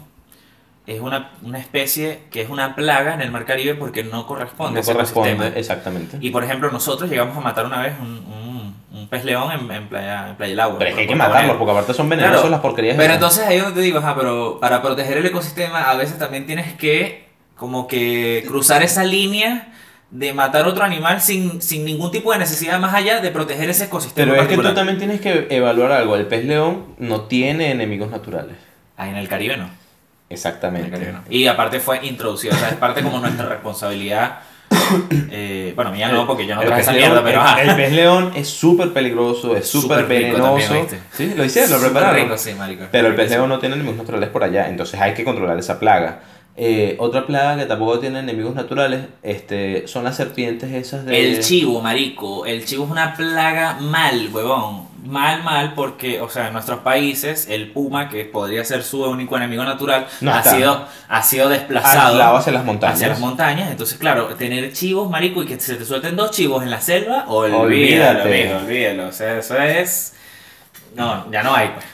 es 0.85 1.01
una, 1.01 1.31
una 1.43 1.59
especie 1.59 2.21
que 2.31 2.41
es 2.41 2.49
una 2.49 2.73
plaga 2.75 3.13
en 3.13 3.21
el 3.21 3.29
Mar 3.31 3.45
Caribe 3.45 3.75
porque 3.75 4.03
no 4.03 4.25
corresponde 4.25 4.73
No 4.73 4.77
a 4.77 4.81
ese 4.81 4.93
corresponde, 4.93 5.31
ecosistema. 5.31 5.59
exactamente. 5.59 6.17
Y 6.21 6.29
por 6.31 6.43
ejemplo, 6.45 6.71
nosotros 6.71 7.09
llegamos 7.09 7.35
a 7.35 7.41
matar 7.41 7.65
una 7.65 7.81
vez 7.81 7.93
un, 7.99 8.07
un, 8.07 8.75
un 8.93 9.07
pez 9.09 9.25
león 9.25 9.51
en, 9.51 9.69
en 9.69 9.89
playa, 9.89 10.29
en 10.29 10.35
Playa 10.37 10.51
del 10.51 10.59
Agua. 10.61 10.77
Pero 10.79 10.89
es 10.91 10.95
que 10.95 11.01
hay 11.01 11.07
que 11.07 11.15
matarlos, 11.15 11.41
poner. 11.41 11.57
porque 11.57 11.71
aparte 11.71 11.93
son 11.93 12.07
venenosos 12.07 12.35
Claro, 12.39 12.49
las 12.51 12.61
porquerías. 12.61 12.95
Pero 12.95 13.03
esas. 13.05 13.15
entonces 13.15 13.45
ahí 13.47 13.57
es 13.57 13.63
donde 13.63 13.81
te 13.81 13.85
digo, 13.85 13.99
ajá, 13.99 14.15
pero 14.15 14.59
para 14.61 14.81
proteger 14.81 15.17
el 15.17 15.25
ecosistema 15.25 15.89
a 15.89 15.95
veces 15.97 16.17
también 16.17 16.45
tienes 16.45 16.73
que 16.75 17.27
como 17.57 17.87
que 17.87 18.45
cruzar 18.47 18.81
esa 18.81 19.03
línea 19.03 19.73
de 20.09 20.33
matar 20.33 20.65
otro 20.67 20.83
animal 20.83 21.19
sin, 21.21 21.61
sin 21.61 21.83
ningún 21.83 22.11
tipo 22.11 22.31
de 22.31 22.39
necesidad 22.39 22.79
más 22.79 22.93
allá 22.93 23.19
de 23.19 23.29
proteger 23.29 23.69
ese 23.69 23.85
ecosistema. 23.85 24.31
Pero 24.31 24.41
es 24.43 24.47
que 24.47 24.55
tú 24.55 24.73
también 24.73 24.97
tienes 24.97 25.19
que 25.21 25.47
evaluar 25.49 25.91
algo. 25.91 26.15
El 26.15 26.27
pez 26.27 26.45
león 26.45 26.95
no 26.97 27.21
tiene 27.21 27.71
enemigos 27.71 28.09
naturales. 28.09 28.55
Ah, 28.95 29.09
en 29.09 29.15
el 29.17 29.27
Caribe 29.27 29.57
no. 29.57 29.69
Exactamente. 30.29 30.89
Caribe 30.89 31.11
no. 31.13 31.23
Y 31.29 31.47
aparte 31.47 31.79
fue 31.79 32.05
introducido, 32.05 32.55
o 32.55 32.57
sea, 32.57 32.69
es 32.69 32.75
parte 32.75 33.01
como 33.01 33.19
nuestra 33.19 33.47
responsabilidad. 33.47 34.39
eh, 35.31 35.73
bueno, 35.75 35.91
mía 35.91 36.09
no, 36.09 36.27
porque 36.27 36.45
yo 36.45 36.55
no 36.55 36.61
pez 36.61 36.79
esa 36.79 36.91
león- 36.91 37.11
mierda, 37.13 37.23
pero 37.23 37.71
el- 37.71 37.75
pez 37.75 37.91
león 37.93 38.31
es 38.35 38.49
súper 38.49 38.91
peligroso, 38.93 39.55
es 39.55 39.67
súper 39.67 40.05
venenoso. 40.05 40.87
sí, 41.13 41.33
lo 41.35 41.43
hicieron, 41.45 41.71
lo 41.71 41.79
prepararon. 41.79 42.23
rico, 42.23 42.37
sí, 42.37 42.53
marico. 42.53 42.85
Pero 42.91 43.07
el 43.07 43.15
pez 43.15 43.29
león 43.29 43.49
no 43.49 43.59
tiene 43.59 43.75
enemigos 43.75 43.97
naturales 43.99 44.29
por 44.29 44.43
allá, 44.43 44.67
entonces 44.69 44.99
hay 44.99 45.13
que 45.13 45.23
controlar 45.23 45.57
esa 45.59 45.79
plaga. 45.79 46.19
Eh, 46.59 46.95
otra 46.99 47.27
plaga 47.27 47.55
que 47.55 47.65
tampoco 47.67 47.99
tiene 47.99 48.17
enemigos 48.17 48.55
naturales 48.55 49.01
este, 49.21 49.87
son 49.87 50.03
las 50.03 50.15
serpientes 50.17 50.71
esas 50.73 51.05
de... 51.05 51.19
El 51.35 51.39
chivo, 51.43 51.81
marico. 51.81 52.47
El 52.47 52.65
chivo 52.65 52.85
es 52.85 52.89
una 52.91 53.13
plaga 53.15 53.77
mal, 53.79 54.29
huevón. 54.33 54.87
Mal, 55.05 55.43
mal, 55.43 55.73
porque, 55.75 56.19
o 56.19 56.27
sea, 56.29 56.47
en 56.47 56.53
nuestros 56.53 56.79
países, 56.79 57.47
el 57.49 57.71
puma, 57.71 58.09
que 58.09 58.25
podría 58.25 58.65
ser 58.65 58.83
su 58.83 59.03
único 59.05 59.37
enemigo 59.37 59.63
natural, 59.63 60.07
No 60.19 60.33
ha, 60.33 60.39
está. 60.39 60.55
sido, 60.55 60.85
ha 61.07 61.21
sido 61.23 61.47
desplazado 61.47 62.35
hacia 62.35 62.51
las 62.53 62.65
montañas. 62.65 62.95
hacia 62.95 63.07
las 63.09 63.19
montañas. 63.19 63.69
Entonces, 63.71 63.97
claro, 63.99 64.25
tener 64.35 64.73
chivos, 64.73 65.09
marico, 65.09 65.43
y 65.43 65.45
que 65.45 65.59
se 65.59 65.75
te 65.75 65.85
suelten 65.85 66.15
dos 66.17 66.31
chivos 66.31 66.63
en 66.63 66.71
la 66.71 66.81
selva, 66.81 67.25
olvídalo, 67.27 67.61
Olvídate. 67.61 68.49
amigo, 68.49 68.57
olvídalo. 68.65 69.07
O 69.07 69.11
sea, 69.13 69.37
eso 69.37 69.57
es. 69.61 70.13
No, 70.95 71.31
ya 71.31 71.43
no 71.43 71.55
hay, 71.55 71.69
pues. 71.69 71.85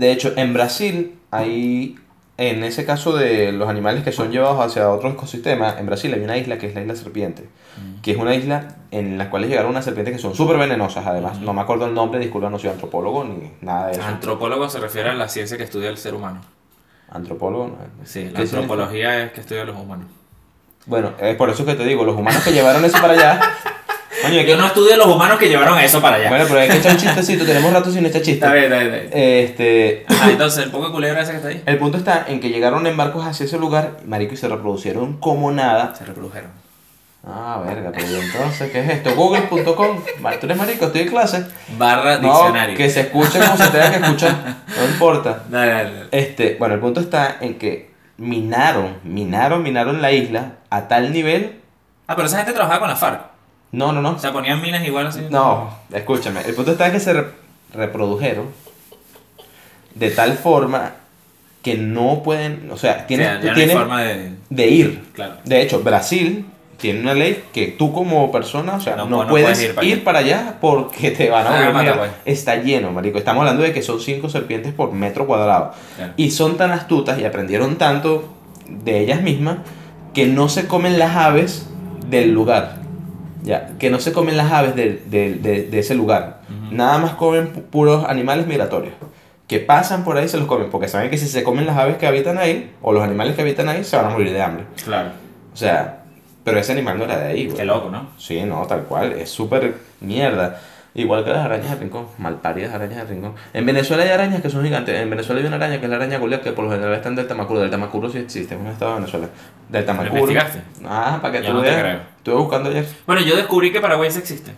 De 0.00 0.12
hecho, 0.12 0.32
en 0.36 0.54
Brasil 0.54 1.16
hay, 1.32 1.96
en 2.40 2.64
ese 2.64 2.86
caso 2.86 3.14
de 3.14 3.52
los 3.52 3.68
animales 3.68 4.02
que 4.02 4.12
son 4.12 4.32
llevados 4.32 4.58
hacia 4.64 4.88
otro 4.88 5.10
ecosistema, 5.10 5.76
en 5.78 5.84
Brasil 5.84 6.12
hay 6.14 6.20
una 6.22 6.38
isla 6.38 6.56
que 6.56 6.68
es 6.68 6.74
la 6.74 6.80
isla 6.80 6.96
serpiente, 6.96 7.44
que 8.02 8.12
es 8.12 8.16
una 8.16 8.34
isla 8.34 8.76
en 8.90 9.18
la 9.18 9.28
cual 9.28 9.46
llegaron 9.46 9.70
unas 9.72 9.84
serpientes 9.84 10.14
que 10.16 10.18
son 10.22 10.34
súper 10.34 10.56
venenosas, 10.56 11.06
además. 11.06 11.38
No 11.40 11.52
me 11.52 11.60
acuerdo 11.60 11.84
el 11.84 11.92
nombre, 11.92 12.18
disculpa, 12.18 12.48
no 12.48 12.58
soy 12.58 12.70
antropólogo 12.70 13.24
ni 13.24 13.50
nada 13.60 13.88
de 13.88 13.92
eso. 13.92 14.02
Antropólogo 14.02 14.70
se 14.70 14.80
refiere 14.80 15.10
a 15.10 15.14
la 15.14 15.28
ciencia 15.28 15.58
que 15.58 15.64
estudia 15.64 15.90
el 15.90 15.98
ser 15.98 16.14
humano. 16.14 16.40
Antropólogo, 17.10 17.66
no. 17.68 17.76
Sí, 18.04 18.20
¿Qué 18.20 18.24
la 18.24 18.30
significa? 18.38 18.58
antropología 18.60 19.24
es 19.24 19.32
que 19.32 19.40
estudia 19.42 19.62
a 19.62 19.66
los 19.66 19.76
humanos. 19.76 20.06
Bueno, 20.86 21.12
es 21.20 21.36
por 21.36 21.50
eso 21.50 21.66
que 21.66 21.74
te 21.74 21.84
digo, 21.84 22.04
los 22.04 22.16
humanos 22.16 22.42
que 22.42 22.52
llevaron 22.52 22.82
eso 22.86 22.98
para 23.02 23.12
allá. 23.12 23.40
Coño, 24.22 24.40
Yo 24.42 24.56
no 24.56 24.66
estudio 24.66 24.96
los 24.96 25.06
humanos 25.06 25.38
que 25.38 25.48
llevaron 25.48 25.78
eso 25.78 26.00
para 26.02 26.16
allá. 26.16 26.28
Bueno, 26.28 26.44
pero 26.48 26.60
hay 26.60 26.68
que 26.68 26.76
echar 26.78 26.92
un 26.92 26.98
chistecito, 26.98 27.44
tenemos 27.44 27.72
rato 27.72 27.90
sin 27.90 28.04
echar 28.04 28.22
chiste. 28.22 28.44
Está 28.44 28.52
bien, 28.52 28.64
está 28.72 28.78
bien, 28.78 28.94
está 28.94 29.14
bien. 29.16 29.44
Este, 29.44 30.04
Ah, 30.08 30.28
entonces, 30.30 30.64
el 30.64 30.70
poco 30.70 30.86
de 30.86 30.92
culebra 30.92 31.22
ese 31.22 31.30
que 31.32 31.36
está 31.38 31.48
ahí. 31.48 31.62
el 31.64 31.78
punto 31.78 31.96
está 31.98 32.24
en 32.28 32.40
que 32.40 32.48
llegaron 32.50 32.86
en 32.86 32.96
barcos 32.96 33.24
hacia 33.24 33.46
ese 33.46 33.58
lugar, 33.58 33.98
marico, 34.06 34.34
y 34.34 34.36
se 34.36 34.48
reproducieron 34.48 35.18
como 35.18 35.52
nada. 35.52 35.94
Se 35.96 36.04
reprodujeron. 36.04 36.50
Ah, 37.26 37.62
verga, 37.66 37.92
pero 37.94 38.06
¿y 38.10 38.14
entonces, 38.16 38.70
¿qué 38.72 38.80
es 38.80 38.88
esto? 38.90 39.14
Google.com. 39.14 40.00
Tú 40.40 40.46
eres 40.46 40.56
marico, 40.56 40.86
estoy 40.86 41.02
en 41.02 41.08
clase. 41.08 41.44
Barra 41.78 42.16
No, 42.18 42.28
diccionario. 42.32 42.76
que 42.76 42.88
se 42.90 43.00
escuche 43.02 43.38
como 43.38 43.56
se 43.58 43.68
tenga 43.68 43.90
que 43.90 43.96
escuchar. 44.04 44.34
No 44.76 44.84
importa. 44.86 45.44
Dale, 45.50 45.72
dale, 45.72 45.92
dale. 45.94 46.06
Este, 46.12 46.56
bueno, 46.58 46.74
el 46.74 46.80
punto 46.80 47.00
está 47.00 47.36
en 47.40 47.58
que 47.58 47.90
minaron, 48.16 48.96
minaron, 49.04 49.62
minaron 49.62 50.00
la 50.02 50.12
isla 50.12 50.52
a 50.70 50.88
tal 50.88 51.12
nivel. 51.12 51.60
Ah, 52.06 52.16
pero 52.16 52.26
esa 52.26 52.38
gente 52.38 52.52
trabajaba 52.52 52.80
con 52.80 52.88
la 52.88 52.96
FARC. 52.96 53.20
No, 53.72 53.92
no, 53.92 54.02
no. 54.02 54.10
O 54.12 54.18
sea, 54.18 54.32
ponían 54.32 54.60
minas 54.60 54.84
igual 54.86 55.06
así. 55.06 55.20
No, 55.30 55.70
escúchame. 55.92 56.40
El 56.46 56.54
punto 56.54 56.72
está 56.72 56.90
que 56.90 56.98
se 57.00 57.12
re- 57.12 57.26
reprodujeron 57.72 58.46
de 59.94 60.10
tal 60.10 60.34
forma 60.34 60.92
que 61.62 61.76
no 61.76 62.22
pueden, 62.22 62.70
o 62.72 62.76
sea, 62.76 63.00
O 63.02 63.06
tienes, 63.06 63.26
sea, 63.26 63.36
ya 63.38 63.44
no 63.44 63.48
hay 63.50 63.54
tienes 63.54 63.74
forma 63.76 64.02
de. 64.02 64.32
de 64.48 64.68
ir. 64.68 65.04
Claro. 65.12 65.34
De 65.44 65.60
hecho, 65.62 65.80
Brasil 65.82 66.46
tiene 66.78 67.00
una 67.00 67.12
ley 67.12 67.44
que 67.52 67.66
tú 67.68 67.92
como 67.92 68.32
persona, 68.32 68.76
o 68.76 68.80
sea, 68.80 68.96
No 68.96 69.04
no, 69.06 69.18
pu- 69.18 69.22
no 69.24 69.28
puedes, 69.28 69.46
puedes 69.58 69.62
ir 69.82 69.88
ir, 69.98 70.04
para 70.04 70.20
para 70.20 70.26
allá. 70.26 70.54
porque 70.60 71.10
te 71.10 71.28
van 71.28 71.46
a 71.46 71.50
Ah, 71.50 71.52
volver 71.58 71.72
mata, 71.74 71.82
mierda. 71.82 71.98
pues. 71.98 72.10
Está 72.24 72.56
lleno, 72.56 72.90
marico. 72.92 73.18
Estamos 73.18 73.42
hablando 73.42 73.62
de 73.62 73.72
que 73.74 73.82
son 73.82 74.00
cinco 74.00 74.30
serpientes 74.30 74.72
por 74.72 74.92
metro 74.92 75.26
cuadrado. 75.26 75.74
Claro. 75.96 76.14
Y 76.16 76.30
son 76.30 76.56
tan 76.56 76.70
astutas 76.72 77.20
y 77.20 77.24
aprendieron 77.24 77.76
tanto 77.76 78.32
de 78.66 79.00
ellas 79.00 79.20
mismas 79.20 79.58
que 80.14 80.26
no 80.26 80.48
se 80.48 80.66
comen 80.66 80.98
las 80.98 81.14
aves 81.16 81.66
del 82.08 82.30
lugar. 82.32 82.79
Ya, 83.42 83.70
que 83.78 83.90
no 83.90 83.98
se 84.00 84.12
comen 84.12 84.36
las 84.36 84.52
aves 84.52 84.74
de, 84.76 85.02
de- 85.06 85.34
de- 85.34 85.62
de 85.64 85.78
ese 85.78 85.94
lugar. 85.94 86.40
Nada 86.70 86.98
más 86.98 87.12
comen 87.14 87.52
pu- 87.52 87.62
puros 87.62 88.04
animales 88.08 88.46
migratorios. 88.46 88.94
Que 89.46 89.58
pasan 89.58 90.04
por 90.04 90.16
ahí 90.16 90.26
y 90.26 90.28
se 90.28 90.36
los 90.38 90.46
comen. 90.46 90.70
Porque 90.70 90.86
saben 90.88 91.10
que 91.10 91.18
si 91.18 91.26
se 91.26 91.42
comen 91.42 91.66
las 91.66 91.76
aves 91.76 91.96
que 91.96 92.06
habitan 92.06 92.38
ahí, 92.38 92.72
o 92.82 92.92
los 92.92 93.02
animales 93.02 93.34
que 93.34 93.42
habitan 93.42 93.68
ahí, 93.68 93.82
se 93.82 93.96
van 93.96 94.06
a 94.06 94.10
morir 94.10 94.32
de 94.32 94.40
hambre. 94.42 94.64
Claro. 94.84 95.08
O 95.52 95.56
sea, 95.56 96.02
pero 96.44 96.58
ese 96.58 96.72
animal 96.72 96.98
no 96.98 97.04
era 97.04 97.18
de 97.18 97.28
ahí, 97.28 97.46
güey. 97.46 97.56
Qué 97.56 97.64
loco, 97.64 97.90
¿no? 97.90 98.10
Sí, 98.18 98.42
no, 98.42 98.64
tal 98.66 98.82
cual. 98.84 99.12
Es 99.12 99.30
súper 99.30 99.74
mierda. 100.00 100.60
Igual 100.94 101.24
que 101.24 101.30
las 101.30 101.44
arañas 101.44 101.70
de 101.70 101.76
rincón. 101.76 102.06
Malparidas 102.18 102.74
arañas 102.74 103.08
de 103.08 103.14
rincón. 103.14 103.34
En 103.52 103.64
Venezuela 103.64 104.02
hay 104.02 104.08
arañas 104.10 104.42
que 104.42 104.50
son 104.50 104.64
gigantes. 104.64 105.00
En 105.00 105.08
Venezuela 105.08 105.40
hay 105.40 105.46
una 105.46 105.56
araña 105.56 105.78
que 105.78 105.84
es 105.84 105.90
la 105.90 105.96
araña 105.96 106.18
Goliath, 106.18 106.42
que 106.42 106.52
por 106.52 106.64
lo 106.64 106.70
general 106.72 106.94
está 106.94 107.08
en 107.08 107.16
Delta 107.16 107.34
Macuro. 107.34 107.60
Delta 107.60 107.76
Macuro 107.76 108.10
sí 108.10 108.18
existe, 108.18 108.54
es 108.54 108.60
un 108.60 108.66
estado 108.66 108.94
de 108.94 109.00
Venezuela. 109.00 109.28
Delta 109.68 109.92
¿Lo 109.92 110.02
Macuro. 110.02 110.20
investigaste? 110.20 110.62
Ah, 110.84 111.18
para 111.22 111.32
que 111.40 111.46
tú 111.46 111.52
no 111.52 111.60
veas. 111.60 112.00
Estuve 112.16 112.34
buscando 112.34 112.70
ayer. 112.70 112.86
Bueno, 113.06 113.22
yo 113.22 113.36
descubrí 113.36 113.70
que 113.72 113.80
Paraguay 113.80 114.10
sí 114.10 114.18
existe. 114.18 114.52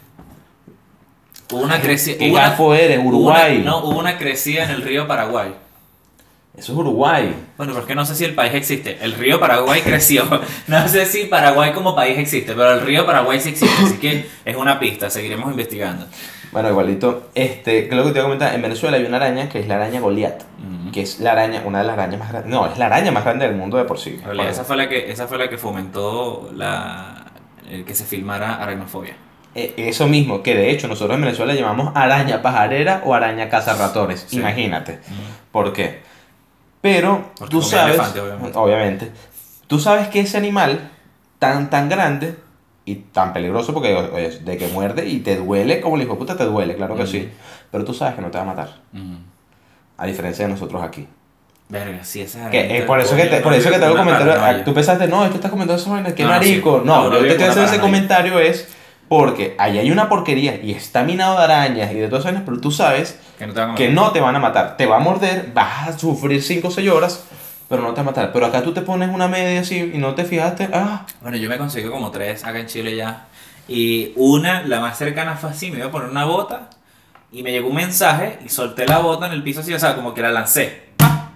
Hubo 1.53 1.63
una 1.63 1.81
crecida. 1.81 2.17
¿Qué 2.19 2.31
gafo 2.31 2.75
eres? 2.75 2.99
Uruguay. 3.05 3.63
no, 3.63 3.85
hubo 3.85 3.99
una 3.99 4.17
crecida 4.17 4.65
en 4.65 4.71
el 4.71 4.83
río 4.83 5.07
Paraguay. 5.07 5.55
Eso 6.57 6.73
es 6.73 6.79
Uruguay. 6.79 7.35
Bueno, 7.57 7.73
porque 7.73 7.95
no 7.95 8.05
sé 8.05 8.15
si 8.15 8.25
el 8.25 8.35
país 8.35 8.53
existe. 8.55 8.99
El 9.01 9.15
río 9.15 9.41
Paraguay 9.41 9.81
creció. 9.85 10.25
No 10.67 10.87
sé 10.89 11.07
si 11.07 11.25
Paraguay 11.25 11.73
como 11.73 11.95
país 11.97 12.19
existe, 12.19 12.53
pero 12.53 12.73
el 12.73 12.83
río 12.83 13.07
Paraguay 13.07 13.41
sí 13.41 13.51
existe. 13.51 13.75
Así 13.85 13.97
que 13.97 14.27
es 14.45 14.57
una 14.57 14.79
pista. 14.79 15.09
Seguiremos 15.09 15.51
investigando. 15.51 16.07
Bueno, 16.53 16.69
igualito. 16.69 17.31
Este, 17.35 17.89
lo 17.91 18.05
que 18.05 18.11
te 18.11 18.19
voy 18.19 18.21
a 18.21 18.25
comentar. 18.25 18.55
En 18.55 18.61
Venezuela 18.61 18.99
hay 18.99 19.05
una 19.05 19.17
araña 19.17 19.49
que 19.49 19.61
es 19.61 19.67
la 19.67 19.77
araña 19.77 20.01
Goliath. 20.01 20.43
Ujú. 20.43 20.93
Que 20.93 21.01
es 21.01 21.21
la 21.21 21.33
araña, 21.33 21.63
una 21.65 21.79
de 21.79 21.85
las 21.85 21.95
arañas 21.95 22.21
más 22.21 22.29
grandes. 22.31 22.53
No, 22.53 22.67
es 22.67 22.77
la 22.77 22.85
araña 22.87 23.11
más 23.13 23.25
grande 23.25 23.47
del 23.47 23.57
mundo 23.57 23.79
de 23.79 23.85
por 23.85 23.99
sí. 23.99 24.21
Realidad, 24.23 24.51
esa 24.51 24.65
fue 24.65 24.77
la 24.77 24.91
que, 24.91 25.11
esa 25.11 25.27
fue 25.27 25.39
la 25.39 25.49
que 25.49 25.57
fomentó 25.57 26.51
la, 26.55 27.33
el 27.71 27.87
que 27.87 27.95
se 27.95 28.05
filmara 28.05 28.57
aracnofobia. 28.57 29.17
Eh, 29.55 29.73
Eso 29.79 30.07
mismo, 30.07 30.43
que 30.43 30.55
de 30.55 30.71
hecho 30.71 30.87
nosotros 30.89 31.15
en 31.17 31.23
Venezuela 31.23 31.55
llamamos 31.55 31.93
araña 31.95 32.43
pajarera 32.43 33.01
o 33.07 33.15
araña 33.15 33.49
cazarratones. 33.49 34.27
Sí. 34.29 34.37
Imagínate. 34.39 34.99
¿Por 35.51 35.73
qué? 35.73 36.01
Pero 36.83 37.31
Porque 37.39 37.51
tú 37.51 37.63
sabes, 37.63 37.95
elefante, 37.95 38.21
obviamente. 38.21 38.59
obviamente, 38.59 39.13
tú 39.67 39.79
sabes 39.79 40.09
que 40.09 40.21
ese 40.21 40.37
animal 40.37 40.91
tan, 41.39 41.71
tan 41.71 41.89
grande 41.89 42.37
y 42.85 42.97
tan 42.97 43.33
peligroso 43.33 43.73
porque, 43.73 43.95
oye, 43.95 44.31
de 44.41 44.59
que 44.59 44.67
muerde 44.69 45.07
y 45.09 45.21
te 45.21 45.37
duele 45.37 45.81
como 45.81 45.97
el 45.97 46.03
hijo 46.03 46.13
de 46.13 46.19
puta 46.19 46.37
te 46.37 46.45
duele, 46.45 46.75
claro 46.77 46.95
que 46.97 47.07
sí. 47.07 47.31
Pero 47.71 47.85
tú 47.85 47.95
sabes 47.95 48.17
que 48.17 48.21
no 48.21 48.31
te 48.31 48.37
va 48.39 48.43
a 48.45 48.47
matar. 48.47 48.75
A 49.97 50.07
diferencia 50.07 50.45
de 50.47 50.53
nosotros 50.53 50.83
aquí. 50.83 51.07
Verga, 51.69 52.05
sí, 52.05 52.21
esa 52.21 52.51
Que, 52.51 52.79
es 52.79 52.85
por 52.85 53.01
eso 53.01 53.17
que 53.17 53.25
te, 53.27 53.41
por 53.41 53.55
eso 53.55 53.71
que 53.71 53.79
te 53.79 53.85
hago 53.87 53.97
comentario. 53.97 54.35
ah, 54.39 54.63
Tú 54.65 54.75
pensaste, 54.75 55.07
no, 55.09 55.25
esto 55.25 55.37
estás 55.37 55.51
comentando 55.51 55.81
eso, 55.81 55.91
vaina, 55.91 56.15
qué 56.15 56.23
No, 56.25 56.29
marico. 56.31 56.81
sí. 56.81 56.87
No, 56.87 57.05
No, 57.09 57.13
yo 57.15 57.21
te 57.21 57.29
estoy 57.31 57.47
haciendo 57.47 57.71
ese 57.71 57.81
comentario 57.81 58.39
es 58.41 58.69
porque 59.13 59.55
ahí 59.59 59.79
hay 59.79 59.91
una 59.91 60.09
porquería 60.09 60.59
y 60.63 60.73
está 60.73 61.03
minado 61.03 61.37
de 61.37 61.45
arañas 61.45 61.93
y 61.93 61.97
de 61.97 62.09
todas 62.09 62.25
esas 62.25 62.41
pero 62.47 62.59
tú 62.59 62.71
sabes 62.71 63.21
Que 63.39 63.47
no 63.47 63.53
te 63.53 63.61
van 63.61 63.73
a 63.73 63.75
que 63.75 63.89
matar. 63.91 64.05
no 64.07 64.11
te 64.13 64.21
van 64.21 64.37
a 64.37 64.39
matar. 64.39 64.77
Te 64.79 64.87
va 64.87 64.97
a 64.97 65.01
morder, 65.01 65.51
vas 65.53 65.89
a 65.89 65.99
sufrir 65.99 66.43
5 66.43 66.69
o 66.69 66.71
6 66.71 66.89
horas, 66.91 67.25
pero 67.69 67.83
no 67.83 67.89
te 67.91 67.97
va 67.97 68.01
a 68.01 68.05
matar. 68.07 68.33
Pero 68.33 68.47
acá 68.47 68.63
tú 68.63 68.73
te 68.73 68.81
pones 68.81 69.11
una 69.11 69.29
media 69.29 69.61
así 69.61 69.91
y 69.93 69.99
no 69.99 70.15
te 70.15 70.25
fijaste. 70.25 70.71
Ah, 70.73 71.05
Bueno, 71.21 71.37
yo 71.37 71.51
me 71.51 71.59
conseguí 71.59 71.91
como 71.91 72.11
tres 72.11 72.43
acá 72.43 72.59
en 72.59 72.69
Chile 72.69 72.97
ya. 72.97 73.27
Y 73.69 74.15
una, 74.17 74.63
la 74.63 74.81
más 74.81 74.97
cercana 74.97 75.37
fue 75.37 75.51
así, 75.51 75.71
me 75.71 75.77
iba 75.77 75.89
a 75.89 75.91
poner 75.91 76.09
una 76.09 76.25
bota 76.25 76.71
y 77.31 77.43
me 77.43 77.53
llegó 77.53 77.69
un 77.69 77.75
mensaje 77.77 78.39
y 78.43 78.49
solté 78.49 78.87
la 78.87 79.01
bota 79.01 79.27
en 79.27 79.33
el 79.33 79.43
piso 79.43 79.61
así, 79.61 79.75
o 79.75 79.79
sea, 79.79 79.95
como 79.95 80.15
que 80.15 80.23
la 80.23 80.31
lancé. 80.33 80.85
¡pa! 80.97 81.33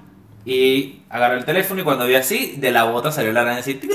Y 0.47 1.03
agarré 1.11 1.37
el 1.37 1.45
teléfono 1.45 1.83
y 1.83 1.85
cuando 1.85 2.07
vi 2.07 2.14
así, 2.14 2.55
de 2.57 2.70
la 2.72 2.85
bota 2.85 3.12
salió 3.12 3.33
la 3.33 3.43
araña 3.43 3.59
así. 3.59 3.74
tic, 3.74 3.91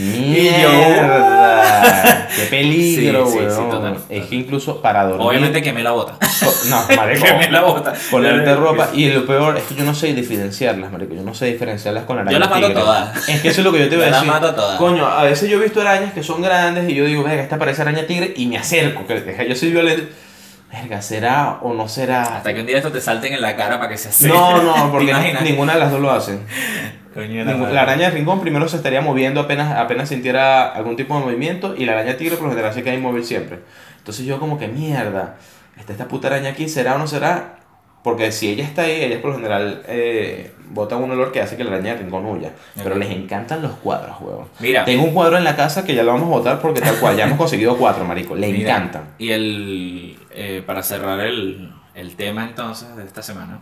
mierda. 0.00 2.28
Qué 2.36 2.42
peligro, 2.50 3.26
Sí, 3.26 3.32
sí, 3.32 3.38
sí, 3.38 3.44
weón. 3.58 3.70
total, 3.70 3.96
Es 4.08 4.26
que 4.26 4.34
incluso 4.36 4.80
para 4.82 5.04
dormir. 5.04 5.26
Obviamente 5.26 5.62
quemé 5.62 5.82
la 5.82 5.92
bota. 5.92 6.18
No, 6.68 6.82
marico. 6.96 7.24
quemé 7.24 7.50
la 7.50 7.62
bota. 7.62 7.92
Ponerte 8.10 8.54
ropa 8.56 8.88
y 8.92 9.08
lo 9.10 9.26
peor 9.26 9.56
es 9.56 9.64
que 9.64 9.74
yo 9.74 9.84
no 9.84 9.94
sé 9.94 10.12
diferenciarlas, 10.14 10.90
marico. 10.92 11.14
Yo 11.14 11.22
no 11.22 11.34
sé 11.34 11.46
diferenciarlas 11.46 12.04
con 12.04 12.18
arañas 12.18 12.34
Yo 12.34 12.38
las 12.40 12.50
mato 12.50 12.66
tigre. 12.66 12.80
todas. 12.80 13.28
Es 13.28 13.40
que 13.40 13.48
eso 13.48 13.60
es 13.60 13.64
lo 13.64 13.72
que 13.72 13.80
yo 13.80 13.88
te 13.88 13.94
iba 13.96 14.04
a 14.04 14.06
Yo 14.06 14.10
las 14.12 14.20
decir. 14.22 14.34
mato 14.40 14.54
todas. 14.54 14.78
Coño, 14.78 15.06
a 15.06 15.22
veces 15.24 15.48
yo 15.48 15.58
he 15.58 15.62
visto 15.62 15.80
arañas 15.80 16.12
que 16.12 16.22
son 16.22 16.42
grandes 16.42 16.88
y 16.90 16.94
yo 16.94 17.04
digo, 17.04 17.22
venga, 17.22 17.42
esta 17.42 17.58
parece 17.58 17.82
araña 17.82 18.06
tigre 18.06 18.32
y 18.36 18.46
me 18.46 18.58
acerco. 18.58 19.06
Que 19.06 19.46
yo 19.48 19.54
soy 19.54 19.70
violento. 19.72 20.06
Verga, 20.72 21.00
¿será 21.00 21.58
o 21.62 21.72
no 21.72 21.88
será? 21.88 22.22
Hasta 22.36 22.52
que 22.52 22.60
un 22.60 22.66
día 22.66 22.76
esto 22.76 22.90
te 22.90 23.00
salten 23.00 23.32
en 23.32 23.40
la 23.40 23.56
cara 23.56 23.78
para 23.78 23.88
que 23.88 23.96
se 23.96 24.08
acerque. 24.08 24.36
No, 24.36 24.62
no, 24.62 24.74
¿Te 24.74 24.80
porque 24.90 25.14
ninguna 25.42 25.74
de 25.74 25.78
las 25.78 25.92
dos 25.92 26.00
lo 26.00 26.10
hacen. 26.10 26.40
Coño 27.16 27.44
la 27.44 27.80
araña 27.80 28.10
de 28.10 28.16
rincón 28.16 28.42
primero 28.42 28.68
se 28.68 28.76
estaría 28.76 29.00
moviendo 29.00 29.40
apenas, 29.40 29.74
apenas 29.74 30.10
sintiera 30.10 30.68
algún 30.68 30.96
tipo 30.96 31.16
de 31.16 31.24
movimiento 31.24 31.74
y 31.74 31.86
la 31.86 31.92
araña 31.92 32.18
tigre 32.18 32.36
por 32.36 32.44
lo 32.44 32.50
general 32.50 32.74
se 32.74 32.82
queda 32.82 32.94
inmóvil 32.94 33.24
siempre. 33.24 33.60
Entonces 33.96 34.26
yo 34.26 34.38
como 34.38 34.58
que 34.58 34.68
mierda, 34.68 35.36
¿está 35.78 35.92
esta 35.92 36.08
puta 36.08 36.28
araña 36.28 36.50
aquí? 36.50 36.68
¿Será 36.68 36.94
o 36.94 36.98
no 36.98 37.06
será? 37.06 37.56
Porque 38.02 38.32
si 38.32 38.50
ella 38.50 38.64
está 38.64 38.82
ahí, 38.82 39.02
ellas 39.02 39.20
por 39.20 39.30
lo 39.30 39.36
general 39.36 39.82
eh, 39.88 40.52
botan 40.68 41.02
un 41.02 41.10
olor 41.10 41.32
que 41.32 41.40
hace 41.40 41.56
que 41.56 41.64
la 41.64 41.70
araña 41.70 41.94
de 41.94 42.02
rincón 42.02 42.26
huya. 42.26 42.52
Pero 42.76 42.96
les 42.96 43.10
encantan 43.10 43.62
los 43.62 43.72
cuadros, 43.72 44.20
huevón. 44.20 44.48
Mira. 44.60 44.84
Tengo 44.84 45.02
un 45.02 45.14
cuadro 45.14 45.38
en 45.38 45.44
la 45.44 45.56
casa 45.56 45.86
que 45.86 45.94
ya 45.94 46.02
lo 46.02 46.12
vamos 46.12 46.28
a 46.28 46.30
botar 46.30 46.60
porque 46.60 46.82
tal 46.82 46.96
cual, 47.00 47.16
ya 47.16 47.24
hemos 47.24 47.38
conseguido 47.38 47.78
cuatro, 47.78 48.04
marico. 48.04 48.36
Le 48.36 48.48
encantan. 48.48 49.14
Y 49.16 49.30
el, 49.30 50.18
eh, 50.32 50.62
para 50.66 50.82
cerrar 50.82 51.18
el, 51.20 51.72
el 51.94 52.14
tema 52.14 52.44
entonces 52.44 52.94
de 52.94 53.04
esta 53.04 53.22
semana, 53.22 53.58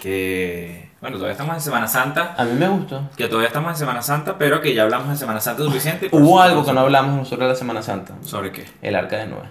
que 0.00 0.90
bueno, 1.00 1.16
todavía 1.16 1.32
estamos 1.32 1.54
en 1.54 1.60
Semana 1.62 1.86
Santa, 1.88 2.34
A 2.36 2.44
mí 2.44 2.52
me 2.58 2.68
gustó. 2.68 3.08
que 3.16 3.26
todavía 3.28 3.48
estamos 3.48 3.70
en 3.72 3.76
Semana 3.76 4.02
Santa, 4.02 4.36
pero 4.38 4.60
que 4.60 4.74
ya 4.74 4.82
hablamos 4.82 5.08
de 5.08 5.16
Semana 5.16 5.40
Santa 5.40 5.62
suficiente. 5.62 6.08
Hubo 6.12 6.40
algo 6.40 6.64
que 6.64 6.72
no 6.72 6.80
hablamos 6.80 7.16
nosotros 7.16 7.40
de 7.40 7.48
la 7.48 7.54
Semana 7.54 7.82
Santa. 7.82 8.14
¿Sobre 8.22 8.52
qué? 8.52 8.64
El 8.82 8.96
arca 8.96 9.16
de 9.16 9.26
Noé. 9.26 9.44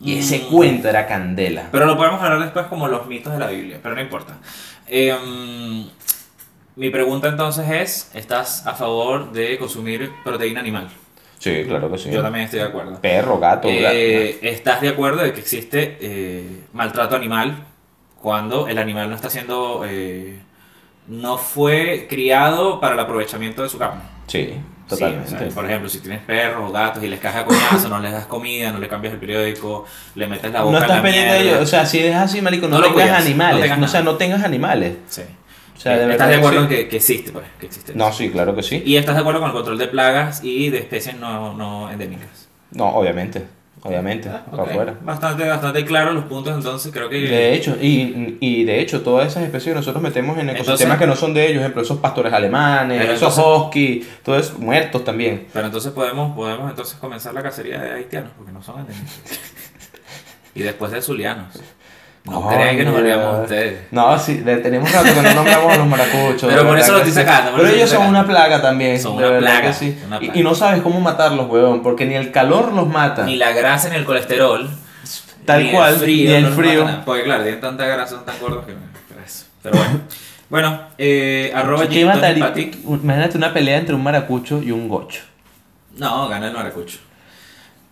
Y 0.00 0.14
Mm. 0.14 0.18
ese 0.18 0.40
cuento 0.46 0.88
era 0.88 1.06
candela. 1.06 1.68
Pero 1.70 1.84
lo 1.84 1.96
podemos 1.96 2.22
hablar 2.22 2.40
después 2.40 2.66
como 2.66 2.88
los 2.88 3.06
mitos 3.06 3.32
de 3.34 3.38
la 3.38 3.48
Biblia, 3.48 3.78
pero 3.82 3.94
no 3.94 4.00
importa. 4.00 4.38
Em, 4.86 5.86
mi 6.76 6.88
pregunta 6.90 7.28
entonces 7.28 7.68
es, 7.70 8.10
¿estás 8.14 8.66
a 8.66 8.74
favor 8.74 9.32
de 9.32 9.58
consumir 9.58 10.10
proteína 10.24 10.60
animal? 10.60 10.88
Sí, 11.38 11.64
claro 11.66 11.90
que 11.90 11.98
sí. 11.98 12.10
Yo 12.10 12.22
también 12.22 12.46
estoy 12.46 12.60
de 12.60 12.66
acuerdo. 12.66 12.98
Perro, 13.00 13.38
gato, 13.38 13.68
Eh, 13.70 14.38
¿Estás 14.42 14.80
de 14.80 14.88
acuerdo 14.88 15.22
de 15.22 15.32
que 15.34 15.40
existe 15.40 15.98
eh, 16.00 16.64
maltrato 16.72 17.16
animal 17.16 17.66
cuando 18.20 18.68
el 18.68 18.78
animal 18.78 19.08
no 19.10 19.16
está 19.16 19.30
siendo... 19.30 19.84
eh, 19.86 20.38
no 21.08 21.38
fue 21.38 22.06
criado 22.08 22.78
para 22.78 22.94
el 22.94 23.00
aprovechamiento 23.00 23.62
de 23.62 23.68
su 23.68 23.78
carne? 23.78 24.02
Sí, 24.26 24.54
Sí, 24.90 24.96
totalmente. 24.96 25.34
o 25.36 25.38
sea, 25.38 25.48
por 25.50 25.64
ejemplo, 25.66 25.88
si 25.88 26.00
tienes 26.00 26.20
perros 26.22 26.68
o 26.68 26.72
gatos 26.72 27.02
y 27.04 27.06
les 27.08 27.24
a 27.24 27.44
coñazo, 27.44 27.88
no 27.88 28.00
les 28.00 28.10
das 28.12 28.26
comida, 28.26 28.72
no 28.72 28.78
le 28.80 28.88
cambias 28.88 29.14
el 29.14 29.20
periódico, 29.20 29.84
le 30.16 30.26
metes 30.26 30.52
la 30.52 30.62
boca 30.62 30.72
no 30.72 30.78
en 30.78 30.82
estás 30.82 30.96
la 30.96 31.02
pendiente 31.02 31.32
de 31.32 31.38
mierda. 31.40 31.56
ellos. 31.58 31.62
O 31.64 31.70
sea, 31.70 31.86
si 31.86 32.00
es 32.00 32.14
así, 32.16 32.40
marico, 32.42 32.66
no, 32.66 32.76
No 32.78 32.82
tengas 32.82 32.94
cuidas, 32.94 33.10
no 33.10 33.16
animales. 33.26 33.62
tengas 33.62 33.78
No, 33.78 33.84
o 33.86 33.88
sea, 33.88 34.02
no 34.02 34.16
tengas 34.16 34.42
animales. 34.42 34.96
Sí. 35.08 35.22
O 35.76 35.80
sea, 35.80 35.96
de 35.96 36.10
¿Estás 36.12 36.28
de 36.28 36.34
que 36.34 36.38
acuerdo 36.38 36.58
sí. 36.58 36.62
en 36.64 36.68
que, 36.68 36.88
que 36.88 36.96
existe, 36.96 37.30
pues? 37.32 37.46
Que 37.60 37.66
existe 37.66 37.94
No, 37.94 38.12
sí, 38.12 38.30
claro 38.30 38.54
que 38.56 38.62
sí. 38.64 38.82
Y 38.84 38.96
estás 38.96 39.14
de 39.14 39.20
acuerdo 39.20 39.40
con 39.40 39.50
el 39.50 39.54
control 39.54 39.78
de 39.78 39.86
plagas 39.86 40.42
y 40.42 40.70
de 40.70 40.78
especies 40.78 41.16
no, 41.16 41.54
no 41.54 41.88
endémicas. 41.90 42.48
No, 42.72 42.86
obviamente. 42.88 43.46
Obviamente. 43.82 44.28
Ah, 44.28 44.44
para 44.50 44.62
afuera. 44.64 44.94
Bastante, 45.02 45.48
bastante 45.48 45.84
claros 45.84 46.14
los 46.14 46.24
puntos, 46.24 46.54
entonces 46.54 46.92
creo 46.92 47.08
que... 47.08 47.18
De 47.20 47.54
hecho, 47.54 47.76
y, 47.80 48.36
y 48.40 48.64
de 48.64 48.80
hecho, 48.80 49.00
todas 49.00 49.28
esas 49.28 49.42
especies 49.44 49.72
que 49.72 49.74
nosotros 49.74 50.02
metemos 50.02 50.36
en 50.36 50.50
ecosistemas 50.50 50.80
Entonces- 50.80 50.98
que 50.98 51.06
no 51.06 51.16
son 51.16 51.32
de 51.32 51.46
ellos, 51.46 51.60
ejemplo, 51.60 51.80
esos 51.82 51.98
pastores 51.98 52.32
alemanes, 52.32 53.08
esos 53.08 53.38
husky, 53.38 54.06
todos 54.22 54.46
esos 54.46 54.58
muertos 54.58 55.02
también. 55.04 55.46
Pero 55.52 55.66
entonces 55.66 55.92
podemos, 55.92 56.36
podemos 56.36 56.68
entonces 56.68 56.96
comenzar 56.98 57.32
la 57.32 57.42
cacería 57.42 57.80
de 57.80 57.92
haitianos, 57.92 58.32
porque 58.36 58.52
no 58.52 58.62
son 58.62 58.80
endémicos. 58.80 59.10
y 60.54 60.60
después 60.62 60.92
de 60.92 61.00
zulianos. 61.00 61.54
No 62.24 62.46
crean 62.48 62.76
que 62.76 62.84
nos 62.84 62.94
olvidamos 62.96 63.36
de 63.38 63.42
ustedes. 63.44 63.80
No, 63.90 64.18
sí, 64.18 64.36
de- 64.38 64.58
tenemos 64.58 64.92
rato 64.92 65.08
que 65.14 65.22
no 65.22 65.34
nombramos 65.34 65.72
a 65.72 65.76
los 65.78 65.86
maracuchos. 65.86 66.42
Pero 66.42 66.62
de 66.62 66.68
por 66.68 66.78
eso 66.78 66.92
lo 66.92 67.02
que 67.02 67.08
estoy 67.08 67.22
sí. 67.22 67.28
sacando, 67.28 67.50
por 67.52 67.60
Pero 67.60 67.68
eso 67.68 67.72
lo 67.72 67.76
ellos 67.78 67.90
estoy 67.90 67.98
son 68.04 68.08
una 68.10 68.18
sacando. 68.20 68.38
plaga 68.38 68.62
también. 68.62 69.00
Son 69.00 69.12
de 69.16 69.22
una 69.24 69.32
verdad 69.32 69.50
plaga, 69.50 69.66
que 69.68 69.72
sí. 69.72 69.98
una 70.06 70.16
Y- 70.16 70.18
plaga. 70.26 70.38
Y, 70.38 70.42
no 70.42 70.54
sabes 70.54 70.82
cómo 70.82 71.00
matarlos, 71.00 71.48
huevón, 71.48 71.82
porque 71.82 72.04
ni 72.04 72.14
el 72.14 72.30
calor 72.30 72.72
los 72.72 72.86
mata. 72.88 73.24
Ni 73.24 73.36
la 73.36 73.52
grasa 73.52 73.88
ni 73.88 73.96
el 73.96 74.04
colesterol. 74.04 74.68
Tal 75.46 75.64
ni 75.64 75.70
cual, 75.72 75.94
el 75.94 75.98
frío, 76.00 76.28
ni 76.30 76.36
el 76.36 76.42
no 76.42 76.48
nos 76.50 76.58
frío. 76.58 76.80
mata 76.80 76.92
nada. 76.92 77.04
Porque 77.06 77.22
claro, 77.24 77.42
tienen 77.42 77.60
tanta 77.60 77.86
grasa, 77.86 78.14
son 78.16 78.24
tan 78.26 78.38
gordos 78.38 78.66
que... 78.66 78.72
eso. 79.24 79.46
Pero 79.62 79.76
bueno. 79.78 80.00
Bueno, 80.50 80.80
eh, 80.98 81.52
arroba 81.54 81.86
¿Qué 81.88 81.94
Gin 81.94 82.06
Tonic 82.08 82.14
mataría? 82.38 82.70
Imagínate 82.86 83.36
una 83.38 83.52
pelea 83.52 83.78
entre 83.78 83.94
un 83.94 84.02
maracucho 84.02 84.60
y 84.62 84.70
un 84.72 84.88
gocho. 84.88 85.22
No, 85.96 86.28
gana 86.28 86.48
el 86.48 86.52
maracucho. 86.52 86.98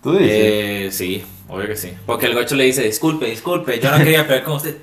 ¿Tú 0.03 0.17
Eh, 0.21 0.89
sí, 0.93 1.25
obvio 1.49 1.67
que 1.67 1.77
sí. 1.77 1.93
Porque 2.07 2.27
el 2.27 2.35
gocho 2.35 2.55
le 2.55 2.65
dice, 2.65 2.83
disculpe, 2.83 3.27
disculpe, 3.27 3.81
yo 3.81 3.91
no 3.91 3.99
quería 3.99 4.27
pelear 4.27 4.45
con 4.45 4.57
usted. 4.57 4.77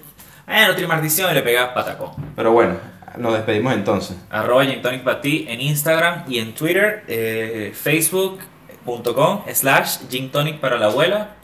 Eh, 0.48 0.66
no 0.68 0.74
tiene 0.74 0.88
maldición 0.88 1.32
y 1.32 1.34
le 1.34 1.42
pega 1.42 1.74
patacón. 1.74 2.12
Pero 2.36 2.52
bueno, 2.52 2.78
nos 3.18 3.34
despedimos 3.34 3.74
entonces. 3.74 4.18
Arroba 4.30 4.66
Gin 4.66 4.82
Tonic 4.82 5.04
Pati 5.04 5.46
en 5.48 5.62
Instagram 5.62 6.26
y 6.28 6.40
en 6.40 6.54
Twitter, 6.54 7.04
eh, 7.08 7.72
facebook.com 7.74 9.42
slash 9.54 10.00
Gin 10.10 10.32
Tonic 10.32 10.60
para 10.60 10.78
la 10.78 10.88
abuela. 10.88 11.36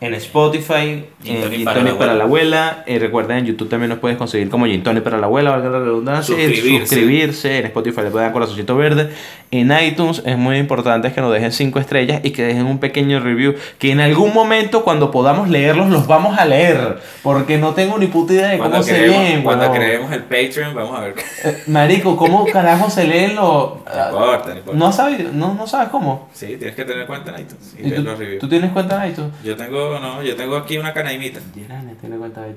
En 0.00 0.12
Spotify, 0.14 1.04
Gin 1.22 1.36
en 1.36 1.42
Tonic 1.42 1.56
Gin 1.58 1.64
para 1.64 1.80
para 1.80 1.90
abuela. 1.92 2.14
la 2.14 2.24
abuela. 2.24 2.82
Eh, 2.86 2.98
recuerda, 2.98 3.38
en 3.38 3.46
YouTube 3.46 3.68
también 3.68 3.88
nos 3.90 4.00
puedes 4.00 4.18
conseguir 4.18 4.50
como 4.50 4.66
Gin 4.66 4.82
Tonic 4.82 5.02
para 5.02 5.18
la 5.18 5.26
abuela, 5.26 5.50
valga 5.52 5.70
la 5.70 5.78
redundancia. 5.78 6.34
Suscribirse. 6.34 6.86
Suscribirse. 6.86 7.58
En 7.60 7.66
Spotify 7.66 8.02
le 8.02 8.10
pueden 8.10 8.26
dar 8.26 8.32
corazoncito 8.32 8.76
verde. 8.76 9.10
En 9.50 9.72
iTunes 9.82 10.22
es 10.26 10.36
muy 10.36 10.56
importante 10.58 11.12
que 11.12 11.20
nos 11.20 11.32
dejen 11.32 11.52
5 11.52 11.78
estrellas 11.78 12.20
y 12.24 12.30
que 12.32 12.42
dejen 12.44 12.66
un 12.66 12.78
pequeño 12.80 13.20
review. 13.20 13.54
Que 13.78 13.92
en 13.92 14.00
algún 14.00 14.34
momento, 14.34 14.82
cuando 14.84 15.10
podamos 15.10 15.48
leerlos, 15.48 15.88
los 15.88 16.06
vamos 16.06 16.36
a 16.38 16.44
leer. 16.44 16.98
Porque 17.22 17.56
no 17.56 17.72
tengo 17.72 17.96
ni 17.96 18.08
puta 18.08 18.32
idea 18.34 18.48
de 18.48 18.58
cómo 18.58 18.70
Cuando, 18.70 18.84
se 18.86 18.94
creemos, 18.96 19.18
leen. 19.22 19.42
cuando 19.42 19.62
huevón. 19.66 19.78
creemos 19.78 20.12
el 20.12 20.22
Patreon, 20.24 20.74
vamos 20.74 20.98
a 20.98 21.02
ver. 21.02 21.14
Eh, 21.44 21.62
Marico, 21.68 22.16
¿cómo 22.16 22.44
carajo 22.46 22.90
se 22.90 23.04
leen 23.04 23.36
los.? 23.36 23.44
No 23.44 24.10
importa, 24.10 24.48
no 24.50 24.56
importa. 24.56 24.78
No 24.78 24.92
sabes, 24.92 25.32
no, 25.32 25.54
no 25.54 25.66
sabes 25.66 25.88
cómo. 25.88 26.28
Sí, 26.32 26.56
tienes 26.58 26.74
que 26.74 26.84
tener 26.84 27.06
cuenta 27.06 27.30
en 27.34 27.42
iTunes 27.42 27.74
y 27.78 27.86
¿Y 27.86 27.90
ver 27.90 27.98
tú, 28.00 28.04
los 28.04 28.18
reviews. 28.18 28.40
tú 28.40 28.48
tienes 28.48 28.72
cuenta 28.72 28.98
de 29.00 29.08
iTunes? 29.10 29.30
Yo 29.44 29.56
tengo, 29.56 29.83
no, 30.00 30.22
yo 30.22 30.36
tengo 30.36 30.56
aquí 30.56 30.78
una 30.78 30.92
canaimita. 30.92 31.40
Tiene 31.52 32.16
cuenta 32.18 32.42
de. 32.42 32.54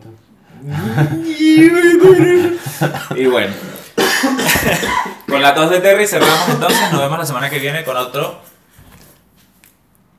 Y 3.16 3.26
bueno. 3.28 3.54
con 5.28 5.42
la 5.42 5.54
tos 5.54 5.70
de 5.70 5.80
Terry 5.80 6.08
cerramos 6.08 6.50
entonces. 6.50 6.92
Nos 6.92 7.02
vemos 7.02 7.18
la 7.20 7.26
semana 7.26 7.50
que 7.50 7.60
viene 7.60 7.84
con 7.84 7.96
otro. 7.98 8.40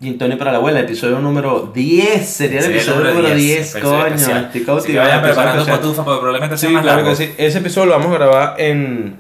Gin 0.01 0.17
Tonic 0.17 0.39
para 0.39 0.53
la 0.53 0.59
abuela, 0.59 0.79
episodio 0.81 1.19
número 1.19 1.73
10. 1.75 2.25
Sería 2.29 2.59
el 2.59 2.65
Sería 2.65 2.81
episodio 2.83 3.13
número 3.15 3.35
10, 3.35 3.75
episodio 3.75 3.99
coño. 4.03 4.07
especial. 4.15 4.45
Estoy 4.45 4.63
cautivado. 4.65 5.09
vayan 5.09 5.19
episodio 5.19 5.35
preparando 5.35 5.63
especial. 5.63 5.81
cotufa 5.81 6.05
porque 6.05 6.19
probablemente 6.21 6.57
sea 6.59 6.69
Sí, 6.69 6.75
más 6.75 6.83
claro 6.85 7.03
largo. 7.03 7.11
que 7.19 7.27
sí. 7.27 7.35
Ese 7.37 7.59
episodio 7.59 7.87
lo 7.87 7.93
vamos 7.99 8.09
a 8.09 8.15
grabar 8.19 8.55
en. 8.61 9.17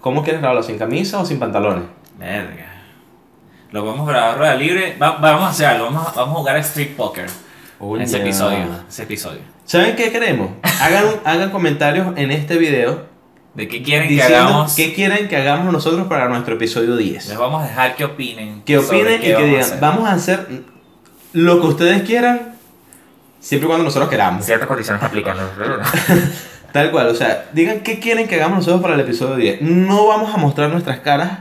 ¿Cómo 0.00 0.22
quieres 0.22 0.40
grabarlo? 0.40 0.62
¿Sin 0.62 0.78
camisa 0.78 1.18
o 1.20 1.26
sin 1.26 1.38
pantalones? 1.38 1.84
Verga. 2.18 2.71
Lo 3.72 3.84
vamos 3.84 4.08
a 4.08 4.12
grabar 4.12 4.38
rueda 4.38 4.54
libre. 4.54 4.96
Va- 5.00 5.16
vamos 5.18 5.44
a 5.44 5.48
hacer 5.48 5.66
algo. 5.66 5.86
Vamos 5.86 6.06
a, 6.08 6.12
vamos 6.12 6.34
a 6.36 6.38
jugar 6.38 6.56
a 6.56 6.60
Street 6.60 6.94
Poker. 6.96 7.26
Uy, 7.80 8.02
ese 8.02 8.18
ya. 8.18 8.24
episodio. 8.24 8.58
Ese 8.88 9.02
episodio. 9.02 9.40
¿Saben 9.64 9.96
qué 9.96 10.12
queremos? 10.12 10.50
Hagan, 10.80 11.04
hagan 11.24 11.50
comentarios 11.50 12.08
en 12.16 12.30
este 12.30 12.56
video 12.58 13.06
¿De 13.54 13.68
qué 13.68 13.82
quieren 13.82 14.08
que 14.08 14.22
hagamos? 14.22 14.74
qué 14.74 14.94
quieren 14.94 15.28
que 15.28 15.36
hagamos 15.36 15.72
nosotros 15.72 16.06
para 16.06 16.28
nuestro 16.28 16.54
episodio 16.54 16.96
10. 16.96 17.28
Les 17.28 17.36
vamos 17.38 17.62
a 17.62 17.66
dejar 17.66 17.96
que 17.96 18.04
opinen. 18.04 18.62
Que 18.62 18.78
opinen 18.78 19.16
y 19.20 19.24
que 19.24 19.44
digan, 19.44 19.80
vamos 19.80 20.08
a 20.08 20.12
hacer 20.12 20.46
lo 21.32 21.60
que 21.60 21.66
ustedes 21.66 22.02
quieran, 22.02 22.54
siempre 23.40 23.66
y 23.66 23.68
cuando 23.68 23.84
nosotros 23.84 24.08
queramos. 24.10 24.44
Ciertas 24.46 24.66
condiciones 24.68 25.02
aplican. 25.02 25.36
Tal 26.72 26.90
cual, 26.90 27.08
o 27.08 27.14
sea, 27.14 27.50
digan 27.52 27.80
qué 27.80 27.98
quieren 27.98 28.26
que 28.26 28.36
hagamos 28.36 28.58
nosotros 28.58 28.80
para 28.80 28.94
el 28.94 29.00
episodio 29.00 29.36
10. 29.36 29.60
No 29.62 30.06
vamos 30.06 30.32
a 30.34 30.38
mostrar 30.38 30.70
nuestras 30.70 31.00
caras 31.00 31.40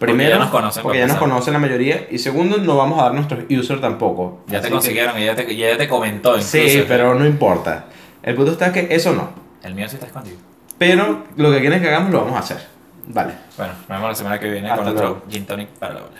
Primero, 0.00 0.30
ya 0.30 0.38
nos 0.38 0.50
conocen, 0.50 0.82
porque 0.82 0.98
ya 0.98 1.06
nos 1.06 1.18
conocen 1.18 1.52
la 1.52 1.58
mayoría. 1.58 2.06
Y 2.10 2.18
segundo, 2.18 2.56
no 2.58 2.76
vamos 2.76 2.98
a 2.98 3.02
dar 3.04 3.14
nuestros 3.14 3.44
user 3.50 3.80
tampoco. 3.80 4.40
Ya 4.46 4.58
Así 4.58 4.62
te 4.64 4.68
que- 4.68 4.74
consiguieron 4.74 5.18
y 5.20 5.26
ya 5.26 5.34
te, 5.36 5.54
ya 5.54 5.76
te 5.76 5.86
comentó. 5.88 6.30
Incluso, 6.30 6.48
Sí, 6.50 6.84
pero 6.88 7.14
no 7.14 7.26
importa. 7.26 7.84
El 8.22 8.34
punto 8.34 8.52
está 8.52 8.72
que 8.72 8.88
eso 8.90 9.12
no. 9.12 9.28
El 9.62 9.74
mío 9.74 9.86
sí 9.88 9.94
está 9.96 10.06
escondido. 10.06 10.38
Pero 10.78 11.24
lo 11.36 11.50
que 11.52 11.60
quieren 11.60 11.80
que 11.82 11.88
hagamos 11.88 12.10
lo 12.10 12.22
vamos 12.22 12.36
a 12.36 12.38
hacer. 12.40 12.66
Vale. 13.08 13.34
Bueno, 13.58 13.72
nos 13.80 13.88
vemos 13.88 14.08
la 14.08 14.14
semana 14.14 14.40
que 14.40 14.50
viene 14.50 14.68
Hasta 14.70 14.76
con 14.76 14.84
nuestro 14.86 15.08
luego. 15.10 15.26
Gin 15.30 15.44
Tonic 15.46 15.68
para 15.68 15.94
la 15.94 16.00
bola. 16.00 16.12